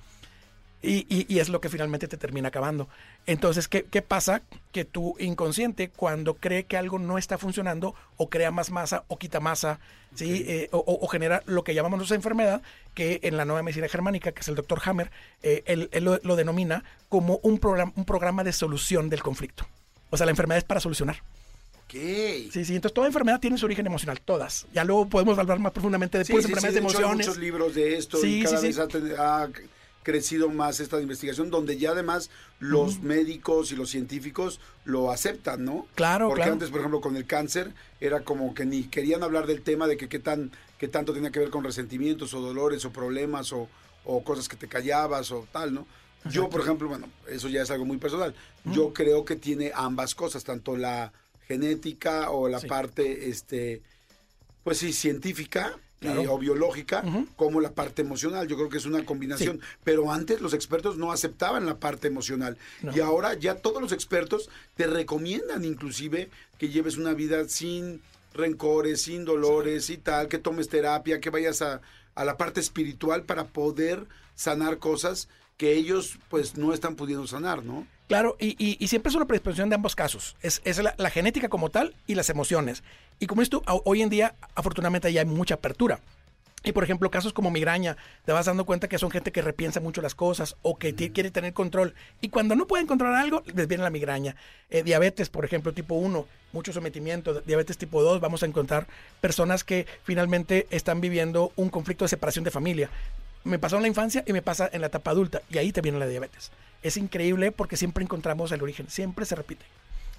Y, 0.83 1.07
y- 1.09 1.27
y 1.29 1.39
es 1.41 1.49
lo 1.49 1.61
que 1.61 1.68
finalmente 1.68 2.07
te 2.07 2.16
termina 2.16 2.49
acabando. 2.49 2.89
Entonces, 3.27 3.66
¿qué, 3.66 3.85
qué 3.85 4.03
pasa? 4.03 4.43
Que 4.72 4.85
tu 4.85 5.16
inconsciente, 5.18 5.89
cuando 5.89 6.35
cree 6.35 6.64
que 6.64 6.77
algo 6.77 6.99
no 6.99 7.18
está 7.18 7.39
funcionando, 7.39 7.95
o 8.16 8.29
crea 8.29 8.51
más 8.51 8.70
masa, 8.70 9.03
o 9.09 9.18
quita 9.18 9.41
masa, 9.41 9.81
¿sí? 10.14 10.45
Eh, 10.47 10.68
o, 10.72 11.09
genera 11.09 11.43
lo 11.47 11.64
que 11.64 11.74
llamamos 11.74 11.99
nosotros 11.99 12.16
enfermedad, 12.16 12.62
que 12.95 13.20
en 13.22 13.37
la 13.37 13.45
nueva 13.45 13.62
medicina 13.62 13.89
germánica, 13.89 14.33
que 14.33 14.41
es 14.41 14.49
el 14.49 14.55
doctor 14.55 14.81
Hammer, 14.85 15.11
eh, 15.43 15.62
él, 15.66 15.89
él 15.93 16.05
lo, 16.05 16.20
lo 16.22 16.37
denomina 16.37 16.85
como 17.09 17.39
un, 17.43 17.59
programa 17.59 17.93
un 17.97 18.05
programa 18.05 18.45
de 18.45 18.53
solución 18.53 19.09
del 19.09 19.22
conflicto. 19.22 19.66
O 20.11 20.16
sea, 20.16 20.27
la 20.27 20.31
enfermedad 20.33 20.59
es 20.59 20.64
para 20.64 20.79
solucionar. 20.81 21.16
Ok. 21.87 21.93
Sí, 21.93 22.64
sí, 22.64 22.74
entonces 22.77 22.95
toda 22.95 23.07
enfermedad 23.07 23.41
tiene 23.41 23.59
su 23.59 23.64
origen 23.66 23.87
emocional, 23.87 24.20
todas. 24.20 24.66
Ya 24.74 24.85
luego 24.85 25.09
podemos 25.09 25.39
hablar 25.39 25.59
más 25.59 25.72
profundamente 25.72 26.18
de 26.18 26.24
Sí, 26.24 26.33
sí, 26.33 26.39
sí, 26.43 26.49
enfermedades 26.49 26.74
de 26.74 26.81
de 26.81 26.87
hecho, 26.87 26.99
hay 26.99 27.03
emociones. 27.05 27.27
muchos 27.29 27.41
libros 27.43 27.74
de 27.74 27.97
esto 27.97 28.18
Sí, 28.18 28.41
y 28.41 28.43
cada 28.45 28.59
sí, 28.59 28.66
vez 28.66 28.77
sí. 28.77 28.83
ha 29.18 29.43
ha 29.43 29.49
crecido 30.07 30.48
más 30.50 30.78
esta 30.78 31.00
investigación, 31.00 31.50
donde 31.50 31.78
ya 31.78 31.90
además 31.90 32.30
los 32.61 33.00
médicos 33.00 33.72
y 33.72 33.76
los 33.76 33.90
científicos 33.90 34.61
lo 34.84 35.11
aceptan, 35.11 35.64
¿no? 35.64 35.88
Claro, 35.96 36.28
Porque 36.28 36.42
claro. 36.42 36.52
antes, 36.52 36.70
por 36.70 36.78
ejemplo, 36.78 37.00
con 37.00 37.16
el 37.16 37.26
cáncer, 37.26 37.74
era 38.00 38.20
como 38.20 38.54
que 38.54 38.64
ni 38.64 38.84
querían 38.84 39.24
hablar 39.24 39.48
del 39.48 39.62
tema 39.62 39.88
de 39.88 39.96
que 39.96 40.09
qué 40.09 40.20
tan, 40.20 40.52
qué 40.78 40.86
tanto 40.86 41.12
tenía 41.12 41.32
que 41.32 41.40
ver 41.40 41.50
con 41.50 41.64
resentimientos 41.64 42.34
o 42.34 42.40
dolores 42.40 42.84
o 42.84 42.92
problemas 42.92 43.52
o, 43.52 43.68
o 44.04 44.22
cosas 44.22 44.48
que 44.48 44.54
te 44.57 44.68
callabas 44.68 45.32
o 45.32 45.44
tal, 45.50 45.74
¿no? 45.74 45.88
Yo, 46.30 46.48
por 46.48 46.61
ejemplo, 46.61 46.86
bueno, 46.88 47.09
eso 47.28 47.48
ya 47.48 47.62
es 47.62 47.70
algo 47.72 47.84
muy 47.84 47.96
personal. 47.98 48.32
Yo 48.64 48.92
creo 48.92 49.24
que 49.24 49.34
tiene 49.34 49.72
ambas 49.74 50.14
cosas, 50.14 50.44
tanto 50.44 50.76
la 50.76 51.12
genética 51.48 52.30
o 52.30 52.48
la 52.48 52.61
Sí. 52.61 52.68
parte, 52.68 53.28
este, 53.28 53.82
pues 54.62 54.78
sí, 54.78 54.92
científica 54.92 55.76
Claro. 56.01 56.20
eh, 56.20 56.28
o 56.28 56.38
biológica, 56.38 57.03
como 57.36 57.61
la 57.61 57.72
parte 57.72 58.03
emocional. 58.03 58.47
Yo 58.47 58.57
creo 58.57 58.68
que 58.68 58.76
es 58.76 58.84
una 58.86 59.05
combinación. 59.05 59.61
Pero 59.82 60.12
antes 60.12 60.40
los 60.40 60.53
expertos 60.53 60.99
no 60.99 61.11
aceptaban 61.11 61.64
la 61.64 61.78
parte 61.78 62.07
emocional. 62.09 62.59
No. 62.82 62.94
Y 62.94 63.01
ahora 63.01 63.34
ya 63.34 63.57
todos 63.57 63.80
los 63.80 63.92
expertos 63.92 64.51
te 64.76 64.86
recomiendan 64.86 65.64
inclusive 65.64 66.30
que 66.59 66.68
lleves 66.68 66.97
una 66.99 67.14
vida 67.14 67.49
sin 67.49 68.03
rencores, 68.34 69.03
sin 69.03 69.24
dolores 69.24 69.88
y 69.90 69.97
tal, 69.97 70.28
que 70.28 70.38
tomes 70.38 70.68
terapia, 70.68 71.20
que 71.20 71.30
vayas 71.30 71.62
a, 71.62 71.80
a 72.14 72.24
la 72.24 72.36
parte 72.36 72.61
espiritual 72.61 73.22
para 73.22 73.47
poder 73.47 74.07
sanar 74.34 74.78
cosas 74.78 75.28
que 75.57 75.72
ellos 75.72 76.18
pues 76.28 76.57
no 76.59 76.74
están 76.74 76.97
pudiendo 76.97 77.26
sanar, 77.26 77.64
¿no? 77.64 77.86
Claro, 78.09 78.36
y, 78.38 78.50
y- 78.64 78.76
y 78.78 78.88
siempre 78.88 79.11
es 79.11 79.16
una 79.16 79.26
predisposición 79.26 79.68
de 79.68 79.74
ambos 79.74 79.96
casos. 79.96 80.36
Es, 80.40 80.61
es 80.64 80.78
la, 80.78 80.94
la 80.96 81.11
genética 81.11 81.48
como 81.48 81.70
tal 81.70 81.94
y 82.07 82.14
las 82.14 82.30
emociones. 82.30 82.84
Y 83.18 83.26
como 83.26 83.42
esto, 83.42 83.62
hoy 83.84 84.02
en 84.02 84.11
día, 84.11 84.34
afortunadamente, 84.54 85.12
ya 85.12 85.22
hay 85.22 85.26
mucha 85.26 85.54
apertura. 85.54 85.98
Y 86.62 86.72
por 86.72 86.82
ejemplo, 86.84 87.11
casos 87.11 87.32
como 87.32 87.50
migraña, 87.50 87.96
te 88.24 88.32
vas 88.32 88.46
dando 88.46 88.64
cuenta 88.64 88.88
que 88.88 88.98
son 88.98 89.11
gente 89.11 89.30
que 89.30 89.42
repiensa 89.42 89.80
mucho 89.80 90.02
las 90.02 90.14
cosas 90.14 90.57
o 90.62 90.76
que 90.78 90.92
ti- 90.92 91.11
quiere 91.11 91.30
tener 91.30 91.52
control. 91.52 91.94
Y 92.20 92.28
cuando 92.28 92.54
no 92.57 92.66
pueden 92.66 92.86
controlar 92.86 93.22
algo, 93.22 93.42
les 93.54 93.66
viene 93.68 93.82
la 93.84 93.90
migraña. 93.90 94.36
Eh, 94.70 94.82
diabetes, 94.82 95.28
por 95.28 95.44
ejemplo, 95.44 95.72
tipo 95.72 95.94
1, 95.96 96.26
mucho 96.52 96.72
sometimiento. 96.72 97.40
Diabetes 97.42 97.76
tipo 97.78 98.02
2, 98.02 98.20
vamos 98.20 98.42
a 98.42 98.46
encontrar 98.46 98.86
personas 99.20 99.64
que 99.64 99.86
finalmente 100.04 100.66
están 100.70 101.00
viviendo 101.00 101.52
un 101.57 101.70
conflicto 101.70 102.04
de 102.04 102.09
separación 102.09 102.44
de 102.44 102.50
familia. 102.52 102.88
Me 103.44 103.59
pasó 103.61 103.76
en 103.76 103.82
la 103.82 103.88
infancia 103.88 104.24
y 104.26 104.32
me 104.32 104.42
pasa 104.42 104.68
en 104.72 104.80
la 104.80 104.88
etapa 104.88 105.12
adulta. 105.12 105.42
Y 105.50 105.59
ahí 105.59 105.70
te 105.72 105.80
viene 105.82 105.98
la 106.00 106.07
diabetes. 106.09 106.50
Es 106.83 106.97
increíble 106.97 107.53
porque 107.53 107.77
siempre 107.77 108.05
encontramos 108.05 108.53
el 108.53 108.62
origen, 108.62 108.89
siempre 108.89 109.24
se 109.27 109.35
repite. 109.35 109.64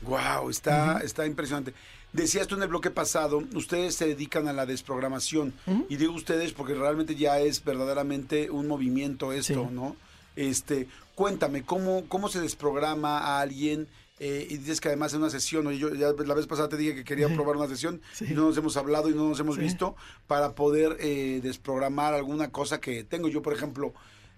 Wow, 0.02 0.50
está, 0.50 1.00
está 1.00 1.26
impresionante. 1.26 1.74
Decías 2.14 2.46
tú 2.48 2.56
en 2.56 2.62
el 2.64 2.68
bloque 2.70 2.92
pasado, 2.92 3.44
ustedes 3.56 3.96
se 3.96 4.08
dedican 4.08 4.48
a 4.48 4.54
la 4.54 4.66
desprogramación. 4.66 5.54
Y 5.90 5.96
digo 5.98 6.14
ustedes 6.14 6.54
porque 6.54 6.74
realmente 6.76 7.16
ya 7.16 7.40
es 7.40 7.64
verdaderamente 7.64 8.52
un 8.52 8.68
movimiento 8.68 9.32
esto, 9.34 9.66
Sí. 9.68 9.74
¿no? 9.74 9.96
Este, 10.36 10.88
cuéntame, 11.16 11.64
¿cómo, 11.64 12.06
cómo 12.08 12.30
se 12.30 12.40
desprograma 12.42 13.18
a 13.20 13.42
alguien? 13.42 13.88
Eh, 14.20 14.48
y 14.50 14.58
dices 14.58 14.82
que 14.82 14.88
además 14.88 15.14
en 15.14 15.22
una 15.22 15.30
sesión, 15.32 15.66
oye, 15.68 15.78
yo 15.80 15.94
ya 15.94 16.10
la 16.26 16.34
vez 16.34 16.48
pasada 16.48 16.70
te 16.70 16.78
dije 16.78 16.94
que 16.96 17.04
quería 17.04 17.28
probar 17.30 17.56
una 17.56 17.68
sesión 17.68 18.02
Sí. 18.14 18.26
y 18.30 18.34
no 18.34 18.44
nos 18.48 18.58
hemos 18.58 18.76
hablado 18.78 19.10
y 19.10 19.14
no 19.16 19.30
nos 19.30 19.40
hemos 19.40 19.58
visto 19.58 19.96
para 20.28 20.54
poder 20.54 20.98
eh, 21.00 21.40
desprogramar 21.44 22.14
alguna 22.14 22.50
cosa 22.52 22.80
que 22.80 23.04
tengo. 23.04 23.28
Yo, 23.28 23.42
por 23.44 23.54
ejemplo, 23.54 23.94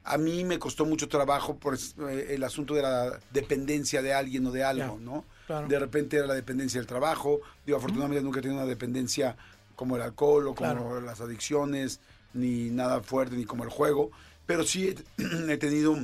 a 0.10 0.18
mí 0.18 0.44
me 0.44 0.58
costó 0.60 0.86
mucho 0.86 1.08
trabajo 1.08 1.56
por 1.58 1.76
eh, 1.76 2.28
el 2.30 2.44
asunto 2.44 2.74
de 2.74 2.82
la 2.82 3.20
dependencia 3.32 4.02
de 4.02 4.14
alguien 4.14 4.46
o 4.48 4.52
de 4.52 4.64
algo, 4.64 4.98
¿no? 5.00 5.24
claro. 5.48 5.68
De 5.68 5.78
repente 5.80 6.18
era 6.18 6.28
la 6.28 6.34
dependencia 6.34 6.80
del 6.80 6.88
trabajo. 6.88 7.40
Digo, 7.66 7.78
afortunadamente 7.78 8.24
nunca 8.24 8.40
he 8.40 8.42
tenido 8.42 8.60
una 8.62 8.68
dependencia 8.70 9.38
como 9.76 9.96
el 9.96 10.02
alcohol 10.02 10.48
o 10.48 10.56
como 10.56 10.70
Claro. 10.74 11.02
las 11.02 11.22
adicciones, 11.22 12.00
ni 12.34 12.70
nada 12.70 13.02
fuerte, 13.02 13.36
ni 13.36 13.46
como 13.46 13.64
el 13.64 13.70
juego. 13.70 14.12
Pero 14.46 14.64
sí 14.64 14.90
he, 14.90 14.96
he 15.54 15.58
tenido 15.58 15.98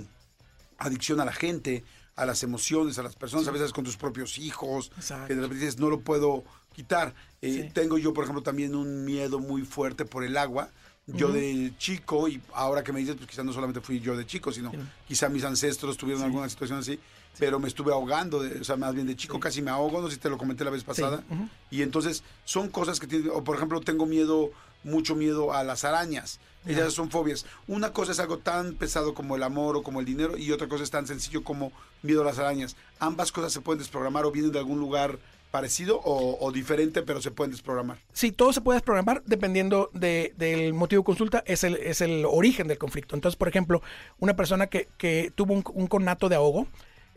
adicción 0.77 1.19
a 1.19 1.25
la 1.25 1.33
gente, 1.33 1.83
a 2.15 2.25
las 2.25 2.43
emociones, 2.43 2.97
a 2.99 3.03
las 3.03 3.15
personas, 3.15 3.47
a 3.47 3.51
veces 3.51 3.71
con 3.73 3.83
tus 3.83 3.97
propios 3.97 4.37
hijos, 4.37 4.91
Exacto. 4.97 5.27
que 5.27 5.35
de 5.35 5.41
repente 5.41 5.65
dices, 5.65 5.79
no 5.79 5.89
lo 5.89 5.99
puedo 6.01 6.43
quitar. 6.73 7.13
Eh, 7.41 7.51
Sí. 7.65 7.69
Tengo 7.73 7.97
yo, 7.97 8.13
por 8.13 8.23
ejemplo, 8.23 8.41
también 8.43 8.75
un 8.75 9.05
miedo 9.05 9.39
muy 9.39 9.61
fuerte 9.63 10.05
por 10.05 10.23
el 10.23 10.37
agua. 10.37 10.69
Yo 11.07 11.29
de 11.31 11.71
chico, 11.77 12.27
y 12.27 12.41
ahora 12.53 12.83
que 12.83 12.91
me 12.91 12.99
dices, 12.99 13.15
pues 13.15 13.29
quizá 13.29 13.43
no 13.43 13.53
solamente 13.53 13.79
fui 13.79 13.99
yo 13.99 14.17
de 14.17 14.25
chico, 14.25 14.51
sino 14.51 14.71
Sí. 14.71 14.77
quizá 15.07 15.29
mis 15.29 15.43
ancestros 15.43 15.97
tuvieron 15.97 16.23
alguna 16.23 16.49
situación 16.49 16.79
así, 16.79 16.99
pero 17.37 17.59
me 17.59 17.67
estuve 17.67 17.93
ahogando, 17.93 18.41
de- 18.41 18.59
o 18.61 18.63
sea, 18.63 18.75
más 18.75 18.95
bien 18.95 19.05
de 19.05 19.15
chico 19.15 19.39
casi 19.39 19.61
me 19.61 19.69
ahogo, 19.69 20.01
no 20.01 20.07
sé 20.07 20.15
si 20.15 20.19
te 20.19 20.29
lo 20.31 20.37
comenté 20.39 20.63
la 20.63 20.71
vez 20.71 20.83
pasada. 20.83 21.23
Y 21.69 21.83
entonces 21.83 22.23
son 22.43 22.69
cosas 22.69 22.99
que 22.99 23.05
tienen, 23.05 23.29
o 23.31 23.43
por 23.43 23.55
ejemplo, 23.55 23.81
tengo 23.81 24.07
miedo, 24.07 24.49
mucho 24.83 25.13
miedo 25.15 25.53
a 25.53 25.63
las 25.63 25.83
arañas. 25.83 26.39
Ellas 26.65 26.93
son 26.93 27.11
fobias. 27.11 27.45
Una 27.67 27.93
cosa 27.93 28.11
es 28.11 28.19
algo 28.19 28.39
tan 28.39 28.73
pesado 28.73 29.13
como 29.13 29.35
el 29.35 29.43
amor 29.43 29.75
o 29.77 29.83
como 29.83 29.99
el 29.99 30.05
dinero, 30.07 30.35
y 30.37 30.51
otra 30.51 30.67
cosa 30.67 30.83
es 30.83 30.89
tan 30.89 31.05
sencillo 31.05 31.43
como 31.43 31.71
miedo 32.01 32.23
a 32.23 32.25
las 32.25 32.39
arañas. 32.39 32.75
Ambas 32.99 33.31
cosas 33.31 33.53
se 33.53 33.61
pueden 33.61 33.77
desprogramar 33.77 34.25
o 34.25 34.31
vienen 34.31 34.51
de 34.51 34.57
algún 34.57 34.79
lugar 34.79 35.19
parecido 35.55 36.01
o, 36.03 36.37
o 36.45 36.51
diferente, 36.51 37.01
pero 37.01 37.21
se 37.21 37.31
pueden 37.31 37.51
desprogramar. 37.51 37.97
Sí, 38.11 38.33
todo 38.33 38.51
se 38.51 38.59
puede 38.59 38.75
desprogramar 38.77 39.23
dependiendo 39.25 39.89
de- 39.93 40.33
del 40.37 40.73
motivo 40.73 41.01
de 41.01 41.05
consulta, 41.05 41.43
es 41.47 41.63
el, 41.63 41.75
es 41.77 42.01
el 42.01 42.25
origen 42.25 42.67
del 42.67 42.77
conflicto. 42.77 43.15
Entonces, 43.15 43.37
por 43.37 43.47
ejemplo, 43.47 43.81
una 44.19 44.35
persona 44.35 44.67
que, 44.67 44.89
que 44.97 45.31
tuvo 45.33 45.53
un, 45.53 45.63
un 45.73 45.87
conato 45.87 46.27
de 46.27 46.35
ahogo, 46.35 46.67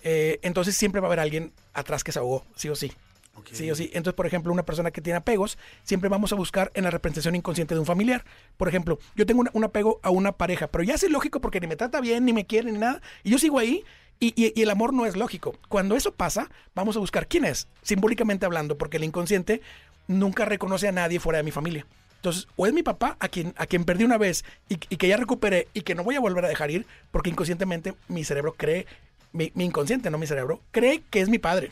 eh, 0.04 0.38
entonces 0.42 0.76
siempre 0.76 1.00
va 1.00 1.06
a 1.06 1.08
haber 1.08 1.18
alguien 1.18 1.52
atrás 1.74 2.04
que 2.04 2.12
se 2.12 2.20
ahogó, 2.20 2.44
sí 2.54 2.68
o 2.68 2.76
sí. 2.76 2.92
Ok. 3.34 3.48
Sí 3.52 3.68
o 3.70 3.74
sí. 3.74 3.90
Entonces, 3.92 4.14
por 4.14 4.26
ejemplo, 4.26 4.52
una 4.52 4.64
persona 4.64 4.90
que 4.92 5.00
tiene 5.00 5.16
apegos, 5.16 5.58
siempre 5.82 6.08
vamos 6.08 6.32
a 6.32 6.36
buscar 6.36 6.70
en 6.74 6.84
la 6.84 6.90
representación 6.90 7.34
inconsciente 7.34 7.74
de 7.74 7.80
un 7.80 7.86
familiar. 7.86 8.24
Por 8.56 8.68
ejemplo, 8.68 8.98
yo 9.16 9.26
tengo 9.26 9.40
una- 9.40 9.50
un 9.54 9.64
apego 9.64 9.98
a 10.04 10.10
una 10.10 10.32
pareja, 10.32 10.68
pero 10.68 10.84
ya 10.84 10.94
es 10.94 11.02
ilógico 11.02 11.40
porque 11.40 11.58
ni 11.60 11.66
me 11.66 11.74
trata 11.76 12.00
bien, 12.00 12.24
ni 12.24 12.32
me 12.32 12.46
quiere, 12.46 12.70
ni 12.70 12.78
nada. 12.78 13.00
Y 13.24 13.30
yo 13.30 13.38
sigo 13.38 13.58
ahí 13.58 13.84
y, 14.20 14.32
y- 14.36 14.60
el 14.62 14.70
amor 14.70 14.92
no 14.92 15.06
es 15.06 15.16
lógico. 15.16 15.54
Cuando 15.68 15.96
eso 15.96 16.12
pasa, 16.12 16.50
vamos 16.74 16.96
a 16.96 17.00
buscar 17.00 17.26
quién 17.28 17.44
es, 17.44 17.68
simbólicamente 17.82 18.46
hablando, 18.46 18.76
porque 18.78 18.96
el 18.96 19.04
inconsciente 19.04 19.60
nunca 20.06 20.44
reconoce 20.44 20.88
a 20.88 20.92
nadie 20.92 21.20
fuera 21.20 21.38
de 21.38 21.42
mi 21.44 21.50
familia. 21.50 21.86
Entonces, 22.16 22.48
o 22.56 22.66
es 22.66 22.72
mi 22.72 22.82
papá 22.82 23.16
a 23.20 23.28
quien, 23.28 23.54
a 23.56 23.66
quien 23.66 23.84
perdí 23.84 24.02
una 24.04 24.18
vez 24.18 24.44
y, 24.68 24.74
y 24.74 24.96
que 24.96 25.06
ya 25.08 25.16
recuperé 25.16 25.68
y 25.72 25.82
que 25.82 25.94
no 25.94 26.02
voy 26.02 26.16
a 26.16 26.20
volver 26.20 26.44
a 26.44 26.48
dejar 26.48 26.70
ir, 26.70 26.84
porque 27.12 27.30
inconscientemente 27.30 27.94
mi 28.08 28.24
cerebro 28.24 28.54
cree, 28.56 28.86
mi, 29.32 29.52
mi 29.54 29.64
inconsciente, 29.64 30.10
no 30.10 30.18
mi 30.18 30.26
cerebro, 30.26 30.60
cree 30.72 31.02
que 31.10 31.20
es 31.20 31.28
mi 31.28 31.38
padre. 31.38 31.70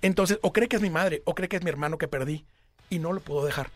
Entonces, 0.00 0.38
o 0.42 0.52
cree 0.52 0.68
que 0.68 0.76
es 0.76 0.82
mi 0.82 0.90
madre, 0.90 1.20
o 1.26 1.34
cree 1.34 1.48
que 1.48 1.56
es 1.56 1.62
mi 1.64 1.68
hermano 1.70 1.98
que 1.98 2.08
perdí, 2.08 2.44
y 2.88 2.98
no 2.98 3.12
lo 3.12 3.20
puedo 3.20 3.44
dejar. 3.44 3.70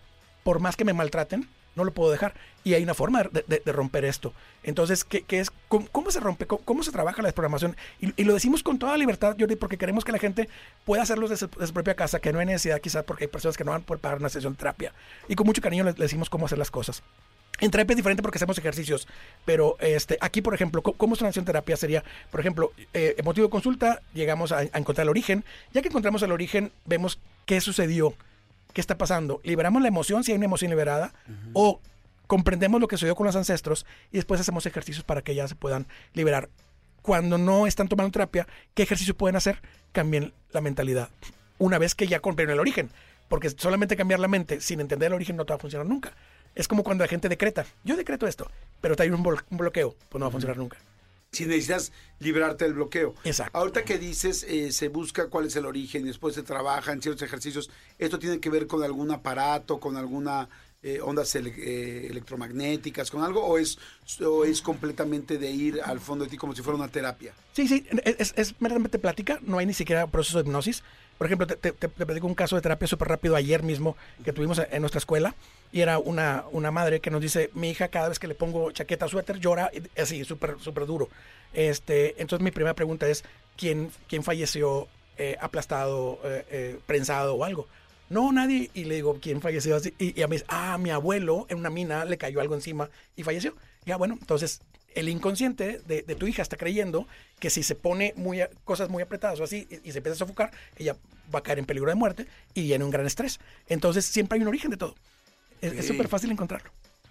Por 0.44 0.60
más 0.60 0.76
que 0.76 0.84
me 0.86 0.94
maltraten, 0.94 1.46
no 1.76 1.84
lo 1.84 1.92
puedo 1.92 2.10
dejar. 2.10 2.34
Y 2.64 2.74
hay 2.74 2.82
una 2.82 2.94
forma 2.94 3.22
de, 3.22 3.62
romper 3.72 4.04
esto. 4.04 4.32
Entonces, 4.62 5.04
¿qué, 5.04 5.22
qué 5.22 5.40
es? 5.40 5.50
¿Cómo, 5.68 5.88
cómo 5.90 6.10
se 6.10 6.20
rompe? 6.20 6.46
¿Cómo, 6.46 6.82
se 6.82 6.92
trabaja 6.92 7.22
la 7.22 7.28
desprogramación? 7.28 7.76
Y, 8.00 8.24
lo 8.24 8.34
decimos 8.34 8.62
con 8.62 8.78
toda 8.78 8.96
libertad, 8.96 9.36
Jordi, 9.38 9.56
porque 9.56 9.78
queremos 9.78 10.04
que 10.04 10.12
la 10.12 10.18
gente 10.18 10.48
pueda 10.84 11.02
hacerlo 11.02 11.28
desde, 11.28 11.48
su- 11.48 11.66
su 11.66 11.72
propia 11.72 11.94
casa, 11.94 12.20
que 12.20 12.32
no 12.32 12.40
hay 12.40 12.46
necesidad 12.46 12.80
quizás 12.80 13.04
porque 13.04 13.24
hay 13.24 13.28
personas 13.28 13.56
que 13.56 13.64
no 13.64 13.70
van 13.70 13.82
por 13.82 13.98
pagar 13.98 14.18
una 14.18 14.28
sesión 14.28 14.52
de 14.54 14.58
terapia. 14.58 14.92
Y 15.28 15.34
con 15.34 15.46
mucho 15.46 15.62
cariño 15.62 15.84
les, 15.84 15.96
decimos 15.96 16.28
cómo 16.28 16.46
hacer 16.46 16.58
las 16.58 16.70
cosas. 16.70 17.02
En 17.60 17.70
terapia 17.70 17.94
es 17.94 17.96
diferente 17.96 18.22
porque 18.22 18.38
hacemos 18.38 18.56
ejercicios, 18.58 19.08
pero 19.44 19.76
este, 19.80 20.16
aquí, 20.20 20.42
por 20.42 20.54
ejemplo, 20.54 20.80
¿cómo 20.82 21.14
es 21.14 21.20
una 21.20 21.30
de 21.30 21.42
terapia? 21.42 21.76
Sería, 21.76 22.04
por 22.30 22.38
ejemplo, 22.38 22.72
eh, 22.94 23.16
motivo 23.24 23.48
de 23.48 23.50
consulta, 23.50 24.00
llegamos 24.14 24.52
a, 24.52 24.58
a 24.58 24.78
encontrar 24.78 25.04
el 25.06 25.08
origen. 25.08 25.44
Ya 25.72 25.82
que 25.82 25.88
encontramos 25.88 26.22
el 26.22 26.30
origen, 26.30 26.70
vemos 26.84 27.18
qué 27.46 27.60
sucedió, 27.60 28.14
qué 28.78 28.80
está 28.80 28.96
pasando. 28.96 29.40
Liberamos 29.42 29.82
la 29.82 29.88
emoción, 29.88 30.22
si 30.22 30.30
hay 30.30 30.36
una 30.36 30.44
emoción 30.44 30.70
liberada, 30.70 31.12
o 31.52 31.80
comprendemos 32.28 32.80
lo 32.80 32.86
que 32.86 32.96
sucedió 32.96 33.16
con 33.16 33.26
los 33.26 33.34
ancestros 33.34 33.84
y 34.12 34.18
después 34.18 34.40
hacemos 34.40 34.66
ejercicios 34.66 35.02
para 35.04 35.20
que 35.22 35.34
ya 35.34 35.48
se 35.48 35.56
puedan 35.56 35.88
liberar. 36.14 36.48
Cuando 37.02 37.38
no 37.38 37.66
están 37.66 37.88
tomando 37.88 38.12
terapia, 38.12 38.46
¿qué 38.74 38.84
ejercicio 38.84 39.16
pueden 39.16 39.34
hacer? 39.34 39.60
Cambien 39.90 40.32
la 40.52 40.60
mentalidad. 40.60 41.08
Una 41.58 41.78
vez 41.78 41.96
que 41.96 42.06
ya 42.06 42.20
comprendieron 42.20 42.54
el 42.54 42.60
origen. 42.60 42.88
Porque 43.28 43.50
solamente 43.50 43.96
cambiar 43.96 44.20
la 44.20 44.28
mente 44.28 44.60
sin 44.60 44.80
entender 44.80 45.08
el 45.08 45.14
origen 45.14 45.34
no 45.36 45.44
te 45.44 45.52
va 45.52 45.56
a 45.56 45.58
funcionar 45.58 45.84
nunca. 45.86 46.12
Es 46.54 46.68
como 46.68 46.84
cuando 46.84 47.02
la 47.02 47.08
gente 47.08 47.28
decreta. 47.28 47.66
Yo 47.82 47.96
decreto 47.96 48.28
esto, 48.28 48.48
pero 48.80 48.94
te 48.94 49.02
hay 49.02 49.10
un, 49.10 49.24
blo- 49.24 49.42
un 49.50 49.58
bloqueo, 49.58 49.96
pues 50.08 50.20
no 50.20 50.26
va 50.26 50.28
a 50.28 50.30
funcionar 50.30 50.56
nunca. 50.56 50.76
Si 51.30 51.44
necesitas 51.44 51.92
liberarte 52.20 52.64
del 52.64 52.74
bloqueo. 52.74 53.14
Exacto. 53.24 53.56
Ahorita 53.58 53.84
que 53.84 53.98
dices, 53.98 54.44
eh, 54.48 54.72
se 54.72 54.88
busca 54.88 55.28
cuál 55.28 55.46
es 55.46 55.56
el 55.56 55.66
origen 55.66 56.04
y 56.04 56.08
después 56.08 56.34
se 56.34 56.42
trabaja 56.42 56.92
en 56.92 57.02
ciertos 57.02 57.22
ejercicios, 57.22 57.68
¿esto 57.98 58.18
tiene 58.18 58.40
que 58.40 58.48
ver 58.48 58.66
con 58.66 58.82
algún 58.82 59.10
aparato, 59.10 59.78
con 59.78 59.96
alguna 59.96 60.48
eh, 60.82 61.00
ondas 61.02 61.34
ele- 61.34 61.52
eh, 61.58 62.06
electromagnéticas, 62.08 63.10
con 63.10 63.22
algo? 63.22 63.44
¿O 63.44 63.58
es, 63.58 63.78
¿O 64.24 64.44
es 64.44 64.62
completamente 64.62 65.36
de 65.36 65.50
ir 65.50 65.80
al 65.82 66.00
fondo 66.00 66.24
de 66.24 66.30
ti 66.30 66.36
como 66.38 66.54
si 66.54 66.62
fuera 66.62 66.78
una 66.78 66.88
terapia? 66.88 67.34
Sí, 67.52 67.68
sí, 67.68 67.86
es, 68.04 68.32
es 68.36 68.54
meramente 68.60 68.98
plática, 68.98 69.38
no 69.42 69.58
hay 69.58 69.66
ni 69.66 69.74
siquiera 69.74 70.06
proceso 70.06 70.38
de 70.38 70.44
hipnosis. 70.44 70.82
Por 71.18 71.26
ejemplo, 71.26 71.46
te, 71.46 71.56
te, 71.56 71.72
te 71.72 71.88
platico 71.88 72.26
un 72.28 72.34
caso 72.36 72.56
de 72.56 72.62
terapia 72.62 72.86
súper 72.88 73.08
rápido 73.08 73.34
ayer 73.36 73.62
mismo 73.64 73.96
que 74.24 74.32
tuvimos 74.32 74.60
en 74.70 74.80
nuestra 74.80 74.98
escuela 74.98 75.34
y 75.72 75.80
era 75.80 75.98
una, 75.98 76.44
una 76.50 76.70
madre 76.70 77.00
que 77.00 77.10
nos 77.10 77.20
dice, 77.20 77.50
mi 77.54 77.70
hija 77.70 77.88
cada 77.88 78.08
vez 78.08 78.18
que 78.18 78.26
le 78.26 78.34
pongo 78.34 78.70
chaqueta, 78.72 79.08
suéter, 79.08 79.38
llora, 79.38 79.70
así, 79.96 80.24
súper, 80.24 80.56
súper 80.60 80.86
duro. 80.86 81.08
Este, 81.52 82.20
entonces 82.20 82.42
mi 82.42 82.50
primera 82.50 82.74
pregunta 82.74 83.08
es, 83.08 83.24
¿quién, 83.56 83.90
quién 84.08 84.22
falleció 84.22 84.88
eh, 85.16 85.36
aplastado, 85.40 86.20
eh, 86.24 86.44
eh, 86.50 86.78
prensado 86.86 87.34
o 87.34 87.44
algo? 87.44 87.66
No, 88.08 88.32
nadie. 88.32 88.70
Y 88.72 88.84
le 88.84 88.96
digo, 88.96 89.18
¿quién 89.20 89.40
falleció 89.40 89.76
así? 89.76 89.92
Y, 89.98 90.18
y 90.18 90.22
a 90.22 90.28
mí 90.28 90.36
dice, 90.36 90.46
ah, 90.48 90.78
mi 90.78 90.90
abuelo 90.90 91.46
en 91.50 91.58
una 91.58 91.70
mina 91.70 92.04
le 92.04 92.16
cayó 92.16 92.40
algo 92.40 92.54
encima 92.54 92.88
y 93.16 93.22
falleció. 93.22 93.54
Ya, 93.84 93.96
bueno, 93.96 94.16
entonces 94.18 94.62
el 94.94 95.08
inconsciente 95.08 95.80
de, 95.86 96.02
de 96.02 96.14
tu 96.14 96.26
hija 96.26 96.42
está 96.42 96.56
creyendo 96.56 97.06
que 97.38 97.50
si 97.50 97.62
se 97.62 97.74
pone 97.74 98.14
muy 98.16 98.40
cosas 98.64 98.88
muy 98.88 99.02
apretadas 99.02 99.38
o 99.40 99.44
así 99.44 99.68
y, 99.70 99.88
y 99.88 99.92
se 99.92 99.98
empieza 99.98 100.14
a 100.14 100.18
sofocar, 100.18 100.50
ella 100.76 100.96
va 101.32 101.40
a 101.40 101.42
caer 101.42 101.58
en 101.58 101.66
peligro 101.66 101.90
de 101.90 101.94
muerte 101.94 102.26
y 102.54 102.62
viene 102.62 102.84
un 102.84 102.90
gran 102.90 103.06
estrés. 103.06 103.38
Entonces 103.68 104.06
siempre 104.06 104.36
hay 104.36 104.42
un 104.42 104.48
origen 104.48 104.70
de 104.70 104.78
todo. 104.78 104.94
Es 105.60 105.86
súper 105.86 106.08
fácil 106.08 106.30
encontrarlo. 106.30 106.70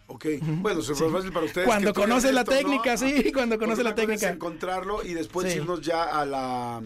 Ok, 0.10 0.26
bueno, 0.42 0.80
es 0.80 0.88
fácil 0.88 1.34
para 1.34 1.46
ustedes. 1.46 1.68
Cuando 1.68 1.94
conoces 1.94 2.34
la 2.34 2.42
esto, 2.42 2.52
¿no? 2.54 2.58
técnica, 2.58 2.96
sí, 2.98 3.32
cuando 3.34 3.60
conoces 3.60 3.84
la 3.84 3.94
técnica. 3.94 4.30
encontrarlo 4.30 5.04
y 5.04 5.14
después 5.14 5.52
Sí. 5.52 5.58
irnos 5.60 5.82
ya 5.82 6.04
a 6.04 6.26
la 6.26 6.82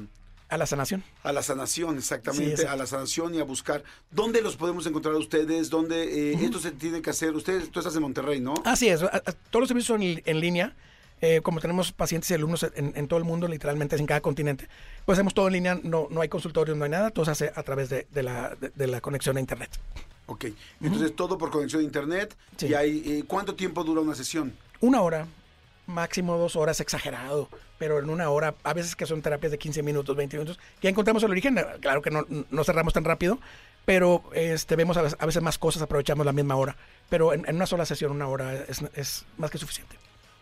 A 0.49 0.57
la 0.57 0.65
sanación. 0.65 1.03
a 1.23 1.31
la 1.31 1.43
sanación, 1.43 1.97
exactamente, 1.99 2.67
a 2.67 2.75
la 2.75 2.87
sanación 2.87 3.35
y 3.35 3.39
a 3.39 3.43
buscar 3.43 3.83
dónde 4.09 4.41
los 4.41 4.57
podemos 4.57 4.87
encontrar 4.87 5.13
a 5.13 5.19
ustedes, 5.19 5.69
dónde 5.69 6.31
eh, 6.31 6.37
esto 6.41 6.59
se 6.59 6.71
tiene 6.71 7.01
que 7.03 7.11
hacer. 7.11 7.35
Ustedes, 7.35 7.69
tú 7.69 7.79
estás 7.79 7.95
en 7.95 8.01
Monterrey, 8.01 8.39
¿no? 8.41 8.55
Así 8.65 8.89
es, 8.89 9.01
todos 9.01 9.61
los 9.61 9.67
servicios 9.67 9.85
son 9.87 10.01
en, 10.01 10.21
en 10.25 10.39
línea. 10.39 10.75
eh, 11.23 11.41
como 11.43 11.59
tenemos 11.59 11.91
pacientes 11.91 12.31
y 12.31 12.33
alumnos 12.33 12.65
en, 12.73 12.93
en 12.95 13.07
todo 13.07 13.19
el 13.19 13.25
mundo, 13.25 13.47
literalmente 13.47 13.95
en 13.95 14.07
cada 14.07 14.21
continente, 14.21 14.67
pues 15.05 15.15
hacemos 15.19 15.35
todo 15.35 15.45
en 15.45 15.53
línea, 15.53 15.79
no, 15.83 16.07
no 16.09 16.21
hay 16.21 16.29
consultorios, 16.29 16.75
no 16.75 16.83
hay 16.85 16.89
nada, 16.89 17.11
todo 17.11 17.25
se 17.25 17.29
hace 17.31 17.51
a 17.55 17.61
través 17.61 17.89
de, 17.89 18.07
de 18.11 18.23
la, 18.23 18.55
de- 18.59 18.71
de 18.73 18.87
la 18.87 18.99
conexión 19.01 19.37
a 19.37 19.39
internet. 19.39 19.69
Ok, 20.31 20.45
entonces 20.79 21.13
todo 21.13 21.37
por 21.37 21.51
conexión 21.51 21.81
a 21.81 21.83
internet. 21.83 22.37
Sí. 22.55 22.67
Y 22.67 22.73
hay, 22.73 23.03
eh, 23.05 23.23
¿cuánto 23.27 23.53
tiempo 23.53 23.83
dura 23.83 23.99
una 23.99 24.15
sesión? 24.15 24.55
Una 24.79 25.01
hora, 25.01 25.27
máximo 25.87 26.37
dos 26.37 26.55
horas, 26.55 26.79
exagerado, 26.79 27.49
pero 27.77 27.99
en 27.99 28.09
una 28.09 28.29
hora, 28.29 28.55
a 28.63 28.73
veces 28.73 28.95
que 28.95 29.05
son 29.05 29.21
terapias 29.21 29.51
de 29.51 29.57
15 29.57 29.83
minutos, 29.83 30.15
20 30.15 30.37
minutos, 30.37 30.57
ya 30.81 30.89
encontramos 30.89 31.21
el 31.23 31.31
origen, 31.31 31.59
claro 31.81 32.01
que 32.01 32.11
no, 32.11 32.25
no 32.49 32.63
cerramos 32.63 32.93
tan 32.93 33.03
rápido, 33.03 33.39
pero 33.83 34.23
este, 34.33 34.77
vemos 34.77 34.95
a 34.95 35.01
veces, 35.01 35.17
a 35.19 35.25
veces 35.25 35.43
más 35.43 35.57
cosas, 35.57 35.81
aprovechamos 35.81 36.25
la 36.25 36.31
misma 36.31 36.55
hora, 36.55 36.77
pero 37.09 37.33
en, 37.33 37.43
en 37.45 37.57
una 37.57 37.65
sola 37.65 37.85
sesión, 37.85 38.13
una 38.13 38.29
hora 38.29 38.53
es, 38.53 38.81
es 38.95 39.25
más 39.37 39.51
que 39.51 39.57
suficiente. 39.57 39.97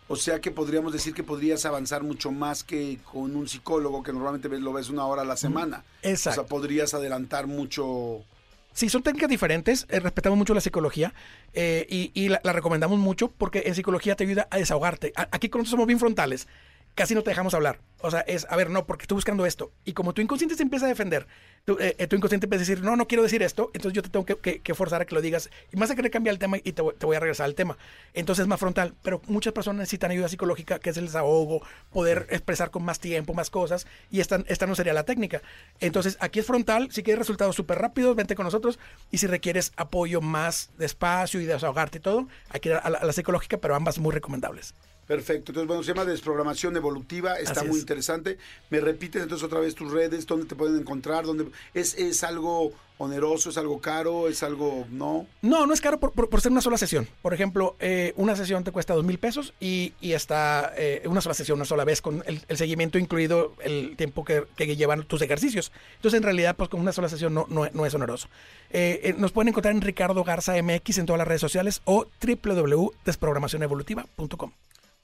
O 0.06 0.16
sea 0.16 0.40
que 0.40 0.50
podríamos 0.50 0.92
decir 0.92 1.14
que 1.14 1.22
podrías 1.22 1.64
avanzar 1.66 2.02
mucho 2.02 2.32
más 2.32 2.64
que 2.64 2.98
con 3.12 3.34
un 3.36 3.48
psicólogo 3.48 4.02
que 4.02 4.12
normalmente 4.12 4.48
lo 4.48 4.72
ves 4.72 4.88
una 4.88 5.06
hora 5.06 5.22
a 5.22 5.24
la 5.24 5.36
semana. 5.36 5.84
Exacto. 6.02 6.40
O 6.40 6.44
sea, 6.44 6.48
podrías 6.48 6.94
adelantar 6.94 7.46
mucho. 7.46 8.24
Sí, 8.72 8.88
son 8.88 9.02
técnicas 9.02 9.28
diferentes, 9.28 9.86
eh, 9.90 9.98
respetamos 10.00 10.38
mucho 10.38 10.54
la 10.54 10.60
psicología 10.60 11.12
eh, 11.52 11.86
y, 12.14 12.28
la, 12.28 12.40
recomendamos 12.52 12.98
mucho 12.98 13.30
porque 13.32 13.64
en 13.66 13.74
psicología 13.74 14.14
te 14.16 14.24
ayuda 14.24 14.46
a 14.50 14.58
desahogarte. 14.58 15.12
A- 15.16 15.28
aquí 15.32 15.48
nosotros 15.48 15.70
somos 15.70 15.86
bien 15.86 15.98
frontales, 15.98 16.46
casi 16.94 17.14
no 17.14 17.22
te 17.22 17.30
dejamos 17.30 17.54
hablar. 17.54 17.80
O 18.02 18.10
sea, 18.10 18.20
es, 18.20 18.46
a 18.48 18.56
ver, 18.56 18.70
no, 18.70 18.86
porque 18.86 19.02
estoy 19.04 19.16
buscando 19.16 19.44
esto. 19.44 19.72
Y 19.84 19.92
como 19.92 20.14
tu 20.14 20.22
inconsciente 20.22 20.54
se 20.56 20.62
empieza 20.62 20.86
a 20.86 20.88
defender, 20.88 21.26
tu, 21.66 21.74
eh, 21.78 21.96
eh, 21.98 22.06
tu 22.06 22.16
inconsciente 22.16 22.46
empieza 22.46 22.62
a 22.64 22.66
decir, 22.66 22.82
no, 22.82 22.96
no 22.96 23.06
quiero 23.06 23.22
decir 23.22 23.42
esto, 23.42 23.70
entonces 23.74 23.94
yo 23.94 24.00
te 24.02 24.08
tengo 24.08 24.24
que, 24.24 24.36
que- 24.36 24.60
que 24.60 24.74
forzar 24.74 25.02
a 25.02 25.04
que 25.04 25.14
lo 25.14 25.20
digas. 25.20 25.50
Y 25.70 25.76
más 25.76 25.90
a 25.90 25.94
querer 25.94 26.10
cambiar 26.10 26.32
el 26.32 26.38
tema 26.38 26.56
y 26.56 26.72
te, 26.72 26.80
voy- 26.80 26.94
te 26.94 27.04
voy 27.04 27.16
a 27.16 27.20
regresar 27.20 27.44
al 27.44 27.54
tema. 27.54 27.76
Entonces 28.14 28.42
es 28.44 28.48
más 28.48 28.58
frontal, 28.58 28.94
pero 29.02 29.20
muchas 29.26 29.52
personas 29.52 29.80
necesitan 29.80 30.10
ayuda 30.12 30.30
psicológica, 30.30 30.78
que 30.78 30.88
es 30.90 30.96
el 30.96 31.06
desahogo, 31.06 31.60
poder 31.92 32.26
expresar 32.30 32.70
con 32.70 32.82
más 32.84 33.00
tiempo, 33.00 33.34
más 33.34 33.50
cosas, 33.50 33.86
y 34.10 34.20
esta, 34.20 34.42
esta 34.46 34.66
no 34.66 34.74
sería 34.74 34.94
la 34.94 35.04
técnica. 35.04 35.42
Entonces 35.80 36.16
aquí 36.20 36.38
es 36.40 36.46
frontal, 36.46 36.90
si 36.90 37.02
quieres 37.02 37.18
resultados 37.18 37.54
súper 37.54 37.78
rápidos, 37.78 38.16
vente 38.16 38.34
con 38.34 38.44
nosotros, 38.44 38.78
y 39.10 39.18
si 39.18 39.26
requieres 39.26 39.72
apoyo 39.76 40.22
más 40.22 40.70
despacio 40.78 41.38
y 41.40 41.44
desahogarte 41.44 41.98
y 41.98 42.00
todo, 42.00 42.28
hay 42.48 42.60
que 42.60 42.70
ir 42.70 42.76
a 42.76 42.88
la, 42.88 42.98
a 42.98 43.04
la 43.04 43.12
psicológica, 43.12 43.58
pero 43.58 43.74
ambas 43.74 43.98
muy 43.98 44.12
recomendables. 44.14 44.74
Perfecto. 45.10 45.50
Entonces, 45.50 45.66
bueno, 45.66 45.82
se 45.82 45.88
llama 45.88 46.04
desprogramación 46.04 46.76
evolutiva. 46.76 47.34
Está 47.34 47.62
Así 47.62 47.68
muy 47.68 47.78
es. 47.78 47.82
interesante. 47.82 48.38
Me 48.70 48.78
repites 48.78 49.20
entonces 49.20 49.44
otra 49.44 49.58
vez 49.58 49.74
tus 49.74 49.90
redes, 49.90 50.24
dónde 50.24 50.46
te 50.46 50.54
pueden 50.54 50.76
encontrar, 50.78 51.24
dónde 51.26 51.46
es, 51.74 51.94
es 51.94 52.22
algo 52.22 52.70
oneroso, 52.96 53.50
es 53.50 53.58
algo 53.58 53.80
caro, 53.80 54.28
es 54.28 54.44
algo 54.44 54.86
no. 54.90 55.26
No, 55.42 55.66
no 55.66 55.74
es 55.74 55.80
caro 55.80 55.98
por, 55.98 56.12
por- 56.12 56.28
por 56.28 56.40
ser 56.40 56.52
una 56.52 56.60
sola 56.60 56.78
sesión. 56.78 57.08
Por 57.22 57.34
ejemplo, 57.34 57.74
eh, 57.80 58.12
una 58.16 58.36
sesión 58.36 58.62
te 58.62 58.70
cuesta 58.70 58.94
dos 58.94 59.04
mil 59.04 59.18
pesos 59.18 59.52
y, 59.58 59.94
y 60.00 60.12
está 60.12 60.74
eh, 60.76 61.02
una 61.06 61.20
sola 61.20 61.34
sesión, 61.34 61.58
una 61.58 61.64
sola 61.64 61.84
vez, 61.84 62.00
con 62.02 62.22
el, 62.26 62.40
el 62.46 62.56
seguimiento 62.56 62.96
incluido 62.96 63.54
el 63.64 63.96
tiempo 63.96 64.24
que, 64.24 64.44
que 64.54 64.76
llevan 64.76 65.02
tus 65.06 65.22
ejercicios. 65.22 65.72
Entonces, 65.96 66.18
en 66.18 66.22
realidad, 66.24 66.54
pues 66.56 66.70
con 66.70 66.78
una 66.78 66.92
sola 66.92 67.08
sesión 67.08 67.34
no, 67.34 67.46
no, 67.48 67.68
no 67.72 67.84
es 67.84 67.94
oneroso. 67.94 68.28
Eh, 68.70 69.00
eh, 69.02 69.14
nos 69.18 69.32
pueden 69.32 69.48
encontrar 69.48 69.74
en 69.74 69.80
Ricardo 69.80 70.22
Garza 70.22 70.52
MX 70.62 70.98
en 70.98 71.06
todas 71.06 71.18
las 71.18 71.26
redes 71.26 71.40
sociales 71.40 71.82
o 71.84 72.06
www.desprogramacionevolutiva.com. 72.24 74.52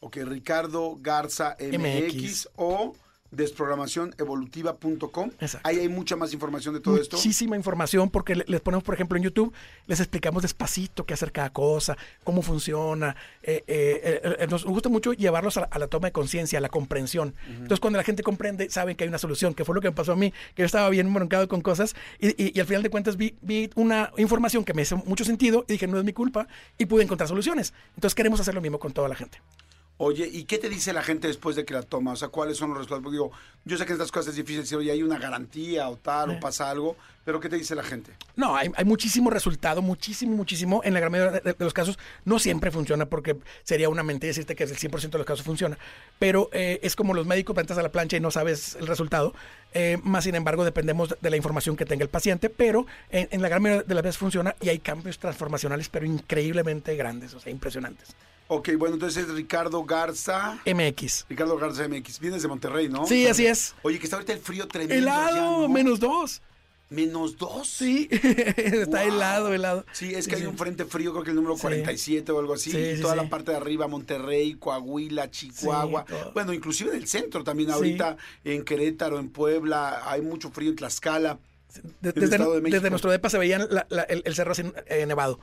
Ok, 0.01 0.17
Ricardo 0.25 0.97
Garza 1.01 1.57
MX, 1.61 2.15
MX. 2.15 2.49
o 2.57 2.95
desprogramacionevolutiva.com. 3.33 5.31
Ahí 5.65 5.81
hay 5.81 5.89
mucha 5.89 6.15
más 6.17 6.33
información 6.33 6.75
de 6.75 6.81
todo 6.81 6.97
esto. 6.97 7.17
Muchísima 7.17 7.57
información 7.57 8.09
porque 8.09 8.37
le- 8.37 8.45
les 8.47 8.61
ponemos, 8.61 8.85
por 8.85 8.95
ejemplo, 8.95 9.17
en 9.17 9.25
YouTube, 9.25 9.53
les 9.87 9.99
explicamos 10.01 10.43
despacito 10.43 11.05
qué 11.05 11.15
hacer 11.15 11.33
cada 11.33 11.51
cosa, 11.53 11.97
cómo 12.25 12.41
funciona. 12.43 13.17
Eh, 13.43 13.65
eh, 13.67 14.21
eh, 14.23 14.37
eh, 14.41 14.47
nos 14.49 14.65
gusta 14.65 14.89
mucho 14.89 15.13
llevarlos 15.13 15.57
a 15.57 15.63
la, 15.63 15.67
a 15.67 15.79
la 15.79 15.89
toma 15.89 16.07
de 16.09 16.13
conciencia, 16.13 16.59
a 16.59 16.63
la 16.63 16.69
comprensión. 16.69 17.35
Entonces, 17.49 17.81
cuando 17.81 17.97
la 17.99 18.05
gente 18.05 18.23
comprende, 18.23 18.71
saben 18.71 18.97
que 18.97 19.05
hay 19.05 19.09
una 19.09 19.19
solución, 19.19 19.55
que 19.55 19.65
fue 19.65 19.75
lo 19.75 19.81
que 19.81 19.89
me 19.91 19.95
pasó 19.97 20.13
a 20.13 20.17
mí, 20.17 20.31
que 20.55 20.63
yo 20.63 20.67
estaba 20.67 20.89
bien 20.89 21.13
broncado 21.13 21.49
con 21.49 21.61
cosas 21.63 21.95
y, 22.21 22.29
y- 22.43 22.53
y 22.55 22.61
al 22.61 22.67
final 22.67 22.83
de 22.85 22.91
cuentas 22.91 23.17
vi, 23.17 23.35
vi 23.43 23.71
una 23.75 24.13
información 24.19 24.65
que 24.65 24.73
me 24.73 24.83
hizo 24.83 24.99
mucho 24.99 25.25
sentido 25.25 25.65
y 25.69 25.73
dije, 25.73 25.87
no 25.89 25.99
es 25.99 26.05
mi 26.05 26.13
culpa 26.13 26.47
y 26.79 26.87
pude 26.87 27.03
encontrar 27.03 27.29
soluciones. 27.29 27.75
Entonces, 27.97 28.15
queremos 28.15 28.39
hacer 28.41 28.55
lo 28.55 28.61
mismo 28.61 28.79
con 28.79 28.93
toda 28.93 29.09
la 29.09 29.15
gente. 29.17 29.41
Oye, 29.99 30.29
¿y 30.31 30.45
qué 30.45 30.59
te 30.59 30.69
dice 30.69 30.93
la 30.93 31.03
gente 31.03 31.27
después 31.27 31.57
de 31.57 31.65
que 31.65 31.73
la 31.73 31.81
toma? 31.83 32.13
O 32.13 32.17
sea, 32.17 32.29
¿cuáles 32.29 32.59
son 32.59 32.69
los 32.69 32.77
resultados? 32.79 33.03
Porque 33.03 33.15
digo, 33.15 33.33
yo 33.65 33.79
sé 33.79 33.87
que 33.87 33.93
en 33.93 33.95
estas 33.95 34.13
cosas 34.13 34.31
es 34.31 34.37
difícil 34.37 34.61
decir, 34.61 34.77
oye, 34.77 34.91
hay 34.91 35.03
una 35.03 35.19
garantía 35.19 35.89
o 35.89 35.97
tal, 35.97 36.31
o 36.33 36.39
pasa 36.41 36.69
algo, 36.71 36.97
pero 37.25 37.41
¿qué 37.41 37.49
te 37.49 37.57
dice 37.57 37.75
la 37.75 37.83
gente? 37.83 38.13
No, 38.37 38.55
hay, 38.55 38.71
hay 38.77 38.85
muchísimo 38.85 39.31
resultado, 39.31 39.81
muchísimo, 39.81 40.37
muchísimo. 40.37 40.83
En 40.85 40.93
la 40.93 41.01
gran 41.01 41.13
mayoría 41.13 41.41
de, 41.41 41.57
los 41.59 41.73
casos 41.73 41.99
no 42.27 42.39
siempre 42.39 42.71
funciona 42.71 43.07
porque 43.07 43.37
sería 43.65 43.89
una 43.89 44.03
mentira 44.03 44.29
decirte 44.29 44.55
que 44.55 44.65
el 44.65 44.77
100% 44.77 45.11
de 45.13 45.19
los 45.19 45.27
casos 45.27 45.47
funciona. 45.47 45.79
Pero 46.19 46.51
eh, 46.53 46.79
es 46.83 46.95
como 46.95 47.15
los 47.15 47.27
médicos, 47.27 47.57
entras 47.57 47.79
a 47.79 47.83
la 47.83 47.91
plancha 47.91 48.19
y 48.19 48.21
no 48.21 48.31
sabes 48.31 48.75
el 48.79 48.87
resultado. 48.87 49.33
Eh, 49.73 49.99
más 50.03 50.25
sin 50.25 50.35
embargo, 50.35 50.65
dependemos 50.67 51.09
de- 51.09 51.17
de 51.23 51.31
la 51.31 51.37
información 51.39 51.75
que 51.75 51.87
tenga 51.87 52.03
el 52.05 52.11
paciente, 52.11 52.51
pero 52.51 52.87
en, 53.09 53.29
en 53.31 53.41
la 53.41 53.49
gran 53.49 53.63
mayoría 53.63 53.83
de 53.85 53.95
las 53.95 54.05
veces 54.05 54.19
funciona 54.19 54.55
y 54.61 54.69
hay 54.69 54.79
cambios 54.79 55.19
transformacionales, 55.19 55.89
pero 55.89 56.05
increíblemente 56.05 56.95
grandes, 56.97 57.33
o 57.33 57.41
sea, 57.41 57.51
impresionantes. 57.51 58.11
Ok, 58.49 58.71
bueno, 58.79 58.95
entonces 58.95 59.25
es 59.25 59.31
Ricardo 59.35 59.85
Garza. 59.85 60.59
MX. 60.67 61.27
Ricardo 61.29 61.57
Garza 61.57 61.89
MX. 61.89 62.21
Vienes 62.21 62.43
de 62.43 62.49
Monterrey, 62.49 62.89
¿no? 62.89 63.07
Sí, 63.07 63.27
así 63.27 63.47
es. 63.47 63.75
Oye, 63.83 63.99
que 63.99 64.05
está 64.05 64.17
ahorita 64.17 64.33
el 64.33 64.39
frío 64.39 64.69
tremendo. 64.69 64.95
Helado, 64.95 65.63
¿no? 65.63 65.69
menos 65.69 65.99
dos. 65.99 66.43
Menos 66.89 67.37
dos. 67.37 67.67
Sí, 67.67 68.09
está 68.13 69.03
Wow. 69.03 69.09
helado, 69.15 69.53
helado. 69.53 69.85
Sí, 69.91 70.15
es 70.15 70.29
que 70.29 70.37
Sí, 70.37 70.37
hay 70.37 70.43
sí. 70.43 70.47
un 70.47 70.57
frente 70.57 70.85
frío, 70.85 71.11
creo 71.11 71.25
que 71.25 71.31
el 71.31 71.37
número 71.37 71.57
Sí. 71.57 71.63
47 71.63 72.31
o 72.31 72.39
algo 72.39 72.55
así. 72.55 72.71
Sí, 72.71 72.79
y 72.79 72.97
sí, 72.97 73.03
toda 73.03 73.15
sí. 73.15 73.21
la 73.25 73.29
parte 73.29 73.51
de 73.51 73.57
arriba, 73.57 73.89
Monterrey, 73.89 74.55
Coahuila, 74.55 75.29
Chihuahua. 75.29 76.05
Sí, 76.09 76.15
bueno, 76.33 76.53
inclusive 76.53 76.93
del 76.93 77.09
centro 77.09 77.43
también 77.43 77.71
Sí. 77.71 77.75
ahorita, 77.75 78.17
en 78.45 78.65
Querétaro, 78.65 79.19
en 79.19 79.31
Puebla, 79.31 80.03
hay 80.09 80.23
mucho 80.23 80.53
frío 80.53 80.71
en 80.71 80.77
Tlaxcala. 80.77 81.41
De- 82.01 82.11
en 82.11 82.23
el 82.23 82.63
desde, 82.63 82.81
de 82.81 82.91
nuestro 82.91 83.11
depa 83.11 83.29
se 83.29 83.39
veía 83.39 83.59
la- 83.59 83.87
la- 83.91 84.05
el, 84.05 84.23
el 84.25 84.35
cerro 84.37 84.53
así, 84.53 84.63
eh, 84.87 85.05
nevado. 85.07 85.41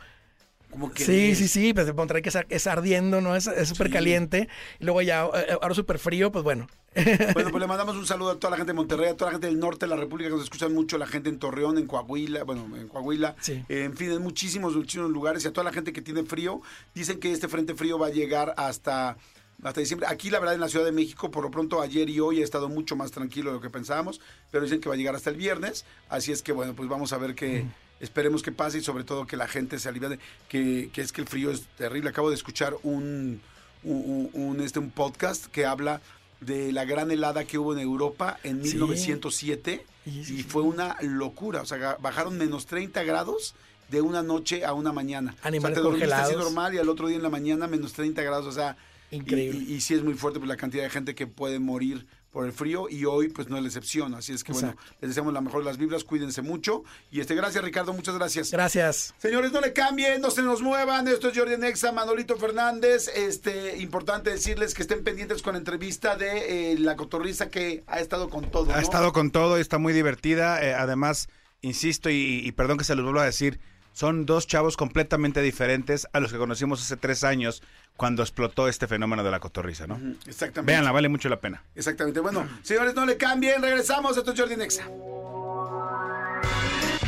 Como 0.73 0.91
que 0.91 1.05
Sí, 1.05 1.35
sí, 1.35 1.47
sí, 1.47 1.73
pues 1.73 1.85
de 1.85 1.93
Monterrey 1.93 2.21
que 2.21 2.29
es, 2.29 2.37
es 2.49 2.67
ardiendo, 2.67 3.21
¿no? 3.21 3.35
Es 3.35 3.45
súper 3.63 3.87
Sí. 3.87 3.93
caliente. 3.93 4.49
Y 4.79 4.85
luego 4.85 5.01
ya, 5.01 5.23
eh, 5.25 5.57
ahora 5.61 5.73
súper 5.75 5.99
frío, 5.99 6.31
pues 6.31 6.43
bueno. 6.43 6.67
Bueno, 6.95 7.49
pues 7.51 7.59
le 7.61 7.67
mandamos 7.67 7.95
un 7.95 8.05
saludo 8.05 8.31
a 8.31 8.35
toda 8.39 8.51
la 8.51 8.57
gente 8.57 8.71
de 8.71 8.75
Monterrey, 8.75 9.09
a 9.09 9.15
toda 9.17 9.31
la 9.31 9.35
gente 9.35 9.47
del 9.47 9.59
norte 9.59 9.85
de 9.85 9.89
la 9.91 9.95
República 9.95 10.29
que 10.29 10.35
nos 10.35 10.43
escuchan 10.43 10.73
mucho, 10.73 10.97
la 10.97 11.07
gente 11.07 11.29
en 11.29 11.39
Torreón, 11.39 11.77
en 11.77 11.87
Coahuila, 11.87 12.43
bueno, 12.43 12.67
en 12.75 12.87
Coahuila, 12.87 13.35
Sí. 13.39 13.63
eh, 13.69 13.83
en 13.85 13.95
fin, 13.95 14.11
en 14.11 14.21
muchísimos, 14.21 14.75
muchísimos 14.75 15.09
lugares 15.11 15.43
y 15.45 15.47
a 15.47 15.53
toda 15.53 15.63
la 15.63 15.71
gente 15.73 15.93
que 15.93 16.01
tiene 16.01 16.23
frío. 16.23 16.61
Dicen 16.93 17.19
que 17.19 17.31
este 17.31 17.47
frente 17.47 17.73
frío 17.75 17.97
va 17.97 18.07
a 18.07 18.11
llegar 18.11 18.53
hasta, 18.57 19.17
hasta 19.63 19.79
diciembre. 19.79 20.07
Aquí, 20.09 20.29
la 20.29 20.39
verdad, 20.39 20.55
en 20.55 20.61
la 20.61 20.67
Ciudad 20.69 20.85
de 20.85 20.91
México, 20.91 21.31
por 21.31 21.43
lo 21.43 21.49
pronto, 21.51 21.81
ayer 21.81 22.09
y 22.09 22.19
hoy 22.19 22.41
ha 22.41 22.43
estado 22.43 22.67
mucho 22.69 22.95
más 22.95 23.11
tranquilo 23.11 23.49
de 23.51 23.55
lo 23.57 23.61
que 23.61 23.69
pensábamos, 23.69 24.19
pero 24.51 24.63
dicen 24.63 24.79
que 24.79 24.89
va 24.89 24.95
a 24.95 24.97
llegar 24.97 25.15
hasta 25.15 25.29
el 25.29 25.35
viernes. 25.37 25.85
Así 26.09 26.31
es 26.31 26.41
que, 26.43 26.51
bueno, 26.51 26.73
pues 26.75 26.89
vamos 26.89 27.13
a 27.13 27.17
ver 27.17 27.33
que. 27.35 27.65
Esperemos 28.03 28.43
que 28.43 28.51
pase 28.51 28.79
y 28.79 28.81
sobre 28.81 29.03
todo 29.05 29.25
que 29.25 29.37
la 29.37 29.47
gente 29.47 29.79
se 29.79 29.87
alivie, 29.89 30.19
que, 30.49 30.89
que 30.93 31.01
es 31.01 31.11
que 31.11 31.21
el 31.21 31.27
frío 31.27 31.51
es 31.51 31.63
terrible. 31.77 32.09
Acabo 32.09 32.29
de 32.29 32.35
escuchar 32.35 32.75
un, 32.83 33.39
un, 33.83 34.29
un, 34.33 34.61
este, 34.61 34.79
un 34.79 34.91
podcast 34.91 35.45
que 35.47 35.65
habla 35.65 36.01
de 36.41 36.71
la 36.73 36.83
gran 36.83 37.09
helada 37.11 37.45
que 37.45 37.57
hubo 37.57 37.73
en 37.73 37.79
Europa 37.79 38.37
en 38.43 38.61
Sí. 38.63 38.73
1907 38.75 39.85
Sí, 40.05 40.39
y 40.39 40.43
fue 40.43 40.63
una 40.63 40.97
locura. 41.01 41.61
O 41.61 41.65
sea, 41.65 41.95
bajaron 42.01 42.37
menos 42.37 42.65
30 42.65 43.03
grados 43.03 43.55
de 43.89 44.01
una 44.01 44.21
noche 44.21 44.65
a 44.65 44.73
una 44.73 44.91
mañana. 44.91 45.33
Animales 45.43 45.77
o 45.77 45.81
sea, 45.81 45.83
te 45.83 45.89
dormiste 45.89 46.13
así 46.13 46.23
congelados. 46.23 46.43
normal 46.53 46.73
y 46.75 46.77
al 46.79 46.89
otro 46.89 47.07
día 47.07 47.15
en 47.15 47.23
la 47.23 47.29
mañana 47.29 47.67
menos 47.67 47.93
30 47.93 48.21
grados. 48.21 48.45
O 48.45 48.51
sea, 48.51 48.75
y- 49.11 49.15
Increíble. 49.15 49.63
Y, 49.65 49.75
y 49.75 49.81
sí 49.81 49.93
es 49.93 50.03
muy 50.03 50.15
fuerte 50.15 50.39
por 50.39 50.47
la 50.49 50.57
cantidad 50.57 50.83
de 50.83 50.89
gente 50.89 51.15
que 51.15 51.25
puede 51.25 51.59
morir 51.59 52.05
por 52.33 52.45
el 52.45 52.51
frío 52.51 52.87
y 52.89 53.05
hoy 53.05 53.29
pues 53.29 53.47
no 53.47 53.55
es 53.55 53.61
la 53.61 53.67
excepción. 53.69 54.15
Así 54.15 54.33
es 54.33 54.43
que 54.43 54.51
bueno, 54.51 54.75
les 54.99 55.11
deseamos 55.11 55.31
la 55.33 55.39
mejor 55.39 55.59
de 55.61 55.65
las 55.65 55.77
vibras, 55.77 56.03
cuídense 56.03 56.41
mucho. 56.41 56.83
Y 57.11 57.21
este, 57.21 57.35
gracias 57.35 57.63
Ricardo, 57.63 57.93
muchas 57.93 58.15
gracias. 58.15 58.51
Gracias. 58.51 59.13
Señores, 59.19 59.51
no 59.53 59.61
le 59.61 59.71
cambien, 59.71 60.19
no 60.19 60.31
se 60.31 60.41
nos 60.41 60.61
muevan. 60.61 61.07
Esto 61.07 61.29
es 61.29 61.37
Jordi 61.37 61.55
Nexa, 61.57 61.91
Manolito 61.91 62.35
Fernández. 62.35 63.07
Este, 63.15 63.77
importante 63.77 64.31
decirles 64.31 64.73
que 64.73 64.81
estén 64.81 65.03
pendientes 65.03 65.41
con 65.43 65.53
la 65.53 65.59
entrevista 65.59 66.15
de 66.15 66.71
eh, 66.73 66.79
la 66.79 66.95
cotorriza 66.95 67.49
que 67.49 67.83
ha 67.87 67.99
estado 67.99 68.29
con 68.29 68.49
todo. 68.49 68.73
Ha 68.73 68.81
estado 68.81 69.13
con 69.13 69.29
todo 69.31 69.59
y 69.59 69.61
está 69.61 69.77
muy 69.77 69.93
divertida. 69.93 70.63
eh, 70.63 70.73
además, 70.73 71.29
insisto, 71.61 72.09
y, 72.09 72.41
y 72.43 72.51
perdón 72.53 72.79
que 72.79 72.83
se 72.83 72.95
los 72.95 73.05
vuelva 73.05 73.21
a 73.21 73.25
decir, 73.25 73.59
Son 73.93 74.25
dos 74.25 74.47
chavos 74.47 74.75
completamente 74.75 75.41
diferentes 75.43 76.07
a 76.13 76.19
los 76.19 76.31
que 76.31 76.39
conocimos 76.39 76.81
hace 76.81 76.97
tres 76.97 77.23
años 77.23 77.61
cuando 77.95 78.23
explotó 78.23 78.67
este 78.67 78.87
fenómeno 78.87 79.23
de 79.23 79.31
la 79.31 79.39
cotorriza, 79.39 79.85
¿no? 79.87 79.99
Exactamente. 80.27 80.71
Véanla, 80.71 80.91
vale 80.91 81.09
mucho 81.09 81.29
la 81.29 81.39
pena. 81.39 81.63
Exactamente. 81.75 82.19
Bueno, 82.19 82.47
señores, 82.63 82.95
no 82.95 83.05
le 83.05 83.17
cambien. 83.17 83.61
Regresamos. 83.61 84.17
Esto 84.17 84.31
es 84.31 84.39
Jordi 84.39 84.55
Nexa. 84.57 84.83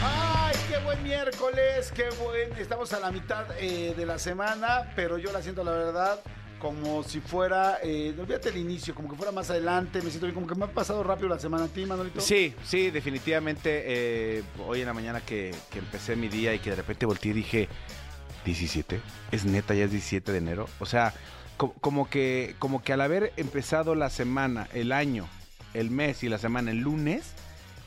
¡Ay, 0.01 0.55
qué 0.69 0.77
buen 0.83 1.01
miércoles! 1.03 1.91
¡Qué 1.93 2.09
buen! 2.23 2.53
Estamos 2.59 2.93
a 2.93 2.99
la 2.99 3.11
mitad 3.11 3.45
eh, 3.59 3.93
de 3.95 4.05
la 4.05 4.19
semana, 4.19 4.91
pero 4.95 5.17
yo 5.17 5.31
la 5.31 5.41
siento, 5.41 5.63
la 5.63 5.71
verdad, 5.71 6.19
como 6.59 7.03
si 7.03 7.19
fuera... 7.19 7.79
Eh, 7.83 8.15
olvídate 8.17 8.49
el 8.49 8.57
inicio, 8.57 8.93
como 8.93 9.09
que 9.09 9.15
fuera 9.15 9.31
más 9.31 9.49
adelante. 9.49 10.01
Me 10.01 10.09
siento 10.09 10.27
bien, 10.27 10.35
como 10.35 10.47
que 10.47 10.55
me 10.55 10.65
ha 10.65 10.67
pasado 10.67 11.03
rápido 11.03 11.29
la 11.29 11.39
semana 11.39 11.65
a 11.65 11.67
ti, 11.67 11.85
Manolito. 11.85 12.21
Sí, 12.21 12.53
sí, 12.63 12.91
definitivamente. 12.91 13.83
eh, 13.85 14.43
hoy 14.65 14.81
en 14.81 14.85
la 14.87 14.93
mañana 14.93 15.21
que, 15.21 15.53
que 15.71 15.79
empecé 15.79 16.15
mi 16.15 16.27
día 16.27 16.53
y 16.53 16.59
que 16.59 16.69
de 16.69 16.75
repente 16.77 17.05
volteé 17.05 17.31
y 17.31 17.35
dije, 17.35 17.69
17, 18.45 19.01
es 19.31 19.45
neta, 19.45 19.73
ya 19.73 19.85
es 19.85 19.91
17 19.91 20.31
de 20.31 20.37
enero. 20.37 20.69
O 20.79 20.85
sea, 20.85 21.13
co- 21.57 21.73
como, 21.81 22.09
que, 22.09 22.55
como 22.59 22.81
que 22.83 22.93
al 22.93 23.01
haber 23.01 23.33
empezado 23.37 23.95
la 23.95 24.09
semana, 24.09 24.67
el 24.73 24.91
año, 24.91 25.27
el 25.73 25.89
mes 25.91 26.23
y 26.23 26.29
la 26.29 26.37
semana 26.37 26.71
el 26.71 26.79
lunes, 26.79 27.33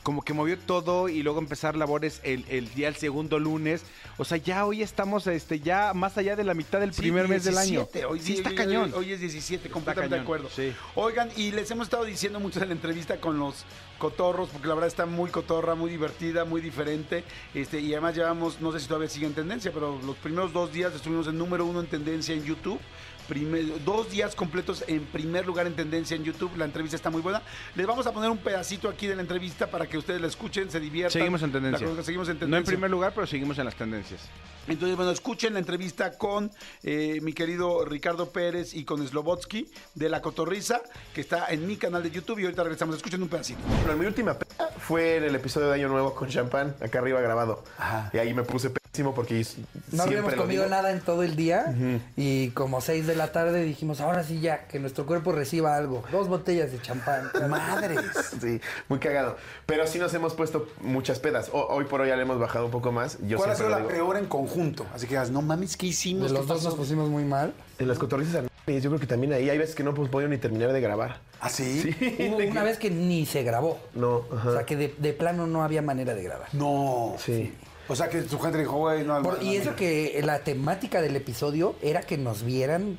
como 0.09 0.23
que 0.23 0.33
movió 0.33 0.59
todo 0.59 1.11
y 1.11 1.23
luego 1.23 1.39
empezar 1.39 1.77
labores 1.77 2.23
el, 2.23 2.47
el 2.49 2.73
día 2.73 2.89
el 2.89 2.97
segundo 2.97 3.39
lunes. 3.39 3.83
O 4.17 4.25
sea, 4.25 4.39
ya 4.39 4.65
hoy 4.65 4.81
estamos 4.81 5.27
este, 5.27 5.61
ya 5.61 5.93
más 5.93 6.17
allá 6.17 6.35
de 6.35 6.45
la 6.45 6.55
mitad 6.55 6.81
del 6.81 6.95
Sí, 6.95 7.03
primer 7.03 7.29
mes 7.29 7.45
del 7.45 7.59
año. 7.59 7.81
17, 7.81 8.07
Hoy 8.07 8.19
sí, 8.19 8.33
está 8.39 8.49
hoy- 8.49 8.55
cañón. 8.55 8.95
Hoy, 8.97 9.13
es 9.13 9.21
17, 9.21 9.69
completamente 9.69 10.17
de 10.17 10.23
acuerdo. 10.23 10.49
sí. 10.49 10.73
Oigan, 10.95 11.29
y 11.37 11.51
les 11.51 11.71
hemos 11.73 11.89
estado 11.89 12.05
diciendo 12.07 12.41
mucho 12.41 12.59
en 12.63 12.69
la 12.69 12.75
entrevista 12.75 13.21
con 13.21 13.39
los 13.39 13.67
cotorros, 13.99 14.49
porque 14.49 14.67
la 14.67 14.73
verdad 14.77 14.89
está 14.89 15.05
muy 15.05 15.29
cotorra, 15.29 15.75
muy 15.75 15.91
divertida, 15.91 16.47
muy 16.47 16.63
diferente. 16.63 17.23
Este, 17.53 17.79
y 17.81 17.93
además 17.93 18.17
llevamos, 18.17 18.63
no 18.63 18.73
sé 18.73 18.81
si 18.81 18.87
todavía 18.89 19.11
sigue 19.11 19.27
en 19.27 19.35
tendencia, 19.35 19.73
pero 19.75 20.01
los 20.07 20.17
primeros 20.17 20.55
dos 20.55 20.73
días 20.73 20.95
estuvimos 20.95 21.27
en 21.27 21.37
número 21.37 21.67
uno 21.67 21.81
en 21.81 21.87
tendencia 21.87 22.35
en 22.35 22.45
YouTube. 22.45 22.81
Primer- 23.29 23.85
dos 23.85 24.11
días 24.11 24.35
completos 24.35 24.83
en 24.87 25.05
primer 25.05 25.47
lugar 25.47 25.67
en 25.67 25.75
tendencia 25.75 26.17
en 26.17 26.25
YouTube. 26.25 26.51
La 26.57 26.65
entrevista 26.65 26.97
está 26.97 27.11
muy 27.11 27.21
buena. 27.21 27.43
Les 27.75 27.87
vamos 27.87 28.07
a 28.07 28.13
poner 28.13 28.31
un 28.31 28.39
pedacito 28.39 28.89
aquí 28.89 29.07
de 29.07 29.15
la 29.17 29.23
entrevista 29.23 29.67
para 29.71 29.87
que 29.87 29.99
ustedes 29.99 30.21
la 30.21 30.27
escuchen, 30.29 30.71
se 30.71 30.81
diviertan. 30.81 31.13
Seguimos 31.13 31.43
en 31.43 31.53
tendencia. 31.53 31.87
seguimos 32.03 32.29
en 32.29 32.35
No 32.35 32.45
en 32.45 32.51
tendencia. 32.51 32.73
primer 32.73 32.91
lugar, 32.91 33.13
pero 33.15 33.27
seguimos 33.27 33.59
en 33.59 33.67
las 33.67 33.75
tendencias. 33.75 34.21
Entonces, 34.67 34.97
bueno, 34.97 35.11
escuchen 35.13 35.53
la 35.55 35.59
entrevista 35.61 36.19
con 36.19 36.51
eh, 36.83 37.21
mi 37.23 37.33
querido 37.33 37.85
Ricardo 37.85 38.31
Pérez 38.31 38.75
y 38.75 38.85
con 38.85 39.07
Slobotsky 39.07 39.67
de 39.95 40.09
La 40.09 40.21
Cotorriza, 40.21 40.81
que 41.15 41.21
está 41.23 41.47
en 41.49 41.67
mi 41.67 41.77
canal 41.77 42.03
de 42.03 42.11
YouTube 42.11 42.39
y 42.41 42.45
ahorita 42.45 42.63
regresamos. 42.65 42.97
Escuchen 42.97 43.23
un 43.23 43.29
pedacito. 43.29 43.61
Pero 43.85 43.97
mi 43.97 44.05
última 44.07 44.35
peda 44.35 44.69
fue 44.79 45.17
en 45.17 45.25
el 45.25 45.35
episodio 45.35 45.69
de 45.69 45.75
Año 45.75 45.89
Nuevo 45.89 46.15
con 46.15 46.29
champán, 46.29 46.77
acá 46.83 46.99
arriba 46.99 47.21
grabado. 47.21 47.65
Y 48.13 48.19
ahí 48.19 48.35
me 48.35 48.43
puse 48.43 48.71
porque 49.15 49.45
No 49.93 50.03
habíamos 50.03 50.35
comido 50.35 50.65
digo. 50.65 50.75
nada 50.75 50.91
en 50.91 51.01
todo 51.01 51.23
el 51.23 51.37
día 51.37 51.73
y 52.17 52.49
como 52.51 52.81
6 52.81 53.07
de 53.07 53.15
la 53.15 53.31
tarde 53.33 53.63
dijimos, 53.63 54.01
ahora 54.01 54.25
sí 54.25 54.41
ya, 54.41 54.67
que 54.67 54.81
nuestro 54.81 55.07
cuerpo 55.07 55.31
reciba 55.33 55.77
algo. 55.77 56.03
Dos 56.11 56.29
botellas 56.29 56.73
de 56.73 56.81
champán. 56.83 57.31
Madres. 57.49 58.01
Sí, 58.41 58.61
muy 58.89 58.99
cagado. 58.99 59.37
Pero 59.67 59.87
sí 59.87 59.99
nos 59.99 60.13
hemos 60.15 60.35
puesto 60.35 60.69
muchas 60.81 61.21
pedas. 61.21 61.51
O- 61.53 61.67
hoy 61.69 61.85
por 61.85 62.01
hoy 62.01 62.09
ya 62.09 62.17
le 62.17 62.23
hemos 62.23 62.41
bajado 62.41 62.65
un 62.65 62.71
poco 62.73 62.91
más. 62.91 63.19
Yo 63.27 63.37
¿Cuál 63.39 63.51
ha 63.51 63.55
sido 63.55 63.69
la 63.69 63.77
digo. 63.79 63.89
peor 63.91 64.17
en 64.17 64.27
conjunto? 64.27 64.85
Así 64.93 65.07
que 65.07 65.17
no 65.31 65.43
mames, 65.43 65.77
¿qué 65.77 65.87
hicimos? 65.87 66.29
De 66.29 66.37
los 66.37 66.47
¿Qué 66.47 66.53
dos 66.55 66.65
nos 66.65 66.75
pusimos 66.75 67.09
muy 67.09 67.25
mal. 67.25 67.53
En 67.79 67.87
las 67.89 67.99
cotorrizas 67.99 68.45
yo 68.67 68.91
creo 68.91 68.99
que 69.01 69.07
también 69.07 69.33
ahí 69.33 69.49
hay 69.49 69.57
veces 69.57 69.75
que 69.75 69.83
no 69.83 69.95
podido 69.95 70.29
ni 70.29 70.37
terminar 70.39 70.73
de 70.73 70.81
grabar. 70.81 71.21
¿Ah, 71.41 71.49
sí? 71.49 71.95
Hubo 72.29 72.37
una 72.37 72.63
vez 72.65 72.79
que 72.79 72.91
ni 72.91 73.25
se 73.25 73.43
grabó. 73.43 73.79
No, 73.95 74.25
ajá. 74.37 74.49
O 74.49 74.53
sea, 74.53 74.67
que 74.67 74.77
de, 74.77 74.95
de 74.99 75.13
plano 75.15 75.47
no 75.47 75.63
había 75.63 75.81
manera 75.83 76.15
de 76.15 76.23
grabar. 76.23 76.49
No. 76.53 77.15
Sí. 77.25 77.55
O 77.89 77.97
sea, 77.97 78.09
que 78.09 78.23
su 78.23 78.39
gente 78.39 78.59
dijo, 78.59 78.77
güey, 78.77 79.05
no. 79.05 79.23
Por- 79.23 79.39
no, 79.39 79.43
y 79.43 79.57
no, 79.57 79.63
eso 79.63 79.71
no. 79.71 79.77
que 79.77 80.21
la 80.25 80.41
temática 80.41 81.01
del 81.01 81.17
episodio 81.17 81.75
era 81.83 82.01
que 82.03 82.19
nos 82.19 82.43
vieran, 82.43 82.99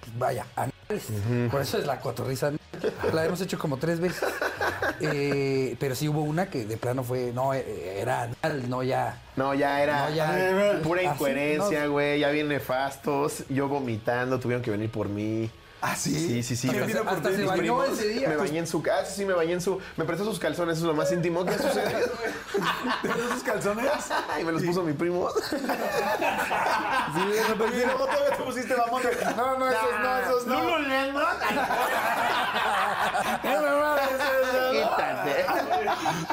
pues, 0.00 0.18
vaya, 0.18 0.46
anales. 0.56 0.72
Por 1.50 1.62
eso 1.62 1.78
es 1.78 1.86
la 1.86 2.00
cotorriza. 2.00 2.52
La 3.12 3.24
hemos 3.24 3.40
hecho 3.40 3.58
como 3.58 3.76
tres 3.76 4.00
veces. 4.00 4.22
Eh, 5.00 5.76
pero 5.80 5.94
sí 5.96 6.08
hubo 6.08 6.22
una 6.22 6.46
que 6.48 6.64
de 6.64 6.76
plano 6.76 7.02
fue, 7.02 7.32
no, 7.34 7.52
eh, 7.52 7.98
era 8.00 8.22
anal, 8.22 8.70
no 8.70 8.82
ya. 8.84 9.20
No, 9.36 9.52
ya 9.52 9.82
era 9.82 10.08
No, 10.08 10.14
ya- 10.14 10.80
pura 10.82 11.02
incoherencia, 11.02 11.84
no. 11.86 11.90
güey. 11.92 12.20
Ya 12.20 12.30
bien 12.30 12.48
nefastos. 12.48 13.44
Yo 13.48 13.66
vomitando, 13.68 14.38
tuvieron 14.38 14.62
que 14.62 14.70
venir 14.70 14.90
por 14.90 15.08
mí. 15.08 15.50
¿Ah, 15.86 15.94
sí? 15.96 16.14
Sí, 16.14 16.42
sí, 16.42 16.56
sí. 16.56 16.66
¿Quién 16.68 16.80
Me- 16.80 16.86
vino 16.86 17.04
por 17.04 17.12
hasta 17.12 17.28
ti? 17.28 17.36
se 17.36 17.44
bañó 17.44 17.58
primos. 17.58 17.88
ese 17.90 18.08
día. 18.08 18.26
Me 18.26 18.36
bañé 18.36 18.58
en 18.60 18.66
su 18.66 18.82
casa, 18.82 19.04
sí, 19.04 19.26
me 19.26 19.34
bañé 19.34 19.52
en 19.52 19.60
su. 19.60 19.78
Me 19.98 20.06
prestó 20.06 20.24
sus 20.24 20.38
calzones, 20.38 20.78
eso 20.78 20.86
es 20.86 20.88
lo 20.88 20.94
más 20.94 21.12
íntimo 21.12 21.44
que 21.44 21.50
ha 21.54 21.58
sucedido. 21.58 22.00
¿Te 23.02 23.08
dio 23.08 23.28
sus 23.34 23.42
calzones? 23.42 23.90
y 24.40 24.44
me 24.44 24.52
los 24.52 24.62
puso 24.62 24.82
mi 24.82 24.94
primo. 24.94 25.28
Y 27.14 27.18
luego 27.84 28.06
todavía 28.06 28.30
te 28.34 28.42
pusiste 28.42 28.74
mamón. 28.74 29.02
No, 29.36 29.58
no, 29.58 29.68
esos 29.68 30.00
no, 30.00 30.18
esos 30.20 30.46
no. 30.46 30.54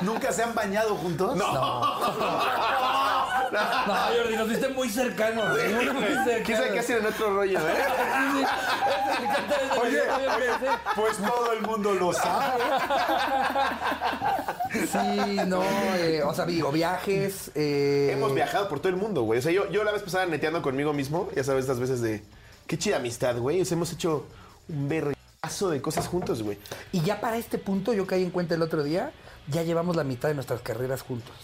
¿Nunca 0.02 0.32
se 0.32 0.44
han 0.44 0.56
bañado 0.56 0.96
juntos? 0.96 1.36
No. 1.36 1.54
No, 1.54 2.00
Jordi, 3.52 4.36
nos 4.38 4.48
viste 4.50 4.70
muy 4.70 4.90
cercanos. 4.90 5.58
Quizá 6.46 6.72
que 6.72 6.80
hacen 6.80 6.98
en 7.00 7.06
otro 7.08 7.36
rollo, 7.36 7.60
¿eh? 7.60 7.74
Oye, 9.82 10.02
oye, 10.02 10.70
pues 10.96 11.18
todo 11.18 11.54
el 11.54 11.62
mundo 11.62 11.94
lo 11.94 12.14
sabe. 12.14 12.64
Sí, 14.74 15.36
no, 15.48 15.64
eh, 15.98 16.24
o 16.24 16.34
sea, 16.34 16.46
digo, 16.46 16.72
viajes. 16.72 17.52
eh, 17.56 18.12
Hemos 18.14 18.34
viajado 18.34 18.70
por 18.70 18.80
todo 18.80 18.90
el 18.90 18.96
mundo, 18.96 19.24
güey. 19.24 19.40
O 19.40 19.42
sea, 19.42 19.52
yo, 19.52 19.70
yo 19.70 19.84
la 19.84 19.92
vez 19.92 20.04
pasada 20.04 20.26
neteando 20.26 20.62
conmigo 20.62 20.94
mismo, 20.94 21.30
ya 21.36 21.44
sabes, 21.44 21.62
estas 21.64 21.80
veces 21.80 22.02
de. 22.02 22.24
Qué 22.68 22.78
chida 22.78 22.98
amistad, 22.98 23.38
güey. 23.38 23.62
O 23.62 23.66
sea, 23.66 23.76
hemos 23.76 23.92
hecho 23.92 24.26
un 24.70 24.88
berreazo 24.88 25.70
de 25.70 25.82
cosas 25.82 26.08
juntos, 26.08 26.42
güey. 26.44 26.58
Y 26.92 27.02
ya 27.02 27.20
para 27.20 27.38
este 27.38 27.58
punto, 27.58 27.94
yo 27.94 28.08
caí 28.08 28.24
en 28.24 28.32
cuenta 28.32 28.56
el 28.56 28.62
otro 28.62 28.84
día, 28.84 29.12
ya 29.48 29.64
llevamos 29.64 29.96
la 29.96 30.04
mitad 30.04 30.30
de 30.30 30.36
nuestras 30.36 30.62
carreras 30.62 31.02
juntos. 31.02 31.36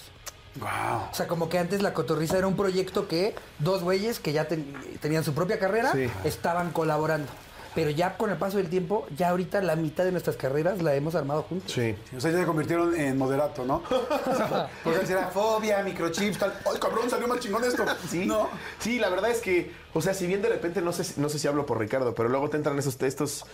Wow. 0.59 1.09
O 1.11 1.13
sea, 1.13 1.27
como 1.27 1.49
que 1.49 1.59
antes 1.59 1.81
la 1.81 1.93
cotorriza 1.93 2.37
era 2.37 2.47
un 2.47 2.55
proyecto 2.55 3.07
que 3.07 3.35
dos 3.59 3.83
güeyes 3.83 4.19
que 4.19 4.33
ya 4.33 4.47
ten- 4.47 4.73
tenían 5.01 5.23
su 5.23 5.33
propia 5.33 5.59
carrera 5.59 5.91
Sí. 5.93 6.07
estaban 6.23 6.71
colaborando. 6.71 7.27
Pero 7.75 7.91
ya 7.91 8.17
con 8.17 8.31
el 8.31 8.37
paso 8.37 8.57
del 8.57 8.69
tiempo, 8.71 9.05
ya 9.15 9.29
ahorita 9.29 9.61
la 9.61 9.75
mitad 9.75 10.03
de 10.03 10.11
nuestras 10.11 10.35
carreras 10.35 10.81
la 10.81 10.95
hemos 10.95 11.13
armado 11.13 11.43
juntos. 11.43 11.71
Sí. 11.71 11.95
O 12.15 12.19
sea, 12.19 12.31
ya 12.31 12.39
se 12.39 12.45
convirtieron 12.45 12.95
en 12.99 13.15
moderato, 13.19 13.65
¿no? 13.65 13.83
Porque 14.83 15.11
era 15.11 15.27
fobia, 15.27 15.83
microchips, 15.83 16.39
tal. 16.39 16.53
¡Ay, 16.65 16.79
cabrón, 16.79 17.07
salió 17.07 17.27
más 17.27 17.39
chingón 17.39 17.63
esto! 17.63 17.85
Sí, 18.09 18.25
¿No? 18.25 18.49
sí, 18.79 18.97
la 18.97 19.09
verdad 19.09 19.29
es 19.29 19.41
que, 19.41 19.71
o 19.93 20.01
sea, 20.01 20.15
si 20.15 20.25
bien 20.25 20.41
de 20.41 20.49
repente, 20.49 20.81
no 20.81 20.91
sé, 20.91 21.03
si- 21.03 21.21
no 21.21 21.29
sé 21.29 21.37
si 21.37 21.47
hablo 21.47 21.67
por 21.67 21.77
Ricardo, 21.77 22.15
pero 22.15 22.29
luego 22.29 22.49
te 22.49 22.57
entran 22.57 22.79
esos 22.79 22.97
textos, 22.97 23.45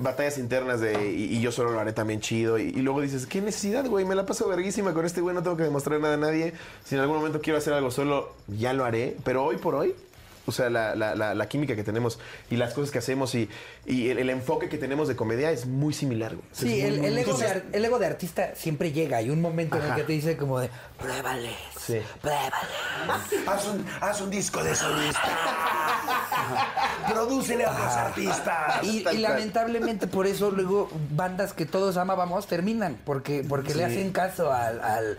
batallas 0.00 0.38
internas 0.38 0.80
de, 0.80 1.10
y, 1.12 1.36
y 1.36 1.40
yo 1.40 1.52
solo 1.52 1.70
lo 1.72 1.80
haré 1.80 1.92
también 1.92 2.20
chido, 2.20 2.58
y, 2.58 2.62
y 2.68 2.82
luego 2.82 3.00
dices, 3.00 3.26
qué 3.26 3.40
necesidad, 3.40 3.86
güey, 3.86 4.04
me 4.04 4.14
la 4.14 4.26
paso 4.26 4.48
verguísima 4.48 4.92
con 4.94 5.04
este 5.06 5.20
güey, 5.20 5.34
no 5.34 5.42
tengo 5.42 5.56
que 5.56 5.64
demostrar 5.64 6.00
nada 6.00 6.14
a 6.14 6.18
nadie, 6.18 6.52
si 6.84 6.94
en 6.94 7.00
algún 7.02 7.16
momento 7.18 7.40
quiero 7.40 7.58
hacer 7.58 7.72
algo 7.72 7.90
solo, 7.90 8.32
ya 8.48 8.72
lo 8.72 8.84
haré, 8.84 9.16
pero 9.24 9.44
hoy 9.44 9.56
por 9.56 9.74
hoy... 9.74 9.94
O 10.46 10.52
sea, 10.52 10.68
la, 10.68 10.94
la- 10.94 11.14
la- 11.14 11.32
la 11.34 11.48
química 11.48 11.74
que 11.74 11.84
tenemos 11.84 12.18
y 12.50 12.56
las 12.56 12.74
cosas 12.74 12.90
que 12.90 12.98
hacemos 12.98 13.34
y, 13.34 13.48
y 13.86 14.10
el, 14.10 14.18
el 14.18 14.28
enfoque 14.28 14.68
que 14.68 14.76
tenemos 14.76 15.08
de 15.08 15.16
comedia 15.16 15.50
es 15.50 15.64
muy 15.64 15.94
similar, 15.94 16.34
güey. 16.34 16.46
Sí, 16.52 16.82
el, 16.82 16.98
muy, 16.98 17.06
el 17.06 17.12
muy 17.14 17.22
ego 17.22 17.38
de, 17.38 17.62
el 17.72 17.82
ego 17.82 17.98
de 17.98 18.04
artista 18.04 18.54
siempre 18.54 18.92
llega. 18.92 19.16
Hay 19.16 19.30
un 19.30 19.40
momento 19.40 19.78
en 19.78 19.84
el 19.84 19.94
que 19.94 20.02
te 20.02 20.12
dice 20.12 20.36
como 20.36 20.60
de, 20.60 20.68
pruébales, 20.98 21.54
Sí. 21.86 22.00
pruébales. 22.20 22.52
Haz 23.46 23.66
un, 23.66 23.86
haz 24.00 24.20
un 24.20 24.30
disco 24.30 24.62
de 24.64 24.74
solista. 24.74 25.28
Prodúcele 27.10 27.64
a 27.64 27.70
otros 27.72 27.92
artistas. 27.92 28.82
Y, 28.84 29.02
lamentablemente 29.18 30.06
por 30.06 30.26
eso 30.26 30.50
luego 30.50 30.88
bandas 31.10 31.52
que 31.52 31.66
todos 31.66 31.96
amábamos 31.96 32.46
terminan, 32.46 32.98
porque, 33.04 33.44
porque 33.46 33.74
le 33.74 33.84
hacen 33.84 34.12
caso 34.12 34.52
al... 34.52 34.80
al- 34.82 35.18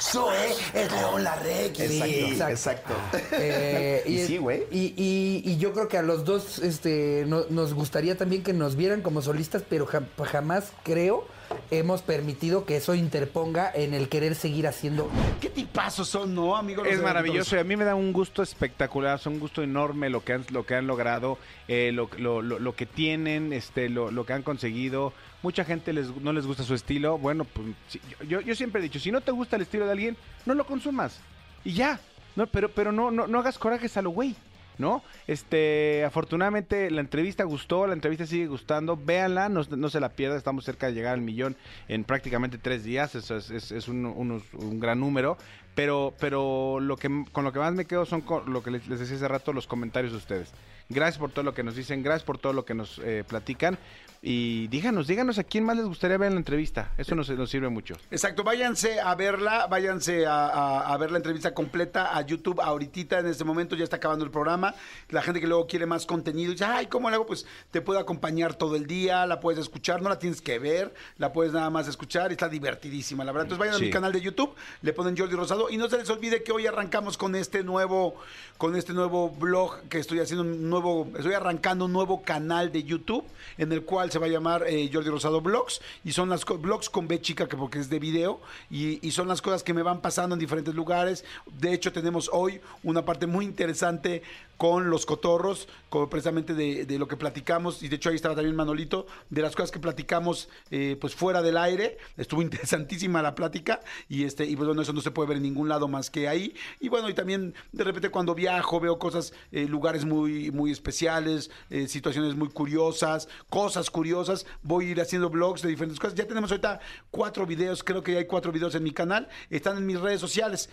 Zoe 0.00 0.34
es 0.74 0.90
León 0.90 1.22
Larregui. 1.22 1.82
Exacto, 1.82 2.50
exacto. 2.52 2.92
exacto. 3.12 3.26
Eh, 3.32 4.02
Y 4.06 4.18
sí, 4.26 4.36
güey. 4.38 4.64
Y, 4.72 4.94
y- 4.96 5.42
y 5.44 5.58
yo 5.58 5.72
creo 5.72 5.86
que 5.86 5.96
a 5.96 6.02
los 6.02 6.24
dos 6.24 6.58
este, 6.58 7.24
no- 7.28 7.44
nos 7.50 7.72
gustaría 7.72 8.16
también 8.16 8.42
que 8.42 8.52
nos 8.52 8.74
vieran 8.74 9.00
como 9.02 9.22
solistas, 9.22 9.62
pero 9.68 9.86
jam- 9.86 10.06
jamás 10.24 10.72
creo 10.82 11.26
hemos 11.72 12.02
permitido 12.02 12.66
que 12.66 12.76
eso 12.76 12.94
interponga 12.94 13.70
en 13.74 13.94
el 13.94 14.08
querer 14.10 14.34
seguir 14.34 14.66
haciendo. 14.66 15.10
¿Qué 15.40 15.48
tipazos 15.48 16.06
son, 16.06 16.34
no, 16.34 16.54
amigo? 16.54 16.84
Los 16.84 16.92
Es 16.92 17.02
maravilloso 17.02 17.56
y 17.56 17.60
a 17.60 17.64
mí 17.64 17.76
me 17.76 17.84
da 17.84 17.94
un 17.94 18.12
gusto 18.12 18.42
espectacular, 18.42 19.18
es 19.18 19.26
un 19.26 19.40
gusto 19.40 19.62
enorme 19.62 20.10
lo 20.10 20.22
que 20.22 20.34
han, 20.34 20.44
lo 20.50 20.66
que 20.66 20.74
han 20.74 20.86
logrado, 20.86 21.38
eh, 21.68 21.90
lo, 21.94 22.10
lo- 22.18 22.42
lo- 22.42 22.58
lo 22.58 22.76
que 22.76 22.84
tienen, 22.84 23.54
este, 23.54 23.88
lo, 23.88 24.10
lo 24.10 24.26
que 24.26 24.34
han 24.34 24.42
conseguido. 24.42 25.14
Mucha 25.42 25.64
gente 25.64 25.94
les, 25.94 26.14
no 26.16 26.32
les 26.34 26.46
gusta 26.46 26.62
su 26.62 26.74
estilo. 26.74 27.16
Bueno, 27.16 27.44
pues 27.44 27.68
si- 27.88 28.00
yo, 28.28 28.42
yo 28.42 28.54
siempre 28.54 28.80
he 28.80 28.82
dicho, 28.84 29.00
si 29.00 29.10
no 29.10 29.22
te 29.22 29.32
gusta 29.32 29.56
el 29.56 29.62
estilo 29.62 29.86
de 29.86 29.92
alguien, 29.92 30.16
no 30.44 30.54
lo 30.54 30.66
consumas. 30.66 31.18
Y 31.64 31.72
ya. 31.72 31.98
No, 32.36 32.46
pero 32.46 32.70
pero 32.70 32.92
no, 32.92 33.10
no, 33.10 33.26
no 33.26 33.38
hagas 33.38 33.58
corajes 33.58 33.96
a 33.96 34.02
lo 34.02 34.10
güey. 34.10 34.34
¿No? 34.82 35.02
Este, 35.28 36.04
afortunadamente 36.04 36.90
la 36.90 37.00
entrevista 37.02 37.44
gustó, 37.44 37.86
la 37.86 37.92
entrevista 37.92 38.26
sigue 38.26 38.48
gustando, 38.48 38.96
véanla, 38.96 39.48
no, 39.48 39.62
no 39.76 39.88
se 39.88 40.00
la 40.00 40.08
pierdan, 40.08 40.36
estamos 40.38 40.64
cerca 40.64 40.88
de 40.88 40.92
llegar 40.94 41.14
al 41.14 41.20
millón 41.20 41.56
en 41.86 42.02
prácticamente 42.02 42.58
tres 42.58 42.82
días, 42.82 43.14
eso 43.14 43.36
es, 43.36 43.50
es- 43.52 43.86
un, 43.88 44.04
un 44.04 44.80
gran 44.80 44.98
número, 44.98 45.38
Pero, 45.76 46.12
pero 46.18 46.80
lo 46.80 46.96
que 46.96 47.08
con 47.32 47.44
lo 47.44 47.52
que 47.52 47.60
más 47.60 47.72
me 47.74 47.84
quedo 47.86 48.04
son 48.04 48.24
lo 48.46 48.62
que 48.62 48.72
les, 48.72 48.86
les 48.88 48.98
decía 48.98 49.16
hace 49.16 49.28
rato, 49.28 49.52
los 49.52 49.66
comentarios 49.68 50.12
de 50.12 50.18
ustedes. 50.18 50.52
Gracias 50.88 51.18
por 51.18 51.30
todo 51.30 51.44
lo 51.44 51.54
que 51.54 51.62
nos 51.62 51.74
dicen, 51.76 52.02
gracias 52.02 52.24
por 52.24 52.38
todo 52.38 52.52
lo 52.52 52.64
que 52.64 52.74
nos 52.74 52.98
eh, 53.04 53.24
platican. 53.26 53.78
Y 54.24 54.68
díganos, 54.68 55.08
díganos 55.08 55.38
a 55.40 55.42
quién 55.42 55.64
más 55.64 55.76
les 55.76 55.84
gustaría 55.84 56.16
ver 56.16 56.28
en 56.28 56.34
la 56.34 56.38
entrevista. 56.40 56.92
Eso 56.96 57.16
nos, 57.16 57.28
nos 57.30 57.50
sirve 57.50 57.68
mucho. 57.70 57.96
Exacto, 58.08 58.44
váyanse 58.44 59.00
a 59.00 59.16
verla, 59.16 59.66
váyanse 59.66 60.26
a, 60.26 60.46
a- 60.46 60.94
a 60.94 60.96
ver 60.96 61.10
la 61.10 61.16
entrevista 61.16 61.52
completa 61.54 62.16
a 62.16 62.20
YouTube 62.24 62.60
ahorita, 62.60 63.18
en 63.18 63.26
este 63.26 63.42
momento 63.42 63.74
ya 63.74 63.82
está 63.82 63.96
acabando 63.96 64.24
el 64.24 64.30
programa. 64.30 64.76
La 65.08 65.22
gente 65.22 65.40
que 65.40 65.48
luego 65.48 65.66
quiere 65.66 65.86
más 65.86 66.06
contenido, 66.06 66.52
dice, 66.52 66.64
ay, 66.64 66.86
¿cómo 66.86 67.10
le 67.10 67.16
hago? 67.16 67.26
Pues 67.26 67.46
te 67.72 67.80
puede 67.80 67.98
acompañar 67.98 68.54
todo 68.54 68.76
el 68.76 68.86
día, 68.86 69.26
la 69.26 69.40
puedes 69.40 69.58
escuchar, 69.58 70.00
no 70.02 70.08
la 70.08 70.20
tienes 70.20 70.40
que 70.40 70.60
ver, 70.60 70.94
la 71.18 71.32
puedes 71.32 71.52
nada 71.52 71.70
más 71.70 71.88
escuchar, 71.88 72.30
y 72.30 72.34
está 72.34 72.48
divertidísima, 72.48 73.24
la 73.24 73.32
verdad. 73.32 73.46
Entonces 73.46 73.58
vayan 73.58 73.74
a 73.74 73.78
Sí. 73.78 73.86
mi 73.86 73.90
canal 73.90 74.12
de 74.12 74.20
YouTube, 74.20 74.54
le 74.82 74.92
ponen 74.92 75.16
Jordi 75.18 75.34
Rosado 75.34 75.68
y 75.68 75.76
no 75.78 75.88
se 75.90 75.98
les 75.98 76.08
olvide 76.10 76.44
que 76.44 76.52
hoy 76.52 76.64
arrancamos 76.68 77.18
con 77.18 77.34
este 77.34 77.64
nuevo, 77.64 78.14
con 78.56 78.76
este 78.76 78.92
nuevo 78.92 79.30
blog 79.30 79.80
que 79.88 79.98
estoy 79.98 80.20
haciendo, 80.20 80.44
un 80.44 80.71
nuevo, 80.72 81.06
estoy 81.16 81.34
arrancando 81.34 81.84
un 81.84 81.92
nuevo 81.92 82.22
canal 82.22 82.72
de 82.72 82.82
YouTube 82.82 83.24
en 83.58 83.70
el 83.72 83.84
cual 83.84 84.10
se 84.10 84.18
va 84.18 84.26
a 84.26 84.28
llamar 84.28 84.64
eh, 84.66 84.90
Jordi 84.92 85.10
Rosado 85.10 85.40
Blogs 85.40 85.80
y 86.04 86.12
son 86.12 86.28
las 86.28 86.44
blogs 86.44 86.90
con 86.90 87.06
B 87.06 87.20
chica 87.20 87.46
que 87.46 87.56
porque 87.56 87.78
es 87.78 87.88
de 87.88 87.98
video 87.98 88.40
y 88.70 89.10
son 89.12 89.28
las 89.28 89.40
cosas 89.40 89.62
que 89.62 89.74
me 89.74 89.82
van 89.82 90.00
pasando 90.00 90.34
en 90.34 90.40
diferentes 90.40 90.74
lugares. 90.74 91.24
De 91.46 91.72
hecho 91.72 91.92
tenemos 91.92 92.28
hoy 92.32 92.60
una 92.82 93.04
parte 93.04 93.26
muy 93.26 93.44
interesante 93.44 94.22
con 94.62 94.90
los 94.90 95.06
cotorros, 95.06 95.66
como 95.88 96.08
precisamente 96.08 96.54
de, 96.54 96.96
lo 96.96 97.08
que 97.08 97.16
platicamos, 97.16 97.82
y 97.82 97.88
de 97.88 97.96
hecho 97.96 98.10
ahí 98.10 98.14
estaba 98.14 98.36
también 98.36 98.54
Manolito, 98.54 99.08
de 99.28 99.42
las 99.42 99.56
cosas 99.56 99.72
que 99.72 99.80
platicamos 99.80 100.48
eh, 100.70 100.96
pues 101.00 101.16
fuera 101.16 101.42
del 101.42 101.56
aire, 101.56 101.98
estuvo 102.16 102.42
interesantísima 102.42 103.22
la 103.22 103.34
plática, 103.34 103.80
y 104.08 104.22
este, 104.22 104.44
y 104.44 104.54
pues 104.54 104.68
bueno, 104.68 104.82
eso 104.82 104.92
no 104.92 105.00
se 105.00 105.10
puede 105.10 105.30
ver 105.30 105.38
en 105.38 105.42
ningún 105.42 105.68
lado 105.68 105.88
más 105.88 106.10
que 106.10 106.28
ahí, 106.28 106.54
y 106.78 106.88
bueno, 106.88 107.08
y 107.08 107.14
también 107.14 107.54
de 107.72 107.82
repente 107.82 108.10
cuando 108.10 108.36
viajo 108.36 108.78
veo 108.78 109.00
cosas, 109.00 109.34
eh, 109.50 109.66
lugares 109.66 110.04
muy, 110.04 110.52
muy 110.52 110.70
especiales, 110.70 111.50
eh, 111.68 111.88
situaciones 111.88 112.36
muy 112.36 112.48
curiosas, 112.48 113.28
cosas 113.50 113.90
curiosas, 113.90 114.46
voy 114.62 114.86
a 114.86 114.90
ir 114.92 115.00
haciendo 115.00 115.28
blogs 115.28 115.62
de 115.62 115.70
diferentes 115.70 115.98
cosas, 115.98 116.14
ya 116.14 116.28
tenemos 116.28 116.52
ahorita 116.52 116.78
cuatro 117.10 117.46
videos, 117.46 117.82
creo 117.82 118.04
que 118.04 118.12
ya 118.12 118.18
hay 118.18 118.26
cuatro 118.26 118.52
videos 118.52 118.76
en 118.76 118.84
mi 118.84 118.92
canal, 118.92 119.28
están 119.50 119.76
en 119.76 119.86
mis 119.86 119.98
redes 119.98 120.20
sociales, 120.20 120.70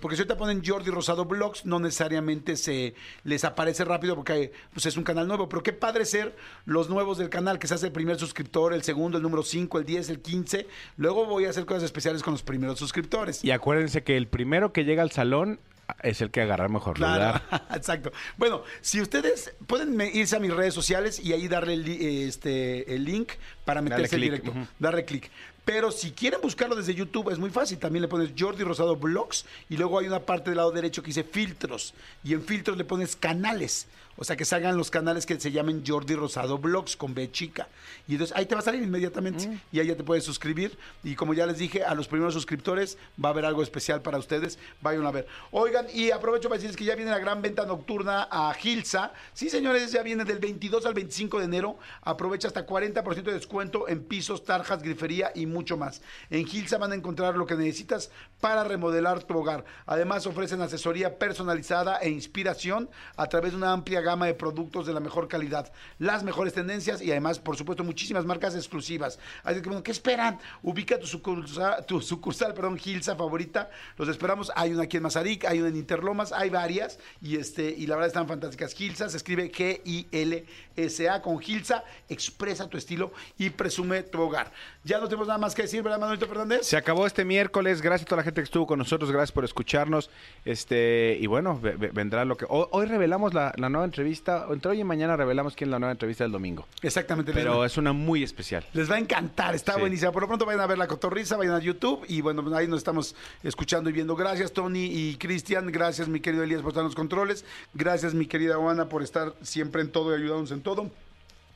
porque 0.00 0.14
si 0.14 0.22
ahorita 0.22 0.36
ponen 0.36 0.62
Jordi 0.64 0.92
Rosado 0.92 1.24
Blogs, 1.24 1.66
no 1.66 1.80
necesariamente 1.80 2.56
se 2.56 2.94
les 3.32 3.44
aparece 3.44 3.84
rápido 3.84 4.14
porque 4.14 4.52
pues, 4.72 4.84
es 4.84 4.96
un 4.96 5.04
canal 5.04 5.26
nuevo, 5.26 5.48
pero 5.48 5.62
qué 5.62 5.72
padre 5.72 6.04
ser 6.04 6.36
los 6.66 6.90
nuevos 6.90 7.16
del 7.16 7.30
canal, 7.30 7.58
que 7.58 7.66
se 7.66 7.74
hace 7.74 7.86
el 7.86 7.92
primer 7.92 8.18
suscriptor, 8.18 8.74
el 8.74 8.82
segundo, 8.82 9.16
el 9.16 9.22
número 9.22 9.42
5, 9.42 9.78
el 9.78 9.86
10, 9.86 10.10
el 10.10 10.20
15, 10.20 10.66
luego 10.98 11.24
voy 11.24 11.46
a 11.46 11.50
hacer 11.50 11.64
cosas 11.64 11.84
especiales 11.84 12.22
con 12.22 12.34
los 12.34 12.42
primeros 12.42 12.78
suscriptores. 12.78 13.42
Y 13.42 13.50
acuérdense 13.50 14.02
que 14.02 14.18
el 14.18 14.28
primero 14.28 14.72
que 14.72 14.84
llega 14.84 15.02
al 15.02 15.10
salón 15.12 15.60
es 16.02 16.20
el 16.20 16.30
que 16.30 16.42
agarra 16.42 16.68
mejor 16.68 16.94
Claro, 16.94 17.40
lugar. 17.40 17.66
exacto. 17.74 18.12
Bueno, 18.36 18.62
si 18.80 19.00
ustedes 19.00 19.54
pueden 19.66 19.98
irse 20.14 20.36
a 20.36 20.38
mis 20.38 20.52
redes 20.52 20.74
sociales 20.74 21.18
y 21.18 21.32
ahí 21.32 21.48
darle 21.48 21.74
el, 21.74 21.88
este, 21.88 22.94
el 22.94 23.04
link 23.04 23.32
para 23.64 23.82
meterse 23.82 24.16
en 24.16 24.20
clic, 24.20 24.42
directo, 24.42 24.52
darle 24.78 25.04
clic. 25.04 25.30
Pero 25.64 25.92
si 25.92 26.10
quieren 26.10 26.40
buscarlo 26.40 26.74
desde 26.74 26.94
YouTube 26.94 27.30
es 27.30 27.38
muy 27.38 27.50
fácil. 27.50 27.78
También 27.78 28.02
le 28.02 28.08
pones 28.08 28.32
Jordi 28.36 28.64
Rosado 28.64 28.96
Blogs 28.96 29.44
y 29.68 29.76
luego 29.76 29.98
hay 29.98 30.06
una 30.06 30.20
parte 30.20 30.50
del 30.50 30.56
lado 30.56 30.72
derecho 30.72 31.02
que 31.02 31.08
dice 31.08 31.24
filtros 31.24 31.94
y 32.24 32.32
en 32.32 32.42
filtros 32.42 32.76
le 32.76 32.84
pones 32.84 33.14
canales. 33.14 33.86
O 34.16 34.24
sea, 34.24 34.36
que 34.36 34.44
salgan 34.44 34.76
los 34.76 34.90
canales 34.90 35.24
que 35.24 35.40
se 35.40 35.50
llamen 35.50 35.82
Jordi 35.86 36.14
Rosado 36.14 36.58
Blogs 36.58 36.96
con 36.96 37.14
B 37.14 37.30
chica. 37.30 37.68
Y 38.06 38.12
entonces 38.12 38.36
ahí 38.36 38.44
te 38.44 38.54
va 38.54 38.60
a 38.60 38.64
salir 38.64 38.82
inmediatamente. 38.82 39.48
Mm. 39.48 39.60
Y 39.72 39.80
ahí 39.80 39.86
ya 39.86 39.96
te 39.96 40.04
puedes 40.04 40.22
suscribir. 40.22 40.76
Y 41.02 41.14
como 41.14 41.32
ya 41.32 41.46
les 41.46 41.56
dije, 41.56 41.82
a 41.82 41.94
los 41.94 42.08
primeros 42.08 42.34
suscriptores 42.34 42.98
va 43.22 43.30
a 43.30 43.32
haber 43.32 43.46
algo 43.46 43.62
especial 43.62 44.02
para 44.02 44.18
ustedes. 44.18 44.58
Vayan 44.82 45.06
a 45.06 45.10
ver. 45.10 45.26
Oigan, 45.50 45.86
y 45.94 46.10
aprovecho 46.10 46.48
para 46.48 46.58
decirles 46.58 46.76
que 46.76 46.84
ya 46.84 46.94
viene 46.94 47.10
la 47.10 47.18
gran 47.18 47.40
venta 47.40 47.64
nocturna 47.64 48.28
a 48.30 48.52
Gilsa. 48.52 49.12
Sí, 49.32 49.48
señores, 49.48 49.92
ya 49.92 50.02
viene 50.02 50.24
del 50.24 50.38
22 50.38 50.84
al 50.84 50.94
25 50.94 51.38
de 51.38 51.44
enero. 51.46 51.78
Aprovecha 52.02 52.48
hasta 52.48 52.66
40% 52.66 53.22
de 53.22 53.32
descuento 53.32 53.88
en 53.88 54.04
pisos, 54.04 54.44
tarjas, 54.44 54.82
grifería 54.82 55.32
y 55.34 55.46
mucho 55.52 55.76
más. 55.76 56.02
En 56.30 56.46
Gilsa 56.46 56.78
van 56.78 56.92
a 56.92 56.94
encontrar 56.94 57.36
lo 57.36 57.46
que 57.46 57.54
necesitas 57.54 58.10
para 58.42 58.64
remodelar 58.64 59.22
tu 59.22 59.38
hogar. 59.38 59.64
Además, 59.86 60.26
ofrecen 60.26 60.60
asesoría 60.62 61.16
personalizada 61.16 61.98
e 61.98 62.10
inspiración 62.10 62.90
a 63.16 63.28
través 63.28 63.52
de 63.52 63.56
una 63.56 63.70
amplia 63.70 64.00
gama 64.00 64.26
de 64.26 64.34
productos 64.34 64.84
de 64.84 64.92
la 64.92 64.98
mejor 64.98 65.28
calidad, 65.28 65.72
las 66.00 66.24
mejores 66.24 66.52
tendencias 66.52 67.00
y 67.00 67.12
además, 67.12 67.38
por 67.38 67.56
supuesto, 67.56 67.84
muchísimas 67.84 68.24
marcas 68.24 68.56
exclusivas. 68.56 69.20
Así 69.44 69.62
que, 69.62 69.68
bueno, 69.68 69.84
¿qué 69.84 69.92
esperan? 69.92 70.40
Ubica 70.60 70.98
tu 70.98 71.06
sucursal, 71.06 71.86
tu 71.86 72.00
sucursal, 72.00 72.52
perdón, 72.52 72.78
Gilsa 72.78 73.14
favorita. 73.14 73.70
Los 73.96 74.08
esperamos. 74.08 74.50
Hay 74.56 74.72
una 74.72 74.82
aquí 74.82 74.96
en 74.96 75.04
Mazarik, 75.04 75.44
hay 75.44 75.60
una 75.60 75.68
en 75.68 75.76
Interlomas, 75.76 76.32
hay 76.32 76.50
varias 76.50 76.98
y 77.20 77.36
este 77.36 77.70
y 77.70 77.86
la 77.86 77.94
verdad 77.94 78.08
están 78.08 78.26
fantásticas. 78.26 78.74
Gilsa 78.74 79.08
se 79.08 79.18
escribe 79.18 79.52
G-I-L-S-A 79.52 81.22
con 81.22 81.38
Gilsa. 81.38 81.84
Expresa 82.08 82.68
tu 82.68 82.76
estilo 82.76 83.12
y 83.38 83.50
presume 83.50 84.02
tu 84.02 84.20
hogar. 84.20 84.50
Ya 84.82 84.98
no 84.98 85.04
tenemos 85.04 85.28
nada 85.28 85.38
más 85.38 85.54
que 85.54 85.62
decir, 85.62 85.80
¿verdad, 85.80 86.00
Manuelito 86.00 86.26
Fernández? 86.26 86.66
Se 86.66 86.76
acabó 86.76 87.06
este 87.06 87.24
miércoles. 87.24 87.80
Gracias 87.80 88.06
a 88.06 88.08
toda 88.08 88.16
la 88.16 88.24
gente 88.24 88.31
que 88.40 88.44
estuvo 88.44 88.66
con 88.66 88.78
nosotros. 88.78 89.10
Gracias 89.10 89.32
por 89.32 89.44
escucharnos. 89.44 90.10
Este 90.44 91.18
y 91.20 91.26
bueno, 91.26 91.58
ve- 91.60 91.76
ve- 91.76 91.90
vendrá 91.92 92.24
lo 92.24 92.36
que. 92.36 92.46
Hoy, 92.48 92.66
hoy 92.70 92.86
revelamos 92.86 93.34
la, 93.34 93.52
la 93.56 93.68
nueva 93.68 93.84
entrevista. 93.84 94.46
Entre 94.50 94.70
hoy 94.70 94.80
y 94.80 94.84
mañana 94.84 95.16
revelamos 95.16 95.54
quién 95.54 95.68
es 95.68 95.72
la 95.72 95.78
nueva 95.78 95.92
entrevista 95.92 96.24
del 96.24 96.32
domingo. 96.32 96.66
Exactamente. 96.82 97.32
Pero 97.32 97.64
es 97.64 97.76
una 97.76 97.92
muy 97.92 98.22
especial. 98.22 98.64
Les 98.72 98.90
va 98.90 98.96
a 98.96 98.98
encantar, 98.98 99.54
está 99.54 99.74
Sí. 99.74 99.80
buenísima. 99.80 100.12
Por 100.12 100.22
lo 100.22 100.28
pronto 100.28 100.46
vayan 100.46 100.60
a 100.60 100.66
ver 100.66 100.78
la 100.78 100.86
cotorriza, 100.86 101.36
vayan 101.36 101.54
a 101.54 101.60
YouTube 101.60 102.04
y 102.08 102.20
bueno, 102.20 102.42
pues 102.42 102.54
ahí 102.54 102.66
nos 102.68 102.78
estamos 102.78 103.14
escuchando 103.42 103.90
y 103.90 103.92
viendo. 103.92 104.16
Gracias 104.16 104.52
Tony 104.52 104.84
y 104.86 105.16
Cristian, 105.16 105.70
gracias 105.72 106.08
mi 106.08 106.20
querido 106.20 106.42
Elías 106.42 106.62
por 106.62 106.70
estar 106.70 106.82
en 106.82 106.86
los 106.86 106.94
controles, 106.94 107.44
gracias 107.74 108.14
mi 108.14 108.26
querida 108.26 108.56
Juana 108.56 108.88
por 108.88 109.02
estar 109.02 109.34
siempre 109.42 109.82
en 109.82 109.90
todo 109.90 110.12
y 110.16 110.20
ayudarnos 110.20 110.50
en 110.52 110.62
todo. 110.62 110.90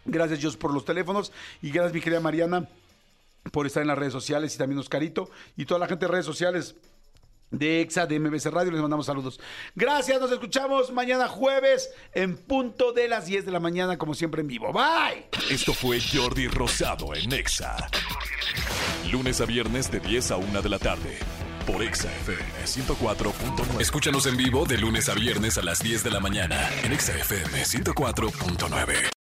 Gracias 0.05 0.41
Dios 0.41 0.57
por 0.57 0.72
los 0.72 0.85
teléfonos 0.85 1.33
y 1.62 1.70
gracias 1.70 1.93
mi 1.93 2.01
querida 2.01 2.20
Mariana 2.20 2.68
por 3.53 3.66
estar 3.66 3.82
en 3.82 3.88
las 3.88 3.99
redes 3.99 4.12
sociales 4.12 4.55
y 4.55 4.59
también 4.59 4.78
Oscarito 4.78 5.30
y 5.57 5.64
toda 5.64 5.80
la 5.80 5.86
gente 5.86 6.07
de 6.07 6.12
redes 6.12 6.26
sociales 6.26 6.76
de 7.51 7.80
EXA, 7.80 8.07
de 8.07 8.18
MBC 8.18 8.47
Radio, 8.47 8.72
les 8.72 8.80
mandamos 8.80 9.07
saludos. 9.07 9.40
Gracias, 9.74 10.20
nos 10.20 10.32
escuchamos 10.32 10.92
mañana 10.92 11.28
jueves 11.28 11.90
en 12.12 12.36
punto 12.36 12.92
de 12.92 13.09
las 13.09 13.26
10 13.26 13.47
de 13.47 13.53
la 13.53 13.61
mañana, 13.61 13.99
como 13.99 14.14
siempre 14.14 14.40
en 14.40 14.49
vivo. 14.49 14.72
Bye. 14.72 15.28
Esto 15.51 15.72
fue 15.72 16.01
Jordi 16.01 16.49
Rosado 16.49 17.14
en 17.14 17.32
Exa. 17.32 17.76
Lunes 19.11 19.40
a 19.40 19.47
viernes 19.47 19.90
de 19.90 20.01
10 20.01 20.32
a 20.32 20.36
1 20.36 20.62
de 20.62 20.68
la 20.68 20.78
tarde. 20.78 21.18
Por 21.66 21.82
Exa 21.82 22.12
FM 22.12 22.64
104.9. 22.64 23.80
Escúchanos 23.80 24.26
en 24.26 24.36
vivo 24.36 24.64
de 24.66 24.78
lunes 24.78 25.09
a 25.09 25.14
viernes 25.14 25.59
a 25.59 25.62
las 25.62 25.80
10 25.80 26.05
de 26.05 26.11
la 26.11 26.20
mañana. 26.20 26.70
En 26.84 26.92
Exa 26.92 27.16
FM 27.16 27.62
104.9. 27.62 29.15